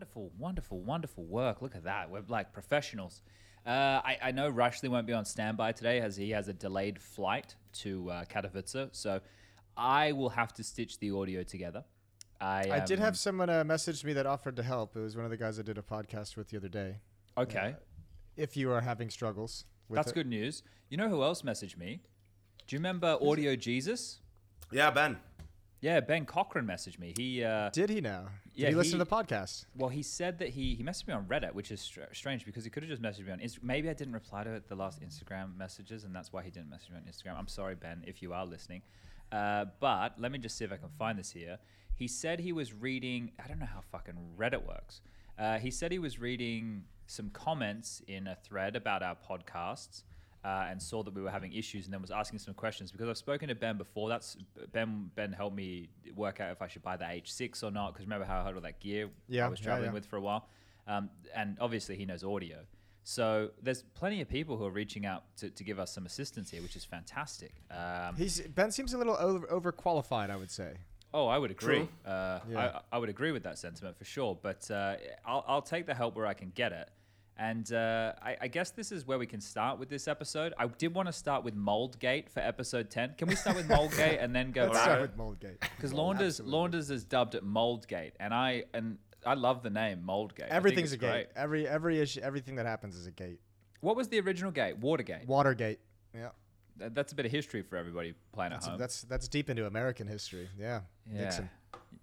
Wonderful, 0.00 0.32
wonderful, 0.38 0.80
wonderful 0.80 1.24
work. 1.24 1.60
Look 1.60 1.76
at 1.76 1.84
that. 1.84 2.10
We're 2.10 2.22
like 2.26 2.54
professionals. 2.54 3.20
Uh, 3.66 4.00
I, 4.02 4.16
I 4.22 4.30
know 4.30 4.50
Rushley 4.50 4.88
won't 4.88 5.06
be 5.06 5.12
on 5.12 5.26
standby 5.26 5.72
today 5.72 6.00
as 6.00 6.16
he 6.16 6.30
has 6.30 6.48
a 6.48 6.54
delayed 6.54 6.98
flight 6.98 7.54
to 7.80 8.10
uh, 8.10 8.24
Katowice. 8.24 8.88
So 8.92 9.20
I 9.76 10.12
will 10.12 10.30
have 10.30 10.54
to 10.54 10.64
stitch 10.64 10.98
the 11.00 11.10
audio 11.10 11.42
together. 11.42 11.84
I, 12.40 12.70
I 12.70 12.80
did 12.80 12.98
um, 12.98 13.04
have 13.04 13.18
someone 13.18 13.50
uh, 13.50 13.62
message 13.62 14.02
me 14.02 14.14
that 14.14 14.24
offered 14.24 14.56
to 14.56 14.62
help. 14.62 14.96
It 14.96 15.00
was 15.00 15.16
one 15.16 15.26
of 15.26 15.30
the 15.30 15.36
guys 15.36 15.58
I 15.58 15.62
did 15.62 15.76
a 15.76 15.82
podcast 15.82 16.34
with 16.34 16.48
the 16.48 16.56
other 16.56 16.70
day. 16.70 16.96
Okay. 17.36 17.76
If 18.38 18.56
you 18.56 18.72
are 18.72 18.80
having 18.80 19.10
struggles, 19.10 19.66
with 19.90 19.96
That's 19.96 20.12
it. 20.12 20.14
good 20.14 20.28
news. 20.28 20.62
You 20.88 20.96
know 20.96 21.10
who 21.10 21.22
else 21.22 21.42
messaged 21.42 21.76
me? 21.76 22.00
Do 22.66 22.74
you 22.74 22.78
remember 22.78 23.18
Audio 23.20 23.54
Jesus? 23.54 24.20
Yeah, 24.72 24.90
Ben. 24.90 25.18
Yeah, 25.80 26.00
Ben 26.00 26.26
Cochran 26.26 26.66
messaged 26.66 26.98
me. 26.98 27.14
He 27.16 27.42
uh, 27.42 27.70
Did 27.70 27.88
he 27.88 28.00
now? 28.02 28.26
Did 28.54 28.62
Yeah, 28.62 28.68
he 28.68 28.74
listen 28.74 28.92
he- 28.98 28.98
to 28.98 29.04
the 29.04 29.10
podcast? 29.10 29.64
Well, 29.74 29.88
he 29.88 30.02
said 30.02 30.38
that 30.40 30.50
he 30.50 30.74
he 30.74 30.82
messaged 30.82 31.06
me 31.08 31.14
on 31.14 31.24
Reddit, 31.24 31.54
which 31.54 31.70
is 31.70 31.80
str- 31.80 32.00
strange 32.12 32.44
because 32.44 32.64
he 32.64 32.70
could 32.70 32.82
have 32.82 32.90
just 32.90 33.00
messaged 33.02 33.26
me 33.26 33.32
on 33.32 33.38
Instagram. 33.38 33.62
Maybe 33.62 33.88
I 33.88 33.94
didn't 33.94 34.12
reply 34.14 34.44
to 34.44 34.62
the 34.68 34.74
last 34.74 35.00
Instagram 35.00 35.56
messages, 35.56 36.04
and 36.04 36.14
that's 36.14 36.32
why 36.32 36.42
he 36.42 36.50
didn't 36.50 36.68
message 36.68 36.90
me 36.90 36.96
on 36.96 37.02
Instagram. 37.04 37.38
I'm 37.38 37.48
sorry, 37.48 37.74
Ben, 37.76 38.04
if 38.06 38.20
you 38.22 38.32
are 38.34 38.44
listening. 38.44 38.82
Uh, 39.32 39.66
but 39.80 40.20
let 40.20 40.32
me 40.32 40.38
just 40.38 40.58
see 40.58 40.64
if 40.64 40.72
I 40.72 40.76
can 40.76 40.90
find 40.98 41.18
this 41.18 41.30
here. 41.30 41.58
He 41.94 42.08
said 42.08 42.40
he 42.40 42.52
was 42.52 42.72
reading. 42.74 43.32
I 43.42 43.48
don't 43.48 43.58
know 43.58 43.66
how 43.66 43.80
fucking 43.92 44.14
Reddit 44.36 44.66
works. 44.66 45.00
Uh, 45.38 45.58
he 45.58 45.70
said 45.70 45.92
he 45.92 45.98
was 45.98 46.18
reading 46.18 46.84
some 47.06 47.30
comments 47.30 48.02
in 48.06 48.26
a 48.26 48.34
thread 48.34 48.76
about 48.76 49.02
our 49.02 49.16
podcasts. 49.16 50.02
Uh, 50.42 50.68
and 50.70 50.80
saw 50.80 51.02
that 51.02 51.12
we 51.12 51.20
were 51.20 51.30
having 51.30 51.52
issues, 51.52 51.84
and 51.84 51.92
then 51.92 52.00
was 52.00 52.10
asking 52.10 52.38
some 52.38 52.54
questions 52.54 52.90
because 52.90 53.10
I've 53.10 53.18
spoken 53.18 53.48
to 53.48 53.54
Ben 53.54 53.76
before. 53.76 54.08
That's 54.08 54.38
Ben. 54.72 55.10
Ben 55.14 55.32
helped 55.32 55.54
me 55.54 55.90
work 56.16 56.40
out 56.40 56.50
if 56.50 56.62
I 56.62 56.66
should 56.66 56.82
buy 56.82 56.96
the 56.96 57.04
H6 57.04 57.62
or 57.62 57.70
not. 57.70 57.92
Because 57.92 58.06
remember 58.06 58.24
how 58.24 58.40
I 58.40 58.44
had 58.44 58.54
all 58.54 58.60
that 58.62 58.80
gear 58.80 59.10
Yeah, 59.28 59.44
I 59.44 59.48
was 59.50 59.60
traveling 59.60 59.90
yeah. 59.90 59.92
with 59.94 60.06
for 60.06 60.16
a 60.16 60.20
while. 60.22 60.48
Um, 60.86 61.10
and 61.36 61.58
obviously, 61.60 61.96
he 61.96 62.06
knows 62.06 62.24
audio. 62.24 62.60
So 63.02 63.50
there's 63.62 63.82
plenty 63.94 64.22
of 64.22 64.28
people 64.28 64.56
who 64.56 64.64
are 64.64 64.70
reaching 64.70 65.04
out 65.04 65.24
to, 65.38 65.50
to 65.50 65.62
give 65.64 65.78
us 65.78 65.92
some 65.92 66.06
assistance 66.06 66.50
here, 66.50 66.62
which 66.62 66.74
is 66.76 66.84
fantastic. 66.86 67.52
Um, 67.70 68.14
He's 68.16 68.40
Ben 68.40 68.70
seems 68.70 68.94
a 68.94 68.98
little 68.98 69.16
over, 69.18 69.46
overqualified, 69.72 70.30
I 70.30 70.36
would 70.36 70.50
say. 70.50 70.72
oh, 71.12 71.26
I 71.26 71.36
would 71.38 71.50
agree. 71.50 71.88
Uh, 72.06 72.40
Yeah. 72.48 72.80
I, 72.92 72.96
I 72.96 72.98
would 72.98 73.08
agree 73.10 73.32
with 73.32 73.42
that 73.42 73.58
sentiment 73.58 73.98
for 73.98 74.04
sure. 74.04 74.38
But 74.40 74.70
uh, 74.70 74.96
I'll, 75.26 75.44
I'll 75.46 75.62
take 75.62 75.84
the 75.86 75.94
help 75.94 76.14
where 76.16 76.26
I 76.26 76.34
can 76.34 76.50
get 76.54 76.72
it. 76.72 76.88
And 77.40 77.72
uh, 77.72 78.12
I, 78.22 78.36
I 78.42 78.48
guess 78.48 78.70
this 78.70 78.92
is 78.92 79.06
where 79.06 79.18
we 79.18 79.26
can 79.26 79.40
start 79.40 79.78
with 79.78 79.88
this 79.88 80.06
episode. 80.06 80.52
I 80.58 80.66
did 80.66 80.94
want 80.94 81.08
to 81.08 81.12
start 81.12 81.42
with 81.42 81.56
Moldgate 81.56 82.28
for 82.28 82.40
episode 82.40 82.90
10. 82.90 83.14
Can 83.16 83.28
we 83.28 83.34
start 83.34 83.56
with 83.56 83.66
Moldgate 83.76 84.22
and 84.22 84.36
then 84.36 84.52
go 84.52 84.64
Let's 84.64 84.74
back? 84.74 84.82
start 84.84 85.00
with 85.00 85.16
Moldgate. 85.16 85.58
Because 85.74 85.94
Launders, 85.94 86.38
Absolutely. 86.40 86.52
Launders 86.58 86.90
is 86.90 87.02
dubbed 87.04 87.34
it 87.34 87.42
Moldgate, 87.42 88.12
and 88.20 88.34
I 88.34 88.64
and 88.74 88.98
I 89.24 89.34
love 89.34 89.62
the 89.62 89.70
name 89.70 90.02
Moldgate. 90.06 90.48
Everything's 90.48 90.92
it's 90.92 91.02
a 91.02 91.06
gate. 91.06 91.28
Every 91.34 91.66
every 91.66 91.98
issue, 91.98 92.20
everything 92.20 92.56
that 92.56 92.66
happens 92.66 92.94
is 92.94 93.06
a 93.06 93.10
gate. 93.10 93.40
What 93.80 93.96
was 93.96 94.08
the 94.08 94.20
original 94.20 94.50
gate? 94.50 94.76
Watergate. 94.76 95.26
Watergate. 95.26 95.78
Yeah. 96.14 96.28
Th- 96.78 96.92
That's 96.92 97.12
a 97.12 97.14
bit 97.14 97.24
of 97.24 97.32
history 97.32 97.62
for 97.62 97.76
everybody 97.76 98.12
playing 98.32 98.50
That's, 98.50 98.66
at 98.66 98.70
home. 98.72 98.78
that's 98.78 99.02
that's 99.02 99.28
deep 99.28 99.48
into 99.48 99.66
American 99.66 100.06
history. 100.06 100.46
Yeah. 100.58 100.80
yeah. 101.10 101.22
Nixon. 101.22 101.48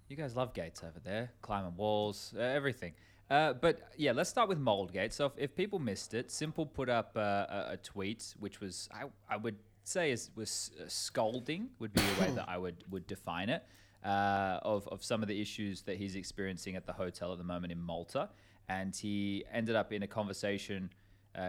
You 0.08 0.16
guys 0.16 0.34
love 0.34 0.52
gates 0.52 0.82
over 0.82 0.98
there, 1.04 1.30
climbing 1.42 1.76
walls, 1.76 2.34
uh, 2.36 2.40
everything. 2.40 2.94
Uh, 3.30 3.52
but 3.52 3.92
yeah, 3.96 4.12
let's 4.12 4.30
start 4.30 4.48
with 4.48 4.58
Moldgate. 4.58 5.12
So 5.12 5.26
if, 5.26 5.32
if 5.36 5.54
people 5.54 5.78
missed 5.78 6.14
it, 6.14 6.28
s1mple 6.28 6.72
put 6.72 6.88
up 6.88 7.12
uh, 7.16 7.46
a, 7.68 7.78
tweet, 7.82 8.34
which 8.40 8.60
was 8.60 8.88
I, 8.92 9.04
I 9.28 9.36
would 9.36 9.56
say 9.84 10.12
is 10.12 10.30
was 10.34 10.70
uh, 10.80 10.84
scolding 10.88 11.70
would 11.78 11.92
be 11.92 12.00
a 12.00 12.20
way 12.20 12.30
that 12.30 12.48
I 12.48 12.56
would 12.56 12.84
would 12.90 13.06
define 13.06 13.50
it 13.50 13.64
uh, 14.04 14.60
of 14.62 14.88
of 14.88 15.04
some 15.04 15.22
of 15.22 15.28
the 15.28 15.40
issues 15.40 15.82
that 15.82 15.98
he's 15.98 16.16
experiencing 16.16 16.74
at 16.74 16.86
the 16.86 16.92
hotel 16.92 17.32
at 17.32 17.38
the 17.38 17.44
moment 17.44 17.70
in 17.70 17.80
Malta, 17.80 18.30
and 18.68 18.96
he 18.96 19.44
ended 19.52 19.76
up 19.76 19.92
in 19.92 20.02
a 20.02 20.06
conversation 20.06 20.90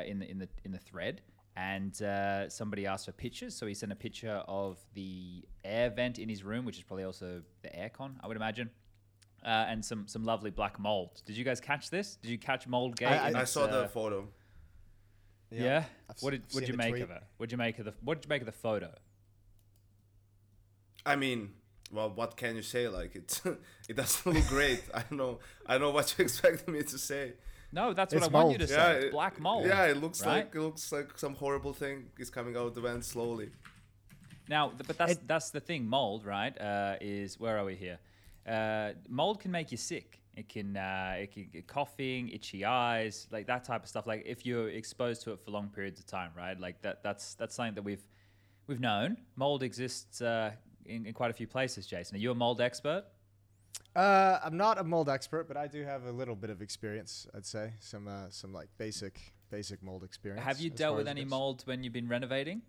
in 0.05 0.19
the 0.19 0.30
in 0.30 0.38
the 0.39 0.49
in 0.66 0.71
the 0.71 0.80
thread. 0.80 1.21
And 1.55 1.93
somebody 2.49 2.86
asked 2.87 3.05
for 3.05 3.11
pictures, 3.11 3.53
so 3.53 3.65
he 3.67 3.73
sent 3.73 3.92
a 3.92 3.95
picture 3.95 4.43
of 4.48 4.77
the 4.93 5.43
air 5.65 5.89
vent 5.89 6.17
in 6.17 6.30
his 6.30 6.42
room, 6.43 6.64
which 6.64 6.77
is 6.77 6.83
probably 6.83 7.03
also 7.03 7.42
the 7.64 7.70
aircon, 7.70 8.11
I 8.21 8.27
would 8.27 8.37
imagine 8.37 8.70
uh, 9.45 9.48
and 9.70 9.83
some 9.83 10.08
some 10.08 10.23
lovely 10.23 10.50
black 10.52 10.80
mold. 10.80 11.22
Did 11.26 11.38
you 11.38 11.44
guys 11.44 11.60
catch 11.61 11.89
this? 11.89 12.16
Did 12.22 12.30
you 12.32 12.38
catch 12.38 12.67
mold 12.67 12.95
gate? 12.95 13.08
I- 13.08 13.30
in 13.30 13.36
I 13.36 13.42
its, 13.42 13.52
saw 13.52 13.67
the 13.67 13.83
uh, 13.83 13.88
photo. 13.88 14.27
yeah. 15.52 15.83
I've 16.10 16.17
What 16.22 16.32
did 16.32 16.42
what 16.44 16.52
seen 16.52 16.61
did 16.61 16.70
you 16.70 16.77
make 16.77 16.89
tweet. 16.92 17.04
of 17.04 17.11
it? 17.11 17.23
What 17.38 17.48
did 17.50 17.52
you 17.54 17.58
make 17.58 17.80
of 17.80 17.86
the 17.86 17.94
What 18.04 18.16
did 18.22 18.26
you 18.26 18.30
make 18.30 18.42
of 18.42 18.45
the 18.48 18.52
photo? 18.52 18.92
I 21.05 21.16
mean, 21.16 21.52
well, 21.92 22.10
what 22.11 22.36
can 22.38 22.55
you 22.55 22.61
say? 22.61 22.88
Like 22.88 23.16
it, 23.16 23.42
it 23.89 23.95
doesn't 23.95 24.32
look 24.33 24.48
great. 24.48 24.83
I 24.94 25.00
don't 25.02 25.17
know. 25.17 25.39
I 25.66 25.73
don't 25.73 25.82
know 25.82 25.92
what 25.92 26.14
you 26.17 26.23
expected 26.27 26.67
me 26.67 26.83
to 26.83 26.98
say. 26.98 27.33
No, 27.71 27.94
that's 27.94 28.14
what 28.14 28.23
It's 28.23 28.30
I 28.30 28.32
want 28.33 28.52
you 28.52 28.58
mold. 28.58 28.67
to 28.70 28.73
Yeah, 28.73 28.86
say. 28.86 28.95
It's 28.98 29.06
it- 29.06 29.11
black 29.11 29.39
mold. 29.39 29.66
Yeah, 29.67 29.86
it 29.86 29.98
looks 29.98 30.26
right? 30.26 30.38
like 30.45 30.56
it 30.56 30.60
looks 30.61 30.92
like 30.92 31.17
some 31.17 31.36
horrible 31.36 31.73
thing 31.73 32.08
is 32.17 32.30
coming 32.30 32.56
out 32.56 32.67
of 32.67 32.76
the 32.76 32.82
vent 32.82 33.06
slowly. 33.06 33.52
Now, 34.50 34.71
but 34.88 34.98
that's 34.98 35.17
that's 35.27 35.52
the 35.52 35.60
thing. 35.60 35.86
Mold, 35.88 36.26
right? 36.26 36.60
Uh, 36.60 36.95
is 37.00 37.39
where 37.39 37.58
are 37.58 37.66
we 37.66 37.76
here? 37.76 38.00
Uh, 38.48 38.92
mold 39.08 39.39
can 39.39 39.52
make 39.52 39.72
you 39.72 39.77
sick. 39.77 40.22
It 40.36 40.48
can 40.48 40.77
uh, 40.77 41.16
it 41.17 41.33
can 41.33 41.50
get 41.52 41.67
coughing, 41.67 42.30
itchy 42.30 42.64
eyes, 42.64 43.27
like 43.32 43.48
that 43.48 43.64
type 43.64 43.83
of 43.83 43.89
stuff. 43.89 44.08
Like 44.08 44.23
if 44.26 44.45
you're 44.45 44.70
exposed 44.70 45.23
to 45.23 45.33
it 45.33 45.39
for 45.44 45.52
long 45.52 45.70
periods 45.70 46.00
of 46.00 46.05
time, 46.05 46.32
right? 46.36 46.58
Like 46.60 46.82
that 46.82 47.04
that's 47.04 47.36
that's 47.36 47.55
something 47.55 47.76
that 47.76 47.83
we've 47.83 48.04
we've 48.67 48.80
known. 48.80 49.17
Mold 49.36 49.64
exists 49.64 50.22
uh, 50.22 50.52
in, 50.86 51.05
in 51.05 51.14
quite 51.14 51.32
a 51.32 51.33
few 51.33 51.48
places. 51.48 51.88
Jason, 51.88 52.16
are 52.16 52.20
you 52.20 52.32
a 52.32 52.36
mold 52.36 52.61
expert? 52.61 53.05
Uh, 53.95 54.39
I'm 54.44 54.56
not 54.56 54.77
a 54.77 54.83
mold 54.83 55.10
expert, 55.10 55.48
but 55.48 55.58
I 55.58 55.67
do 55.67 55.83
have 55.83 56.06
a 56.06 56.11
little 56.11 56.36
bit 56.36 56.50
of 56.50 56.61
experience. 56.61 57.27
I'd 57.36 57.45
say 57.45 57.73
some 57.80 58.08
uh, 58.08 58.30
some 58.30 58.54
like 58.54 58.70
basic 58.77 59.33
basic 59.50 59.83
mold 59.83 60.04
experience. 60.04 60.45
Have 60.45 60.60
you 60.60 60.70
dealt 60.70 60.95
with 60.98 61.08
any 61.08 61.26
mold 61.26 61.64
when 61.66 61.83
you've 61.83 61.94
been 61.94 62.08
renovating? 62.08 62.61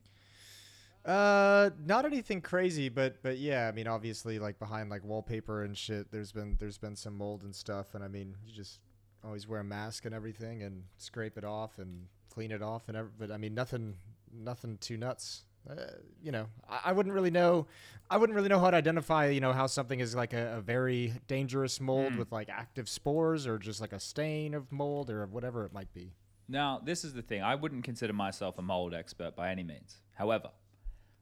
Uh, 1.04 1.70
not 1.84 2.04
anything 2.04 2.40
crazy, 2.42 2.88
but 2.88 3.22
but 3.22 3.38
yeah, 3.38 3.68
I 3.68 3.72
mean, 3.72 3.86
obviously, 3.86 4.38
like 4.38 4.58
behind 4.58 4.90
like 4.90 5.02
wallpaper 5.04 5.62
and 5.64 5.76
shit, 5.76 6.12
there's 6.12 6.32
been 6.32 6.56
there's 6.58 6.78
been 6.78 6.94
some 6.96 7.16
mold 7.16 7.42
and 7.42 7.54
stuff, 7.54 7.94
and 7.94 8.04
I 8.04 8.08
mean, 8.08 8.34
you 8.46 8.52
just 8.52 8.80
always 9.24 9.48
wear 9.48 9.60
a 9.60 9.64
mask 9.64 10.04
and 10.04 10.14
everything, 10.14 10.62
and 10.62 10.84
scrape 10.98 11.38
it 11.38 11.44
off 11.44 11.78
and 11.78 12.06
clean 12.28 12.50
it 12.52 12.62
off, 12.62 12.88
and 12.88 12.96
ev- 12.98 13.18
but 13.18 13.30
I 13.30 13.38
mean, 13.38 13.54
nothing 13.54 13.96
nothing 14.32 14.76
too 14.78 14.98
nuts. 14.98 15.44
Uh, 15.68 15.74
you 16.22 16.32
know, 16.32 16.46
I, 16.68 16.80
I 16.86 16.92
wouldn't 16.92 17.14
really 17.14 17.30
know. 17.30 17.66
I 18.10 18.18
wouldn't 18.18 18.34
really 18.36 18.48
know 18.48 18.60
how 18.60 18.70
to 18.70 18.76
identify, 18.76 19.28
you 19.28 19.40
know, 19.40 19.52
how 19.52 19.66
something 19.66 20.00
is 20.00 20.14
like 20.14 20.32
a, 20.34 20.56
a 20.56 20.60
very 20.60 21.14
dangerous 21.28 21.80
mold 21.80 22.16
with 22.16 22.30
like 22.30 22.48
active 22.50 22.88
spores, 22.90 23.46
or 23.46 23.58
just 23.58 23.80
like 23.80 23.92
a 23.94 24.00
stain 24.00 24.52
of 24.52 24.70
mold, 24.70 25.08
or 25.08 25.26
whatever 25.26 25.64
it 25.64 25.72
might 25.72 25.92
be. 25.94 26.12
Now, 26.48 26.80
this 26.84 27.04
is 27.04 27.14
the 27.14 27.22
thing. 27.22 27.42
I 27.42 27.54
wouldn't 27.54 27.84
consider 27.84 28.12
myself 28.12 28.58
a 28.58 28.62
mold 28.62 28.92
expert 28.92 29.36
by 29.36 29.50
any 29.50 29.62
means. 29.62 29.96
However, 30.14 30.50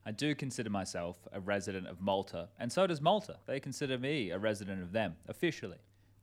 I 0.08 0.10
do 0.10 0.34
consider 0.34 0.70
myself 0.70 1.18
a 1.34 1.40
resident 1.40 1.86
of 1.86 2.00
Malta, 2.00 2.48
and 2.58 2.72
so 2.72 2.86
does 2.86 3.02
Malta. 3.02 3.36
They 3.44 3.60
consider 3.60 3.98
me 3.98 4.30
a 4.30 4.38
resident 4.38 4.80
of 4.80 4.90
them 4.90 5.16
officially. 5.28 5.76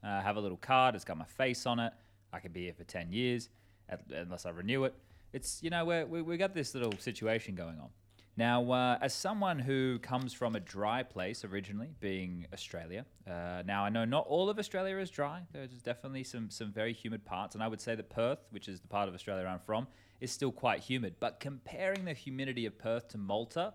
Uh, 0.04 0.08
I 0.08 0.22
have 0.22 0.38
a 0.38 0.40
little 0.40 0.58
card. 0.58 0.96
It's 0.96 1.06
got 1.06 1.20
my 1.20 1.26
face 1.26 1.68
on 1.68 1.80
it. 1.80 1.94
I 2.34 2.40
could 2.40 2.52
be 2.52 2.64
here 2.64 2.74
for 2.74 2.84
ten 2.84 3.12
years, 3.12 3.50
at, 3.88 4.02
unless 4.10 4.48
I 4.48 4.50
renew 4.50 4.86
it. 4.86 4.96
It's 5.34 5.62
you 5.62 5.70
know 5.70 5.86
we're, 5.86 6.04
we 6.08 6.24
we 6.24 6.36
got 6.36 6.56
this 6.56 6.74
little 6.74 6.98
situation 6.98 7.54
going 7.54 7.80
on. 7.80 7.90
Now, 8.36 8.72
uh, 8.72 8.98
as 9.02 9.14
someone 9.14 9.60
who 9.60 10.00
comes 10.00 10.34
from 10.34 10.56
a 10.56 10.60
dry 10.60 11.04
place 11.04 11.46
originally, 11.46 11.90
being 12.00 12.48
Australia, 12.54 13.06
uh, 13.30 13.62
now 13.68 13.86
I 13.86 13.90
know 13.90 14.04
not 14.04 14.26
all 14.26 14.50
of 14.50 14.58
Australia 14.58 14.98
is 14.98 15.12
dry. 15.12 15.42
There's 15.54 15.84
definitely 15.84 16.24
some 16.24 16.50
some 16.50 16.72
very 16.72 16.92
humid 16.92 17.24
parts, 17.24 17.54
and 17.54 17.64
I 17.64 17.68
would 17.68 17.82
say 17.82 17.94
that 17.94 18.10
Perth, 18.10 18.40
which 18.50 18.68
is 18.68 18.82
the 18.82 18.88
part 18.88 19.08
of 19.08 19.14
Australia 19.14 19.46
I'm 19.46 19.60
from, 19.60 19.86
is 20.22 20.32
still 20.32 20.52
quite 20.52 20.80
humid. 20.82 21.16
But 21.20 21.40
comparing 21.40 22.06
the 22.06 22.14
humidity 22.14 22.66
of 22.66 22.78
Perth 22.78 23.10
to 23.10 23.18
Malta 23.18 23.74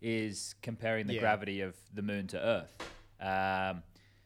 is 0.00 0.54
comparing 0.62 1.06
the 1.06 1.14
Yeah. 1.14 1.20
gravity 1.20 1.60
of 1.60 1.76
the 1.92 2.02
moon 2.02 2.26
to 2.28 2.38
Earth. 2.38 2.76
Um, 3.20 3.82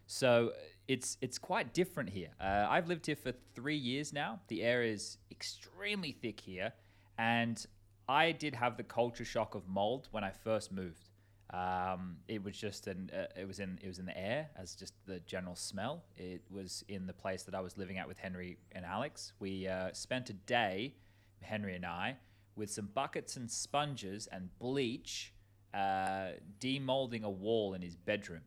so 0.06 0.52
it's 0.88 1.18
it's 1.20 1.38
quite 1.38 1.74
different 1.74 2.10
here. 2.10 2.30
Uh, 2.40 2.66
I've 2.68 2.88
lived 2.88 3.06
here 3.06 3.16
for 3.16 3.32
three 3.54 3.76
years 3.76 4.12
now. 4.12 4.40
The 4.48 4.62
air 4.62 4.82
is 4.82 5.18
extremely 5.30 6.12
thick 6.12 6.40
here, 6.40 6.72
and 7.18 7.64
I 8.08 8.32
did 8.32 8.54
have 8.54 8.76
the 8.76 8.84
culture 8.84 9.24
shock 9.24 9.54
of 9.54 9.68
mold 9.68 10.08
when 10.10 10.24
I 10.24 10.30
first 10.30 10.72
moved. 10.72 11.10
Um, 11.50 12.18
it 12.26 12.42
was 12.42 12.56
just 12.58 12.86
an 12.86 13.10
uh, 13.14 13.26
it 13.40 13.46
was 13.46 13.58
in 13.60 13.78
it 13.82 13.86
was 13.86 13.98
in 13.98 14.06
the 14.06 14.16
air 14.18 14.50
as 14.56 14.74
just 14.74 14.94
the 15.06 15.20
general 15.20 15.54
smell. 15.56 16.04
It 16.16 16.42
was 16.50 16.84
in 16.88 17.06
the 17.06 17.12
place 17.12 17.42
that 17.44 17.54
I 17.54 17.60
was 17.60 17.76
living 17.76 17.98
at 17.98 18.08
with 18.08 18.18
Henry 18.18 18.58
and 18.72 18.84
Alex. 18.84 19.32
We 19.38 19.68
uh, 19.68 19.92
spent 19.92 20.30
a 20.30 20.34
day, 20.34 20.94
Henry 21.40 21.74
and 21.74 21.86
I, 21.86 22.16
with 22.56 22.70
some 22.70 22.88
buckets 22.94 23.36
and 23.36 23.50
sponges 23.50 24.28
and 24.30 24.50
bleach, 24.58 25.32
uh, 25.74 26.32
demolding 26.60 27.22
a 27.22 27.30
wall 27.30 27.74
in 27.74 27.82
his 27.82 27.96
bedroom. 27.96 28.42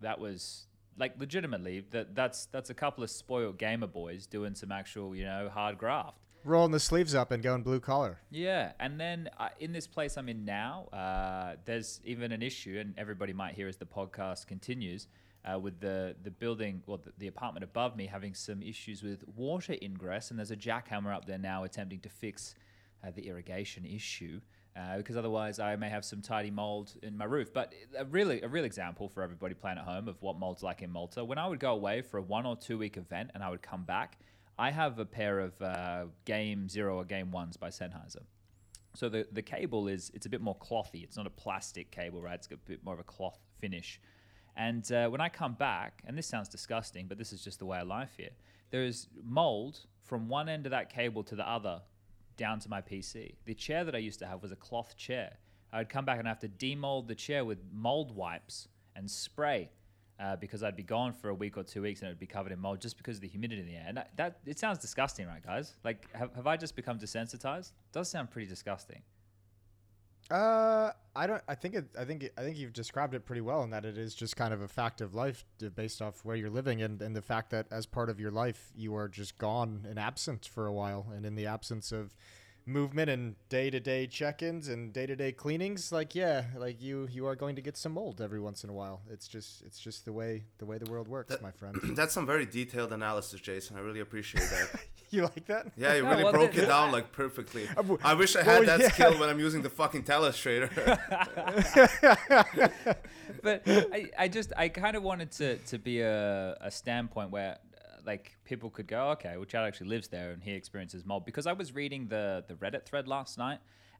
That 0.00 0.20
was 0.20 0.66
like 0.98 1.18
legitimately 1.18 1.84
that 1.90 2.14
that's 2.14 2.46
that's 2.46 2.70
a 2.70 2.74
couple 2.74 3.04
of 3.04 3.10
spoiled 3.10 3.58
gamer 3.58 3.86
boys 3.86 4.26
doing 4.26 4.54
some 4.54 4.72
actual 4.72 5.14
you 5.14 5.24
know 5.24 5.50
hard 5.52 5.78
graft. 5.78 6.18
Rolling 6.44 6.70
the 6.70 6.78
sleeves 6.80 7.12
up 7.12 7.32
and 7.32 7.42
going 7.42 7.64
blue 7.64 7.80
collar. 7.80 8.20
Yeah, 8.30 8.72
and 8.78 9.00
then 9.00 9.28
uh, 9.36 9.48
in 9.58 9.72
this 9.72 9.88
place 9.88 10.16
I'm 10.16 10.28
in 10.28 10.44
now, 10.44 10.86
uh, 10.92 11.56
there's 11.64 12.00
even 12.04 12.30
an 12.30 12.40
issue, 12.40 12.78
and 12.78 12.94
everybody 12.96 13.32
might 13.32 13.54
hear 13.54 13.66
as 13.66 13.78
the 13.78 13.86
podcast 13.86 14.46
continues. 14.46 15.08
Uh, 15.46 15.58
with 15.58 15.80
the 15.80 16.16
the 16.22 16.30
building, 16.30 16.82
well, 16.86 16.98
the, 16.98 17.12
the 17.18 17.26
apartment 17.26 17.64
above 17.64 17.96
me 17.96 18.06
having 18.06 18.34
some 18.34 18.62
issues 18.62 19.02
with 19.02 19.24
water 19.36 19.76
ingress, 19.82 20.30
and 20.30 20.38
there's 20.38 20.50
a 20.50 20.56
jackhammer 20.56 21.14
up 21.14 21.26
there 21.26 21.38
now 21.38 21.64
attempting 21.64 22.00
to 22.00 22.08
fix 22.08 22.54
uh, 23.04 23.10
the 23.14 23.26
irrigation 23.28 23.84
issue. 23.84 24.40
Uh, 24.76 24.98
because 24.98 25.16
otherwise, 25.16 25.58
I 25.58 25.74
may 25.76 25.88
have 25.88 26.04
some 26.04 26.20
tidy 26.20 26.50
mold 26.50 26.92
in 27.02 27.16
my 27.16 27.24
roof. 27.24 27.50
But 27.50 27.72
a 27.96 28.04
really, 28.04 28.42
a 28.42 28.48
real 28.48 28.64
example 28.64 29.08
for 29.08 29.22
everybody 29.22 29.54
playing 29.54 29.78
at 29.78 29.84
home 29.84 30.06
of 30.06 30.20
what 30.20 30.38
mold's 30.38 30.62
like 30.62 30.82
in 30.82 30.90
Malta. 30.90 31.24
When 31.24 31.38
I 31.38 31.46
would 31.46 31.60
go 31.60 31.72
away 31.72 32.02
for 32.02 32.18
a 32.18 32.22
one 32.22 32.44
or 32.44 32.56
two 32.56 32.76
week 32.76 32.98
event 32.98 33.30
and 33.32 33.42
I 33.42 33.48
would 33.48 33.62
come 33.62 33.84
back, 33.84 34.18
I 34.58 34.70
have 34.70 34.98
a 34.98 35.06
pair 35.06 35.40
of 35.40 35.62
uh, 35.62 36.04
Game 36.26 36.68
Zero 36.68 36.96
or 36.96 37.04
Game 37.04 37.30
Ones 37.30 37.56
by 37.56 37.68
Sennheiser. 37.68 38.24
So 38.94 39.08
the 39.08 39.26
the 39.32 39.42
cable 39.42 39.88
is 39.88 40.10
it's 40.14 40.26
a 40.26 40.28
bit 40.28 40.42
more 40.42 40.56
clothy. 40.56 41.02
It's 41.04 41.16
not 41.16 41.26
a 41.26 41.30
plastic 41.30 41.90
cable, 41.90 42.20
right? 42.20 42.34
It's 42.34 42.46
got 42.46 42.58
a 42.66 42.68
bit 42.68 42.84
more 42.84 42.94
of 42.94 43.00
a 43.00 43.04
cloth 43.04 43.38
finish. 43.60 43.98
And 44.56 44.90
uh, 44.90 45.08
when 45.08 45.20
I 45.20 45.28
come 45.28 45.54
back, 45.54 46.02
and 46.06 46.16
this 46.16 46.26
sounds 46.26 46.48
disgusting, 46.48 47.06
but 47.06 47.18
this 47.18 47.32
is 47.32 47.44
just 47.44 47.58
the 47.58 47.66
way 47.66 47.78
of 47.78 47.88
life 47.88 48.12
here. 48.16 48.30
There 48.70 48.84
is 48.84 49.08
mold 49.22 49.80
from 50.02 50.28
one 50.28 50.48
end 50.48 50.66
of 50.66 50.70
that 50.70 50.90
cable 50.90 51.22
to 51.24 51.36
the 51.36 51.48
other, 51.48 51.82
down 52.36 52.58
to 52.60 52.68
my 52.68 52.80
PC. 52.80 53.34
The 53.44 53.54
chair 53.54 53.84
that 53.84 53.94
I 53.94 53.98
used 53.98 54.18
to 54.20 54.26
have 54.26 54.42
was 54.42 54.52
a 54.52 54.56
cloth 54.56 54.96
chair. 54.96 55.36
I 55.72 55.78
would 55.78 55.88
come 55.88 56.04
back 56.04 56.18
and 56.18 56.26
I 56.26 56.30
have 56.30 56.40
to 56.40 56.48
demold 56.48 57.06
the 57.06 57.14
chair 57.14 57.44
with 57.44 57.58
mold 57.72 58.14
wipes 58.14 58.68
and 58.94 59.10
spray. 59.10 59.70
Uh, 60.18 60.34
because 60.34 60.62
I'd 60.62 60.76
be 60.76 60.82
gone 60.82 61.12
for 61.12 61.28
a 61.28 61.34
week 61.34 61.58
or 61.58 61.62
two 61.62 61.82
weeks 61.82 62.00
and 62.00 62.08
it 62.08 62.12
would 62.12 62.18
be 62.18 62.26
covered 62.26 62.50
in 62.50 62.58
mold 62.58 62.80
just 62.80 62.96
because 62.96 63.16
of 63.16 63.20
the 63.20 63.28
humidity 63.28 63.60
in 63.60 63.66
the 63.66 63.74
air. 63.74 63.84
And 63.86 63.98
that, 63.98 64.16
that 64.16 64.38
it 64.46 64.58
sounds 64.58 64.78
disgusting, 64.78 65.26
right, 65.26 65.44
guys? 65.44 65.74
Like, 65.84 66.10
have, 66.14 66.34
have 66.34 66.46
I 66.46 66.56
just 66.56 66.74
become 66.74 66.98
desensitized? 66.98 67.72
does 67.92 68.08
sound 68.08 68.30
pretty 68.30 68.48
disgusting. 68.48 69.02
Uh, 70.30 70.90
I 71.14 71.26
don't. 71.26 71.42
I 71.46 71.54
think 71.54 71.74
it. 71.74 71.86
I 71.98 72.04
think. 72.04 72.28
I 72.36 72.42
think 72.42 72.58
you've 72.58 72.72
described 72.72 73.14
it 73.14 73.24
pretty 73.24 73.40
well 73.42 73.62
in 73.62 73.70
that 73.70 73.84
it 73.84 73.96
is 73.96 74.14
just 74.14 74.36
kind 74.36 74.52
of 74.52 74.60
a 74.60 74.68
fact 74.68 75.00
of 75.00 75.14
life, 75.14 75.44
based 75.76 76.02
off 76.02 76.24
where 76.24 76.34
you're 76.34 76.50
living, 76.50 76.82
and 76.82 77.00
and 77.00 77.14
the 77.14 77.22
fact 77.22 77.50
that 77.50 77.66
as 77.70 77.86
part 77.86 78.10
of 78.10 78.18
your 78.18 78.32
life 78.32 78.72
you 78.74 78.96
are 78.96 79.08
just 79.08 79.38
gone 79.38 79.86
and 79.88 79.98
absent 80.00 80.46
for 80.52 80.66
a 80.66 80.72
while, 80.72 81.06
and 81.14 81.24
in 81.24 81.36
the 81.36 81.46
absence 81.46 81.92
of 81.92 82.16
movement 82.68 83.08
and 83.08 83.36
day-to-day 83.48 84.08
check-ins 84.08 84.66
and 84.68 84.92
day-to-day 84.92 85.30
cleanings 85.30 85.92
like 85.92 86.16
yeah 86.16 86.42
like 86.58 86.82
you 86.82 87.06
you 87.12 87.24
are 87.24 87.36
going 87.36 87.54
to 87.54 87.62
get 87.62 87.76
some 87.76 87.92
mold 87.92 88.20
every 88.20 88.40
once 88.40 88.64
in 88.64 88.70
a 88.70 88.72
while 88.72 89.02
it's 89.08 89.28
just 89.28 89.62
it's 89.62 89.78
just 89.78 90.04
the 90.04 90.12
way 90.12 90.42
the 90.58 90.66
way 90.66 90.76
the 90.76 90.90
world 90.90 91.06
works 91.06 91.28
That- 91.30 91.42
my 91.42 91.52
friend 91.52 91.76
That's 91.96 92.12
some 92.12 92.26
very 92.26 92.44
detailed 92.44 92.92
analysis, 92.92 93.40
Jason. 93.40 93.76
I 93.76 93.80
really 93.80 94.00
appreciate 94.00 94.42
that. 94.50 94.80
you 95.10 95.22
like 95.22 95.46
that 95.46 95.68
Yeah, 95.76 95.94
you 95.94 96.02
No, 96.02 96.10
really 96.10 96.24
well, 96.24 96.32
broke 96.32 96.52
the- 96.54 96.64
it 96.64 96.66
down 96.66 96.90
like 96.90 97.12
perfectly. 97.12 97.68
Um, 97.76 97.98
i 98.02 98.14
wish 98.14 98.34
I 98.34 98.42
well, 98.42 98.50
had 98.56 98.62
oh, 98.64 98.66
that 98.66 98.80
yeah. 98.80 98.88
skill 98.90 99.18
when 99.20 99.28
I'm 99.28 99.38
using 99.38 99.62
the 99.62 99.70
fucking 99.70 100.02
telestrator. 100.02 100.68
but 103.42 103.62
I, 103.66 104.10
I 104.18 104.28
just 104.28 104.52
I 104.56 104.68
kind 104.68 104.96
of 104.96 105.02
wanted 105.02 105.30
to 105.32 105.58
to 105.58 105.78
be 105.78 106.00
a, 106.00 106.56
a 106.60 106.70
standpoint 106.70 107.30
where 107.30 107.58
like 108.06 108.36
people 108.44 108.70
could 108.70 108.86
go 108.86 109.10
okay 109.10 109.36
well 109.36 109.44
Chad 109.44 109.64
actually 109.64 109.88
lives 109.88 110.08
there 110.08 110.30
and 110.30 110.42
he 110.42 110.52
experiences 110.52 111.04
mold 111.04 111.24
because 111.24 111.46
I 111.46 111.52
was 111.52 111.74
reading 111.74 112.08
the 112.08 112.44
the 112.46 112.54
Reddit 112.54 112.84
thread 112.84 113.08
last 113.08 113.38
night 113.38 113.58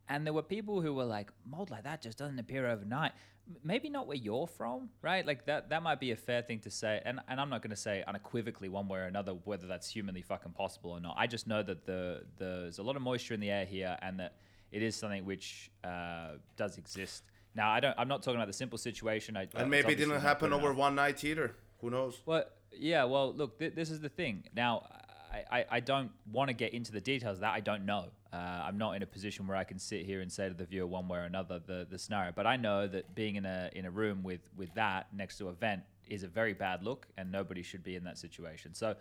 and 0.08 0.25
there 0.25 0.32
were 0.32 0.43
people 0.43 0.81
who 0.81 0.94
were 0.94 1.05
like 1.05 1.31
mold 1.44 1.70
like 1.70 1.85
that 1.85 2.03
just 2.03 2.19
doesn't 2.19 2.38
appear 2.38 2.67
overnight 2.67 3.12
M- 3.49 3.56
maybe 3.62 3.91
not 3.91 4.06
where 4.06 4.17
you're 4.17 4.47
from 4.47 4.91
right 5.03 5.26
like 5.26 5.47
that 5.47 5.70
that 5.70 5.82
might 5.82 6.00
be 6.00 6.12
a 6.12 6.17
fair 6.17 6.43
thing 6.43 6.61
to 6.61 6.70
say 6.70 7.03
and 7.05 7.20
and 7.29 7.41
I'm 7.41 7.50
not 7.50 7.62
going 7.62 7.70
to 7.70 7.76
say 7.76 8.05
unequivocally 8.06 8.69
one 8.69 8.88
way 8.88 9.00
or 9.00 9.05
another 9.05 9.32
whether 9.32 9.67
that's 9.67 9.88
humanly 9.88 10.23
fucking 10.23 10.53
possible 10.53 10.93
or 10.93 11.00
not 11.00 11.17
I 11.19 11.26
just 11.26 11.47
know 11.47 11.62
that 11.62 11.85
the 11.85 12.25
the 12.37 12.61
there's 12.62 12.79
a 12.79 12.82
lot 12.82 12.97
of 12.97 13.03
moisture 13.03 13.35
in 13.35 13.41
the 13.41 13.50
air 13.50 13.67
here 13.67 13.97
and 14.03 14.20
that 14.20 14.37
it 14.73 14.82
is 14.82 14.97
something 14.97 15.25
which 15.25 15.70
uh, 15.85 16.32
does 16.56 16.76
exist 16.76 17.23
now, 17.56 17.70
I 17.70 17.81
don't. 17.81 17.94
I'm 17.99 18.06
not 18.06 18.23
talking 18.23 18.38
about 18.38 18.55
the 18.55 18.64
s1mple 18.64 18.79
situation. 18.79 19.37
I, 19.37 19.49
and 19.55 19.70
maybe 19.70 19.93
it 19.93 19.97
didn't 19.97 20.20
happen 20.20 20.53
over 20.53 20.73
one 20.75 20.94
night 20.94 21.25
either. 21.25 21.56
Who 21.81 21.91
knows? 21.91 22.20
Well, 22.26 22.44
yeah. 22.72 23.04
Well, 23.04 23.32
look. 23.32 23.58
Th- 23.58 23.74
this 23.74 23.90
is 23.90 24.00
the 24.00 24.08
thing. 24.08 24.44
Now, 24.54 24.82
I, 25.32 25.58
I, 25.58 25.64
I 25.72 25.80
don't 25.80 26.10
want 26.30 26.48
to 26.48 26.54
get 26.54 26.72
into 26.72 26.92
the 26.92 27.00
details 27.00 27.38
of 27.38 27.40
that. 27.40 27.54
I 27.54 27.60
don't 27.60 27.84
know. 27.84 28.06
Uh, 28.32 28.36
I'm 28.36 28.78
not 28.78 28.96
in 28.96 29.02
a 29.02 29.06
position 29.06 29.46
where 29.46 29.56
I 29.56 29.64
can 29.64 29.78
sit 29.78 30.04
here 30.04 30.20
and 30.20 30.30
say 30.30 30.48
to 30.48 30.54
the 30.54 30.64
viewer 30.64 30.86
one 30.86 31.08
way 31.08 31.18
or 31.18 31.22
another 31.22 31.60
the, 31.64 31.86
the 31.88 31.98
scenario. 31.98 32.32
But 32.34 32.46
I 32.46 32.56
know 32.56 32.86
that 32.86 33.14
being 33.14 33.36
in 33.36 33.46
a 33.46 33.70
in 33.74 33.84
a 33.84 33.90
room 33.90 34.22
with 34.22 34.48
with 34.56 34.72
that 34.74 35.08
next 35.12 35.38
to 35.38 35.48
a 35.48 35.52
vent 35.52 35.82
is 36.08 36.22
a 36.22 36.28
very 36.28 36.52
bad 36.52 36.82
look, 36.82 37.06
and 37.16 37.30
nobody 37.32 37.62
should 37.62 37.82
be 37.82 37.96
in 37.96 38.04
that 38.04 38.18
situation. 38.18 38.74
So. 38.74 38.94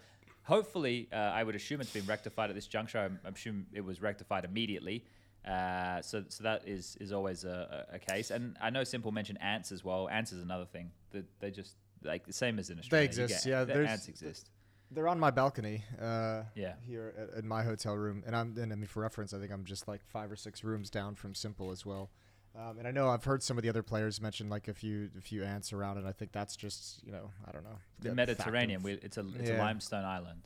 Hopefully, 0.48 1.10
uh, 1.12 1.16
I 1.16 1.44
would 1.44 1.56
assume 1.56 1.82
it's 1.82 1.92
been 1.92 2.06
rectified 2.06 2.52
at 2.52 2.56
this 2.56 2.68
juncture. 2.68 3.00
I'm, 3.00 3.20
I'm 3.26 3.34
assuming 3.34 3.66
it 3.74 3.84
was 3.84 4.00
rectified 4.00 4.46
immediately. 4.46 5.04
Uh, 5.48 6.02
so, 6.02 6.24
so 6.30 6.44
that 6.44 6.68
is 6.68 6.98
is 7.00 7.12
always 7.12 7.44
a, 7.46 7.86
a, 7.92 8.00
case. 8.00 8.32
And 8.32 8.58
I 8.60 8.72
know 8.72 8.82
s1mple 8.82 9.14
mentioned 9.14 9.40
ants 9.42 9.72
as 9.72 9.84
well. 9.84 10.10
Ants 10.10 10.32
is 10.32 10.42
another 10.42 10.66
thing 10.66 10.92
that 11.12 11.26
they 11.40 11.52
just 11.52 11.76
like 12.06 12.26
the 12.26 12.34
same 12.34 12.60
as 12.60 12.70
in 12.70 12.80
Australia. 12.80 13.02
They 13.02 13.24
exist, 13.24 13.46
get- 13.46 13.50
yeah, 13.50 13.64
the 13.64 13.88
ants 13.88 14.08
exist. 14.08 14.50
They're 14.92 15.08
on 15.08 15.20
my 15.20 15.32
balcony. 15.32 15.84
Uh, 16.00 16.44
Yeah. 16.56 16.76
Here 16.86 17.14
at, 17.18 17.40
at 17.40 17.44
my 17.44 17.64
hotel 17.64 17.96
room, 17.96 18.24
and 18.26 18.36
I'm. 18.36 18.56
And 18.58 18.72
I 18.72 18.76
mean, 18.76 18.86
for 18.86 19.02
reference, 19.02 19.34
I 19.34 19.40
think 19.40 19.52
I'm 19.52 19.66
just 19.66 19.88
like 19.88 20.02
five 20.06 20.32
or 20.32 20.36
six 20.36 20.64
rooms 20.64 20.90
down 20.90 21.16
from 21.16 21.34
s1mple 21.34 21.72
as 21.74 21.86
well. 21.86 22.12
Um, 22.58 22.78
and 22.78 22.88
I 22.88 22.92
know 22.92 23.10
I've 23.10 23.26
heard 23.26 23.44
some 23.44 23.58
of 23.58 23.64
the 23.64 23.70
other 23.70 23.84
players 23.84 24.22
mention 24.22 24.48
like 24.48 24.68
a 24.70 24.74
few 24.74 25.10
a 25.18 25.22
few 25.22 25.44
ants 25.44 25.74
around, 25.74 25.98
and 25.98 26.08
I 26.08 26.12
think 26.14 26.32
that's 26.32 26.56
just 26.56 27.04
you 27.04 27.12
know 27.12 27.32
I 27.48 27.52
don't 27.52 27.64
know 27.64 27.78
The 28.00 28.14
Mediterranean, 28.16 28.82
we, 28.84 28.94
it's 28.94 29.18
a 29.18 29.26
it's 29.40 29.50
a 29.50 29.58
limestone 29.58 30.06
island. 30.06 30.44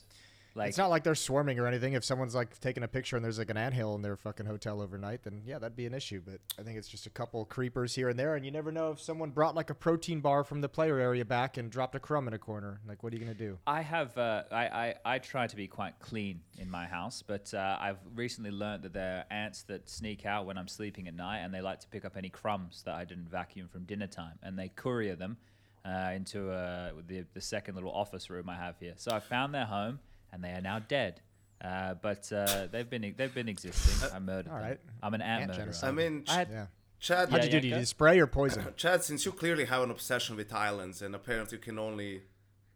Like 0.55 0.69
it's 0.69 0.77
not 0.77 0.89
like 0.89 1.03
they're 1.03 1.15
swarming 1.15 1.59
or 1.59 1.67
anything. 1.67 1.93
If 1.93 2.03
someone's 2.03 2.35
like 2.35 2.59
taking 2.59 2.83
a 2.83 2.87
picture 2.87 3.15
and 3.15 3.23
there's 3.23 3.39
like 3.39 3.49
an 3.49 3.57
anthill 3.57 3.95
in 3.95 4.01
their 4.01 4.15
fucking 4.15 4.45
hotel 4.45 4.81
overnight, 4.81 5.23
then 5.23 5.41
yeah, 5.45 5.59
that'd 5.59 5.75
be 5.75 5.85
an 5.85 5.93
issue. 5.93 6.21
But 6.25 6.39
I 6.57 6.63
think 6.63 6.77
it's 6.77 6.87
just 6.87 7.05
a 7.05 7.09
couple 7.09 7.45
creepers 7.45 7.95
here 7.95 8.09
and 8.09 8.17
there, 8.17 8.35
and 8.35 8.45
you 8.45 8.51
never 8.51 8.71
know 8.71 8.91
if 8.91 8.99
someone 8.99 9.29
brought 9.29 9.55
like 9.55 9.69
a 9.69 9.75
protein 9.75 10.19
bar 10.19 10.43
from 10.43 10.61
the 10.61 10.69
player 10.69 10.99
area 10.99 11.23
back 11.25 11.57
and 11.57 11.69
dropped 11.69 11.95
a 11.95 11.99
crumb 11.99 12.27
in 12.27 12.33
a 12.33 12.39
corner. 12.39 12.79
Like, 12.87 13.03
what 13.03 13.13
are 13.13 13.15
you 13.15 13.23
gonna 13.23 13.33
do? 13.35 13.57
I 13.67 13.81
have, 13.81 14.17
uh, 14.17 14.43
I, 14.51 14.67
I, 14.67 14.95
I 15.05 15.19
try 15.19 15.47
to 15.47 15.55
be 15.55 15.67
quite 15.67 15.99
clean 15.99 16.41
in 16.57 16.69
my 16.69 16.85
house, 16.85 17.23
but 17.25 17.53
uh, 17.53 17.77
I've 17.79 17.99
recently 18.15 18.51
learned 18.51 18.83
that 18.83 18.93
there 18.93 19.17
are 19.19 19.33
ants 19.33 19.63
that 19.63 19.89
sneak 19.89 20.25
out 20.25 20.45
when 20.45 20.57
I'm 20.57 20.67
sleeping 20.67 21.07
at 21.07 21.15
night 21.15 21.39
and 21.39 21.53
they 21.53 21.61
like 21.61 21.79
to 21.81 21.87
pick 21.87 22.05
up 22.05 22.17
any 22.17 22.29
crumbs 22.29 22.83
that 22.85 22.95
I 22.95 23.05
didn't 23.05 23.29
vacuum 23.29 23.67
from 23.67 23.83
dinner 23.83 24.07
time 24.07 24.39
and 24.43 24.57
they 24.57 24.69
courier 24.69 25.15
them 25.15 25.37
uh, 25.85 26.11
into 26.13 26.51
uh, 26.51 26.91
the, 27.07 27.25
the 27.33 27.41
second 27.41 27.75
little 27.75 27.91
office 27.91 28.29
room 28.29 28.49
I 28.49 28.55
have 28.55 28.75
here. 28.79 28.93
So 28.97 29.11
I 29.11 29.19
found 29.19 29.53
their 29.53 29.65
home 29.65 29.99
and 30.31 30.43
they 30.43 30.49
are 30.51 30.61
now 30.61 30.79
dead. 30.79 31.21
Uh, 31.63 31.93
but 31.95 32.31
uh, 32.31 32.67
they've 32.71 32.89
been 32.89 33.13
they've 33.17 33.33
been 33.33 33.49
existing. 33.49 34.09
I 34.13 34.19
murdered 34.19 34.47
all 34.51 34.57
them. 34.59 34.63
right. 34.69 34.79
I'm 35.03 35.13
an 35.13 35.21
ant, 35.21 35.41
Ant 35.41 35.49
murderer. 35.51 35.63
genocide. 35.65 35.89
I 35.89 35.91
mean, 35.93 36.23
I 36.29 36.33
had, 36.33 36.49
Yeah. 36.49 36.65
Chad, 37.01 37.29
How'd 37.29 37.39
Yeah, 37.39 37.45
you 37.45 37.61
do? 37.61 37.67
yeah, 37.67 37.73
Did 37.75 37.79
you 37.81 37.85
spray 37.85 38.19
or 38.19 38.27
poison? 38.27 38.65
Chad, 38.77 39.03
since 39.03 39.25
you 39.25 39.31
clearly 39.31 39.65
have 39.65 39.83
an 39.83 39.91
obsession 39.91 40.35
with 40.35 40.53
islands, 40.53 41.01
and 41.01 41.15
apparently 41.15 41.57
you 41.57 41.61
can 41.61 41.77
only 41.79 42.23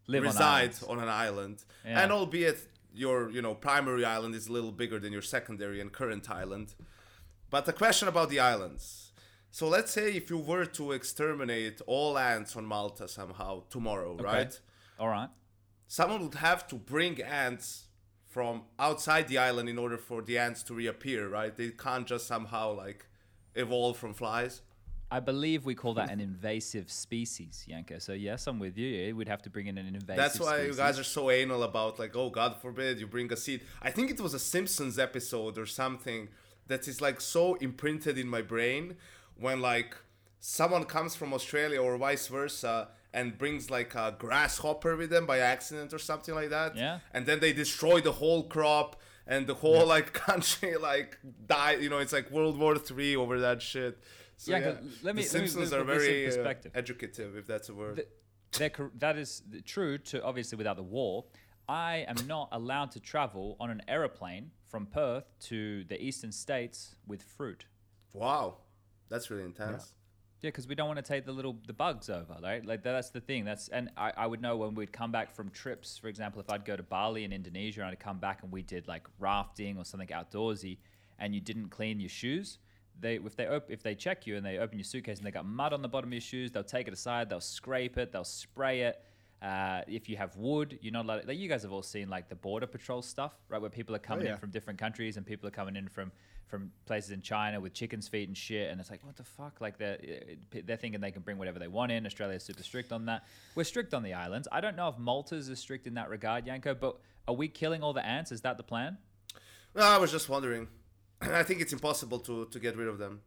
live 0.08 0.24
reside 0.24 0.46
islands. 0.72 0.84
on, 0.84 1.00
an 1.00 1.10
island, 1.10 1.64
Yeah. 1.86 2.02
and 2.04 2.12
albeit 2.12 2.60
your 2.94 3.30
you 3.32 3.42
know 3.42 3.56
primary 3.56 4.06
island 4.06 4.36
is 4.36 4.48
a 4.48 4.52
little 4.52 4.72
bigger 4.72 5.00
than 5.00 5.12
your 5.14 5.22
secondary 5.22 5.80
and 5.82 5.92
current 5.92 6.30
island, 6.30 6.76
but 7.50 7.66
the 7.66 7.74
question 7.74 8.08
about 8.08 8.30
the 8.30 8.40
islands. 8.40 9.12
So 9.50 9.68
let's 9.68 9.92
say 9.92 10.12
if 10.14 10.30
you 10.30 10.38
were 10.40 10.66
to 10.66 10.92
exterminate 10.94 11.80
all 11.86 12.18
ants 12.18 12.56
on 12.56 12.66
Malta 12.66 13.08
somehow 13.08 13.64
tomorrow, 13.70 14.16
right? 14.18 14.60
All 15.00 15.08
right. 15.10 15.30
Someone 15.94 16.24
would 16.24 16.40
have 16.50 16.66
to 16.70 16.76
bring 16.76 17.22
ants 17.22 17.86
from 18.28 18.64
outside 18.80 19.28
the 19.28 19.38
island 19.38 19.70
in 19.70 19.78
order 19.78 19.96
for 19.96 20.24
the 20.24 20.40
ants 20.40 20.64
to 20.64 20.74
reappear, 20.74 21.30
right? 21.30 21.56
They 21.56 21.70
can't 21.70 22.08
just 22.08 22.26
somehow 22.26 22.74
like 22.74 23.06
evolve 23.54 23.96
from 23.98 24.16
flies. 24.16 24.64
I 25.12 25.20
believe 25.20 25.66
we 25.66 25.76
call 25.76 25.94
that 25.94 26.10
an 26.10 26.20
invasive 26.20 26.92
species, 26.92 27.64
Yanko. 27.68 28.00
So 28.00 28.14
yes, 28.14 28.48
I'm 28.48 28.58
with 28.58 28.76
you. 28.76 29.16
We'd 29.16 29.28
have 29.28 29.44
to 29.44 29.52
bring 29.52 29.68
in 29.68 29.78
an 29.78 29.86
invasive. 29.86 30.16
That's 30.16 30.40
why 30.40 30.56
species. 30.56 30.68
you 30.70 30.84
guys 30.84 30.98
are 30.98 31.04
so 31.04 31.30
anal 31.30 31.62
about 31.62 32.00
like, 32.00 32.16
oh 32.16 32.32
God 32.32 32.56
forbid 32.60 33.00
you 33.00 33.06
bring 33.06 33.32
a 33.32 33.38
seed. 33.38 33.62
I 33.80 33.92
think 33.92 34.10
it 34.10 34.20
was 34.20 34.34
a 34.34 34.40
Simpsons 34.40 34.98
episode 34.98 35.60
or 35.60 35.68
something 35.68 36.30
that 36.70 36.88
is 36.88 37.02
like 37.02 37.22
so 37.22 37.54
imprinted 37.68 38.18
in 38.18 38.28
my 38.28 38.42
brain 38.42 38.96
when 39.38 39.62
like 39.62 39.96
someone 40.40 40.86
comes 40.86 41.16
from 41.16 41.36
Australia 41.36 41.80
or 41.80 41.96
vice 41.98 42.26
versa 42.30 42.88
and 43.14 43.38
brings 43.38 43.70
like 43.70 43.94
a 43.96 44.16
grasshopper 44.18 44.96
with 44.96 45.10
them 45.10 45.26
by 45.26 45.40
accident 45.40 45.94
or 45.94 46.00
something 46.00 46.34
like 46.36 46.50
that. 46.50 46.76
Yeah. 46.76 47.00
And 47.14 47.26
then 47.26 47.40
they 47.40 47.54
destroy 47.54 48.02
the 48.02 48.12
whole 48.14 48.44
crop 48.44 49.00
and 49.28 49.46
the 49.48 49.54
whole 49.54 49.86
like 49.86 50.14
country 50.28 50.76
like 50.78 51.18
die. 51.48 51.74
You 51.74 51.90
know, 51.90 52.00
it's 52.00 52.14
like 52.14 52.32
World 52.32 52.58
War 52.58 52.78
Three 52.78 53.16
over 53.16 53.40
that 53.42 53.62
shit. 53.62 54.00
So, 54.38 54.52
Yeah, 54.52 54.58
yeah, 54.60 54.66
let 54.68 54.76
me- 54.84 54.90
the 54.90 55.06
let 55.06 55.16
me- 55.16 55.22
Simpsons 55.24 55.72
let 55.72 55.82
are 55.82 55.86
me 55.86 55.94
put 55.94 56.00
this 56.00 56.36
in 56.38 56.44
very 56.44 56.56
uh, 56.56 56.70
educative, 56.76 57.38
if 57.38 57.46
that's 57.48 57.70
a 57.70 57.74
word. 57.76 57.96
Th- 58.52 58.72
that 59.00 59.18
is 59.18 59.42
true 59.66 59.98
to 59.98 60.24
obviously 60.24 60.58
without 60.58 60.76
the 60.78 60.84
war. 60.84 61.26
I 61.70 62.06
am 62.08 62.18
not 62.28 62.50
allowed 62.52 62.92
to 62.92 63.00
travel 63.00 63.56
on 63.60 63.70
an 63.70 63.82
aeroplane 63.88 64.52
from 64.70 64.86
Perth 64.86 65.24
to 65.50 65.84
the 65.86 66.02
eastern 66.04 66.32
states 66.32 66.96
with 67.08 67.22
fruit. 67.24 67.66
wow, 68.14 68.58
that's 69.10 69.30
really 69.32 69.46
intense. 69.46 69.94
Yeah, 70.44 70.50
because 70.50 70.68
we 70.68 70.76
don't 70.76 70.88
want 70.88 70.98
to 70.98 71.04
take 71.04 71.26
the 71.26 71.32
little 71.32 71.56
the 71.68 71.74
bugs 71.74 72.10
over, 72.10 72.36
right? 72.44 72.66
Like 72.66 72.84
that's 72.84 73.12
the 73.12 73.22
thing. 73.22 73.46
That's 73.46 73.70
and 73.70 73.90
I, 73.96 74.12
I 74.18 74.28
would 74.28 74.42
know 74.42 74.58
when 74.58 74.76
we'd 74.76 74.92
come 74.92 75.10
back 75.10 75.34
from 75.34 75.50
trips. 75.50 75.98
For 75.98 76.10
example, 76.10 76.42
if 76.42 76.50
I'd 76.50 76.66
go 76.66 76.76
to 76.76 76.84
Bali 76.84 77.24
in 77.24 77.32
Indonesia 77.32 77.80
and 77.80 77.90
I'd 77.90 78.00
come 78.02 78.20
back 78.20 78.44
and 78.44 78.52
we 78.52 78.62
did 78.62 78.86
like 78.86 79.08
rafting 79.20 79.78
or 79.78 79.86
something 79.86 80.10
outdoorsy, 80.10 80.80
and 81.18 81.34
you 81.34 81.40
didn't 81.40 81.70
clean 81.70 82.02
your 82.02 82.10
shoes, 82.10 82.58
they 83.00 83.16
if 83.16 83.38
they 83.38 83.48
op- 83.48 83.72
if 83.72 83.82
they 83.84 83.96
check 83.96 84.28
you 84.28 84.36
and 84.36 84.46
they 84.46 84.58
open 84.58 84.78
your 84.78 84.84
suitcase 84.84 85.18
and 85.18 85.26
they 85.26 85.32
got 85.32 85.46
mud 85.46 85.72
on 85.72 85.82
the 85.82 85.88
bottom 85.88 86.10
of 86.10 86.14
your 86.14 86.20
shoes, 86.20 86.52
they'll 86.52 86.62
take 86.62 86.90
it 86.90 86.94
aside, 86.94 87.30
they'll 87.30 87.40
scrape 87.40 87.98
it, 87.98 88.12
they'll 88.12 88.26
spray 88.26 88.82
it. 88.82 89.02
Uh, 89.42 89.82
if 89.88 90.10
you 90.10 90.18
have 90.18 90.36
wood, 90.36 90.78
you're 90.82 90.92
not 90.92 91.06
allowed. 91.06 91.26
Like 91.26 91.38
you 91.38 91.48
guys 91.48 91.64
have 91.64 91.72
all 91.72 91.82
seen 91.82 92.10
like 92.10 92.28
the 92.28 92.36
border 92.36 92.68
patrol 92.68 93.02
stuff, 93.02 93.32
right? 93.48 93.62
Where 93.62 93.70
people 93.70 93.96
are 93.96 94.00
coming 94.00 94.26
yeah. 94.26 94.34
in 94.34 94.38
from 94.38 94.52
different 94.52 94.78
countries 94.78 95.16
and 95.16 95.26
people 95.26 95.48
are 95.48 95.52
coming 95.52 95.78
in 95.78 95.88
from 95.88 96.12
from 96.48 96.72
places 96.86 97.12
in 97.12 97.22
China 97.22 97.60
with 97.60 97.74
chicken's 97.74 98.08
feet 98.08 98.28
and 98.28 98.38
shit, 98.38 98.70
and 98.70 98.80
it's 98.80 98.92
like, 98.92 99.04
what 99.06 99.16
the 99.16 99.24
fuck? 99.24 99.60
Like 99.62 99.78
they're 99.78 99.98
uh, 100.54 100.60
they're 100.66 100.78
thinking 100.78 101.02
they 101.02 101.12
can 101.12 101.22
bring 101.24 101.38
whatever 101.38 101.60
they 101.60 101.68
want 101.68 101.92
in. 101.92 102.06
Australia's 102.06 102.44
super 102.44 102.64
strict 102.64 102.92
on 102.92 103.06
that. 103.06 103.24
We're 103.56 103.64
strict 103.64 103.94
on 103.94 104.04
the 104.04 104.14
islands. 104.14 104.48
I 104.52 104.62
don't 104.62 104.76
know 104.76 104.88
if 104.90 104.98
Malta's 104.98 105.50
is 105.50 105.60
strict 105.60 105.88
in 105.88 105.96
that 105.96 106.10
regard, 106.10 106.46
Yanko. 106.46 106.76
But 106.76 106.98
are 107.28 107.34
we 107.36 107.48
killing 107.48 107.82
all 107.84 107.94
the 107.94 108.06
ants? 108.06 108.32
Is 108.32 108.42
that 108.42 108.58
the 108.58 108.64
plan? 108.64 108.98
No, 109.76 109.82
I 109.84 109.98
was 109.98 110.12
just 110.12 110.30
wondering. 110.30 110.68
I 111.22 111.44
think 111.44 111.62
it's 111.62 111.74
impossible 111.74 112.20
to 112.20 112.46
to 112.46 112.60
get 112.60 112.78
rid 112.78 112.88
of 112.88 112.98
them. 113.00 113.22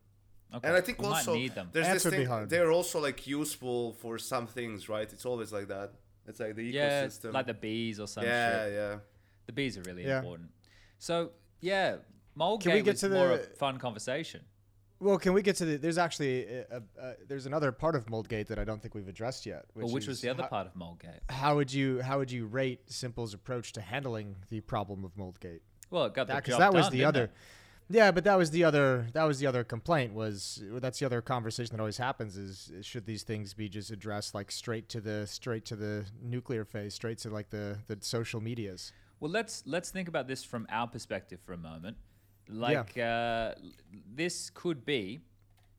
Okay. 0.54 0.68
And 0.68 0.76
I 0.76 0.80
think 0.80 1.00
we 1.02 1.06
also 1.08 1.32
might 1.32 1.38
need 1.40 1.54
them. 1.56 1.70
there's 1.72 1.86
Ants 1.88 2.04
this 2.04 2.12
would 2.16 2.28
thing. 2.28 2.46
They're 2.48 2.70
also 2.70 3.00
like 3.00 3.26
useful 3.26 3.94
for 3.94 4.16
some 4.16 4.46
things, 4.46 4.88
right? 4.88 5.12
It's 5.12 5.26
always 5.26 5.52
like 5.52 5.66
that. 5.68 5.90
It's 6.28 6.38
like 6.38 6.54
the 6.54 6.72
ecosystem, 6.72 6.74
Yeah, 6.74 7.04
ecosystem. 7.06 7.32
like 7.32 7.46
the 7.46 7.54
bees 7.54 7.98
or 7.98 8.06
some 8.06 8.24
yeah, 8.24 8.64
shit. 8.64 8.72
yeah. 8.74 8.96
The 9.46 9.52
bees 9.52 9.76
are 9.76 9.82
really 9.82 10.04
Yeah. 10.04 10.18
important. 10.18 10.50
So 11.00 11.30
yeah, 11.60 11.96
Moldgate 12.38 12.62
Can 12.62 12.72
we 12.74 12.82
get 12.82 12.96
to 12.98 13.08
more 13.08 13.28
the- 13.28 13.34
a 13.34 13.38
fun 13.56 13.78
conversation. 13.78 14.42
Well, 14.98 15.18
can 15.18 15.34
we 15.34 15.42
get 15.42 15.56
to 15.56 15.66
the? 15.66 15.76
There's 15.76 15.98
actually 15.98 16.46
a, 16.46 16.64
a, 16.70 16.82
a, 16.98 17.14
there's 17.28 17.44
another 17.44 17.70
part 17.70 17.94
of 17.94 18.06
Moldgate 18.06 18.46
that 18.46 18.58
I 18.58 18.64
don't 18.64 18.80
think 18.80 18.94
we've 18.94 19.08
addressed 19.08 19.44
yet. 19.44 19.66
Which, 19.74 19.84
Well, 19.84 19.92
which 19.92 20.06
was 20.06 20.22
the 20.22 20.30
other 20.30 20.44
how, 20.44 20.48
part 20.48 20.66
of 20.66 20.74
Moldgate? 20.74 21.20
How 21.28 21.56
would 21.56 21.70
you 21.70 22.00
how 22.00 22.18
would 22.18 22.30
you 22.30 22.46
rate 22.46 22.86
s1mple's 22.88 23.34
approach 23.34 23.72
to 23.74 23.82
handling 23.82 24.36
the 24.48 24.60
problem 24.62 25.04
of 25.04 25.14
Moldgate? 25.16 25.60
Well, 25.90 26.06
it 26.06 26.14
got 26.14 26.28
the 26.28 26.34
Because 26.36 26.54
job 26.54 26.60
that 26.60 26.72
was 26.72 26.86
done, 26.86 26.92
the 26.92 27.04
other. 27.04 27.24
it? 27.24 27.30
Yeah, 27.88 28.10
but 28.10 28.24
that 28.24 28.36
was 28.36 28.50
the 28.50 28.64
other. 28.64 29.06
That 29.12 29.24
was 29.24 29.38
the 29.38 29.46
other 29.46 29.64
complaint. 29.64 30.14
Was 30.14 30.62
that's 30.80 30.98
the 30.98 31.04
other 31.06 31.20
conversation 31.20 31.76
that 31.76 31.80
always 31.80 31.98
happens? 31.98 32.38
Is 32.38 32.72
should 32.80 33.04
these 33.04 33.22
things 33.22 33.52
be 33.52 33.68
just 33.68 33.90
addressed 33.90 34.34
like 34.34 34.50
straight 34.50 34.88
to 34.88 35.00
the 35.02 35.26
straight 35.26 35.66
to 35.66 35.76
the 35.76 36.06
nuclear 36.22 36.64
phase, 36.64 36.94
straight 36.94 37.18
to 37.18 37.28
like 37.30 37.50
the 37.50 37.78
the 37.86 37.98
social 38.00 38.40
medias? 38.40 38.92
Well, 39.20 39.30
let's 39.30 39.62
let's 39.66 39.90
think 39.90 40.08
about 40.08 40.26
this 40.26 40.42
from 40.42 40.66
our 40.70 40.86
perspective 40.88 41.38
for 41.44 41.52
a 41.52 41.58
moment. 41.58 41.98
Like 42.48 42.96
uh, 42.98 43.52
this 44.14 44.50
could 44.50 44.84
be 44.84 45.20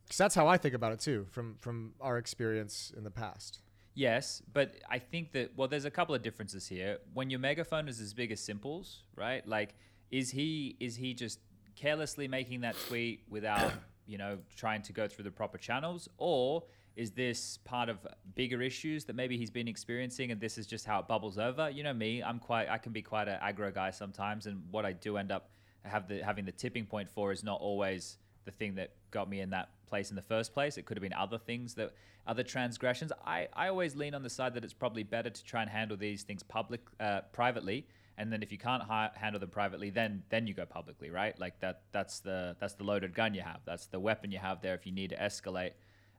Because 0.06 0.18
that's 0.18 0.36
how 0.36 0.48
I 0.48 0.58
think 0.58 0.74
about 0.74 0.94
it 0.94 1.00
too, 1.00 1.26
from 1.32 1.56
from 1.56 1.94
our 2.02 2.18
experience 2.18 2.92
in 2.96 3.04
the 3.04 3.12
past. 3.12 3.60
Yes, 3.94 4.44
but 4.54 4.76
I 4.88 5.00
think 5.00 5.32
that 5.32 5.58
well, 5.58 5.68
there's 5.68 5.86
a 5.86 5.92
couple 5.92 6.14
of 6.14 6.22
differences 6.22 6.68
here. 6.68 7.00
When 7.14 7.30
your 7.30 7.40
megaphone 7.40 7.88
is 7.88 8.00
as 8.00 8.14
big 8.14 8.32
as 8.32 8.40
s1mple's, 8.40 9.04
right? 9.16 9.48
Like, 9.48 9.74
is 10.12 10.30
he 10.30 10.76
is 10.80 10.96
he 10.96 11.14
just 11.14 11.40
carelessly 11.76 12.28
making 12.28 12.62
that 12.62 12.76
tweet 12.88 13.24
without 13.30 13.72
you 14.06 14.18
know 14.18 14.38
trying 14.56 14.82
to 14.84 14.94
go 14.94 15.08
through 15.08 15.24
the 15.24 15.32
proper 15.32 15.58
channels, 15.58 16.08
or 16.18 16.64
is 16.96 17.12
this 17.12 17.58
part 17.66 17.90
of 17.90 18.06
bigger 18.36 18.62
issues 18.62 19.06
that 19.06 19.16
maybe 19.16 19.36
he's 19.36 19.52
been 19.52 19.68
experiencing, 19.68 20.32
and 20.32 20.40
this 20.40 20.58
is 20.58 20.68
just 20.68 20.86
how 20.86 21.00
it 21.00 21.08
bubbles 21.08 21.38
over? 21.40 21.70
You 21.70 21.84
know 21.84 21.94
me, 21.94 22.22
I'm 22.22 22.40
quite 22.40 22.70
I 22.70 22.78
can 22.78 22.92
be 22.92 23.02
quite 23.02 23.28
an 23.28 23.40
aggro 23.40 23.74
guy 23.74 23.90
sometimes, 23.90 24.46
and 24.46 24.62
what 24.70 24.86
I 24.86 24.94
do 24.94 25.18
end 25.18 25.32
up 25.32 25.50
have 25.84 26.08
the 26.08 26.24
having 26.24 26.46
the 26.46 26.52
tipping 26.52 26.86
point 26.86 27.10
for 27.10 27.32
is 27.32 27.44
not 27.44 27.60
always 27.62 28.18
the 28.46 28.52
thing 28.52 28.76
that 28.76 28.92
got 29.12 29.30
me 29.30 29.42
in 29.42 29.50
that 29.52 29.70
place 29.88 30.10
in 30.10 30.16
the 30.16 30.22
first 30.22 30.54
place. 30.54 30.78
It 30.78 30.86
could 30.86 30.98
have 30.98 31.02
been 31.02 31.14
other 31.14 31.38
things 31.38 31.76
that 31.76 31.94
other 32.26 32.44
transgressions. 32.44 33.12
I, 33.26 33.48
I 33.54 33.70
always 33.70 33.96
lean 33.96 34.14
on 34.14 34.24
the 34.24 34.30
side 34.30 34.54
that 34.56 34.64
it's 34.64 34.74
probably 34.74 35.04
better 35.04 35.30
to 35.30 35.44
try 35.44 35.62
and 35.62 35.70
handle 35.70 35.96
these 35.96 36.24
things 36.24 36.44
public 36.44 36.82
uh, 37.00 37.22
privately, 37.32 37.88
and 38.18 38.32
then 38.32 38.44
if 38.44 38.52
you 38.52 38.58
can't 38.58 38.84
ha- 38.84 39.12
handle 39.16 39.40
them 39.40 39.50
privately, 39.50 39.90
then 39.90 40.24
then 40.30 40.48
you 40.48 40.54
go 40.54 40.66
publicly, 40.66 41.10
right? 41.10 41.40
Like 41.40 41.60
that 41.62 41.84
that's 41.92 42.20
the 42.20 42.56
that's 42.60 42.74
the 42.74 42.84
loaded 42.84 43.14
gun 43.14 43.34
you 43.34 43.42
have. 43.42 43.62
That's 43.66 43.88
the 43.88 44.00
weapon 44.00 44.32
you 44.32 44.40
have 44.40 44.62
there 44.62 44.76
if 44.76 44.86
you 44.86 44.92
need 44.92 45.12
to 45.12 45.18
escalate. 45.18 45.72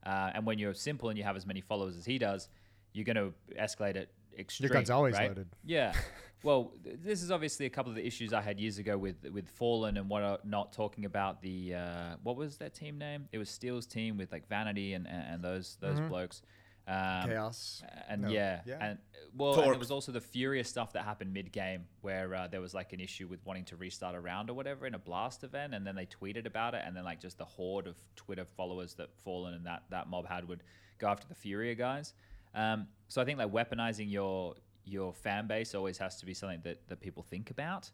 Uh, 0.06 0.30
and 0.34 0.46
when 0.46 0.58
you're 0.58 0.72
s1mple 0.72 1.08
and 1.08 1.18
you 1.18 1.24
have 1.24 1.36
as 1.36 1.44
many 1.44 1.60
followers 1.60 1.96
as 1.96 2.06
he 2.06 2.18
does, 2.18 2.48
you're 2.92 3.04
going 3.04 3.16
to 3.16 3.34
escalate 3.60 3.96
it 3.96 4.10
extreme. 4.38 4.70
gun's 4.70 4.90
always 4.90 5.14
right? 5.14 5.28
loaded. 5.28 5.48
Yeah. 5.64 5.92
Well, 6.44 6.72
th- 6.84 6.98
this 7.02 7.22
is 7.24 7.32
obviously 7.32 7.66
a 7.66 7.70
couple 7.70 7.90
of 7.90 7.96
the 7.96 8.06
issues 8.06 8.32
I 8.32 8.40
had 8.40 8.60
years 8.60 8.78
ago 8.78 8.96
with 8.96 9.16
with 9.32 9.48
Fallen 9.48 9.96
and 9.96 10.08
what 10.08 10.46
not 10.46 10.72
talking 10.72 11.04
about 11.04 11.42
the 11.42 11.74
uh, 11.74 12.14
what 12.22 12.36
was 12.36 12.58
that 12.58 12.74
team 12.74 12.96
name? 12.96 13.28
It 13.32 13.38
was 13.38 13.50
Steel's 13.50 13.86
team 13.86 14.16
with 14.16 14.30
like 14.30 14.48
Vanity 14.48 14.94
and 14.94 15.06
and, 15.08 15.34
and 15.34 15.42
those 15.42 15.78
those 15.80 15.98
blokes. 15.98 16.42
Um, 16.86 17.28
Chaos. 17.28 17.82
and 18.08 18.22
No, 18.22 18.28
yeah, 18.30 18.60
yeah. 18.64 18.78
and 18.80 18.98
well, 19.36 19.50
and 19.50 19.56
Torque. 19.56 19.72
there 19.72 19.78
was 19.78 19.90
also 19.90 20.10
the 20.10 20.22
Furia's 20.22 20.68
stuff 20.68 20.94
that 20.94 21.04
happened 21.04 21.34
mid 21.34 21.52
game 21.52 21.84
where 22.00 22.34
uh, 22.34 22.46
there 22.46 22.62
was 22.62 22.72
like 22.72 22.94
an 22.94 23.00
issue 23.00 23.26
with 23.26 23.44
wanting 23.44 23.66
to 23.66 23.76
restart 23.76 24.14
a 24.14 24.20
round 24.20 24.48
or 24.48 24.54
whatever 24.54 24.86
in 24.86 24.94
a 24.94 24.98
blast 24.98 25.44
event, 25.44 25.74
and 25.74 25.86
then 25.86 25.94
they 25.96 26.06
tweeted 26.06 26.46
about 26.46 26.74
it, 26.74 26.82
and 26.86 26.96
then 26.96 27.04
like 27.04 27.20
just 27.20 27.36
the 27.36 27.44
horde 27.44 27.86
of 27.86 27.96
Twitter 28.16 28.46
followers 28.56 28.94
that 28.94 29.10
Fallen 29.22 29.52
and 29.52 29.66
that 29.66 29.82
that 29.90 30.08
mob 30.08 30.26
had 30.26 30.48
would 30.48 30.62
go 30.98 31.08
after 31.08 31.28
the 31.28 31.34
Furia 31.34 31.74
guys. 31.74 32.14
Um, 32.54 32.86
so 33.08 33.20
I 33.20 33.24
think 33.24 33.38
like 33.38 33.50
weaponizing 33.50 34.10
your 34.10 34.54
your 34.84 35.12
fan 35.12 35.46
base 35.46 35.74
always 35.74 35.98
has 35.98 36.18
to 36.20 36.26
be 36.26 36.34
something 36.34 36.60
that 36.64 36.86
that 36.88 37.00
people 37.00 37.22
think 37.22 37.50
about. 37.50 37.90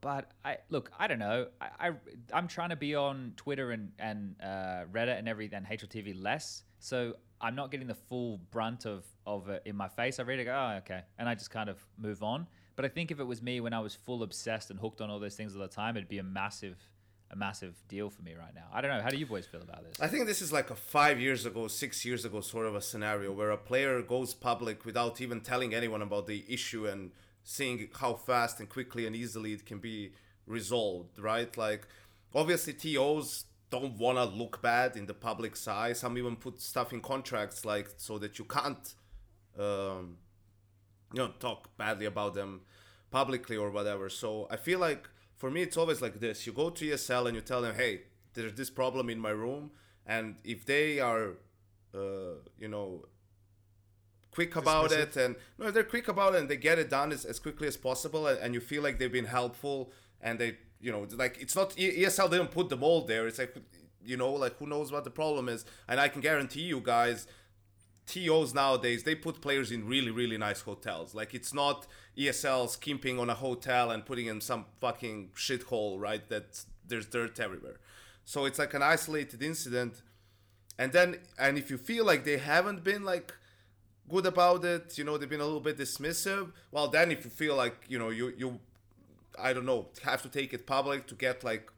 But 0.00 0.30
I 0.44 0.58
look, 0.68 0.92
I 0.98 1.08
don't 1.08 1.18
know. 1.18 1.48
I, 1.60 1.88
I 1.88 1.90
I'm 2.32 2.46
trying 2.46 2.70
to 2.70 2.76
be 2.76 2.94
on 2.94 3.32
Twitter 3.36 3.72
and 3.72 3.92
and 3.98 4.36
uh, 4.42 4.84
Reddit 4.92 5.18
and 5.18 5.28
every 5.28 5.50
and 5.52 5.66
HLTV 5.66 6.20
less, 6.20 6.62
so 6.78 7.14
I'm 7.40 7.54
not 7.54 7.70
getting 7.70 7.86
the 7.86 7.94
full 7.94 8.38
brunt 8.50 8.86
of 8.86 9.04
of 9.26 9.48
it 9.48 9.62
in 9.64 9.76
my 9.76 9.88
face. 9.88 10.20
I 10.20 10.22
read 10.22 10.38
it, 10.38 10.44
go, 10.44 10.52
oh 10.52 10.76
okay, 10.78 11.02
and 11.18 11.28
I 11.28 11.34
just 11.34 11.50
kind 11.50 11.68
of 11.68 11.84
move 11.96 12.22
on. 12.22 12.46
But 12.76 12.84
I 12.84 12.88
think 12.88 13.10
if 13.10 13.18
it 13.18 13.24
was 13.24 13.42
me 13.42 13.60
when 13.60 13.72
I 13.72 13.80
was 13.80 13.96
full 13.96 14.22
obsessed 14.22 14.70
and 14.70 14.78
hooked 14.78 15.00
on 15.00 15.10
all 15.10 15.18
those 15.18 15.34
things 15.34 15.56
all 15.56 15.62
the 15.62 15.68
time, 15.68 15.96
it'd 15.96 16.08
be 16.08 16.18
a 16.18 16.22
massive 16.22 16.76
a 17.30 17.36
massive 17.36 17.74
deal 17.88 18.08
for 18.10 18.22
me 18.22 18.34
right 18.34 18.54
now. 18.54 18.66
I 18.72 18.80
don't 18.80 18.90
know. 18.90 19.02
How 19.02 19.10
do 19.10 19.18
you 19.18 19.26
boys 19.26 19.46
feel 19.46 19.60
about 19.60 19.84
this? 19.84 20.00
I 20.00 20.08
think 20.08 20.26
this 20.26 20.40
is 20.40 20.52
like 20.52 20.70
a 20.70 20.74
five 20.74 21.20
years 21.20 21.44
ago, 21.44 21.68
six 21.68 22.04
years 22.04 22.24
ago 22.24 22.40
sort 22.40 22.66
of 22.66 22.74
a 22.74 22.80
scenario 22.80 23.32
where 23.32 23.50
a 23.50 23.56
player 23.56 24.00
goes 24.02 24.34
public 24.34 24.84
without 24.84 25.20
even 25.20 25.40
telling 25.40 25.74
anyone 25.74 26.02
about 26.02 26.26
the 26.26 26.44
issue 26.48 26.86
and 26.86 27.10
seeing 27.44 27.88
how 27.94 28.14
fast 28.14 28.60
and 28.60 28.68
quickly 28.68 29.06
and 29.06 29.14
easily 29.14 29.52
it 29.52 29.66
can 29.66 29.78
be 29.78 30.12
resolved, 30.46 31.18
right? 31.18 31.54
Like, 31.56 31.86
obviously, 32.34 32.72
TOs 32.72 33.44
don't 33.70 33.98
want 33.98 34.16
to 34.16 34.24
look 34.24 34.62
bad 34.62 34.96
in 34.96 35.06
the 35.06 35.14
public's 35.14 35.68
eye. 35.68 35.92
Some 35.92 36.16
even 36.16 36.36
put 36.36 36.60
stuff 36.60 36.92
in 36.92 37.00
contracts, 37.00 37.64
like, 37.64 37.88
so 37.98 38.18
that 38.18 38.38
you 38.38 38.46
can't, 38.46 38.94
um, 39.58 40.16
you 41.12 41.18
know, 41.18 41.28
talk 41.38 41.76
badly 41.76 42.06
about 42.06 42.34
them 42.34 42.62
publicly 43.10 43.56
or 43.56 43.70
whatever. 43.70 44.08
So 44.08 44.46
I 44.50 44.56
feel 44.56 44.78
like 44.78 45.08
for 45.38 45.50
me, 45.50 45.62
it's 45.62 45.76
always 45.76 46.02
like 46.02 46.20
this: 46.20 46.46
you 46.46 46.52
go 46.52 46.70
to 46.70 46.84
ESL 46.84 47.26
and 47.26 47.34
you 47.34 47.40
tell 47.40 47.62
them, 47.62 47.74
"Hey, 47.74 48.02
there's 48.34 48.54
this 48.54 48.70
problem 48.70 49.08
in 49.08 49.18
my 49.18 49.30
room," 49.30 49.70
and 50.04 50.36
if 50.44 50.66
they 50.66 51.00
are, 51.00 51.36
uh, 51.94 52.34
you 52.58 52.68
know, 52.68 53.06
quick 54.38 54.54
about 54.56 54.92
it 54.92 55.16
and 55.16 55.34
no 55.58 55.70
they're 55.70 55.82
quick 55.82 56.06
about 56.06 56.34
it 56.34 56.40
and 56.40 56.48
they 56.48 56.56
get 56.56 56.78
it 56.78 56.88
done 56.90 57.10
as, 57.10 57.24
as 57.24 57.40
quickly 57.40 57.66
as 57.66 57.76
possible 57.76 58.26
and, 58.28 58.38
and 58.38 58.54
you 58.54 58.60
feel 58.60 58.82
like 58.82 58.98
they've 58.98 59.10
been 59.10 59.24
helpful 59.24 59.90
and 60.20 60.38
they 60.38 60.56
you 60.80 60.92
know 60.92 61.06
like 61.16 61.38
it's 61.40 61.56
not 61.56 61.70
esl 61.76 62.30
didn't 62.30 62.52
put 62.52 62.68
the 62.68 62.76
mold 62.76 63.08
there. 63.08 63.26
It's 63.26 63.38
like 63.38 63.56
you 64.04 64.16
know 64.16 64.32
like 64.32 64.56
who 64.58 64.66
knows 64.66 64.92
what 64.92 65.04
the 65.04 65.10
problem 65.10 65.48
is? 65.48 65.64
And 65.88 65.98
i 65.98 66.08
can 66.08 66.20
guarantee 66.20 66.62
you 66.62 66.80
guys 66.80 67.26
TOs 68.08 68.54
nowadays 68.54 69.02
they 69.02 69.14
put 69.14 69.42
players 69.42 69.70
in 69.70 69.86
really 69.86 70.10
really 70.10 70.38
nice 70.38 70.62
hotels. 70.62 71.14
Like 71.14 71.34
it's 71.34 71.52
not 71.52 71.86
ESL 72.16 72.68
skimping 72.68 73.20
on 73.20 73.28
a 73.28 73.34
hotel 73.34 73.90
and 73.90 74.04
putting 74.04 74.26
in 74.26 74.40
some 74.40 74.64
fucking 74.80 75.30
shithole, 75.36 76.00
right? 76.00 76.26
That 76.28 76.64
there's 76.86 77.06
dirt 77.06 77.38
everywhere. 77.38 77.76
So 78.24 78.46
it's 78.46 78.58
like 78.58 78.72
an 78.74 78.82
isolated 78.82 79.42
incident, 79.42 80.02
and 80.78 80.92
then 80.92 81.18
and 81.38 81.58
if 81.58 81.70
you 81.70 81.76
feel 81.76 82.04
like 82.06 82.24
they 82.24 82.38
haven't 82.38 82.82
been 82.82 83.04
like 83.04 83.34
good 84.08 84.24
about 84.24 84.64
it, 84.64 84.96
you 84.96 85.04
know 85.04 85.18
they've 85.18 85.28
been 85.28 85.40
a 85.40 85.44
little 85.44 85.60
bit 85.60 85.76
dismissive. 85.76 86.52
Well, 86.70 86.88
then 86.88 87.12
if 87.12 87.24
you 87.24 87.30
feel 87.30 87.56
like 87.56 87.84
you 87.88 87.98
know 87.98 88.08
you 88.08 88.32
you 88.38 88.60
I 89.38 89.52
don't 89.52 89.66
know 89.66 89.88
have 90.02 90.22
to 90.22 90.30
take 90.30 90.54
it 90.54 90.66
public 90.66 91.06
to 91.08 91.14
get 91.14 91.44
like 91.44 91.70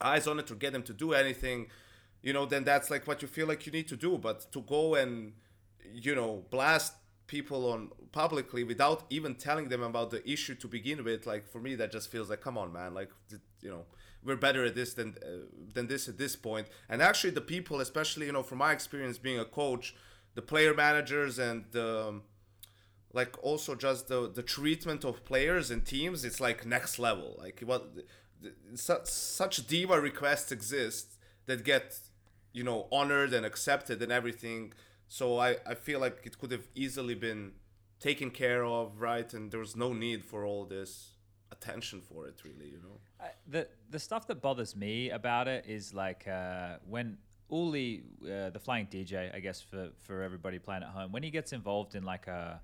eyes 0.00 0.26
on 0.26 0.38
it 0.38 0.46
to 0.48 0.54
get 0.54 0.72
them 0.74 0.82
to 0.84 0.92
do 0.92 1.12
anything 1.12 1.68
you 2.22 2.32
know 2.32 2.46
then 2.46 2.64
that's 2.64 2.90
like 2.90 3.06
what 3.06 3.22
you 3.22 3.28
feel 3.28 3.46
like 3.46 3.66
you 3.66 3.72
need 3.72 3.88
to 3.88 3.96
do 3.96 4.18
but 4.18 4.50
to 4.52 4.60
go 4.62 4.94
and 4.94 5.32
you 5.92 6.14
know 6.14 6.44
blast 6.50 6.94
people 7.26 7.70
on 7.70 7.90
publicly 8.12 8.64
without 8.64 9.04
even 9.10 9.34
telling 9.34 9.68
them 9.68 9.82
about 9.82 10.10
the 10.10 10.28
issue 10.28 10.54
to 10.54 10.66
begin 10.66 11.04
with 11.04 11.26
like 11.26 11.46
for 11.46 11.60
me 11.60 11.74
that 11.74 11.92
just 11.92 12.10
feels 12.10 12.30
like 12.30 12.40
come 12.40 12.56
on 12.58 12.72
man 12.72 12.94
like 12.94 13.10
you 13.60 13.70
know 13.70 13.84
we're 14.24 14.36
better 14.36 14.64
at 14.64 14.74
this 14.74 14.94
than 14.94 15.14
uh, 15.22 15.46
than 15.74 15.86
this 15.86 16.08
at 16.08 16.18
this 16.18 16.34
point. 16.34 16.66
and 16.88 17.00
actually 17.00 17.30
the 17.30 17.40
people 17.40 17.80
especially 17.80 18.26
you 18.26 18.32
know 18.32 18.42
from 18.42 18.58
my 18.58 18.72
experience 18.72 19.18
being 19.18 19.38
a 19.38 19.44
coach 19.44 19.94
the 20.34 20.42
player 20.42 20.74
managers 20.74 21.38
and 21.38 21.64
the 21.72 22.08
um, 22.08 22.22
like 23.12 23.36
also 23.42 23.74
just 23.74 24.08
the 24.08 24.30
the 24.30 24.42
treatment 24.42 25.04
of 25.04 25.24
players 25.24 25.70
and 25.70 25.84
teams 25.84 26.24
it's 26.24 26.40
like 26.40 26.66
next 26.66 26.98
level 26.98 27.36
like 27.38 27.60
what 27.64 27.90
such 28.74 29.06
such 29.06 29.66
diva 29.66 30.00
requests 30.00 30.52
exist 30.52 31.16
that 31.46 31.64
get 31.64 31.98
you 32.52 32.64
know 32.64 32.86
honored 32.90 33.32
and 33.32 33.44
accepted 33.46 34.02
and 34.02 34.10
everything 34.12 34.72
so 35.06 35.38
i 35.38 35.56
i 35.66 35.74
feel 35.74 36.00
like 36.00 36.20
it 36.24 36.38
could 36.38 36.50
have 36.50 36.68
easily 36.74 37.14
been 37.14 37.52
taken 38.00 38.30
care 38.30 38.64
of 38.64 39.00
right 39.00 39.32
and 39.34 39.50
there 39.50 39.60
was 39.60 39.76
no 39.76 39.92
need 39.92 40.24
for 40.24 40.44
all 40.44 40.64
this 40.64 41.12
attention 41.50 42.00
for 42.00 42.26
it 42.26 42.40
really 42.44 42.66
you 42.70 42.78
know 42.82 43.00
I- 43.20 43.30
the 43.46 43.68
the 43.90 43.98
stuff 43.98 44.26
that 44.28 44.40
bothers 44.40 44.76
me 44.76 45.10
about 45.10 45.48
it 45.48 45.64
is 45.66 45.94
like 45.94 46.26
uh, 46.28 46.76
when 46.88 47.18
Uli, 47.50 48.02
uh, 48.24 48.50
the 48.50 48.58
flying 48.58 48.86
DJ, 48.86 49.34
I 49.34 49.40
guess 49.40 49.62
for 49.62 49.88
for 50.06 50.22
everybody 50.22 50.58
playing 50.58 50.82
at 50.82 50.90
home, 50.90 51.12
when 51.12 51.22
he 51.22 51.30
gets 51.30 51.52
involved 51.54 51.94
in 51.94 52.02
like 52.04 52.26
a 52.26 52.60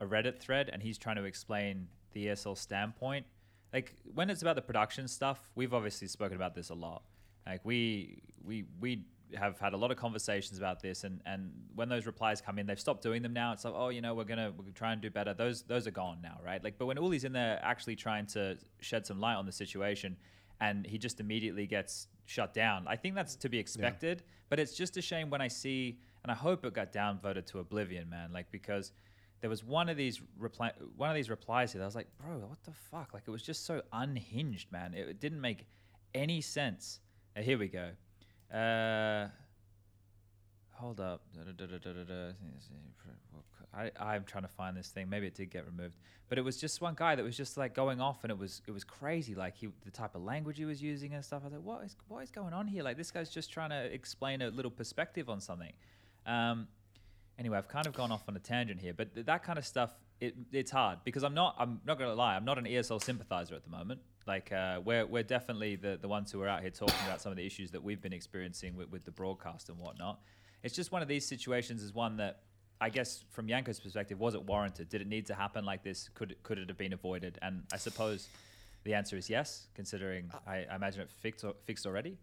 a 0.00 0.06
Reddit 0.06 0.38
thread 0.40 0.70
and 0.72 0.82
he's 0.82 0.98
trying 0.98 1.16
to 1.16 1.24
explain 1.24 1.88
the 2.12 2.26
ESL 2.28 2.56
standpoint. 2.56 3.26
Like 3.72 3.94
when 4.14 4.30
it's 4.30 4.40
about 4.42 4.56
the 4.56 4.62
production 4.62 5.08
stuff, 5.08 5.50
we've 5.54 5.74
obviously 5.74 6.08
spoken 6.08 6.36
about 6.36 6.54
this 6.54 6.70
a 6.70 6.74
lot. 6.74 7.02
Like 7.46 7.60
we 7.64 8.22
we 8.42 8.64
we 8.80 9.04
have 9.36 9.58
had 9.58 9.72
a 9.72 9.76
lot 9.76 9.90
of 9.90 9.96
conversations 9.96 10.58
about 10.58 10.80
this 10.80 11.04
and 11.04 11.20
and 11.26 11.50
when 11.74 11.88
those 11.88 12.06
replies 12.06 12.40
come 12.40 12.58
in 12.58 12.66
they've 12.66 12.80
stopped 12.80 13.02
doing 13.02 13.22
them 13.22 13.32
now. 13.32 13.52
It's 13.52 13.64
like 13.64 13.74
oh 13.76 13.88
you 13.88 14.00
know 14.00 14.14
we're 14.14 14.24
gonna 14.24 14.52
we're 14.56 14.64
gonna 14.64 14.72
try 14.72 14.92
and 14.92 15.00
do 15.00 15.10
better. 15.10 15.34
Those 15.34 15.62
those 15.62 15.86
are 15.86 15.92
gone 15.92 16.18
now 16.22 16.38
right? 16.44 16.62
Like 16.62 16.78
but 16.78 16.86
when 16.86 16.96
Uli's 16.96 17.24
in 17.24 17.32
there 17.32 17.60
actually 17.62 17.96
trying 17.96 18.26
to 18.26 18.56
shed 18.80 19.06
some 19.06 19.20
light 19.20 19.34
on 19.34 19.46
the 19.46 19.52
situation 19.52 20.16
and 20.60 20.86
he 20.86 20.98
just 20.98 21.20
immediately 21.20 21.66
gets 21.66 22.08
shut 22.26 22.54
down 22.54 22.86
i 22.88 22.96
think 22.96 23.14
that's 23.14 23.36
to 23.36 23.48
be 23.48 23.58
expected. 23.58 24.22
But 24.48 24.60
it's 24.60 24.76
just 24.76 24.96
a 24.96 25.02
shame 25.02 25.30
when 25.30 25.40
i 25.40 25.48
see 25.48 25.98
and 26.22 26.30
i 26.30 26.34
hope 26.34 26.64
it 26.64 26.72
got 26.74 26.92
downvoted 26.92 27.46
to 27.46 27.58
oblivion 27.58 28.08
man. 28.08 28.32
Like 28.32 28.50
because 28.50 28.92
there 29.40 29.50
was 29.50 29.64
one 29.64 29.88
of 29.88 29.96
these 29.96 30.22
reply 30.38 30.72
one 30.96 31.10
of 31.10 31.16
these 31.16 31.28
replies 31.28 31.72
here 31.72 31.80
that 31.80 31.84
I 31.84 31.86
was 31.86 31.94
like 31.94 32.08
bro 32.18 32.36
what 32.38 32.62
the 32.64 32.72
fuck? 32.90 33.12
Like 33.12 33.24
it 33.26 33.30
was 33.30 33.42
just 33.42 33.66
so 33.66 33.82
unhinged 33.92 34.70
man. 34.72 34.94
It, 34.94 35.08
it 35.08 35.20
didn't 35.20 35.40
make 35.40 35.66
any 36.14 36.40
sense. 36.40 37.00
Uh, 37.36 37.42
here 37.42 37.58
we 37.58 37.68
go 37.68 37.90
uh, 38.52 39.28
hold 40.72 41.00
up. 41.00 41.22
I, 43.76 43.90
I'm 43.98 44.24
trying 44.24 44.44
to 44.44 44.48
find 44.48 44.76
this 44.76 44.88
thing. 44.88 45.08
Maybe 45.08 45.26
it 45.26 45.34
did 45.34 45.50
get 45.50 45.66
removed, 45.66 45.96
but 46.28 46.38
it 46.38 46.42
was 46.42 46.56
just 46.56 46.80
one 46.80 46.94
guy 46.96 47.14
that 47.14 47.24
was 47.24 47.36
just 47.36 47.56
like 47.56 47.74
going 47.74 48.00
off, 48.00 48.22
and 48.22 48.30
it 48.30 48.38
was 48.38 48.62
it 48.66 48.70
was 48.70 48.84
crazy. 48.84 49.34
Like 49.34 49.56
he, 49.56 49.68
the 49.84 49.90
type 49.90 50.14
of 50.14 50.22
language 50.22 50.58
he 50.58 50.64
was 50.64 50.82
using 50.82 51.14
and 51.14 51.24
stuff. 51.24 51.42
I 51.42 51.46
was 51.46 51.52
like, 51.54 51.64
what 51.64 51.84
is 51.84 51.96
what 52.08 52.22
is 52.22 52.30
going 52.30 52.52
on 52.52 52.66
here? 52.66 52.82
Like 52.82 52.96
this 52.96 53.10
guy's 53.10 53.30
just 53.30 53.52
trying 53.52 53.70
to 53.70 53.92
explain 53.92 54.42
a 54.42 54.48
little 54.48 54.70
perspective 54.70 55.28
on 55.28 55.40
something. 55.40 55.72
Um, 56.26 56.68
anyway, 57.38 57.58
I've 57.58 57.68
kind 57.68 57.86
of 57.86 57.94
gone 57.94 58.12
off 58.12 58.22
on 58.28 58.36
a 58.36 58.40
tangent 58.40 58.80
here, 58.80 58.94
but 58.94 59.14
th- 59.14 59.26
that 59.26 59.42
kind 59.42 59.58
of 59.58 59.66
stuff, 59.66 59.90
it, 60.20 60.34
it's 60.52 60.70
hard 60.70 61.00
because 61.04 61.24
I'm 61.24 61.34
not. 61.34 61.56
I'm 61.58 61.80
not 61.84 61.98
to 61.98 62.14
lie. 62.14 62.36
I'm 62.36 62.44
not 62.44 62.58
an 62.58 62.64
ESL 62.64 63.02
sympathizer 63.02 63.54
at 63.54 63.64
the 63.64 63.70
moment. 63.70 64.00
Like 64.26 64.52
uh, 64.52 64.80
we're 64.84 65.06
we're 65.06 65.22
definitely 65.22 65.76
the 65.76 65.98
the 66.00 66.08
ones 66.08 66.32
who 66.32 66.40
are 66.42 66.48
out 66.48 66.62
here 66.62 66.70
talking 66.70 66.96
about 67.06 67.20
some 67.20 67.30
of 67.30 67.36
the 67.36 67.46
issues 67.46 67.70
that 67.72 67.82
we've 67.82 68.00
been 68.00 68.12
experiencing 68.12 68.76
with, 68.76 68.90
with 68.90 69.04
the 69.04 69.10
broadcast 69.10 69.68
and 69.68 69.78
whatnot. 69.78 70.20
It's 70.62 70.74
just 70.74 70.92
one 70.92 71.02
of 71.02 71.08
these 71.08 71.26
situations 71.26 71.82
is 71.82 71.94
one 71.94 72.16
that 72.16 72.40
I 72.80 72.88
guess 72.88 73.24
from 73.30 73.48
Yanko's 73.48 73.80
perspective, 73.80 74.18
was 74.18 74.34
it 74.34 74.42
warranted? 74.42 74.88
Did 74.88 75.00
it 75.00 75.08
need 75.08 75.26
to 75.26 75.34
happen 75.34 75.64
like 75.64 75.82
this? 75.82 76.08
Could 76.14 76.32
it, 76.32 76.42
could 76.42 76.58
it 76.58 76.68
have 76.68 76.78
been 76.78 76.92
avoided? 76.92 77.38
And 77.42 77.62
I 77.72 77.76
suppose 77.76 78.28
the 78.84 78.94
answer 78.94 79.16
is 79.16 79.30
yes, 79.30 79.68
considering 79.74 80.30
I, 80.46 80.64
I 80.70 80.76
imagine 80.76 81.02
it 81.02 81.10
fixed 81.10 81.44
fixed 81.64 81.86
already. 81.86 82.16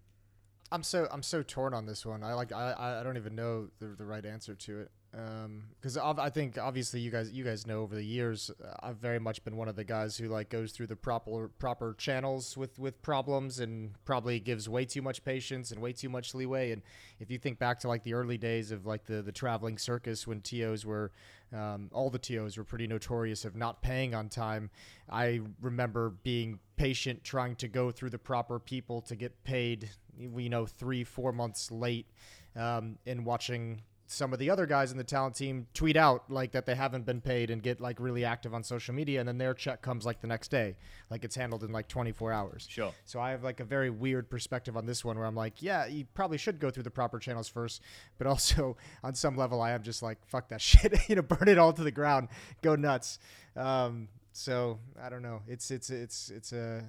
I'm 0.72 0.84
so 0.84 1.08
I'm 1.12 1.24
so 1.24 1.44
torn 1.44 1.74
on 1.74 1.86
this 1.86 2.06
one. 2.06 2.24
I 2.24 2.34
like 2.34 2.52
I 2.52 3.00
I 3.00 3.04
don't 3.04 3.18
even 3.18 3.36
know 3.36 3.68
the 3.80 3.88
the 3.88 4.06
right 4.06 4.26
answer 4.26 4.56
to 4.56 4.80
it 4.82 4.92
because 5.12 5.98
um, 5.98 6.20
I 6.20 6.30
think 6.30 6.58
obviously 6.58 7.02
you 7.02 7.12
guys 7.12 7.32
you 7.34 7.44
guys 7.44 7.68
know 7.68 7.82
over 7.82 7.96
the 7.96 8.04
years 8.04 8.50
uh, 8.64 8.74
I've 8.82 8.96
very 8.96 9.20
much 9.20 9.44
been 9.44 9.58
one 9.58 9.68
of 9.68 9.76
the 9.76 9.84
guys 9.84 10.16
who 10.16 10.30
like 10.30 10.50
goes 10.50 10.72
through 10.72 10.88
the 10.88 10.96
proper 10.96 11.50
proper 11.60 11.96
channels 11.98 12.56
with 12.56 12.80
with 12.80 13.02
problems 13.02 13.60
and 13.60 13.92
probably 14.06 14.40
gives 14.40 14.70
way 14.70 14.86
too 14.86 15.02
much 15.02 15.26
patience 15.26 15.72
and 15.72 15.82
way 15.82 15.92
too 15.92 16.08
much 16.08 16.34
leeway. 16.34 16.72
And 16.72 16.82
if 17.20 17.30
you 17.30 17.38
think 17.38 17.60
back 17.60 17.80
to 17.80 17.90
like 17.90 18.04
the 18.04 18.14
early 18.14 18.38
days 18.38 18.72
of 18.72 18.86
like 18.86 19.04
the 19.04 19.22
the 19.22 19.34
traveling 19.34 19.78
circus 19.78 20.26
when 20.26 20.40
TOs 20.40 20.86
were 20.86 21.12
um, 21.54 21.90
all 21.92 22.10
the 22.10 22.20
TOs 22.20 22.58
were 22.58 22.64
pretty 22.64 22.88
notorious 22.88 23.44
of 23.44 23.54
not 23.54 23.82
paying 23.82 24.16
on 24.16 24.30
time 24.30 24.70
I 25.10 25.42
remember 25.62 26.12
being 26.24 26.60
patient 26.78 27.26
trying 27.26 27.58
to 27.58 27.68
go 27.68 27.92
through 27.92 28.12
the 28.12 28.18
proper 28.18 28.60
people 28.60 29.02
to 29.02 29.16
get 29.16 29.44
paid 29.44 29.90
you 30.18 30.50
know 30.50 30.66
three 30.66 31.04
four 31.04 31.34
months 31.34 31.70
late 31.70 32.08
um, 32.56 32.98
and 33.06 33.26
watching 33.26 33.82
some 34.12 34.34
of 34.34 34.40
the 34.40 34.50
other 34.50 34.66
guys 34.66 34.92
in 34.92 34.98
the 34.98 35.04
talent 35.04 35.36
team 35.36 35.68
tweet 35.74 35.96
out 35.96 36.30
like 36.30 36.52
that 36.52 36.66
they 36.66 36.76
haven't 36.76 37.06
been 37.06 37.22
paid 37.22 37.50
and 37.50 37.64
get 37.64 37.80
like 37.80 38.00
really 38.00 38.26
active 38.26 38.54
on 38.54 38.64
social 38.64 38.94
media 38.94 39.20
and 39.20 39.28
then 39.28 39.38
their 39.38 39.54
check 39.54 39.82
comes 39.82 40.06
like 40.06 40.20
the 40.20 40.28
next 40.28 40.50
day. 40.50 40.76
Like 41.10 41.24
it's 41.24 41.36
handled 41.36 41.64
in 41.64 41.72
like 41.72 41.88
24 41.88 42.32
hours. 42.32 42.68
Sure. 42.70 42.92
So 43.06 43.20
i 43.20 43.32
have 43.32 43.44
like 43.44 43.60
a 43.60 43.64
very 43.64 43.90
weird 43.90 44.30
perspective 44.30 44.76
on 44.76 44.86
this 44.86 45.06
one 45.06 45.18
where 45.18 45.26
i'm 45.26 45.36
like 45.36 45.62
yeah 45.62 45.86
you 45.86 46.06
probably 46.14 46.38
should 46.38 46.60
go 46.60 46.70
through 46.70 46.84
the 46.84 46.92
proper 46.92 47.20
channels 47.20 47.48
first 47.48 47.82
but 48.18 48.28
also 48.28 48.76
on 49.04 49.14
some 49.14 49.38
level 49.38 49.62
i 49.62 49.72
am 49.72 49.84
just 49.84 50.04
like 50.04 50.18
fuck 50.28 50.50
that 50.50 50.62
shit 50.70 50.94
you 51.08 51.16
know 51.16 51.22
burn 51.22 51.48
it 51.48 51.58
all 51.58 51.74
to 51.74 51.84
the 51.84 51.92
ground. 51.92 52.28
Go 52.62 52.76
nuts. 52.76 53.20
Um, 53.56 54.08
so 54.34 54.80
i 55.02 55.10
don't 55.10 55.22
know. 55.22 55.42
It's 55.48 55.72
it's 55.72 55.90
it's 55.90 56.30
it's 56.30 56.54
a 56.54 56.84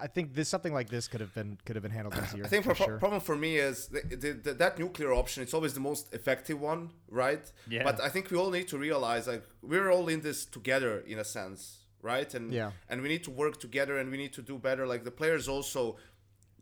I 0.00 0.06
think 0.06 0.34
this 0.34 0.48
something 0.48 0.72
like 0.72 0.88
this 0.88 1.08
could 1.08 1.20
have 1.20 1.34
been 1.34 1.58
could 1.64 1.76
have 1.76 1.82
been 1.82 1.92
handled 1.92 2.14
easier. 2.22 2.44
I 2.44 2.48
think 2.48 2.64
the 2.64 2.74
pro- 2.74 2.86
sure. 2.86 2.98
problem 2.98 3.20
for 3.20 3.36
me 3.36 3.56
is 3.56 3.86
the, 3.88 4.00
the, 4.16 4.32
the, 4.32 4.52
that 4.54 4.78
nuclear 4.78 5.12
option. 5.12 5.42
It's 5.42 5.54
always 5.54 5.74
the 5.74 5.80
most 5.80 6.12
effective 6.14 6.60
one, 6.60 6.90
right? 7.08 7.44
Yeah. 7.68 7.84
But 7.84 8.00
I 8.00 8.08
think 8.08 8.30
we 8.30 8.36
all 8.36 8.50
need 8.50 8.68
to 8.68 8.78
realize 8.78 9.26
like 9.26 9.44
we're 9.62 9.90
all 9.90 10.08
in 10.08 10.20
this 10.20 10.44
together 10.44 11.00
in 11.06 11.18
a 11.18 11.24
sense, 11.24 11.78
right? 12.02 12.32
And 12.34 12.52
Yeah. 12.52 12.70
and 12.88 13.02
we 13.02 13.08
need 13.08 13.24
to 13.24 13.30
work 13.30 13.60
together 13.60 13.98
and 13.98 14.10
we 14.10 14.16
need 14.16 14.32
to 14.34 14.42
do 14.42 14.58
better. 14.58 14.86
Like 14.86 15.04
the 15.04 15.10
players 15.10 15.48
also, 15.48 15.96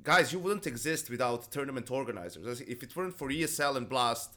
guys, 0.02 0.32
you 0.32 0.38
wouldn't 0.38 0.66
exist 0.66 1.10
without 1.10 1.50
tournament 1.50 1.90
organizers. 1.90 2.60
If 2.60 2.82
it 2.82 2.94
weren't 2.96 3.16
for 3.18 3.28
ESL 3.28 3.76
and 3.76 3.88
Blast 3.88 4.30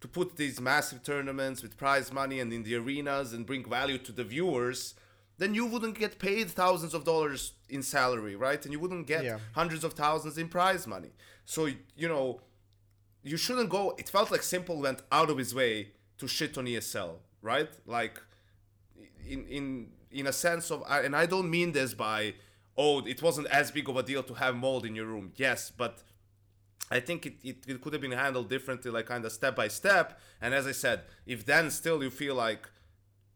to 0.00 0.08
put 0.08 0.36
these 0.36 0.60
massive 0.60 1.02
tournaments 1.02 1.62
with 1.62 1.76
prize 1.76 2.12
money 2.12 2.40
and 2.40 2.52
in 2.52 2.62
the 2.62 2.74
arenas 2.76 3.32
and 3.32 3.46
bring 3.46 3.64
value 3.68 3.98
to 3.98 4.12
the 4.12 4.24
viewers 4.24 4.94
then 5.38 5.54
you 5.54 5.66
wouldn't 5.66 5.98
get 5.98 6.18
paid 6.18 6.48
thousands 6.50 6.94
of 6.94 7.04
dollars 7.04 7.52
in 7.68 7.82
salary, 7.82 8.36
right? 8.36 8.62
And 8.64 8.72
you 8.72 8.80
wouldn't 8.80 9.06
get 9.06 9.24
Yeah. 9.24 9.38
hundreds 9.54 9.84
of 9.84 9.92
thousands 9.92 10.38
in 10.38 10.48
prize 10.48 10.86
money. 10.86 11.10
So, 11.44 11.66
you 11.96 12.08
know, 12.08 12.40
you 13.22 13.36
shouldn't 13.36 13.68
go. 13.70 13.94
It 13.98 14.08
felt 14.08 14.30
like 14.30 14.40
s1mple 14.42 14.80
went 14.80 15.02
out 15.12 15.28
of 15.30 15.38
his 15.38 15.54
way 15.54 15.92
to 16.18 16.26
shit 16.26 16.56
on 16.58 16.64
ESL, 16.66 17.18
right? 17.42 17.70
Like, 17.86 18.20
in 19.28 19.46
in 19.46 19.92
in 20.10 20.26
a 20.26 20.32
sense 20.32 20.70
of, 20.70 20.82
and 20.88 21.14
I 21.14 21.26
don't 21.26 21.50
mean 21.50 21.72
this 21.72 21.92
by, 21.92 22.34
oh, 22.76 23.00
it 23.06 23.20
wasn't 23.22 23.48
as 23.48 23.70
big 23.70 23.88
of 23.88 23.96
a 23.96 24.02
deal 24.02 24.22
to 24.22 24.34
have 24.34 24.54
mold 24.56 24.86
in 24.86 24.94
your 24.94 25.06
room. 25.06 25.32
Yes, 25.36 25.70
but 25.76 26.02
I 26.90 27.00
think 27.00 27.26
it, 27.26 27.34
it, 27.42 27.56
it 27.66 27.80
could 27.82 27.92
have 27.92 28.00
been 28.00 28.12
handled 28.12 28.48
differently, 28.48 28.90
like 28.90 29.06
kind 29.06 29.24
of 29.26 29.32
step 29.32 29.54
by 29.56 29.68
step. 29.68 30.18
And 30.40 30.54
as 30.54 30.66
I 30.66 30.72
said, 30.72 31.02
if 31.26 31.44
then 31.44 31.70
still 31.70 32.02
you 32.02 32.10
feel 32.10 32.34
like, 32.36 32.68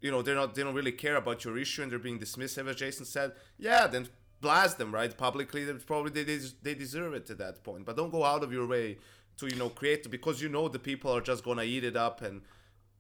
you 0.01 0.11
know, 0.11 0.23
they're 0.23 0.35
not 0.35 0.55
they 0.55 0.63
don't 0.63 0.75
really 0.75 0.93
care 0.93 1.17
about 1.17 1.45
your 1.45 1.59
issue 1.59 1.83
and 1.83 1.91
they're 1.91 1.99
being 1.99 2.19
dismissive, 2.19 2.69
as 2.69 2.77
Jason 2.77 3.05
said, 3.05 3.33
yeah, 3.59 3.87
then 3.87 4.09
blast 4.41 4.79
them 4.79 4.93
right 4.93 5.17
publicly. 5.17 5.65
Then 5.65 5.81
probably 5.85 6.11
they 6.23 6.39
they 6.63 6.75
deserve 6.75 7.15
it 7.15 7.29
at 7.31 7.39
that 7.39 7.63
point. 7.63 7.85
But 7.85 7.97
don't 7.97 8.11
go 8.11 8.25
out 8.25 8.43
of 8.43 8.53
your 8.53 8.67
way 8.67 8.99
to 9.39 9.47
you 9.47 9.57
know 9.57 9.69
create 9.69 10.11
because 10.11 10.41
you 10.41 10.49
know 10.49 10.69
the 10.69 10.79
people 10.79 11.11
are 11.11 11.21
just 11.21 11.45
gonna 11.45 11.65
eat 11.65 11.85
it 11.85 11.97
up 11.97 12.23
and. 12.23 12.43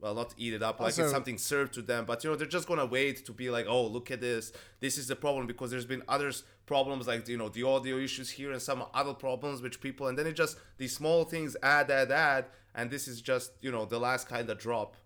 Well, 0.02 0.14
not 0.14 0.32
eat 0.38 0.54
it 0.54 0.62
up 0.62 0.80
like 0.80 0.86
Also- 0.86 1.02
it's 1.02 1.12
something 1.12 1.36
served 1.36 1.74
to 1.74 1.82
them, 1.82 2.06
but 2.06 2.24
you 2.24 2.30
know 2.30 2.36
they're 2.36 2.46
just 2.46 2.66
gonna 2.66 2.86
wait 2.86 3.26
to 3.26 3.32
be 3.32 3.50
like, 3.50 3.66
oh, 3.68 3.86
look 3.86 4.10
at 4.10 4.22
this. 4.22 4.50
This 4.80 4.96
is 4.96 5.08
the 5.08 5.14
problem 5.14 5.46
because 5.46 5.70
there's 5.70 5.84
been 5.84 6.02
others 6.08 6.42
problems 6.64 7.06
like 7.06 7.28
you 7.28 7.36
know 7.36 7.50
the 7.50 7.64
audio 7.64 7.98
issues 7.98 8.30
here 8.30 8.50
and 8.50 8.62
some 8.62 8.82
other 8.94 9.12
problems 9.12 9.60
which 9.60 9.78
people, 9.82 10.06
and 10.06 10.16
then 10.18 10.26
it 10.26 10.32
just 10.32 10.56
these 10.78 10.96
small 10.96 11.24
things 11.24 11.54
add, 11.62 11.90
add, 11.90 12.10
add, 12.10 12.46
and 12.74 12.90
this 12.90 13.08
is 13.08 13.20
just 13.20 13.52
you 13.60 13.70
know 13.70 13.84
the 13.84 14.00
last 14.00 14.26
kind 14.26 14.48
of 14.48 14.58
drop. 14.58 14.96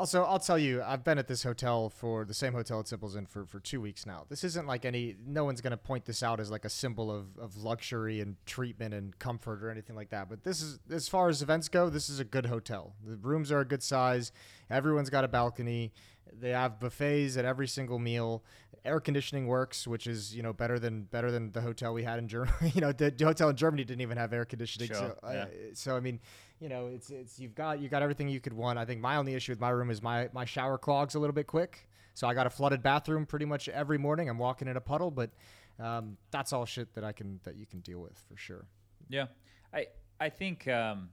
Also, 0.00 0.24
I'll 0.24 0.38
tell 0.38 0.58
you, 0.58 0.82
I've 0.82 1.04
been 1.04 1.18
at 1.18 1.28
this 1.28 1.42
hotel 1.42 1.90
for 1.90 2.24
the 2.24 2.32
same 2.32 2.54
hotel 2.54 2.80
at 2.80 2.86
s1mple's 2.86 3.16
in 3.16 3.26
for, 3.26 3.44
for 3.44 3.60
two 3.60 3.82
weeks 3.82 4.06
now. 4.06 4.24
This 4.30 4.44
isn't 4.44 4.66
like 4.66 4.86
any, 4.86 5.14
no 5.26 5.44
one's 5.44 5.60
going 5.60 5.72
to 5.72 5.76
point 5.76 6.06
this 6.06 6.22
out 6.22 6.40
as 6.40 6.50
like 6.50 6.64
a 6.64 6.70
symbol 6.70 7.10
of, 7.10 7.38
of 7.38 7.58
luxury 7.58 8.20
and 8.20 8.36
treatment 8.46 8.94
and 8.94 9.18
comfort 9.18 9.62
or 9.62 9.68
anything 9.68 9.94
like 9.94 10.08
that. 10.08 10.30
But 10.30 10.42
this 10.42 10.62
is, 10.62 10.78
as 10.90 11.06
far 11.06 11.28
as 11.28 11.42
events 11.42 11.68
go, 11.68 11.90
this 11.90 12.08
is 12.08 12.18
a 12.18 12.24
good 12.24 12.46
hotel. 12.46 12.94
The 13.06 13.16
rooms 13.16 13.52
are 13.52 13.60
a 13.60 13.64
good 13.66 13.82
size. 13.82 14.32
Everyone's 14.70 15.10
got 15.10 15.24
a 15.24 15.28
balcony. 15.28 15.92
They 16.32 16.50
have 16.52 16.80
buffets 16.80 17.36
at 17.36 17.44
every 17.44 17.68
single 17.68 17.98
meal. 17.98 18.42
Air 18.86 19.00
conditioning 19.00 19.48
works, 19.48 19.86
which 19.86 20.06
is 20.06 20.34
you 20.34 20.42
know 20.42 20.54
better 20.54 20.78
than 20.78 21.02
better 21.02 21.30
than 21.30 21.52
the 21.52 21.60
hotel 21.60 21.92
we 21.92 22.04
had 22.04 22.18
in 22.18 22.28
Germany. 22.28 22.54
you 22.74 22.80
know, 22.80 22.92
the, 22.92 23.10
the 23.10 23.26
hotel 23.26 23.50
in 23.50 23.56
Germany 23.56 23.84
didn't 23.84 24.00
even 24.00 24.16
have 24.16 24.32
air 24.32 24.46
conditioning. 24.46 24.88
Sure, 24.88 24.96
So, 24.96 25.18
uh, 25.22 25.32
yeah. 25.32 25.46
so 25.74 25.96
I 25.96 26.00
mean, 26.00 26.20
you 26.60 26.68
know, 26.68 26.88
it's 26.88 27.10
it's 27.10 27.38
you've 27.40 27.54
got 27.54 27.80
you 27.80 27.88
got 27.88 28.02
everything 28.02 28.28
you 28.28 28.40
could 28.40 28.52
want. 28.52 28.78
I 28.78 28.84
think 28.84 29.00
my 29.00 29.16
only 29.16 29.34
issue 29.34 29.52
with 29.52 29.60
my 29.60 29.70
room 29.70 29.90
is 29.90 30.02
my 30.02 30.28
my 30.32 30.44
shower 30.44 30.78
clogs 30.78 31.14
a 31.14 31.18
little 31.18 31.34
bit 31.34 31.46
quick. 31.46 31.88
So 32.14 32.28
I 32.28 32.34
got 32.34 32.46
a 32.46 32.50
flooded 32.50 32.82
bathroom 32.82 33.24
pretty 33.24 33.46
much 33.46 33.68
every 33.68 33.96
morning. 33.96 34.28
I'm 34.28 34.38
walking 34.38 34.68
in 34.68 34.76
a 34.76 34.80
puddle, 34.80 35.10
but 35.10 35.30
um, 35.78 36.18
that's 36.30 36.52
all 36.52 36.66
shit 36.66 36.94
that 36.94 37.04
I 37.04 37.12
can 37.12 37.40
that 37.44 37.56
you 37.56 37.66
can 37.66 37.80
deal 37.80 38.00
with 38.00 38.18
for 38.28 38.36
sure. 38.36 38.66
Yeah, 39.08 39.26
I 39.72 39.86
I 40.20 40.28
think 40.28 40.68
um, 40.68 41.08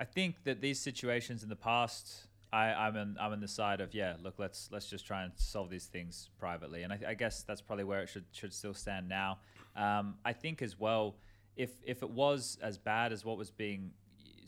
I 0.00 0.04
think 0.04 0.42
that 0.44 0.60
these 0.60 0.80
situations 0.80 1.44
in 1.44 1.48
the 1.48 1.56
past, 1.56 2.26
I, 2.52 2.72
I'm 2.72 2.96
in 2.96 3.16
I'm 3.20 3.32
on 3.32 3.40
the 3.40 3.48
side 3.48 3.80
of 3.80 3.94
yeah. 3.94 4.14
Look, 4.20 4.34
let's 4.38 4.68
let's 4.72 4.90
just 4.90 5.06
try 5.06 5.22
and 5.22 5.32
solve 5.36 5.70
these 5.70 5.86
things 5.86 6.30
privately, 6.40 6.82
and 6.82 6.92
I, 6.92 6.98
I 7.08 7.14
guess 7.14 7.44
that's 7.44 7.60
probably 7.60 7.84
where 7.84 8.00
it 8.00 8.08
should 8.08 8.24
should 8.32 8.52
still 8.52 8.74
stand 8.74 9.08
now. 9.08 9.38
Um, 9.76 10.16
I 10.24 10.32
think 10.32 10.62
as 10.62 10.80
well, 10.80 11.14
if 11.56 11.70
if 11.84 12.02
it 12.02 12.10
was 12.10 12.58
as 12.60 12.76
bad 12.76 13.12
as 13.12 13.24
what 13.24 13.38
was 13.38 13.52
being 13.52 13.92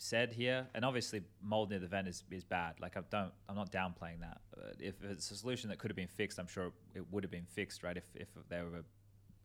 said 0.01 0.33
here, 0.33 0.65
and 0.73 0.83
obviously 0.83 1.21
mold 1.43 1.69
near 1.69 1.77
the 1.77 1.85
vent 1.85 2.07
is, 2.07 2.23
is 2.31 2.43
bad. 2.43 2.73
Like 2.81 2.97
I 2.97 3.01
don't 3.11 3.31
I'm 3.47 3.55
not 3.55 3.71
downplaying 3.71 4.21
that. 4.21 4.41
Uh, 4.57 4.71
if 4.79 4.95
it's 5.03 5.29
a 5.29 5.35
solution 5.35 5.69
that 5.69 5.77
could 5.77 5.91
have 5.91 5.95
been 5.95 6.07
fixed, 6.07 6.39
I'm 6.39 6.47
sure 6.47 6.73
it 6.95 7.05
would 7.11 7.23
have 7.23 7.29
been 7.29 7.45
fixed, 7.45 7.83
right? 7.83 7.95
If 7.95 8.05
if 8.15 8.27
there 8.49 8.65
were 8.65 8.83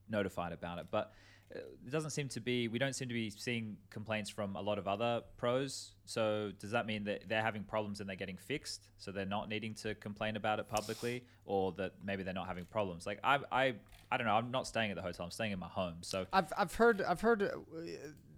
notified 0.08 0.52
about 0.52 0.78
it. 0.78 0.86
But 0.90 1.12
uh, 1.54 1.58
it 1.86 1.90
doesn't 1.90 2.10
seem 2.10 2.28
to 2.28 2.40
be. 2.40 2.68
We 2.68 2.78
don't 2.78 2.94
seem 2.94 3.08
to 3.08 3.14
be 3.14 3.28
seeing 3.28 3.76
complaints 3.90 4.30
from 4.30 4.56
a 4.56 4.60
lot 4.62 4.78
of 4.78 4.88
other 4.88 5.20
pros. 5.36 5.92
So 6.06 6.52
does 6.58 6.70
that 6.70 6.86
mean 6.86 7.04
that 7.04 7.28
they're 7.28 7.42
having 7.42 7.62
problems 7.62 8.00
and 8.00 8.08
they're 8.08 8.16
getting 8.16 8.38
fixed? 8.38 8.88
So 8.96 9.12
they're 9.12 9.26
not 9.26 9.50
needing 9.50 9.74
to 9.74 9.94
complain 9.96 10.36
about 10.36 10.58
it 10.58 10.70
publicly, 10.70 11.24
or 11.44 11.72
that 11.72 11.92
maybe 12.02 12.22
they're 12.22 12.32
not 12.32 12.46
having 12.46 12.64
problems? 12.64 13.06
Like 13.06 13.20
I, 13.22 13.40
I, 13.52 13.74
I 14.10 14.16
don't 14.16 14.26
know. 14.26 14.34
I'm 14.34 14.50
not 14.50 14.66
staying 14.66 14.90
at 14.90 14.96
the 14.96 15.02
hotel. 15.02 15.26
I'm 15.26 15.30
staying 15.30 15.52
in 15.52 15.58
my 15.58 15.68
home. 15.68 15.96
So 16.00 16.24
I've 16.32 16.50
I've 16.56 16.74
heard 16.74 17.02
I've 17.02 17.20
heard 17.20 17.42
uh, 17.42 17.48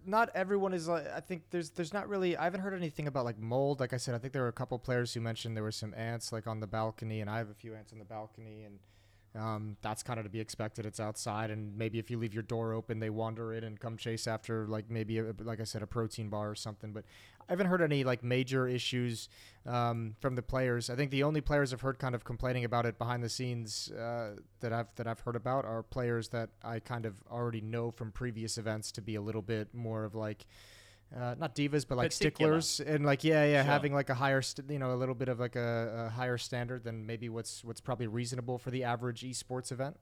not 0.08 0.30
everyone 0.34 0.72
is 0.72 0.88
like 0.88 1.06
I 1.14 1.20
think 1.20 1.42
there's 1.50 1.70
there's 1.70 1.92
not 1.92 2.08
really 2.08 2.36
I 2.36 2.44
haven't 2.44 2.60
heard 2.60 2.74
anything 2.74 3.06
about 3.06 3.24
like 3.24 3.38
mold. 3.38 3.78
Like 3.78 3.92
I 3.92 3.98
said, 3.98 4.14
I 4.14 4.18
think 4.18 4.32
there 4.32 4.42
were 4.42 4.48
a 4.48 4.52
couple 4.52 4.78
players 4.78 5.12
who 5.12 5.20
mentioned 5.20 5.56
there 5.56 5.62
were 5.62 5.70
some 5.70 5.94
ants 5.94 6.32
like 6.32 6.46
on 6.46 6.60
the 6.60 6.66
balcony, 6.66 7.20
and 7.20 7.28
I 7.28 7.38
have 7.38 7.50
a 7.50 7.54
few 7.54 7.74
ants 7.74 7.92
on 7.92 7.98
the 7.98 8.04
balcony, 8.04 8.64
and 8.64 8.78
um, 9.38 9.76
that's 9.82 10.02
kind 10.02 10.18
of 10.18 10.24
to 10.24 10.30
be 10.30 10.40
expected. 10.40 10.84
It's 10.84 11.00
outside, 11.00 11.50
and 11.50 11.76
maybe 11.76 11.98
if 11.98 12.10
you 12.10 12.18
leave 12.18 12.34
your 12.34 12.42
door 12.42 12.72
open, 12.72 12.98
they 12.98 13.10
wander 13.10 13.52
in 13.52 13.64
and 13.64 13.78
come 13.78 13.96
chase 13.96 14.26
after 14.26 14.66
like 14.66 14.90
maybe 14.90 15.18
a, 15.18 15.34
like 15.40 15.60
I 15.60 15.64
said, 15.64 15.82
a 15.82 15.86
protein 15.86 16.28
bar 16.28 16.50
or 16.50 16.54
something. 16.54 16.92
But 16.92 17.04
I 17.48 17.52
haven't 17.52 17.66
heard 17.68 17.80
any 17.80 18.04
like 18.04 18.22
major 18.22 18.68
issues 18.68 19.28
um, 19.66 20.16
from 20.20 20.34
the 20.34 20.42
players. 20.42 20.90
I 20.90 20.96
think 20.96 21.10
the 21.10 21.22
only 21.22 21.40
players 21.40 21.72
I've 21.72 21.80
heard 21.80 21.98
kind 21.98 22.14
of 22.14 22.24
complaining 22.24 22.64
about 22.64 22.84
it 22.84 22.98
behind 22.98 23.22
the 23.22 23.28
scenes 23.28 23.90
uh, 23.92 24.36
that 24.60 24.72
I've 24.72 24.94
that 24.96 25.06
I've 25.06 25.20
heard 25.20 25.36
about 25.36 25.64
are 25.64 25.82
players 25.82 26.28
that 26.30 26.50
I 26.62 26.80
kind 26.80 27.06
of 27.06 27.14
already 27.30 27.60
know 27.60 27.90
from 27.90 28.12
previous 28.12 28.58
events 28.58 28.92
to 28.92 29.02
be 29.02 29.14
a 29.14 29.20
little 29.20 29.42
bit 29.42 29.72
more 29.74 30.04
of 30.04 30.14
like. 30.14 30.46
Uh, 31.16 31.34
not 31.38 31.54
divas, 31.54 31.86
but 31.88 31.96
like 31.96 32.10
Particular. 32.10 32.60
sticklers, 32.60 32.80
and 32.94 33.06
like 33.06 33.24
yeah, 33.24 33.44
yeah, 33.44 33.62
Sure. 33.62 33.72
having 33.72 33.94
like 33.94 34.10
a 34.10 34.14
higher, 34.14 34.42
st- 34.42 34.70
you 34.70 34.78
know, 34.78 34.92
a 34.92 34.96
little 34.96 35.14
bit 35.14 35.28
of 35.28 35.40
like 35.40 35.56
a, 35.56 36.06
a 36.08 36.10
higher 36.10 36.36
standard 36.36 36.84
than 36.84 37.06
maybe 37.06 37.28
what's 37.30 37.64
what's 37.64 37.80
probably 37.80 38.06
reasonable 38.06 38.58
for 38.58 38.70
the 38.70 38.84
average 38.84 39.22
esports 39.22 39.72
event. 39.72 39.96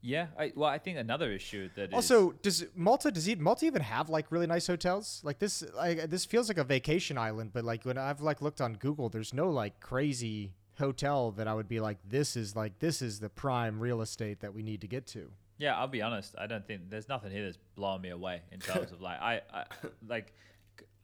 yeah, 0.00 0.28
I, 0.38 0.52
well, 0.54 0.68
I 0.68 0.78
think 0.78 0.98
another 0.98 1.30
issue 1.32 1.68
that 1.76 1.92
Also, 1.94 2.32
does 2.42 2.64
Malta 2.74 3.10
does 3.10 3.24
he, 3.26 3.34
Malta 3.34 3.66
even 3.66 3.82
have 3.82 4.08
like 4.08 4.30
really 4.32 4.46
nice 4.46 4.66
hotels? 4.66 5.20
Like 5.22 5.38
this, 5.38 5.62
like 5.74 6.08
this 6.10 6.24
feels 6.24 6.48
like 6.48 6.58
a 6.58 6.64
vacation 6.64 7.16
island, 7.18 7.50
but 7.52 7.64
like 7.64 7.84
when 7.84 7.98
I've 7.98 8.20
like 8.22 8.40
looked 8.42 8.60
on 8.62 8.74
Google, 8.74 9.08
there's 9.10 9.32
no 9.34 9.50
like 9.50 9.80
crazy 9.80 10.52
hotel 10.78 11.30
that 11.32 11.46
I 11.46 11.54
would 11.54 11.68
be 11.68 11.80
like, 11.80 11.98
this 12.08 12.36
is 12.36 12.56
like 12.56 12.78
this 12.78 13.00
is 13.02 13.20
the 13.20 13.28
prime 13.30 13.80
real 13.80 14.00
estate 14.02 14.40
that 14.40 14.52
we 14.54 14.62
need 14.62 14.80
to 14.80 14.86
get 14.88 15.06
to. 15.08 15.30
Yeah, 15.58 15.76
I'll 15.78 15.86
be 15.88 16.02
honest. 16.02 16.34
I 16.38 16.46
don't 16.46 16.66
think 16.66 16.90
there's 16.90 17.08
nothing 17.08 17.30
here 17.30 17.44
that's 17.44 17.58
blowing 17.76 18.02
me 18.02 18.10
away 18.10 18.42
in 18.52 18.60
terms 18.60 18.92
of 18.92 19.00
like 19.00 19.20
I, 19.20 19.40
I 19.52 19.64
like 20.06 20.32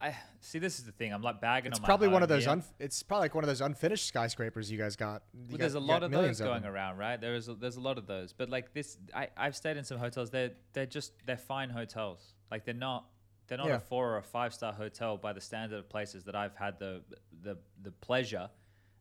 I 0.01 0.15
see. 0.39 0.59
This 0.59 0.79
is 0.79 0.85
the 0.85 0.91
thing. 0.91 1.13
I'm 1.13 1.21
like 1.21 1.39
bagging 1.39 1.71
It's 1.71 1.79
on 1.79 1.85
probably 1.85 2.07
one 2.09 2.23
of 2.23 2.29
those. 2.29 2.47
Un- 2.47 2.63
it's 2.79 3.01
probably 3.03 3.25
like 3.25 3.35
one 3.35 3.43
of 3.43 3.47
those 3.47 3.61
unfinished 3.61 4.07
skyscrapers 4.07 4.69
you 4.71 4.77
guys 4.77 4.95
got. 4.95 5.21
You 5.33 5.39
Well, 5.41 5.51
got- 5.51 5.59
there's 5.59 5.73
a 5.75 5.79
lot 5.79 6.03
of 6.03 6.11
those 6.11 6.39
going 6.41 6.63
them. 6.63 6.71
around, 6.73 6.97
right? 6.97 7.21
There 7.21 7.35
is 7.35 7.47
a, 7.47 7.53
there's 7.53 7.77
a 7.77 7.81
lot 7.81 7.97
of 7.97 8.07
those, 8.07 8.33
but 8.33 8.49
like 8.49 8.73
this, 8.73 8.97
I 9.15 9.29
I've 9.37 9.55
stayed 9.55 9.77
in 9.77 9.83
some 9.83 9.97
hotels. 9.99 10.29
They're 10.31 10.51
they're 10.73 10.85
just 10.85 11.13
they're 11.25 11.37
fine 11.37 11.69
hotels. 11.69 12.33
Like 12.49 12.65
they're 12.65 12.73
not 12.73 13.05
they're 13.47 13.57
not 13.57 13.67
Yeah. 13.67 13.75
a 13.75 13.79
four 13.79 14.11
or 14.13 14.17
a 14.17 14.23
five 14.23 14.53
star 14.53 14.73
hotel 14.73 15.17
by 15.17 15.33
the 15.33 15.41
standard 15.41 15.77
of 15.77 15.87
places 15.89 16.23
that 16.25 16.35
I've 16.35 16.55
had 16.55 16.77
the 16.79 17.01
the 17.43 17.57
the 17.83 17.91
pleasure. 17.91 18.49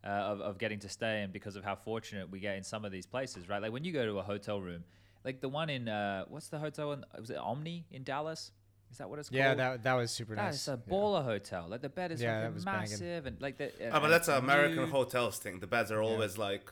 Uh, 0.02 0.08
of, 0.08 0.40
of 0.40 0.56
getting 0.56 0.78
to 0.78 0.88
stay 0.88 1.20
in 1.22 1.30
because 1.30 1.56
of 1.56 1.62
how 1.62 1.74
fortunate 1.76 2.30
we 2.30 2.40
get 2.40 2.56
in 2.56 2.64
some 2.64 2.86
of 2.86 2.90
these 2.90 3.04
places, 3.04 3.50
right? 3.50 3.60
Like 3.60 3.70
when 3.70 3.84
you 3.84 3.92
go 3.92 4.06
to 4.06 4.18
a 4.18 4.22
hotel 4.22 4.58
room, 4.58 4.82
like 5.24 5.40
the 5.40 5.48
one 5.48 5.70
in 5.70 5.88
uh, 5.88 6.24
what's 6.28 6.48
the 6.48 6.59
hotel 6.59 6.92
in 6.92 7.04
was 7.18 7.30
it 7.30 7.37
Omni 7.38 7.87
in 7.90 8.04
Dallas? 8.04 8.52
Is 8.90 8.98
that 8.98 9.09
what 9.09 9.18
it's 9.20 9.28
called? 9.28 9.38
Yeah, 9.38 9.54
that 9.54 9.83
that 9.85 9.94
was 9.94 10.11
super 10.11 10.35
That 10.35 10.46
nice. 10.46 10.54
is 10.62 10.68
a 10.68 10.72
Yeah. 10.87 10.92
baller 10.92 11.22
hotel. 11.24 11.66
Like 11.68 11.80
the 11.83 11.88
bed 11.88 12.11
is 12.12 12.20
Yeah, 12.20 12.33
that 12.33 12.40
fucking 12.42 12.54
was 12.54 12.64
banging. 12.64 12.80
massive 12.90 13.26
and 13.26 13.40
like 13.40 13.56
the. 13.59 13.70
Ah, 13.92 14.00
but 14.00 14.09
that's 14.09 14.28
an 14.28 14.35
an 14.38 14.44
American 14.44 14.88
hotels 14.88 15.38
thing. 15.38 15.61
The 15.61 15.66
beds 15.68 15.90
are 15.92 16.02
always 16.02 16.37
like. 16.38 16.70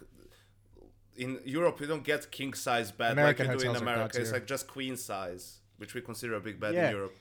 In 1.17 1.41
Europe, 1.45 1.81
you 1.81 1.87
don't 1.89 2.05
get 2.05 2.31
king 2.31 2.55
size 2.55 2.93
bed 2.93 3.13
American 3.13 3.49
like 3.49 3.57
you 3.59 3.65
do 3.65 3.71
in 3.71 3.77
America. 3.77 4.21
It's 4.21 4.31
like 4.33 4.47
just 4.47 4.69
queen 4.69 4.97
size, 4.97 5.59
which 5.77 5.93
we 5.95 6.01
consider 6.01 6.35
a 6.35 6.41
big 6.41 6.61
bed 6.61 6.75
Yeah. 6.75 6.89
in 6.91 6.95
Europe. 6.97 7.15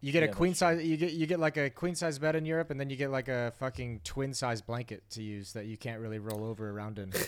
You 0.00 0.12
get 0.12 0.22
Yeah, 0.22 0.28
a 0.30 0.32
queen 0.32 0.54
size. 0.54 0.84
You 0.84 0.96
get 0.96 1.12
you 1.12 1.26
get 1.26 1.40
like 1.40 1.56
a 1.56 1.68
queen 1.70 1.94
size 1.96 2.18
bed 2.20 2.36
in 2.36 2.44
Europe, 2.46 2.70
and 2.70 2.78
then 2.78 2.88
you 2.90 2.96
get 2.96 3.10
like 3.10 3.26
a 3.28 3.52
fucking 3.58 4.00
twin 4.04 4.32
size 4.32 4.60
blanket 4.62 5.08
to 5.10 5.22
use 5.22 5.52
that 5.54 5.66
you 5.66 5.76
can't 5.76 6.00
really 6.00 6.18
roll 6.20 6.44
over 6.44 6.70
around 6.70 6.98
in. 6.98 7.12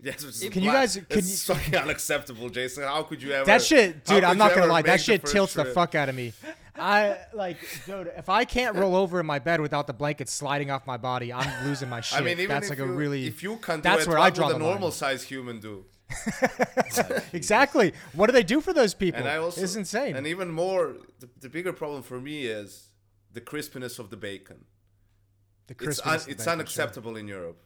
Yes, 0.00 0.24
which 0.24 0.34
is 0.34 0.48
Can 0.50 0.62
you 0.62 0.70
guys- 0.72 0.96
can 0.96 1.18
it's 1.18 1.44
fucking 1.46 1.74
unacceptable, 1.74 2.48
Jason. 2.50 2.82
How 2.84 3.02
could 3.02 3.22
you 3.22 3.32
ever? 3.32 3.46
that 3.46 3.62
shit, 3.62 4.04
dude. 4.04 4.24
I'm 4.24 4.36
not 4.38 4.54
gonna 4.54 4.66
lie. 4.66 4.82
That 4.82 5.00
shit 5.00 5.24
tilts 5.24 5.54
the 5.54 5.64
fuck 5.64 5.94
out 5.94 6.08
of 6.08 6.14
me. 6.14 6.32
I 6.78 7.16
like, 7.32 7.56
dude. 7.86 8.12
If 8.16 8.28
I 8.28 8.44
can't 8.44 8.76
roll 8.76 8.94
over 8.94 9.18
in 9.18 9.24
my 9.26 9.38
bed 9.38 9.60
without 9.62 9.86
the 9.86 9.94
blanket 9.94 10.28
sliding 10.28 10.70
off 10.70 10.86
my 10.86 10.98
body, 10.98 11.32
I'm 11.32 11.66
losing 11.66 11.88
my 11.88 12.02
shit. 12.02 12.18
I 12.18 12.22
mean, 12.22 12.38
even 12.38 12.48
that's 12.48 12.66
if 12.66 12.70
like 12.70 12.78
you, 12.78 12.84
a 12.84 12.88
really 12.88 13.26
if 13.26 13.42
you 13.42 13.56
can 13.56 13.76
do 13.78 13.82
that's 13.82 14.02
it, 14.02 14.08
where 14.08 14.18
what 14.18 14.26
I 14.26 14.30
draw 14.30 14.48
the 14.48 14.54
line. 14.54 14.62
normal 14.62 14.90
size 14.90 15.22
human 15.22 15.60
do? 15.60 15.86
exactly. 17.32 17.92
What 18.12 18.26
do 18.26 18.32
they 18.32 18.42
do 18.42 18.60
for 18.60 18.72
those 18.72 18.94
people? 18.94 19.20
And 19.20 19.28
I 19.28 19.36
also 19.38 19.62
it's 19.62 19.74
insane. 19.76 20.16
And 20.16 20.26
even 20.26 20.50
more, 20.50 20.96
the, 21.20 21.28
the 21.40 21.48
bigger 21.48 21.72
problem 21.72 22.02
for 22.02 22.20
me 22.20 22.46
is 22.46 22.90
the 23.32 23.40
crispiness 23.40 23.98
of 23.98 24.10
the 24.10 24.16
bacon. 24.16 24.66
the 25.66 25.74
It's 25.80 26.00
un, 26.00 26.06
the 26.06 26.14
it's 26.16 26.24
bacon, 26.26 26.44
sure. 26.44 26.52
unacceptable 26.52 27.16
in 27.16 27.26
Europe. 27.28 27.62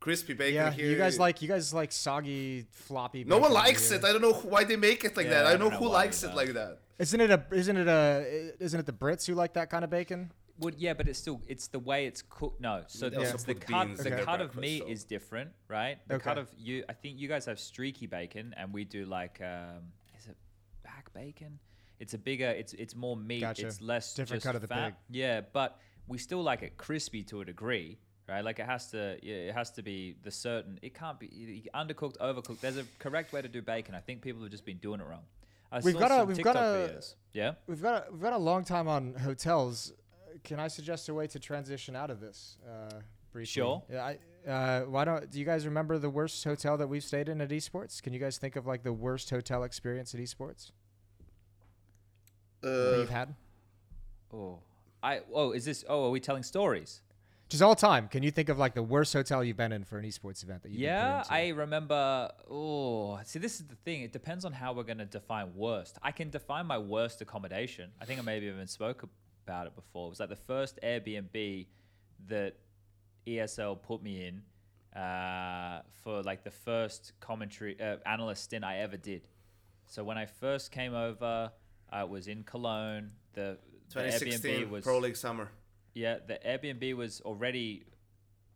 Crispy 0.00 0.32
bacon 0.32 0.54
Yeah, 0.54 0.70
here. 0.72 0.90
you 0.90 0.96
guys 0.96 1.18
like 1.18 1.42
you 1.42 1.48
guys 1.48 1.74
like 1.74 1.92
soggy, 1.92 2.66
floppy. 2.72 3.22
No 3.24 3.36
one 3.38 3.52
likes 3.52 3.90
here. 3.90 3.98
it. 3.98 4.04
I 4.04 4.12
don't 4.12 4.22
know 4.22 4.32
why 4.32 4.64
they 4.64 4.76
make 4.76 5.04
it 5.04 5.14
like 5.16 5.26
Yeah, 5.26 5.32
that. 5.42 5.46
I 5.46 5.48
I 5.48 5.52
don't 5.52 5.60
don't 5.60 5.70
know 5.72 5.78
know 5.80 5.86
who 5.88 5.92
likes 5.92 6.22
it 6.22 6.28
either. 6.28 6.36
like 6.36 6.52
that. 6.54 6.78
Isn't 6.98 7.20
it 7.20 7.30
a? 7.30 7.44
Isn't 7.52 7.76
it 7.76 7.86
a? 7.88 8.52
Isn't 8.58 8.80
it 8.80 8.86
the 8.86 8.92
Brits 8.92 9.26
who 9.26 9.34
like 9.34 9.52
that 9.54 9.68
kind 9.70 9.84
of 9.84 9.90
bacon? 9.90 10.32
Well, 10.58 10.72
yeah, 10.76 10.92
but 10.94 11.08
it's 11.08 11.18
still 11.18 11.40
it's 11.48 11.68
the 11.68 11.78
way 11.78 12.06
it's 12.06 12.22
cooked. 12.22 12.60
No, 12.60 12.82
so 12.86 13.08
They 13.10 13.16
the, 13.24 13.42
the 13.46 13.54
cut 13.54 13.86
beans 13.88 14.02
the 14.02 14.18
in 14.18 14.24
cut 14.24 14.40
of 14.40 14.56
meat 14.56 14.82
so- 14.82 14.88
is 14.88 15.04
different, 15.04 15.50
right? 15.68 15.98
The 16.08 16.18
cut 16.18 16.38
of 16.38 16.48
you, 16.58 16.84
I 16.88 16.92
think 16.94 17.18
you 17.18 17.28
guys 17.28 17.44
have 17.46 17.58
streaky 17.60 18.06
bacon, 18.06 18.54
and 18.56 18.72
we 18.72 18.84
do 18.84 19.04
like 19.06 19.40
um, 19.42 19.82
is 20.18 20.26
it 20.28 20.36
back 20.82 21.12
bacon? 21.14 21.58
It's 21.98 22.14
a 22.14 22.18
bigger. 22.18 22.48
It's 22.48 22.72
it's 22.74 22.94
more 22.96 23.16
meat. 23.16 23.40
Gotcha. 23.40 23.66
It's 23.66 23.80
less 23.82 24.14
Different 24.14 24.42
just 24.42 24.46
cut 24.46 24.54
of 24.54 24.62
the 24.62 24.68
fat. 24.68 24.84
pig. 24.86 24.94
Yeah, 25.10 25.40
but 25.52 25.78
we 26.08 26.16
still 26.18 26.42
like 26.42 26.62
it 26.62 26.76
crispy 26.78 27.22
to 27.24 27.42
a 27.42 27.44
degree. 27.44 27.98
Right, 28.30 28.44
like 28.44 28.60
it 28.60 28.66
has 28.66 28.86
to, 28.92 29.18
yeah, 29.22 29.34
it 29.34 29.54
has 29.54 29.70
to 29.72 29.82
be 29.82 30.14
the 30.22 30.30
certain. 30.30 30.78
It 30.82 30.94
can't 30.94 31.18
be 31.18 31.68
undercooked, 31.74 32.16
overcooked. 32.18 32.60
There's 32.60 32.76
a 32.76 32.84
correct 33.00 33.32
way 33.32 33.42
to 33.42 33.48
do 33.48 33.60
bacon. 33.60 33.94
I 33.96 33.98
think 34.00 34.22
people 34.22 34.40
have 34.42 34.52
just 34.52 34.64
been 34.64 34.76
doing 34.76 35.00
it 35.00 35.06
wrong. 35.08 35.24
I 35.72 35.80
We've 35.80 35.94
saw 35.94 36.00
got 36.00 36.20
a- 36.20 36.24
we've 36.24 36.36
TikTok 36.36 36.54
got 36.54 36.62
a- 36.62 36.78
videos. 36.92 37.14
Yeah. 37.32 37.54
We've 37.66 37.82
got 37.82 38.06
a, 38.06 38.12
we've 38.12 38.20
got 38.20 38.32
a 38.32 38.38
long 38.38 38.62
time 38.64 38.86
on 38.86 39.14
hotels. 39.14 39.92
Uh, 39.92 40.38
Can 40.44 40.60
I 40.60 40.68
suggest 40.68 41.08
a 41.08 41.14
way 41.14 41.26
to 41.26 41.40
transition 41.40 41.96
out 41.96 42.08
of 42.10 42.20
this? 42.20 42.56
Uh, 42.64 43.00
briefly? 43.32 43.46
Sure. 43.46 43.82
Yeah. 43.90 44.04
I, 44.46 44.48
uh, 44.48 44.80
why 44.84 45.04
don't 45.04 45.28
do 45.28 45.38
you 45.40 45.44
guys 45.44 45.64
remember 45.66 45.98
the 45.98 46.08
worst 46.10 46.44
hotel 46.44 46.76
that 46.76 46.86
we've 46.88 47.02
stayed 47.04 47.28
in 47.28 47.40
at 47.40 47.48
esports? 47.50 48.00
Can 48.00 48.12
you 48.12 48.20
guys 48.20 48.38
think 48.38 48.54
of 48.54 48.64
like 48.64 48.84
the 48.84 48.92
worst 48.92 49.28
hotel 49.30 49.64
experience 49.64 50.14
at 50.14 50.20
esports 50.20 50.70
that 52.60 52.94
Uh, 52.94 52.98
you've 53.00 53.10
had? 53.10 53.34
Oh, 54.32 54.60
I. 55.02 55.20
Oh, 55.32 55.50
is 55.50 55.64
this? 55.64 55.84
Oh, 55.88 56.06
are 56.06 56.10
we 56.10 56.20
telling 56.20 56.42
stories? 56.44 57.00
Just 57.50 57.64
all 57.64 57.74
time. 57.74 58.06
Can 58.06 58.22
you 58.22 58.30
think 58.30 58.48
of 58.48 58.58
like 58.58 58.74
the 58.74 58.82
worst 58.82 59.12
hotel 59.12 59.42
you've 59.42 59.56
been 59.56 59.72
in 59.72 59.82
for 59.82 59.98
an 59.98 60.04
esports 60.04 60.44
event 60.44 60.62
that 60.62 60.70
you've 60.70 60.80
Yeah, 60.80 61.24
I 61.28 61.48
remember. 61.48 62.30
Oh, 62.48 63.18
see, 63.24 63.40
this 63.40 63.58
is 63.58 63.66
the 63.66 63.74
thing. 63.74 64.02
It 64.02 64.12
depends 64.12 64.44
on 64.44 64.52
how 64.52 64.72
we're 64.72 64.84
going 64.84 64.98
to 64.98 65.04
define 65.04 65.52
worst. 65.56 65.98
I 66.00 66.12
can 66.12 66.30
define 66.30 66.66
my 66.66 66.78
worst 66.78 67.20
accommodation. 67.20 67.90
I 68.00 68.04
think 68.04 68.20
I 68.20 68.22
maybe 68.22 68.46
even 68.46 68.68
spoke 68.68 69.04
about 69.44 69.66
it 69.66 69.74
before. 69.74 70.06
It 70.06 70.10
was 70.10 70.20
like 70.20 70.28
the 70.28 70.36
first 70.36 70.78
Airbnb 70.80 71.66
that 72.28 72.54
ESL 73.26 73.82
put 73.82 74.00
me 74.00 74.28
in 74.28 75.00
uh, 75.00 75.80
for 76.04 76.22
like 76.22 76.44
the 76.44 76.52
first 76.52 77.14
commentary 77.18 77.76
uh, 77.80 77.96
analyst 78.06 78.44
stint 78.44 78.64
I 78.64 78.78
ever 78.78 78.96
did. 78.96 79.26
So 79.86 80.04
when 80.04 80.16
I 80.16 80.26
first 80.26 80.70
came 80.70 80.94
over, 80.94 81.50
I 81.90 82.04
was 82.04 82.28
in 82.28 82.44
Cologne. 82.44 83.10
The, 83.32 83.58
the 83.92 84.02
Airbnb 84.02 84.20
2016 84.20 84.70
was 84.70 84.84
Pro 84.84 85.00
League 85.00 85.16
summer. 85.16 85.50
Yeah, 85.94 86.18
the 86.26 86.38
Airbnb 86.46 86.94
was 86.96 87.20
already 87.22 87.84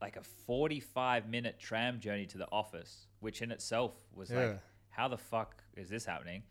like 0.00 0.16
a 0.16 0.22
45 0.22 1.28
minute 1.28 1.58
tram 1.58 2.00
journey 2.00 2.26
to 2.26 2.38
the 2.38 2.48
office, 2.52 3.06
which 3.20 3.42
in 3.42 3.50
itself 3.50 3.92
was 4.14 4.30
Yeah. 4.30 4.38
like, 4.38 4.60
how 4.90 5.08
the 5.08 5.18
fuck 5.18 5.62
is 5.76 5.88
this 5.88 6.04
happening? 6.04 6.42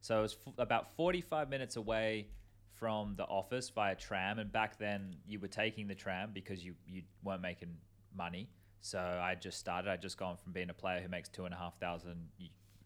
So 0.00 0.18
it 0.18 0.22
was 0.22 0.36
f- 0.46 0.54
about 0.58 0.94
45 0.96 1.48
minutes 1.48 1.76
away 1.76 2.28
from 2.72 3.14
the 3.16 3.24
office 3.24 3.70
via 3.70 3.94
tram. 3.94 4.38
And 4.38 4.52
back 4.52 4.78
then, 4.78 5.16
you 5.26 5.40
were 5.40 5.48
taking 5.48 5.86
the 5.88 5.94
tram 5.94 6.30
because 6.34 6.64
you, 6.64 6.74
you 6.86 7.02
weren't 7.24 7.42
making 7.42 7.76
money. 8.14 8.48
So 8.80 8.98
I 9.00 9.34
just 9.34 9.58
started. 9.58 9.90
I 9.90 9.96
just 9.96 10.18
gone 10.18 10.36
from 10.36 10.52
being 10.52 10.70
a 10.70 10.74
player 10.74 11.00
who 11.00 11.08
makes 11.08 11.28
two 11.28 11.44
and 11.46 11.54
a 11.54 11.56
half 11.56 11.78
thousand 11.80 12.28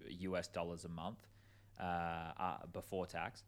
US 0.08 0.48
dollars 0.48 0.84
a 0.84 0.88
month 0.88 1.18
uh, 1.80 1.82
uh, 2.38 2.56
before 2.72 3.06
tax 3.06 3.42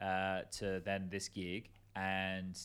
uh, 0.00 0.42
to 0.58 0.80
then 0.84 1.08
this 1.10 1.28
gig. 1.28 1.70
And 1.96 2.56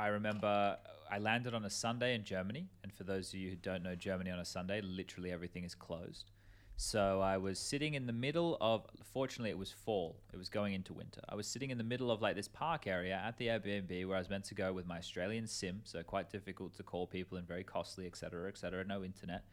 I 0.00 0.06
remember 0.06 0.78
I 1.10 1.18
landed 1.18 1.52
on 1.52 1.66
a 1.66 1.70
Sunday 1.70 2.14
in 2.14 2.24
Germany, 2.24 2.70
and 2.82 2.90
for 2.90 3.04
those 3.04 3.34
of 3.34 3.38
you 3.38 3.50
who 3.50 3.56
don't 3.56 3.82
know 3.82 3.94
Germany 3.94 4.30
on 4.30 4.38
a 4.38 4.46
Sunday, 4.46 4.80
literally 4.80 5.30
everything 5.30 5.62
is 5.62 5.74
closed. 5.74 6.30
So 6.76 7.20
I 7.20 7.36
was 7.36 7.58
sitting 7.58 7.92
in 7.92 8.06
the 8.06 8.12
middle 8.14 8.56
of. 8.62 8.86
Fortunately, 9.12 9.50
it 9.50 9.58
was 9.58 9.70
fall. 9.70 10.16
It 10.32 10.38
was 10.38 10.48
going 10.48 10.72
into 10.72 10.94
winter. 10.94 11.20
I 11.28 11.34
was 11.34 11.46
sitting 11.46 11.68
in 11.68 11.76
the 11.76 11.84
middle 11.84 12.10
of 12.10 12.22
like 12.22 12.34
this 12.34 12.48
park 12.48 12.86
area 12.86 13.20
at 13.22 13.36
the 13.36 13.48
Airbnb 13.48 14.06
where 14.06 14.16
I 14.16 14.20
was 14.20 14.30
meant 14.30 14.44
to 14.44 14.54
go 14.54 14.72
with 14.72 14.86
my 14.86 14.96
Australian 14.96 15.46
SIM. 15.46 15.82
So 15.84 16.02
quite 16.02 16.30
difficult 16.30 16.74
to 16.78 16.82
call 16.82 17.06
people 17.06 17.36
and 17.36 17.46
very 17.46 17.64
costly, 17.64 18.06
etc., 18.06 18.48
etc. 18.48 18.82
No 18.84 19.04
internet. 19.04 19.44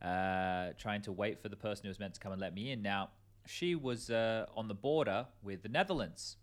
Uh, 0.00 0.74
trying 0.78 1.02
to 1.02 1.10
wait 1.10 1.42
for 1.42 1.48
the 1.48 1.56
person 1.56 1.86
who 1.86 1.88
was 1.88 1.98
meant 1.98 2.14
to 2.14 2.20
come 2.20 2.30
and 2.30 2.40
let 2.40 2.54
me 2.54 2.70
in. 2.70 2.82
Now, 2.82 3.08
she 3.46 3.74
was 3.74 4.10
uh, 4.10 4.46
on 4.56 4.68
the 4.68 4.74
border 4.74 5.26
with 5.42 5.64
the 5.64 5.68
Netherlands. 5.68 6.36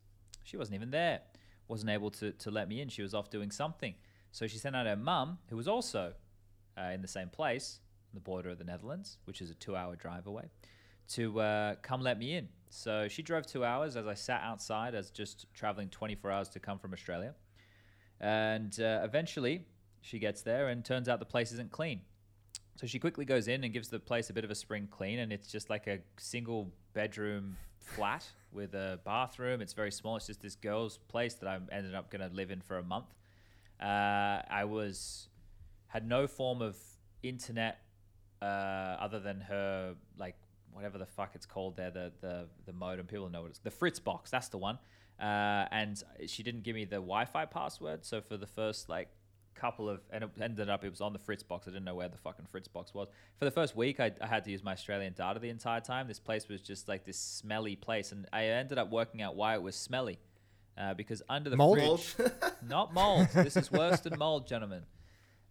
She 0.43 0.57
wasn't 0.57 0.75
even 0.75 0.91
there. 0.91 1.21
Wasn't 1.67 1.89
able 1.89 2.11
to, 2.11 2.31
to 2.31 2.51
let 2.51 2.67
me 2.69 2.81
in. 2.81 2.89
She 2.89 3.01
was 3.01 3.13
off 3.13 3.29
doing 3.29 3.51
something. 3.51 3.95
So 4.31 4.47
she 4.47 4.57
sent 4.57 4.75
out 4.75 4.85
her 4.85 4.95
mum, 4.95 5.39
who 5.49 5.55
was 5.55 5.67
also 5.67 6.13
uh, 6.77 6.91
in 6.93 7.01
the 7.01 7.07
same 7.07 7.29
place, 7.29 7.79
the 8.13 8.19
border 8.19 8.49
of 8.49 8.57
the 8.57 8.63
Netherlands, 8.63 9.17
which 9.25 9.41
is 9.41 9.49
a 9.49 9.55
two 9.55 9.75
hour 9.75 9.95
drive 9.95 10.27
away, 10.27 10.49
to 11.09 11.39
uh, 11.39 11.75
come 11.81 12.01
let 12.01 12.19
me 12.19 12.35
in. 12.35 12.49
So 12.69 13.07
she 13.07 13.21
drove 13.21 13.45
two 13.45 13.63
hours 13.63 13.95
as 13.95 14.07
I 14.07 14.13
sat 14.13 14.41
outside, 14.43 14.95
as 14.95 15.09
just 15.09 15.45
traveling 15.53 15.89
24 15.89 16.31
hours 16.31 16.49
to 16.49 16.59
come 16.59 16.77
from 16.77 16.93
Australia. 16.93 17.33
And 18.19 18.77
uh, 18.79 19.01
eventually 19.03 19.65
she 20.01 20.19
gets 20.19 20.41
there 20.41 20.67
and 20.69 20.83
turns 20.83 21.09
out 21.09 21.19
the 21.19 21.25
place 21.25 21.51
isn't 21.51 21.71
clean. 21.71 22.01
So 22.75 22.87
she 22.87 22.99
quickly 22.99 23.23
goes 23.23 23.47
in 23.47 23.63
and 23.63 23.71
gives 23.71 23.87
the 23.87 23.99
place 23.99 24.29
a 24.29 24.33
bit 24.33 24.43
of 24.43 24.51
a 24.51 24.55
spring 24.55 24.87
clean, 24.91 25.19
and 25.19 25.31
it's 25.31 25.47
just 25.47 25.69
like 25.69 25.87
a 25.87 25.99
single 26.17 26.73
bedroom 26.93 27.55
flat 27.85 28.25
with 28.51 28.73
a 28.73 28.99
bathroom. 29.05 29.61
It's 29.61 29.73
very 29.73 29.91
small. 29.91 30.17
It's 30.17 30.27
just 30.27 30.41
this 30.41 30.55
girl's 30.55 30.97
place 30.97 31.35
that 31.35 31.47
I 31.47 31.59
ended 31.71 31.95
up 31.95 32.09
going 32.09 32.27
to 32.27 32.35
live 32.35 32.51
in 32.51 32.61
for 32.61 32.77
a 32.77 32.83
month. 32.83 33.13
Uh, 33.81 34.41
I 34.49 34.65
was 34.65 35.27
had 35.87 36.07
no 36.07 36.27
form 36.27 36.61
of 36.61 36.77
internet 37.23 37.79
uh, 38.41 38.45
other 38.45 39.19
than 39.19 39.41
her 39.41 39.95
like 40.17 40.35
whatever 40.71 40.97
the 40.97 41.05
fuck 41.05 41.31
it's 41.35 41.45
called 41.45 41.77
there, 41.77 41.91
the 41.91 42.11
the 42.21 42.47
the 42.65 42.73
modem. 42.73 43.05
People 43.05 43.29
know 43.29 43.43
what 43.43 43.51
it's 43.51 43.59
the 43.59 43.71
Fritz 43.71 43.99
box. 43.99 44.29
That's 44.29 44.49
the 44.49 44.57
one. 44.57 44.79
Uh, 45.19 45.65
and 45.71 46.03
she 46.27 46.43
didn't 46.43 46.63
give 46.63 46.75
me 46.75 46.83
the 46.83 46.97
Wi-Fi 46.97 47.45
password. 47.45 48.03
So 48.05 48.19
for 48.21 48.35
the 48.35 48.47
first 48.47 48.89
like 48.89 49.09
couple 49.55 49.89
of, 49.89 50.01
and 50.11 50.23
it 50.23 50.29
ended 50.41 50.69
up 50.69 50.83
it 50.83 50.89
was 50.89 51.01
on 51.01 51.13
the 51.13 51.19
Fritz 51.19 51.43
box. 51.43 51.67
I 51.67 51.71
didn't 51.71 51.85
know 51.85 51.95
where 51.95 52.09
the 52.09 52.17
fucking 52.17 52.45
Fritz 52.51 52.67
box 52.67 52.93
was. 52.93 53.07
For 53.39 53.45
the 53.45 53.51
first 53.51 53.75
week, 53.75 53.99
I, 53.99 54.11
I 54.21 54.27
had 54.27 54.43
to 54.45 54.51
use 54.51 54.63
my 54.63 54.73
Australian 54.73 55.13
data 55.13 55.39
the 55.39 55.49
entire 55.49 55.81
time. 55.81 56.07
This 56.07 56.19
place 56.19 56.47
was 56.47 56.61
just 56.61 56.87
like 56.87 57.05
this 57.05 57.17
smelly 57.17 57.75
place, 57.75 58.11
and 58.11 58.27
I 58.31 58.45
ended 58.45 58.77
up 58.77 58.91
working 58.91 59.21
out 59.21 59.35
why 59.35 59.55
it 59.55 59.61
was 59.61 59.75
smelly. 59.75 60.19
Uh, 60.77 60.93
because 60.93 61.21
under 61.29 61.49
the 61.49 61.55
Mold? 61.55 62.01
fridge, 62.01 62.31
not 62.67 62.93
mold. 62.93 63.27
this 63.33 63.55
is 63.55 63.71
worse 63.71 64.01
than 64.01 64.19
mold, 64.19 64.45
gentlemen. 64.45 64.83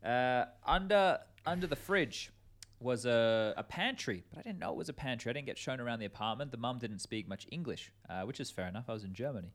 Uh, 0.05 0.45
under 0.67 1.19
under 1.47 1.67
the 1.67 1.77
fridge 1.77 2.31
was 2.79 3.07
a, 3.07 3.55
a 3.57 3.63
pantry, 3.63 4.23
but 4.31 4.41
I 4.41 4.43
didn't 4.43 4.59
know 4.59 4.71
it 4.71 4.77
was 4.77 4.91
a 4.91 4.93
pantry. 4.95 5.31
I 5.31 5.33
didn't 5.33 5.47
get 5.47 5.57
shown 5.57 5.81
around 5.81 6.01
the 6.01 6.05
apartment. 6.07 6.51
The 6.51 6.59
mum 6.59 6.79
didn't 6.79 6.99
speak 6.99 7.27
much 7.27 7.47
English, 7.51 7.91
uh, 8.11 8.23
which 8.23 8.39
is 8.39 8.51
fair 8.51 8.69
enough. 8.69 8.85
I 8.89 8.93
was 8.93 9.05
in 9.05 9.15
Germany. 9.15 9.53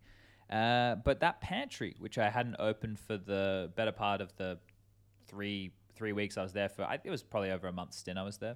Uh, 0.50 0.96
but 0.96 1.20
that 1.20 1.42
pantry, 1.42 1.96
which 2.00 2.18
I 2.18 2.30
hadn't 2.30 2.56
opened 2.58 3.00
for 3.00 3.18
the 3.18 3.72
better 3.76 3.92
part 3.92 4.22
of 4.22 4.36
the 4.38 4.58
three 5.28 5.72
three 5.96 6.14
weeks 6.14 6.38
I 6.38 6.44
was 6.44 6.54
there 6.54 6.70
for, 6.70 6.84
I, 6.84 6.98
it 7.04 7.10
was 7.10 7.22
probably 7.22 7.52
over 7.52 7.68
a 7.68 7.74
month 7.74 7.94
stint 7.94 8.18
I 8.18 8.24
was 8.24 8.38
there. 8.38 8.56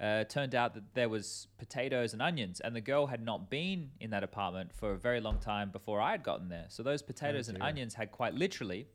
Uh, 0.00 0.24
turned 0.24 0.52
out 0.52 0.74
that 0.74 0.82
there 0.94 1.08
was 1.08 1.46
potatoes 1.58 2.12
and 2.12 2.20
onions, 2.20 2.58
and 2.58 2.74
the 2.74 2.80
girl 2.80 3.06
had 3.06 3.24
not 3.24 3.48
been 3.48 3.90
in 4.00 4.10
that 4.10 4.24
apartment 4.24 4.72
for 4.74 4.90
a 4.90 4.98
very 4.98 5.20
long 5.20 5.38
time 5.38 5.70
before 5.70 6.00
I 6.00 6.10
had 6.10 6.24
gotten 6.24 6.48
there. 6.48 6.66
So 6.68 6.82
those 6.82 7.02
potatoes 7.02 7.48
and 7.48 7.62
onions 7.62 7.94
had 7.94 8.10
quite 8.10 8.34
literally, 8.34 8.88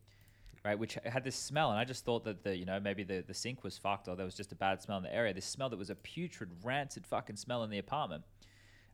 right, 0.66 0.78
which 0.78 0.98
had 1.06 1.24
this 1.24 1.38
smell, 1.38 1.72
and 1.72 1.80
I 1.80 1.86
just 1.86 2.04
thought 2.04 2.26
that 2.26 2.44
the 2.44 2.58
you 2.58 2.66
know 2.66 2.80
maybe 2.80 3.04
the 3.04 3.24
the 3.26 3.34
sink 3.34 3.64
was 3.64 3.78
fucked 3.78 4.10
or 4.10 4.18
there 4.18 4.26
was 4.26 4.36
just 4.36 4.52
a 4.52 4.56
bad 4.56 4.82
smell 4.82 4.98
in 4.98 5.04
the 5.04 5.16
area. 5.16 5.34
This 5.34 5.46
smell 5.46 5.70
that 5.70 5.80
was 5.80 5.90
a 5.90 5.96
putrid, 5.96 6.50
rancid 6.62 7.08
fucking 7.08 7.38
smell 7.38 7.64
in 7.64 7.70
the 7.70 7.80
apartment 7.80 8.26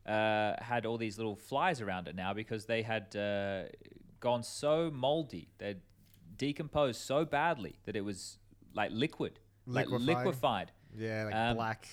uh, 0.06 0.54
had 0.62 0.86
all 0.86 0.98
these 0.98 1.16
little 1.18 1.36
flies 1.36 1.80
around 1.80 2.08
it 2.08 2.14
now 2.14 2.32
because 2.34 2.66
they 2.66 2.82
had 2.82 3.14
uh, 3.16 3.64
gone 4.20 4.42
so 4.42 4.90
moldy, 4.92 5.48
they'd 5.58 5.80
decomposed 6.36 7.00
so 7.00 7.24
badly 7.24 7.76
that 7.84 7.96
it 7.96 8.04
was 8.04 8.38
like 8.74 8.90
liquid, 8.92 9.40
like 9.66 9.88
Liquefied. 9.88 10.06
liquefied. 10.26 10.72
Yeah, 10.96 11.24
like 11.24 11.34
Um, 11.34 11.56
black. 11.56 11.88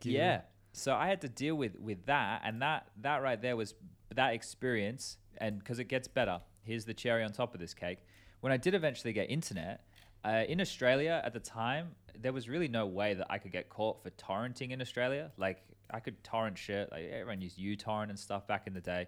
goo. 0.00 0.10
Yeah. 0.10 0.42
So 0.72 0.94
I 0.94 1.06
had 1.08 1.20
to 1.22 1.28
deal 1.28 1.54
with 1.54 1.78
with 1.80 2.04
that, 2.06 2.42
and 2.44 2.60
that 2.62 2.88
that 3.00 3.22
right 3.22 3.40
there 3.40 3.56
was 3.56 3.74
that 4.14 4.34
experience, 4.34 5.16
and 5.38 5.58
because 5.58 5.78
it 5.78 5.84
gets 5.88 6.06
better. 6.08 6.40
Here's 6.62 6.84
the 6.84 6.94
cherry 6.94 7.22
on 7.22 7.32
top 7.32 7.54
of 7.54 7.60
this 7.60 7.74
cake. 7.74 7.98
When 8.40 8.52
I 8.52 8.56
did 8.56 8.74
eventually 8.74 9.12
get 9.12 9.30
internet 9.30 9.84
uh, 10.24 10.42
in 10.48 10.60
Australia 10.60 11.22
at 11.24 11.32
the 11.32 11.40
time, 11.40 11.94
there 12.18 12.32
was 12.32 12.48
really 12.48 12.68
no 12.68 12.86
way 12.86 13.14
that 13.14 13.26
I 13.30 13.38
could 13.38 13.52
get 13.52 13.68
caught 13.70 14.02
for 14.02 14.10
torrenting 14.10 14.70
in 14.72 14.80
Australia. 14.82 15.30
Like 15.38 15.62
I 15.90 16.00
could 16.00 16.22
torrent 16.24 16.58
shit. 16.58 16.90
Like 16.92 17.04
everyone 17.10 17.40
used 17.40 17.58
uTorrent 17.58 18.10
and 18.10 18.18
stuff 18.18 18.46
back 18.46 18.66
in 18.66 18.74
the 18.74 18.80
day, 18.80 19.06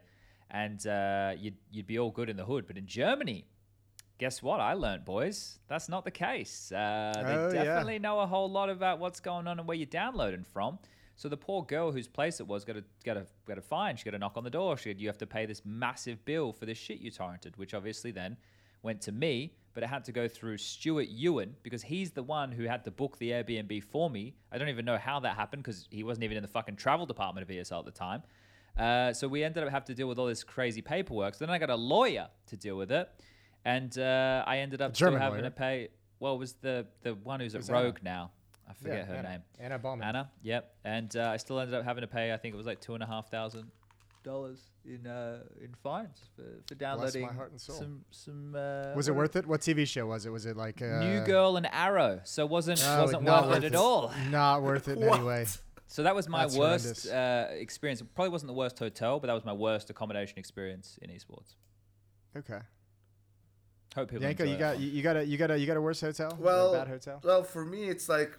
and 0.51 0.85
uh, 0.87 1.33
you'd 1.39 1.57
you'd 1.71 1.87
be 1.87 1.99
all 1.99 2.11
good 2.11 2.29
in 2.31 2.37
the 2.37 2.45
hood. 2.45 2.67
But 2.67 2.77
in 2.79 2.87
Germany, 2.87 3.47
guess 4.19 4.43
what? 4.43 4.61
I 4.61 4.75
learned, 4.75 5.05
boys. 5.05 5.59
That's 5.69 5.89
not 5.89 6.05
the 6.05 6.11
case. 6.11 6.73
Uh, 6.73 7.13
they 7.17 7.23
Oh, 7.35 7.51
yeah. 7.53 7.65
definitely 7.65 7.99
know 7.99 8.21
a 8.21 8.27
whole 8.27 8.51
lot 8.51 8.71
about 8.71 8.99
what's 8.99 9.21
going 9.21 9.47
on 9.47 9.59
and 9.59 9.67
where 9.69 9.77
you're 9.77 9.87
downloading 9.87 10.45
from. 10.45 10.79
So 11.17 11.29
the 11.29 11.37
poor 11.37 11.65
girl 11.65 11.91
whose 11.91 12.07
place 12.07 12.39
it 12.39 12.47
was 12.47 12.65
got 12.65 12.77
a 12.77 12.85
got 13.05 13.17
a 13.17 13.27
got 13.47 13.59
a 13.59 13.63
fine. 13.63 13.97
She 13.97 14.05
got 14.05 14.15
a 14.15 14.19
knock 14.19 14.37
on 14.37 14.45
the 14.45 14.51
door. 14.51 14.77
She 14.77 14.89
had, 14.91 15.01
you 15.01 15.09
have 15.09 15.19
to 15.19 15.27
pay 15.27 15.47
this 15.47 15.63
massive 15.65 16.25
bill 16.25 16.53
for 16.53 16.65
this 16.65 16.79
shit 16.79 17.01
you 17.01 17.11
torrented, 17.11 17.57
which 17.57 17.75
obviously 17.75 18.13
then 18.13 18.37
went 18.85 19.01
to 19.03 19.11
me, 19.13 19.55
but 19.79 19.85
it 19.85 19.91
had 19.91 20.05
to 20.05 20.11
go 20.11 20.27
through 20.27 20.59
Stuart 20.59 21.07
Ewan 21.07 21.55
because 21.63 21.85
he's 21.85 22.11
the 22.11 22.25
one 22.25 22.51
who 22.51 22.65
had 22.65 22.83
to 22.83 22.91
book 22.91 23.17
the 23.19 23.31
Airbnb 23.31 23.85
for 23.85 24.11
me. 24.11 24.35
I 24.51 24.59
don't 24.59 24.71
even 24.71 24.85
know 24.85 24.99
how 24.99 25.21
that 25.21 25.37
happened 25.37 25.63
because 25.63 25.87
he 25.93 26.03
wasn't 26.03 26.25
even 26.25 26.37
in 26.37 26.43
the 26.43 26.49
fucking 26.49 26.75
travel 26.75 27.07
department 27.07 27.49
of 27.49 27.57
ESL 27.57 27.79
at 27.79 27.85
the 27.85 27.93
time. 27.93 28.25
Uh, 28.77 29.13
so 29.13 29.29
we 29.29 29.45
ended 29.45 29.63
up 29.63 29.71
having 29.71 29.87
to 29.87 29.95
deal 29.95 30.09
with 30.09 30.19
all 30.19 30.27
this 30.27 30.43
crazy 30.43 30.83
paperwork. 30.83 31.37
So 31.37 31.47
then 31.47 31.55
I 31.55 31.59
got 31.59 31.71
a 31.71 31.77
lawyer 31.77 32.27
to 32.49 32.57
deal 32.57 32.77
with 32.77 32.91
it, 32.91 33.09
and 33.65 33.97
uh, 33.97 34.43
I 34.49 34.59
ended 34.59 34.83
up 34.83 34.97
still 34.97 35.13
having 35.13 35.43
lawyer? 35.43 35.43
to 35.43 35.51
pay. 35.53 35.89
Well, 36.19 36.35
it 36.35 36.39
was 36.39 36.55
the 36.55 36.85
the 37.03 37.15
one 37.15 37.39
who's 37.39 37.55
at 37.55 37.59
was 37.61 37.71
Anna. 37.71 37.81
Rogue 37.81 37.99
now. 38.03 38.33
I 38.69 38.73
forget 38.73 39.07
her 39.07 39.15
Anna. 39.15 39.29
name. 39.29 39.43
Anna 39.61 39.79
Bauman. 39.79 40.09
Anna. 40.09 40.31
Yep. 40.43 40.75
And 40.83 41.17
uh, 41.17 41.31
I 41.31 41.37
still 41.37 41.61
ended 41.61 41.77
up 41.77 41.85
having 41.85 42.01
to 42.01 42.09
pay. 42.09 42.33
I 42.33 42.37
think 42.37 42.53
it 42.53 42.57
was 42.57 42.67
like 42.67 42.81
two 42.81 42.95
and 42.95 43.03
a 43.05 43.07
half 43.07 43.31
thousand 43.31 43.71
dollars 44.29 44.61
in 44.85 45.07
uh, 45.07 45.41
in 45.61 45.75
fines 45.83 46.19
for, 46.37 46.45
for 46.67 46.75
downloading 46.75 47.29
heart 47.29 47.51
and 47.51 47.61
soul. 47.61 47.77
some 47.77 48.05
some. 48.11 48.55
Uh, 48.55 48.95
Was 48.95 49.09
it 49.09 49.15
worth 49.15 49.37
it? 49.37 49.47
What 49.47 49.61
TV 49.61 49.87
show 49.87 50.07
was 50.07 50.27
it? 50.27 50.31
Was 50.31 50.47
it 50.47 50.57
like 50.57 50.81
uh, 50.83 51.01
New 51.01 51.21
Girl 51.25 51.57
and 51.57 51.67
Arrow? 51.73 52.21
So 52.25 52.45
it 52.45 52.51
wasn't 52.51 52.83
oh, 52.87 53.03
wasn't 53.03 53.25
not 53.25 53.49
worth 53.49 53.65
it 53.65 53.65
at 53.65 53.75
all. 53.75 54.13
Not 54.31 54.63
worth 54.63 54.89
it 54.89 54.99
in 54.99 55.09
any 55.09 55.25
way. 55.25 55.47
So 55.91 56.03
that 56.03 56.15
was 56.15 56.29
my 56.29 56.43
That's 56.43 56.55
worst 56.55 57.09
uh, 57.09 57.47
experience. 57.51 58.03
It 58.03 58.15
probably 58.15 58.29
wasn't 58.29 58.49
the 58.49 58.59
worst 58.63 58.79
hotel, 58.79 59.19
but 59.21 59.29
that 59.29 59.33
was 59.33 59.47
my 59.47 59.55
worst 59.55 59.89
accommodation 59.89 60.39
experience 60.39 60.99
in 61.01 61.09
esports. 61.09 61.55
Okay. 62.37 62.61
Hope 63.95 64.11
people. 64.11 64.23
Yanko, 64.23 64.45
you 64.45 64.59
got 64.59 64.79
you, 64.79 64.91
you 64.91 65.03
got 65.03 65.17
a 65.17 65.25
you 65.25 65.39
got 65.39 65.51
a 65.51 65.59
you 65.59 65.67
got 65.67 65.79
a 65.79 65.81
worse 65.81 66.03
hotel? 66.03 66.31
Or 66.39 66.45
Well, 66.45 66.75
a 66.75 66.79
bad 66.79 66.89
hotel. 66.89 67.21
Well, 67.25 67.43
for 67.43 67.65
me, 67.65 67.89
it's 67.89 68.07
like 68.07 68.39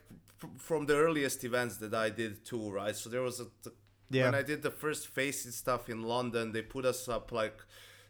from 0.57 0.85
the 0.85 0.95
earliest 0.95 1.43
events 1.43 1.77
that 1.77 1.93
I 1.93 2.11
did 2.11 2.45
too, 2.45 2.69
right? 2.69 2.95
So 2.95 3.09
there 3.09 3.23
was 3.23 3.39
a 3.39 3.45
t- 3.63 3.75
Yeah. 4.09 4.25
when 4.25 4.35
I 4.35 4.41
did 4.41 4.61
the 4.61 4.71
first 4.71 5.07
Faceit 5.07 5.53
stuff 5.53 5.89
in 5.89 6.03
London, 6.03 6.51
they 6.51 6.61
put 6.61 6.85
us 6.85 7.07
up 7.07 7.31
like 7.31 7.59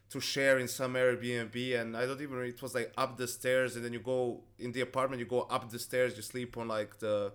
to 0.10 0.20
share 0.20 0.58
in 0.58 0.68
some 0.68 0.94
Airbnb, 0.94 1.80
and 1.80 1.96
I 1.96 2.06
don't 2.06 2.22
even. 2.22 2.40
It 2.44 2.62
was 2.62 2.74
like 2.74 2.92
up 2.98 3.18
the 3.18 3.28
stairs, 3.28 3.76
and 3.76 3.86
then 3.86 3.94
you 3.94 4.00
go 4.00 4.42
in 4.58 4.72
the 4.72 4.82
apartment. 4.82 5.20
You 5.20 5.26
go 5.26 5.42
up 5.42 5.70
the 5.70 5.80
stairs. 5.80 6.16
You 6.16 6.24
sleep 6.24 6.58
on 6.58 6.68
like 6.68 7.00
the, 7.00 7.32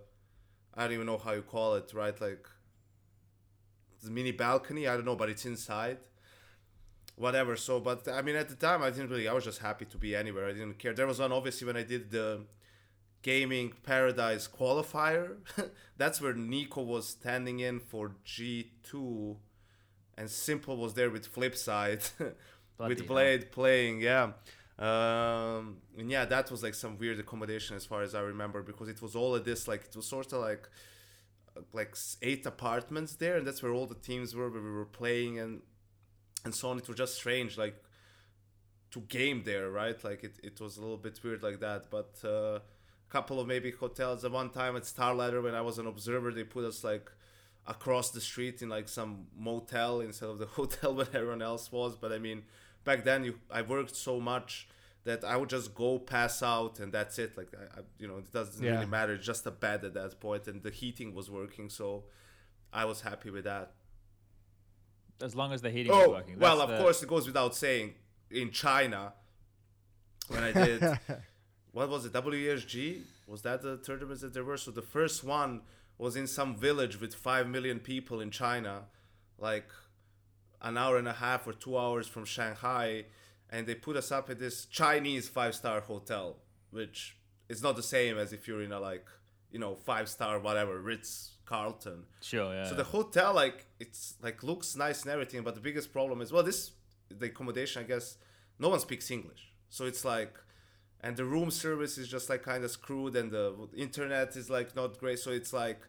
I 0.75 0.85
don't 0.85 0.93
even 0.95 1.07
know 1.07 1.19
how 1.19 1.33
you 1.33 1.43
call 1.43 1.75
it, 1.75 1.93
right? 1.95 2.19
Like 2.21 2.49
the 4.03 4.11
mini 4.11 4.33
balcony. 4.33 4.89
I 4.89 4.95
don't 4.95 5.05
know, 5.05 5.17
but 5.17 5.31
it's 5.31 5.45
inside. 5.47 5.99
Whatever. 7.17 7.57
So, 7.57 7.79
but 7.79 8.09
I 8.09 8.23
mean, 8.23 8.35
at 8.35 8.49
the 8.49 8.57
time, 8.57 8.83
I 8.83 8.91
didn't 8.91 9.11
really. 9.11 9.29
I 9.29 9.33
was 9.33 9.45
just 9.45 9.61
happy 9.61 9.85
to 9.85 9.97
be 9.99 10.17
anywhere. 10.17 10.49
I 10.49 10.53
didn't 10.53 10.79
care. 10.79 10.93
There 10.95 11.07
was 11.07 11.21
one 11.21 11.33
obviously 11.33 11.67
when 11.67 11.77
I 11.77 11.85
did 11.85 12.11
the 12.11 12.45
gaming 13.25 13.73
paradise 13.83 14.47
qualifier. 14.47 15.37
That's 15.97 16.21
where 16.21 16.35
NiKo 16.35 16.85
was 16.85 17.09
standing 17.09 17.59
in 17.59 17.81
for 17.81 18.13
G 18.23 18.71
two, 18.85 19.39
and 20.17 20.29
s1mple 20.29 20.77
was 20.77 20.95
there 20.95 21.11
with 21.11 21.35
FlipSid3, 21.35 22.35
with 22.79 22.99
hell. 22.99 23.09
Blade 23.09 23.51
playing. 23.51 24.01
Yeah. 24.01 24.33
Um, 24.79 25.79
and 25.97 26.11
yeah, 26.11 26.25
that 26.27 26.51
was 26.51 26.63
like 26.63 26.75
some 26.75 26.99
weird 26.99 27.19
accommodation 27.19 27.77
as 27.77 27.87
far 27.87 28.03
as 28.03 28.15
I 28.15 28.21
remember 28.21 28.63
because 28.63 28.89
it 28.89 29.01
was 29.01 29.17
all 29.17 29.35
of 29.35 29.45
this 29.45 29.69
like 29.69 29.85
it 29.85 29.97
was 29.97 30.07
sort 30.07 30.33
of 30.33 30.41
like 30.41 30.69
like 31.73 31.97
eight 32.23 32.45
apartments 32.45 33.15
there, 33.15 33.37
and 33.37 33.47
that's 33.47 33.63
where 33.63 33.73
all 33.73 33.87
the 33.87 33.95
teams 33.95 34.35
were 34.35 34.51
where 34.51 34.63
we 34.63 34.71
were 34.71 34.85
playing 34.85 35.39
and 35.39 35.63
and 36.45 36.55
so 36.55 36.69
on. 36.69 36.79
It 36.79 36.87
was 36.89 36.99
just 36.99 37.15
strange, 37.15 37.57
like 37.57 37.83
to 38.91 39.01
game 39.01 39.43
there, 39.45 39.71
right? 39.71 40.03
Like 40.05 40.25
it, 40.25 40.39
it 40.43 40.61
was 40.61 40.77
a 40.77 40.81
little 40.81 40.99
bit 40.99 41.21
weird 41.23 41.43
like 41.43 41.61
that. 41.61 41.91
But 41.91 42.13
uh, 42.25 42.59
couple 43.15 43.37
of 43.41 43.47
maybe 43.47 43.71
hotels. 43.85 44.25
At 44.25 44.33
one 44.43 44.51
time 44.61 44.75
at 44.77 44.83
Starladder, 44.95 45.41
when 45.47 45.55
I 45.55 45.63
was 45.69 45.77
an 45.79 45.87
observer, 45.87 46.31
they 46.33 46.45
put 46.57 46.65
us 46.65 46.79
like 46.91 47.07
across 47.75 48.11
the 48.17 48.21
street 48.31 48.57
in 48.63 48.69
like 48.69 48.89
some 48.89 49.13
motel 49.49 50.01
instead 50.09 50.29
of 50.35 50.39
the 50.39 50.47
hotel 50.59 50.91
where 50.97 51.07
everyone 51.19 51.43
else 51.53 51.71
was. 51.71 51.97
But 52.03 52.11
I 52.13 52.19
mean, 52.19 52.43
back 52.89 53.05
then 53.05 53.21
you, 53.25 53.35
I 53.59 53.61
worked 53.63 53.97
so 54.09 54.15
much 54.33 54.69
that 55.05 55.21
I 55.33 55.35
would 55.39 55.51
just 55.57 55.69
go 55.75 55.91
pass 55.99 56.43
out 56.43 56.81
and 56.81 56.89
that's 56.93 57.17
it. 57.25 57.31
Like 57.39 57.51
I, 57.63 57.65
I 57.79 57.83
you 58.01 58.07
know, 58.09 58.19
it 58.19 58.33
doesn't 58.33 58.63
Yeah. 58.65 58.73
really 58.75 58.87
matter. 58.99 59.13
It's 59.15 59.27
just 59.27 59.47
a 59.47 59.51
bed 59.67 59.85
at 59.85 59.95
that 59.95 60.13
point, 60.27 60.49
and 60.49 60.63
the 60.63 60.71
heating 60.71 61.15
was 61.15 61.27
working, 61.31 61.69
so 61.69 62.05
I 62.73 62.85
was 62.91 62.99
happy 63.11 63.31
with 63.31 63.45
that. 63.45 63.69
As 65.23 65.35
long 65.37 65.53
as 65.53 65.61
the 65.63 65.71
heating 65.71 65.93
oh, 65.93 65.99
was 65.99 66.07
Oh, 66.09 66.11
working. 66.19 66.39
well, 66.39 66.61
of 66.61 66.69
the- 66.71 66.79
course, 66.79 67.03
it 67.03 67.09
goes 67.09 67.27
without 67.27 67.55
saying. 67.55 67.95
In 68.31 68.51
China, 68.51 69.13
when 70.29 70.43
I 70.43 70.53
did, 70.53 70.81
what 71.75 71.89
was 71.89 72.07
it? 72.07 72.13
WESG? 72.13 73.03
Was 73.27 73.43
that 73.43 73.61
the 73.61 73.77
tournaments 73.79 74.23
that 74.23 74.33
there 74.33 74.45
were? 74.45 74.57
So 74.57 74.71
the 74.71 74.81
first 74.81 75.25
one 75.25 75.63
was 75.99 76.15
in 76.15 76.29
some 76.29 76.57
village 76.57 77.01
with 77.01 77.15
five 77.15 77.49
million 77.49 77.81
people 77.81 78.21
in 78.21 78.31
China, 78.31 78.85
like 79.39 79.69
an 80.63 80.79
hour 80.79 80.97
and 80.99 81.09
a 81.09 81.13
half 81.13 81.49
or 81.49 81.53
two 81.53 81.77
hours 81.77 82.07
from 82.07 82.25
Shanghai, 82.25 83.07
and 83.51 83.67
they 83.67 83.75
put 83.75 83.97
us 83.97 84.13
up 84.13 84.31
at 84.31 84.39
this 84.39 84.67
Chinese 84.67 85.29
five 85.29 85.55
star 85.57 85.81
hotel, 85.81 86.37
which 86.71 87.17
is 87.49 87.61
not 87.61 87.75
the 87.75 87.83
same 87.83 88.19
as 88.19 88.33
if 88.33 88.47
you're 88.47 88.63
in 88.63 88.71
a 88.71 88.79
like 88.79 89.07
you 89.51 89.59
know 89.59 89.75
five 89.75 90.09
star 90.09 90.39
whatever 90.39 90.79
Ritz 90.79 91.33
Carlton. 91.45 92.05
Sure, 92.23 92.55
yeah. 92.55 92.69
So 92.69 92.77
the 92.77 92.85
hotel 92.85 93.35
like 93.35 93.67
it's 93.81 94.15
like 94.23 94.45
looks 94.45 94.77
nice 94.77 95.03
and 95.03 95.11
everything, 95.11 95.43
but 95.43 95.57
the 95.57 95.61
biggest 95.61 95.93
problem 95.93 96.21
is 96.21 96.33
well 96.33 96.45
this 96.45 96.71
the 97.11 97.27
accommodation 97.27 97.83
I 97.83 97.87
guess 97.87 98.17
no 98.61 98.69
one 98.69 98.79
speaks 98.79 99.11
English, 99.11 99.51
so 99.71 99.87
it's 99.87 100.05
like 100.05 100.39
and 101.05 101.17
the 101.17 101.25
room 101.25 101.51
service 101.51 101.99
is 101.99 102.09
just 102.09 102.31
like 102.31 102.43
kind 102.43 102.65
of 102.65 102.71
screwed 102.71 103.15
and 103.15 103.31
the 103.31 103.55
internet 103.77 104.35
is 104.37 104.49
like 104.49 104.75
not 104.75 104.99
great 104.99 105.19
so 105.19 105.31
it's 105.31 105.53
like 105.53 105.81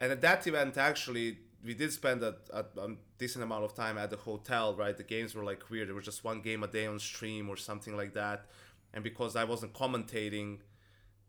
and 0.00 0.10
at 0.10 0.20
that 0.20 0.46
event 0.46 0.76
actually 0.76 1.38
we 1.64 1.74
did 1.74 1.92
spend 1.92 2.22
a, 2.22 2.36
a, 2.52 2.64
a, 2.80 2.88
decent 3.18 3.42
amount 3.42 3.64
of 3.64 3.74
time 3.74 3.98
at 3.98 4.10
the 4.10 4.16
hotel 4.16 4.76
right? 4.76 4.96
The 4.96 5.02
games 5.02 5.34
were 5.34 5.42
like 5.42 5.68
weird. 5.70 5.88
There 5.88 5.94
was 5.96 6.04
just 6.04 6.22
one 6.22 6.40
game 6.40 6.62
a 6.62 6.68
day 6.68 6.86
on 6.86 7.00
stream 7.00 7.50
or 7.50 7.56
something 7.56 7.96
like 7.96 8.14
that 8.14 8.46
and 8.92 9.04
because 9.04 9.36
i 9.36 9.44
wasn't 9.44 9.72
commentating 9.72 10.58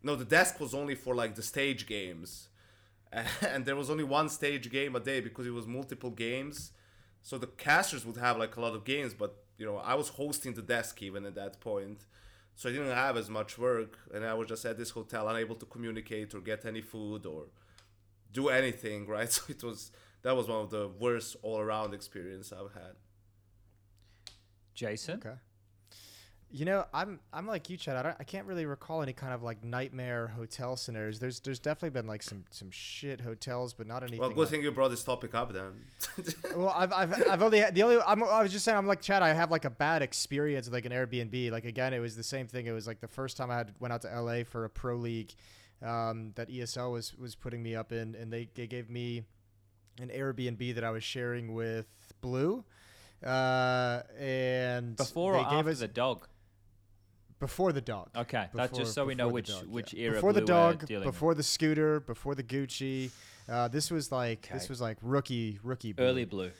no 0.03 0.15
the 0.15 0.25
desk 0.25 0.59
was 0.59 0.73
only 0.73 0.95
for 0.95 1.15
like 1.15 1.35
the 1.35 1.41
stage 1.41 1.85
games 1.85 2.49
and 3.41 3.65
there 3.65 3.75
was 3.75 3.89
only 3.89 4.03
one 4.03 4.29
stage 4.29 4.69
game 4.71 4.95
a 4.95 4.99
day 4.99 5.19
because 5.19 5.45
it 5.47 5.53
was 5.53 5.67
multiple 5.67 6.11
games 6.11 6.71
so 7.21 7.37
the 7.37 7.47
casters 7.47 8.05
would 8.05 8.17
have 8.17 8.37
like 8.37 8.55
a 8.55 8.61
lot 8.61 8.73
of 8.73 8.85
games 8.85 9.13
but 9.13 9.43
you 9.57 9.65
know 9.65 9.77
i 9.77 9.93
was 9.93 10.09
hosting 10.09 10.53
the 10.53 10.61
desk 10.61 11.01
even 11.01 11.25
at 11.25 11.35
that 11.35 11.59
point 11.59 12.05
so 12.59 12.67
I 12.67 12.73
didn't 12.73 12.91
have 12.91 13.15
as 13.15 13.29
much 13.29 13.57
work, 13.57 13.97
and 14.13 14.25
I 14.25 14.33
was 14.33 14.49
just 14.49 14.65
at 14.65 14.77
this 14.77 14.89
hotel, 14.89 15.29
unable 15.29 15.55
to 15.55 15.65
communicate 15.65 16.35
or 16.35 16.41
get 16.41 16.65
any 16.65 16.81
food 16.81 17.25
or 17.25 17.45
do 18.33 18.49
anything. 18.49 19.07
Right, 19.07 19.31
so 19.35 19.43
it 19.47 19.63
was 19.63 19.93
that 20.23 20.35
was 20.35 20.49
one 20.49 20.59
of 20.59 20.69
the 20.69 20.89
worst 20.99 21.37
all 21.41 21.59
around 21.59 21.93
experience 21.93 22.51
I've 22.51 22.73
had. 22.73 22.95
Jason. 24.73 25.21
Okay. 25.25 25.37
You 26.51 26.65
know, 26.65 26.85
I'm 26.93 27.19
I'm 27.31 27.45
like 27.45 27.69
you, 27.69 27.77
Chad. 27.77 27.95
I, 27.95 28.01
don't, 28.01 28.15
I 28.19 28.23
can't 28.23 28.47
really 28.47 28.65
recall 28.65 29.03
any 29.03 29.13
kind 29.13 29.33
of 29.33 29.43
like 29.43 29.63
nightmare 29.63 30.27
hotel 30.35 30.75
scenarios. 30.75 31.19
There's 31.19 31.39
there's 31.41 31.59
definitely 31.59 31.91
been 31.91 32.07
like 32.07 32.23
some 32.23 32.45
some 32.49 32.71
shit 32.71 33.21
hotels, 33.21 33.73
but 33.73 33.85
not 33.85 34.01
anything. 34.01 34.19
Well, 34.19 34.29
good 34.29 34.37
like, 34.39 34.49
thing 34.49 34.63
you 34.63 34.71
brought 34.71 34.89
this 34.89 35.03
topic 35.03 35.35
up 35.35 35.53
then. 35.53 35.85
well, 36.55 36.73
I've, 36.75 36.91
I've, 36.91 37.27
I've 37.29 37.41
only 37.43 37.59
had, 37.59 37.75
the 37.75 37.83
only 37.83 37.99
I'm, 38.05 38.23
I 38.23 38.41
was 38.41 38.51
just 38.51 38.65
saying 38.65 38.77
I'm 38.77 38.87
like 38.87 39.01
Chad. 39.01 39.21
I 39.21 39.33
have 39.33 39.51
like 39.51 39.65
a 39.65 39.69
bad 39.69 40.01
experience 40.01 40.65
with 40.65 40.73
like 40.73 40.85
an 40.85 40.91
Airbnb. 40.91 41.51
Like 41.51 41.65
again, 41.65 41.93
it 41.93 41.99
was 41.99 42.15
the 42.15 42.23
same 42.23 42.47
thing. 42.47 42.65
It 42.65 42.71
was 42.71 42.87
like 42.87 42.99
the 42.99 43.07
first 43.07 43.37
time 43.37 43.51
I 43.51 43.57
had 43.57 43.73
went 43.79 43.93
out 43.93 44.01
to 44.01 44.21
LA 44.21 44.43
for 44.43 44.65
a 44.65 44.69
pro 44.69 44.95
league 44.95 45.33
um, 45.81 46.31
that 46.35 46.49
ESL 46.49 46.91
was 46.91 47.15
was 47.17 47.35
putting 47.35 47.63
me 47.63 47.75
up 47.75 47.91
in, 47.91 48.15
and 48.15 48.31
they, 48.31 48.49
they 48.53 48.67
gave 48.67 48.89
me 48.89 49.23
an 50.01 50.09
Airbnb 50.09 50.75
that 50.75 50.83
I 50.83 50.91
was 50.91 51.03
sharing 51.03 51.53
with 51.53 51.87
Blue, 52.21 52.63
uh, 53.25 54.01
and 54.17 54.95
Before 54.95 55.33
they 55.33 55.39
or 55.39 55.43
gave 55.43 55.59
after 55.59 55.69
us 55.71 55.79
the 55.79 55.87
dog? 55.87 56.27
Before 57.39 57.71
the 57.71 57.81
dog. 57.81 58.09
Okay, 58.15 58.47
that's 58.53 58.77
just 58.77 58.93
so 58.93 59.05
we 59.05 59.15
know 59.15 59.27
which 59.27 59.47
dog, 59.47 59.67
which 59.67 59.93
yeah. 59.93 60.05
era 60.05 60.15
before 60.15 60.33
the 60.33 60.41
Blue 60.41 60.53
we're 60.53 60.71
dog, 60.73 60.85
dealing 60.85 61.05
with. 61.05 61.13
before 61.15 61.33
the 61.33 61.43
scooter, 61.43 61.99
before 61.99 62.35
the 62.35 62.43
Gucci. 62.43 63.11
Uh, 63.47 63.67
this 63.67 63.89
was 63.89 64.11
like 64.11 64.49
this 64.51 64.69
was 64.69 64.79
like 64.79 64.97
rookie 65.01 65.59
rookie 65.63 65.93
Blue. 65.93 66.05
early 66.05 66.25
blue. 66.25 66.51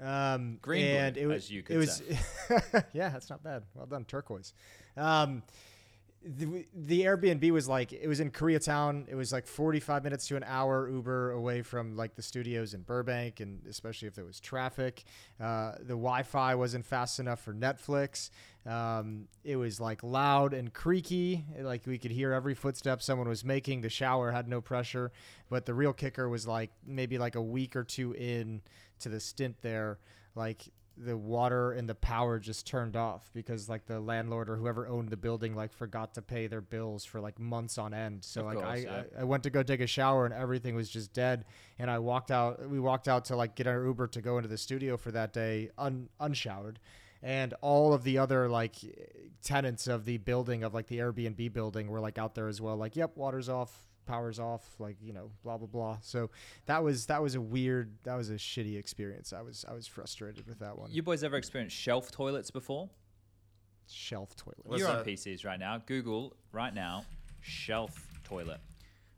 Um, 0.00 0.58
Green 0.62 0.86
blue, 0.86 0.96
and 0.96 1.16
it 1.16 1.26
was, 1.26 1.44
as 1.44 1.50
you 1.50 1.62
could 1.62 1.76
it 1.76 1.78
was, 1.78 2.02
yeah, 2.92 3.10
that's 3.10 3.28
not 3.28 3.42
bad. 3.42 3.64
Well 3.74 3.86
done, 3.86 4.04
turquoise. 4.04 4.54
Um, 4.96 5.42
the, 6.24 6.64
the 6.74 7.02
Airbnb 7.02 7.50
was 7.50 7.68
like 7.68 7.92
it 7.92 8.06
was 8.06 8.20
in 8.20 8.30
Koreatown. 8.30 9.08
It 9.08 9.14
was 9.14 9.32
like 9.32 9.46
45 9.46 10.04
minutes 10.04 10.28
to 10.28 10.36
an 10.36 10.44
hour 10.46 10.88
Uber 10.88 11.32
away 11.32 11.62
from 11.62 11.96
like 11.96 12.14
the 12.14 12.22
studios 12.22 12.74
in 12.74 12.82
Burbank, 12.82 13.40
and 13.40 13.60
especially 13.68 14.08
if 14.08 14.14
there 14.14 14.24
was 14.24 14.40
traffic. 14.40 15.04
Uh, 15.40 15.72
the 15.78 15.94
Wi-Fi 15.94 16.54
wasn't 16.54 16.86
fast 16.86 17.18
enough 17.18 17.40
for 17.40 17.52
Netflix. 17.52 18.30
Um, 18.64 19.26
it 19.42 19.56
was 19.56 19.80
like 19.80 20.02
loud 20.02 20.54
and 20.54 20.72
creaky. 20.72 21.44
Like 21.58 21.86
we 21.86 21.98
could 21.98 22.12
hear 22.12 22.32
every 22.32 22.54
footstep 22.54 23.02
someone 23.02 23.28
was 23.28 23.44
making. 23.44 23.80
The 23.80 23.88
shower 23.90 24.30
had 24.30 24.48
no 24.48 24.60
pressure, 24.60 25.10
but 25.50 25.66
the 25.66 25.74
real 25.74 25.92
kicker 25.92 26.28
was 26.28 26.46
like 26.46 26.70
maybe 26.86 27.18
like 27.18 27.34
a 27.34 27.42
week 27.42 27.74
or 27.74 27.84
two 27.84 28.12
in 28.12 28.62
to 29.00 29.08
the 29.08 29.18
stint 29.18 29.56
there, 29.62 29.98
like 30.34 30.68
the 30.96 31.16
water 31.16 31.72
and 31.72 31.88
the 31.88 31.94
power 31.94 32.38
just 32.38 32.66
turned 32.66 32.96
off 32.96 33.30
because 33.32 33.68
like 33.68 33.86
the 33.86 33.98
landlord 33.98 34.48
or 34.50 34.56
whoever 34.56 34.86
owned 34.86 35.08
the 35.08 35.16
building 35.16 35.56
like 35.56 35.72
forgot 35.72 36.12
to 36.14 36.20
pay 36.22 36.46
their 36.46 36.60
bills 36.60 37.04
for 37.04 37.18
like 37.20 37.38
months 37.40 37.78
on 37.78 37.94
end. 37.94 38.22
So 38.22 38.42
Of 38.42 38.46
like 38.46 38.56
course, 38.56 38.68
I, 38.68 38.76
yeah. 38.76 39.02
I 39.18 39.20
I 39.22 39.24
went 39.24 39.42
to 39.44 39.50
go 39.50 39.62
take 39.62 39.80
a 39.80 39.86
shower 39.86 40.24
and 40.26 40.34
everything 40.34 40.74
was 40.76 40.88
just 40.90 41.12
dead. 41.12 41.46
And 41.78 41.90
I 41.90 41.98
walked 41.98 42.30
out. 42.30 42.68
We 42.68 42.78
walked 42.78 43.08
out 43.08 43.24
to 43.26 43.36
like 43.36 43.56
get 43.56 43.66
our 43.66 43.84
Uber 43.84 44.06
to 44.08 44.20
go 44.20 44.36
into 44.36 44.48
the 44.48 44.58
studio 44.58 44.96
for 44.96 45.10
that 45.10 45.32
day 45.32 45.70
un 45.78 46.10
unshowered. 46.20 46.78
And 47.22 47.54
all 47.60 47.94
of 47.94 48.02
the 48.02 48.18
other 48.18 48.48
like 48.48 48.76
tenants 49.44 49.86
of 49.86 50.04
the 50.04 50.18
building 50.18 50.64
of 50.64 50.74
like 50.74 50.86
the 50.88 50.98
Airbnb 50.98 51.52
building 51.52 51.88
were 51.88 52.00
like 52.00 52.18
out 52.18 52.34
there 52.34 52.48
as 52.48 52.60
well. 52.60 52.76
Like, 52.76 52.96
yep, 52.96 53.16
water's 53.16 53.48
off, 53.48 53.72
power's 54.06 54.40
off, 54.40 54.64
like 54.78 54.96
you 55.00 55.12
know, 55.12 55.30
blah 55.44 55.56
blah 55.56 55.68
blah. 55.68 55.98
So 56.02 56.30
that 56.66 56.82
was 56.82 57.06
that 57.06 57.22
was 57.22 57.34
a 57.34 57.40
weird, 57.40 57.92
that 58.04 58.16
was 58.16 58.30
a 58.30 58.34
shitty 58.34 58.76
experience. 58.78 59.32
I 59.32 59.42
was 59.42 59.64
I 59.68 59.72
was 59.72 59.86
frustrated 59.86 60.46
with 60.46 60.58
that 60.58 60.76
one. 60.76 60.90
You 60.90 61.02
boys 61.02 61.22
ever 61.22 61.36
experienced 61.36 61.76
shelf 61.76 62.10
toilets 62.10 62.50
before? 62.50 62.90
Shelf 63.88 64.34
toilet. 64.36 64.60
What's 64.64 64.80
You're 64.80 64.90
on? 64.90 65.04
PCs 65.04 65.44
right 65.44 65.60
now. 65.60 65.80
Google 65.86 66.34
right 66.52 66.74
now 66.74 67.04
shelf 67.42 68.08
toilet. 68.24 68.60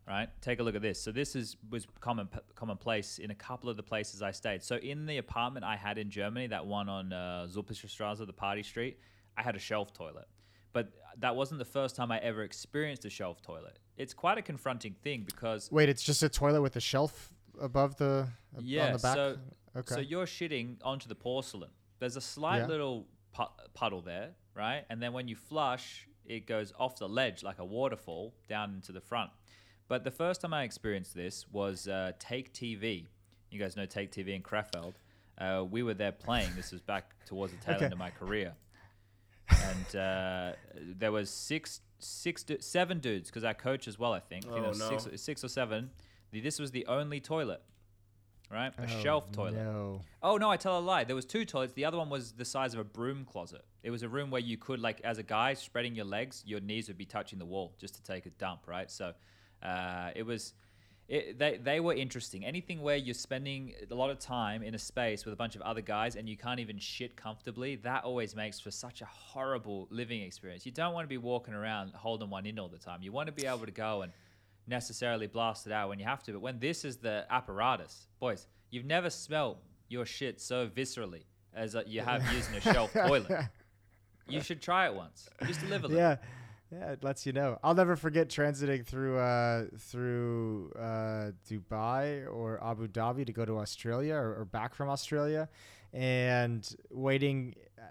Right, 0.07 0.29
take 0.43 0.61
a 0.61 0.63
look 0.63 0.75
at 0.75 0.83
this. 0.83 1.01
So 1.01 1.13
this 1.13 1.35
is 1.35 1.57
was 1.71 1.87
common 2.01 2.29
commonplace 2.55 3.19
in 3.19 3.31
a 3.31 3.35
couple 3.35 3.71
of 3.71 3.79
the 3.79 3.83
places 3.83 4.21
I 4.21 4.33
stayed. 4.33 4.63
So 4.63 4.77
in 4.77 5.07
the 5.07 5.17
apartment 5.17 5.65
I 5.65 5.77
had 5.77 5.97
in 5.97 6.11
Germany, 6.11 6.47
that 6.49 6.67
one 6.67 6.91
on 6.91 7.11
uh, 7.13 7.47
Zülpicher 7.51 7.87
Straße, 7.87 8.27
the 8.27 8.33
party 8.35 8.63
street, 8.63 8.99
I 9.39 9.43
had 9.43 9.57
a 9.57 9.59
shelf 9.59 9.95
toilet. 9.95 10.27
But 10.75 10.93
that 11.21 11.35
wasn't 11.37 11.59
the 11.59 11.65
first 11.65 11.97
time 11.97 12.13
I 12.13 12.19
ever 12.19 12.43
experienced 12.43 13.07
a 13.07 13.11
shelf 13.11 13.41
toilet. 13.41 13.79
It's 13.97 14.13
quite 14.13 14.37
a 14.37 14.43
confronting 14.43 14.95
thing 15.03 15.23
because 15.25 15.73
Wait, 15.73 15.89
it's 15.89 16.03
just 16.03 16.23
a 16.23 16.29
toilet 16.29 16.61
with 16.61 16.77
a 16.77 16.81
shelf 16.81 17.33
above 17.59 17.97
the 17.97 18.29
yeah, 18.61 18.87
on 18.89 18.93
the 18.93 18.99
back. 18.99 19.15
so 19.15 19.37
okay. 19.77 19.95
so 19.95 20.01
you're 20.01 20.27
shitting 20.27 20.77
onto 20.83 21.09
the 21.09 21.15
porcelain. 21.15 21.71
There's 21.99 22.17
a 22.17 22.21
slight 22.21 22.59
Yeah. 22.59 22.67
little 22.67 23.07
pu- 23.33 23.55
puddle 23.73 24.03
there, 24.03 24.33
right? 24.55 24.85
And 24.91 25.01
then 25.01 25.13
when 25.15 25.29
you 25.29 25.37
flush, 25.37 26.09
it 26.27 26.47
goes 26.47 26.73
off 26.79 26.97
the 26.99 27.09
ledge 27.09 27.43
like 27.43 27.59
a 27.59 27.65
waterfall 27.65 28.35
down 28.49 28.75
into 28.75 28.93
the 28.93 29.01
front. 29.01 29.31
But 29.89 30.05
the 30.05 30.11
first 30.11 30.41
time 30.41 30.55
I 30.55 30.63
experienced 30.63 31.15
this 31.15 31.47
was 31.53 31.89
uh, 31.89 32.13
TaKeTV. 32.19 33.07
You 33.51 33.59
guys 33.61 33.77
know 33.77 33.87
TaKeTV 33.87 34.29
in 34.35 34.43
Krefeld. 34.43 34.95
Uh, 35.39 35.65
we 35.69 35.83
were 35.83 35.95
there 35.95 36.13
playing. 36.13 36.51
This 36.57 36.73
was 36.73 36.81
back 36.81 37.13
towards 37.27 37.53
the 37.53 37.59
tail 37.61 37.75
Okay. 37.77 37.85
end 37.87 37.93
of 37.93 37.99
my 37.99 38.11
career, 38.11 38.55
and 39.51 39.97
uh, 39.97 40.53
there 40.97 41.11
was 41.13 41.29
six, 41.29 41.81
six, 41.99 42.45
du- 42.45 42.61
seven 42.63 43.01
dudes 43.01 43.31
because 43.31 43.43
I 43.45 43.53
coach 43.53 43.89
as 43.89 43.99
well. 43.99 44.13
I 44.13 44.21
think. 44.21 44.45
I 44.47 44.49
think 44.49 44.59
Oh, 44.59 44.73
there 44.73 44.89
was 44.89 45.05
six, 45.05 45.23
six 45.23 45.45
or 45.45 45.49
seven. 45.49 45.91
The- 46.31 46.41
This 46.41 46.59
was 46.61 46.71
the 46.71 46.87
only 46.87 47.19
toilet, 47.21 47.63
right? 48.49 48.73
A 48.79 48.85
Oh, 48.85 49.03
shelf 49.03 49.33
toilet. 49.33 49.55
No. 49.55 50.03
Oh 50.23 50.37
no, 50.37 50.51
I 50.51 50.57
tell 50.57 50.79
a 50.79 50.81
lie. 50.81 51.03
There 51.03 51.17
was 51.17 51.25
two 51.25 51.45
toilets. 51.45 51.73
The 51.73 51.85
other 51.85 51.99
one 51.99 52.09
was 52.11 52.33
the 52.33 52.45
size 52.45 52.73
of 52.73 52.79
a 52.81 52.85
broom 52.85 53.25
closet. 53.25 53.65
It 53.83 53.91
was 53.91 54.05
a 54.05 54.09
room 54.09 54.31
where 54.31 54.41
you 54.41 54.57
could, 54.57 54.79
like, 54.81 55.01
as 55.03 55.19
a 55.19 55.23
guy 55.25 55.55
spreading 55.55 55.97
your 55.97 56.07
legs, 56.07 56.43
your 56.47 56.61
knees 56.61 56.87
would 56.89 56.97
be 56.97 57.05
touching 57.07 57.39
the 57.41 57.45
wall 57.45 57.75
just 57.79 57.97
to 57.97 58.03
take 58.03 58.25
a 58.27 58.31
dump, 58.31 58.67
right? 58.69 58.89
So, 58.91 59.13
uh, 59.65 60.11
it 60.15 60.25
was. 60.25 60.55
It, 61.07 61.39
they, 61.39 61.59
they 61.59 61.81
were 61.81 61.93
interesting. 61.93 62.47
Anything 62.47 62.81
where 62.81 62.97
you're 62.97 63.13
spending 63.13 63.75
a 63.91 63.95
lot 63.95 64.09
of 64.09 64.19
time 64.19 64.63
in 64.63 64.75
a 64.75 64.79
space 64.79 65.27
with 65.27 65.35
a 65.35 65.37
bunch 65.37 65.55
of 65.55 65.61
other 65.61 65.83
guys 65.83 66.17
and 66.17 66.27
you 66.27 66.35
can't 66.35 66.61
even 66.61 66.79
shit 66.79 67.15
comfortably, 67.15 67.77
that 67.77 68.05
always 68.05 68.35
makes 68.35 68.59
for 68.59 68.71
such 68.71 69.03
a 69.03 69.05
horrible 69.05 69.87
living 69.91 70.23
experience. 70.23 70.65
You 70.65 70.73
don't 70.73 70.95
want 70.95 71.05
to 71.05 71.09
be 71.11 71.19
walking 71.19 71.53
around 71.53 71.93
holding 71.93 72.31
one 72.31 72.47
in 72.47 72.59
all 72.59 72.69
the 72.69 72.79
time. 72.79 73.03
You 73.03 73.13
want 73.13 73.27
to 73.27 73.35
be 73.35 73.45
able 73.47 73.67
to 73.67 73.71
go 73.71 74.01
and 74.01 74.13
necessarily 74.67 75.27
blast 75.27 75.67
it 75.67 75.75
out 75.75 75.91
when 75.91 75.99
you 75.99 76.07
have 76.07 76.23
to. 76.23 76.33
But 76.33 76.41
when 76.41 76.59
this 76.59 76.87
is 76.87 76.97
the 76.97 77.27
apparatus, 77.29 78.07
boys, 78.19 78.47
you've 78.71 78.87
never 78.87 79.11
smelled 79.11 79.59
your 79.89 80.07
shit 80.07 80.41
so 80.41 80.67
viscerally 80.69 81.25
as 81.55 81.77
uh, 81.77 81.83
you 81.87 82.01
have 82.01 82.23
using 82.33 82.55
a 82.55 82.61
shelf 82.61 82.93
toilet. 82.93 83.31
You 84.27 84.41
should 84.41 84.63
try 84.63 84.87
it 84.87 84.95
once, 84.95 85.29
just 85.47 85.61
to 85.61 85.67
live 85.67 85.85
a 85.85 85.87
little. 85.87 86.03
Yeah. 86.03 86.17
Yeah, 86.75 86.93
it 86.93 87.05
lets 87.05 87.25
you 87.27 87.33
know. 87.33 87.59
I'll 87.63 87.75
never 87.75 87.95
forget 87.95 88.29
transiting 88.29 88.85
through 88.85 89.19
uh, 89.19 89.67
through 89.79 90.73
uh, 90.77 91.31
Dubai 91.49 92.27
or 92.33 92.63
Abu 92.65 92.89
Dhabi 92.89 93.25
to 93.27 93.33
go 93.33 93.45
to 93.45 93.59
Australia 93.59 94.15
or, 94.15 94.41
or 94.41 94.45
back 94.45 94.75
from 94.75 94.89
Australia, 94.89 95.49
and 95.93 96.69
waiting. 96.91 97.55
Uh, 97.79 97.83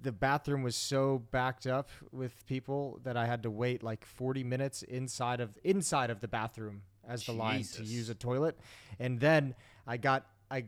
the 0.00 0.12
bathroom 0.12 0.62
was 0.62 0.76
so 0.76 1.22
backed 1.30 1.66
up 1.66 1.90
with 2.10 2.46
people 2.46 3.00
that 3.04 3.16
I 3.16 3.26
had 3.26 3.42
to 3.44 3.50
wait 3.50 3.82
like 3.82 4.04
40 4.04 4.44
minutes 4.44 4.82
inside 4.82 5.40
of 5.40 5.56
inside 5.62 6.10
of 6.10 6.20
the 6.20 6.28
bathroom 6.28 6.82
as 7.06 7.26
the 7.26 7.32
line 7.32 7.64
to 7.74 7.82
use 7.84 8.08
a 8.08 8.14
toilet, 8.14 8.58
and 8.98 9.20
then 9.20 9.54
I 9.86 9.98
got 9.98 10.26
I 10.52 10.64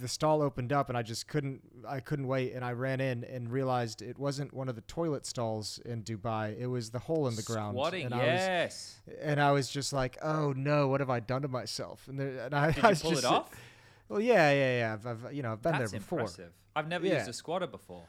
the 0.00 0.08
stall 0.08 0.42
opened 0.42 0.72
up 0.72 0.88
and 0.88 0.98
I 0.98 1.02
just 1.02 1.28
couldn't 1.28 1.60
I 1.86 2.00
couldn't 2.00 2.26
wait 2.26 2.54
and 2.54 2.64
I 2.64 2.72
ran 2.72 3.00
in 3.00 3.24
and 3.24 3.50
realized 3.50 4.02
it 4.02 4.18
wasn't 4.18 4.52
one 4.52 4.68
of 4.68 4.74
the 4.74 4.80
toilet 4.82 5.26
stalls 5.26 5.78
in 5.84 6.02
Dubai. 6.02 6.58
It 6.58 6.66
was 6.66 6.90
the 6.90 6.98
hole 6.98 7.28
in 7.28 7.36
the 7.36 7.42
ground. 7.42 7.76
Squatting, 7.76 8.06
and 8.06 8.14
I 8.14 8.18
was 8.18 8.26
yes. 8.26 8.96
and 9.20 9.40
I 9.40 9.52
was 9.52 9.68
just 9.68 9.92
like, 9.92 10.16
"Oh 10.22 10.52
no, 10.56 10.88
what 10.88 11.00
have 11.00 11.10
I 11.10 11.20
done 11.20 11.42
to 11.42 11.48
myself?" 11.48 12.08
And, 12.08 12.18
there, 12.18 12.38
and 12.46 12.54
I, 12.54 12.72
Did 12.72 12.84
I 12.84 12.88
was 12.90 13.02
pull 13.02 13.10
just 13.12 13.24
it 13.24 13.30
off? 13.30 13.50
Well, 14.08 14.20
yeah, 14.20 14.50
yeah, 14.52 14.78
yeah. 14.78 14.92
I've, 14.94 15.06
I've 15.06 15.32
you 15.34 15.42
know 15.42 15.52
I've 15.52 15.62
been 15.62 15.72
That's 15.72 15.90
there 15.92 16.00
before. 16.00 16.20
impressive. 16.20 16.52
I've 16.74 16.88
never 16.88 17.06
Yeah. 17.06 17.18
used 17.18 17.28
a 17.28 17.32
squatter 17.32 17.66
before. 17.66 18.04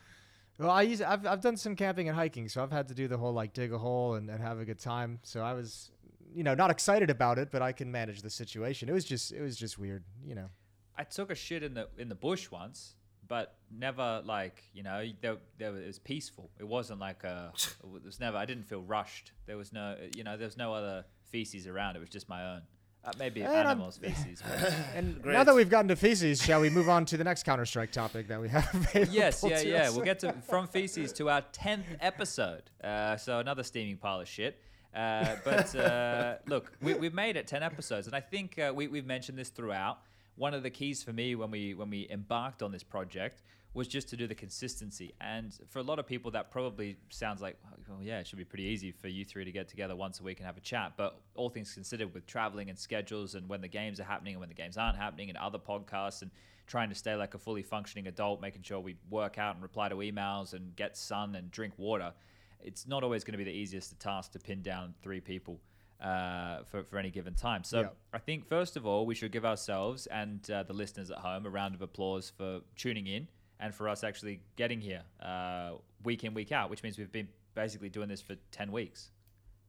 Well, 0.57 0.69
I 0.69 0.83
use 0.83 1.01
I've 1.01 1.25
I've 1.25 1.41
done 1.41 1.57
some 1.57 1.75
camping 1.75 2.07
and 2.09 2.15
hiking, 2.15 2.47
so 2.49 2.63
I've 2.63 2.71
had 2.71 2.87
to 2.87 2.93
do 2.93 3.07
the 3.07 3.17
whole 3.17 3.33
like 3.33 3.53
dig 3.53 3.73
a 3.73 3.77
hole 3.77 4.15
and, 4.15 4.29
and 4.29 4.41
have 4.41 4.59
a 4.59 4.65
good 4.65 4.79
time. 4.79 5.19
So 5.23 5.41
I 5.41 5.53
was, 5.53 5.91
you 6.33 6.43
know, 6.43 6.55
not 6.55 6.71
excited 6.71 7.09
about 7.09 7.37
it, 7.39 7.49
but 7.51 7.61
I 7.61 7.71
can 7.71 7.91
manage 7.91 8.21
the 8.21 8.29
situation. 8.29 8.89
It 8.89 8.93
was 8.93 9.05
just 9.05 9.31
it 9.31 9.41
was 9.41 9.55
just 9.57 9.77
weird, 9.77 10.03
you 10.25 10.35
know. 10.35 10.49
I 10.97 11.03
took 11.03 11.31
a 11.31 11.35
shit 11.35 11.63
in 11.63 11.73
the 11.73 11.87
in 11.97 12.09
the 12.09 12.15
bush 12.15 12.51
once, 12.51 12.95
but 13.27 13.55
never 13.71 14.21
like 14.25 14.63
you 14.73 14.83
know 14.83 15.03
there, 15.21 15.37
there 15.57 15.75
it 15.75 15.87
was 15.87 15.99
peaceful. 15.99 16.49
It 16.59 16.67
wasn't 16.67 16.99
like 16.99 17.23
a 17.23 17.51
it 17.95 18.03
was 18.05 18.19
never. 18.19 18.37
I 18.37 18.45
didn't 18.45 18.65
feel 18.65 18.81
rushed. 18.81 19.31
There 19.45 19.57
was 19.57 19.73
no 19.73 19.95
you 20.15 20.23
know 20.23 20.37
there 20.37 20.47
was 20.47 20.57
no 20.57 20.73
other 20.73 21.05
feces 21.31 21.67
around. 21.67 21.95
It 21.95 21.99
was 21.99 22.09
just 22.09 22.29
my 22.29 22.53
own. 22.53 22.61
Uh, 23.05 23.11
maybe 23.19 23.41
And 23.41 23.51
I'm- 23.51 23.67
animals' 23.67 23.97
feces. 23.97 24.41
but- 24.41 24.73
And 24.95 25.25
now 25.25 25.43
that 25.43 25.53
we've 25.53 25.69
gotten 25.69 25.89
to 25.89 25.95
feces, 25.97 26.41
shall 26.41 26.61
we 26.61 26.69
move 26.69 26.87
on 26.87 27.03
to 27.07 27.17
the 27.17 27.23
next 27.25 27.43
Counter 27.43 27.65
Strike 27.65 27.91
topic 27.91 28.29
that 28.29 28.39
we 28.39 28.47
have? 28.47 28.89
yes, 29.11 29.43
yeah, 29.45 29.57
to 29.57 29.67
yeah. 29.67 29.81
us? 29.89 29.95
We'll 29.95 30.05
get 30.05 30.19
to 30.19 30.31
from 30.47 30.67
feces 30.69 31.11
to 31.13 31.29
our 31.29 31.41
tenth 31.51 31.85
episode. 31.99 32.63
Uh, 32.81 33.17
so 33.17 33.39
another 33.39 33.63
steaming 33.63 33.97
pile 33.97 34.21
of 34.21 34.27
shit. 34.29 34.57
Uh, 34.95 35.35
but 35.43 35.75
uh, 35.75 36.35
look, 36.47 36.71
we, 36.81 36.93
we've 36.93 37.13
made 37.13 37.35
it 37.35 37.45
ten 37.45 37.61
episodes, 37.61 38.07
and 38.07 38.15
I 38.15 38.21
think 38.21 38.57
uh, 38.57 38.71
we, 38.73 38.87
we've 38.87 39.05
mentioned 39.05 39.37
this 39.37 39.49
throughout. 39.49 39.99
One 40.35 40.53
of 40.53 40.63
the 40.63 40.69
keys 40.69 41.03
for 41.03 41.13
me 41.13 41.35
when 41.35 41.51
we 41.51 41.73
when 41.73 41.89
we 41.89 42.07
embarked 42.09 42.63
on 42.63 42.71
this 42.71 42.83
project 42.83 43.43
was 43.73 43.87
just 43.87 44.07
to 44.09 44.17
do 44.17 44.27
the 44.27 44.35
consistency. 44.35 45.13
And 45.19 45.51
for 45.69 45.79
a 45.79 45.83
lot 45.83 45.97
of 45.97 46.05
people, 46.05 46.29
that 46.31 46.51
probably 46.51 46.97
sounds 47.09 47.41
like, 47.41 47.57
well, 47.89 48.03
yeah, 48.03 48.19
it 48.19 48.27
should 48.27 48.37
be 48.37 48.45
pretty 48.45 48.65
easy 48.65 48.91
for 48.91 49.07
you 49.07 49.25
three 49.25 49.45
to 49.45 49.51
get 49.51 49.67
together 49.67 49.95
once 49.95 50.19
a 50.19 50.23
week 50.23 50.37
and 50.37 50.45
have 50.45 50.57
a 50.57 50.61
chat. 50.61 50.93
But 50.95 51.19
all 51.35 51.49
things 51.49 51.73
considered, 51.73 52.13
with 52.13 52.27
traveling 52.27 52.69
and 52.69 52.77
schedules, 52.77 53.33
and 53.33 53.49
when 53.49 53.61
the 53.61 53.67
games 53.67 53.99
are 53.99 54.03
happening 54.03 54.35
and 54.35 54.39
when 54.39 54.49
the 54.49 54.55
games 54.55 54.77
aren't 54.77 54.97
happening, 54.97 55.29
and 55.29 55.37
other 55.37 55.57
podcasts, 55.57 56.21
and 56.21 56.29
trying 56.67 56.89
to 56.89 56.95
stay 56.95 57.15
like 57.15 57.33
a 57.33 57.39
fully 57.39 57.63
functioning 57.63 58.07
adult, 58.07 58.41
making 58.41 58.61
sure 58.61 58.79
we 58.79 58.95
work 59.09 59.39
out 59.39 59.55
and 59.55 59.63
reply 59.63 59.89
to 59.89 59.95
emails 59.95 60.53
and 60.53 60.75
get 60.75 60.95
sun 60.95 61.35
and 61.35 61.49
drink 61.49 61.73
water, 61.77 62.13
it's 62.61 62.87
not 62.87 63.03
always 63.03 63.23
going 63.23 63.33
to 63.33 63.37
be 63.37 63.43
the 63.43 63.51
easiest 63.57 63.99
task 63.99 64.31
to 64.33 64.39
pin 64.39 64.61
down 64.61 64.93
three 65.01 65.19
people. 65.19 65.59
Uh, 66.01 66.63
for, 66.65 66.83
for 66.83 66.97
any 66.97 67.09
given 67.09 67.33
time. 67.33 67.63
So 67.63 67.79
Yeah. 67.81 67.87
I 68.11 68.17
think, 68.17 68.45
first 68.45 68.75
of 68.75 68.85
all, 68.85 69.05
we 69.05 69.15
should 69.15 69.31
give 69.31 69.45
ourselves 69.45 70.05
and 70.07 70.49
uh, 70.51 70.63
the 70.63 70.73
listeners 70.73 71.09
at 71.11 71.19
home 71.19 71.45
a 71.45 71.49
round 71.49 71.75
of 71.75 71.81
applause 71.81 72.29
for 72.29 72.59
tuning 72.75 73.07
in 73.07 73.25
and 73.61 73.73
for 73.73 73.87
us 73.87 74.03
actually 74.03 74.41
getting 74.57 74.81
here 74.81 75.03
uh, 75.21 75.75
week 76.03 76.25
in, 76.25 76.33
week 76.33 76.51
out, 76.51 76.69
which 76.69 76.83
means 76.83 76.97
we've 76.97 77.11
been 77.13 77.29
basically 77.55 77.87
doing 77.87 78.09
this 78.09 78.21
for 78.21 78.35
10 78.51 78.69
weeks. 78.73 79.11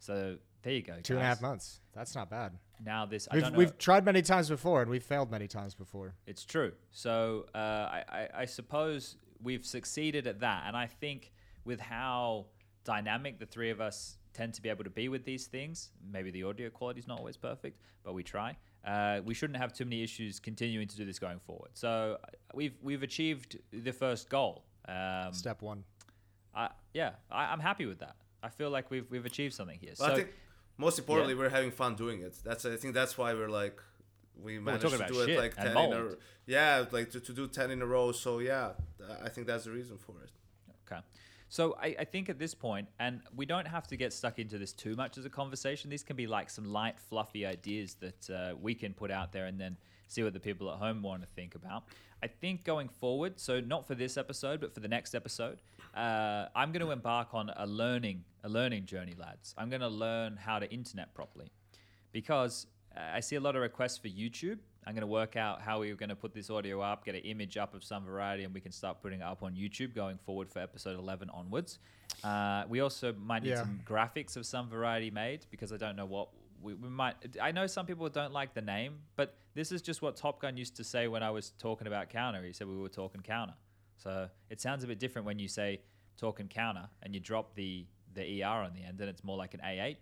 So 0.01 0.37
there 0.63 0.73
you 0.73 0.83
go. 0.83 0.95
Two 1.05 1.13
and 1.15 1.23
a 1.23 1.25
half 1.25 1.37
guys. 1.37 1.43
months. 1.43 1.81
That's 1.95 2.17
not 2.17 2.29
bad. 2.31 2.59
Now, 2.85 3.07
this, 3.07 3.29
I 3.31 3.37
We've 3.37 3.43
don't 3.45 3.53
know. 3.53 3.59
we've 3.59 3.79
tried 3.79 4.05
many 4.05 4.21
times 4.23 4.49
before 4.49 4.83
and 4.83 4.91
we've 4.91 5.05
failed 5.05 5.31
many 5.31 5.47
times 5.47 5.77
before. 5.77 6.15
It's 6.27 6.45
true. 6.45 6.73
So 6.91 7.47
uh, 7.55 7.59
I, 7.59 8.05
I, 8.09 8.29
I 8.41 8.45
suppose 8.47 9.17
we've 9.41 9.65
succeeded 9.65 10.27
at 10.27 10.41
that. 10.41 10.65
And 10.67 10.77
I 10.77 10.87
think 10.89 11.31
with 11.65 11.79
how 11.79 12.47
dynamic 12.83 13.39
the 13.39 13.47
three 13.47 13.71
of 13.71 13.81
us 13.81 14.19
tend 14.35 14.53
to 14.55 14.61
be 14.63 14.69
able 14.69 14.85
to 14.85 14.91
be 14.91 15.09
with 15.09 15.25
these 15.25 15.47
things, 15.47 15.91
maybe 16.13 16.31
the 16.31 16.43
audio 16.43 16.69
quality 16.69 17.01
is 17.01 17.07
not 17.07 17.19
always 17.19 17.37
perfect, 17.37 17.81
but 18.03 18.13
we 18.13 18.23
try. 18.23 18.57
Uh, 18.85 19.21
we 19.25 19.33
shouldn't 19.33 19.57
have 19.57 19.73
too 19.73 19.85
many 19.85 20.03
issues 20.03 20.39
continuing 20.39 20.87
to 20.87 20.97
do 20.97 21.07
this 21.07 21.19
going 21.19 21.39
forward. 21.39 21.71
So 21.75 22.19
uh, 22.23 22.27
we've 22.53 22.75
we've 22.83 23.03
achieved 23.03 23.59
the 23.73 23.93
first 23.93 24.29
goal. 24.29 24.65
Um, 24.87 25.33
Step 25.33 25.63
one. 25.63 25.85
I, 26.55 26.69
yeah, 26.93 27.13
I, 27.31 27.45
I'm 27.47 27.61
happy 27.61 27.87
with 27.87 28.01
that. 28.01 28.17
I 28.43 28.51
feel 28.51 28.69
like 28.69 28.91
we've 28.91 29.11
we've 29.11 29.25
achieved 29.25 29.55
something 29.55 29.79
here. 29.81 29.95
But 29.99 30.07
so 30.07 30.13
I 30.13 30.15
think 30.17 30.29
most 30.77 30.99
importantly, 30.99 31.35
we're 31.35 31.49
having 31.49 31.71
fun 31.71 31.95
doing 31.95 32.21
it. 32.21 32.37
That's 32.45 32.67
I 32.67 32.77
think 32.77 32.93
that's 32.95 33.17
why 33.17 33.33
we're 33.33 33.49
like 33.49 33.81
we 34.37 34.59
we're 34.59 34.65
managed 34.65 34.83
talking 34.83 34.99
to 35.07 35.13
do 35.13 35.21
it 35.21 35.39
like 35.39 35.55
and 35.57 35.69
ten 35.69 35.77
in 35.77 35.93
a 35.93 35.99
mold. 35.99 36.17
yeah, 36.47 36.85
like 36.91 37.11
to, 37.13 37.21
to 37.21 37.33
do 37.33 37.47
ten 37.49 37.71
in 37.71 37.81
a 37.81 37.87
row. 37.87 38.13
So 38.13 38.41
yeah, 38.41 38.73
I 39.23 39.29
think 39.29 39.47
that's 39.47 39.65
the 39.65 39.71
reason 39.71 39.97
for 39.97 40.17
it. 40.23 40.31
Okay. 40.87 41.01
So 41.49 41.77
I, 41.81 41.95
I 42.01 42.05
think 42.05 42.29
at 42.29 42.39
this 42.39 42.55
point, 42.55 42.89
and 42.99 43.21
we 43.37 43.47
don't 43.47 43.67
have 43.67 43.87
to 43.89 43.97
get 43.97 44.13
stuck 44.13 44.39
into 44.39 44.59
this 44.59 44.73
too 44.73 44.97
much 44.97 45.19
as 45.19 45.25
a 45.25 45.31
conversation. 45.31 45.91
These 45.91 46.03
can 46.03 46.17
be 46.17 46.27
like 46.27 46.51
some 46.51 46.65
light, 46.65 46.99
fluffy 46.99 47.47
ideas 47.47 47.95
that 48.01 48.31
uh, 48.31 48.55
we 48.61 48.75
can 48.75 48.93
put 48.93 49.11
out 49.11 49.33
there 49.33 49.47
and 49.47 49.61
then 49.61 49.77
see 50.09 50.23
what 50.23 50.33
the 50.33 50.41
people 50.41 50.71
at 50.71 50.79
home 50.79 51.03
want 51.03 51.23
to 51.23 51.29
think 51.35 51.55
about. 51.55 51.85
I 52.23 52.27
think 52.27 52.65
going 52.65 52.89
forward, 52.89 53.39
so 53.39 53.61
not 53.61 53.87
for 53.87 53.95
this 53.95 54.17
episode, 54.17 54.61
but 54.61 54.73
for 54.73 54.81
the 54.81 54.89
next 54.89 55.15
episode, 55.15 55.61
uh, 55.95 56.47
I'm 56.57 56.73
going 56.73 56.85
to 56.85 56.91
embark 56.91 57.35
on 57.35 57.51
a 57.57 57.67
learning 57.67 58.25
a 58.45 58.49
learning 58.49 58.85
journey, 58.85 59.15
lads. 59.19 59.55
I'm 59.57 59.71
going 59.71 59.81
to 59.81 59.89
learn 59.89 60.37
how 60.37 60.59
to 60.59 60.71
internet 60.71 61.15
properly 61.15 61.51
because 62.13 62.67
uh, 62.95 63.01
I 63.15 63.21
see 63.21 63.37
a 63.37 63.41
lot 63.41 63.57
of 63.57 63.63
requests 63.63 63.97
for 63.99 64.09
YouTube. 64.09 64.59
I'm 64.87 64.95
going 64.95 65.01
to 65.03 65.07
work 65.07 65.37
out 65.37 65.61
how 65.63 65.81
we're 65.81 65.95
going 65.95 66.11
to 66.11 66.17
put 66.17 66.35
this 66.35 66.51
audio 66.51 66.81
up, 66.81 67.05
get 67.05 67.15
an 67.15 67.23
image 67.23 67.57
up 67.57 67.75
of 67.75 67.83
some 67.83 68.05
variety, 68.05 68.45
and 68.45 68.53
we 68.53 68.61
can 68.61 68.73
start 68.73 69.01
putting 69.01 69.21
it 69.21 69.25
up 69.25 69.43
on 69.43 69.55
YouTube 69.55 69.95
going 69.95 70.19
forward 70.19 70.51
for 70.51 70.59
episode 70.59 70.99
11 70.99 71.31
onwards. 71.31 71.79
Uh, 72.23 72.65
we 72.69 72.81
also 72.81 73.13
might 73.15 73.43
need 73.43 73.51
Yeah. 73.51 73.63
some 73.63 73.81
graphics 73.87 74.37
of 74.37 74.45
some 74.45 74.69
variety 74.69 75.11
made 75.11 75.47
because 75.51 75.73
I 75.73 75.79
don't 75.79 75.97
know 75.97 76.07
what 76.07 76.29
we, 76.61 76.75
we 76.75 76.89
might. 76.89 77.17
I 77.41 77.53
know 77.53 77.67
some 77.67 77.87
people 77.87 78.09
don't 78.09 78.33
like 78.33 78.55
the 78.55 78.63
name, 78.63 78.99
but 79.17 79.37
this 79.55 79.73
is 79.73 79.83
just 79.83 80.03
what 80.03 80.17
Top 80.17 80.41
Gun 80.41 80.57
used 80.57 80.77
to 80.77 80.85
say 80.85 81.09
when 81.09 81.23
I 81.23 81.31
was 81.31 81.51
talking 81.59 81.87
about 81.87 82.09
counter. 82.11 82.43
He 82.43 82.53
said 82.53 82.67
we 82.67 82.77
were 82.77 82.89
talking 82.89 83.21
counter. 83.23 83.55
So 83.97 84.29
it 84.51 84.61
sounds 84.61 84.85
a 84.85 84.87
bit 84.87 84.99
different 84.99 85.27
when 85.27 85.39
you 85.39 85.49
say 85.49 85.81
talking 86.19 86.49
counter 86.49 86.89
and 87.03 87.15
you 87.15 87.21
drop 87.21 87.55
the 87.55 87.87
the 88.15 88.43
er 88.45 88.47
on 88.47 88.73
the 88.75 88.83
end, 88.83 89.01
and 89.01 89.09
it's 89.11 89.25
more 89.25 89.37
like 89.37 89.55
an 89.55 89.61
ah. 89.65 89.95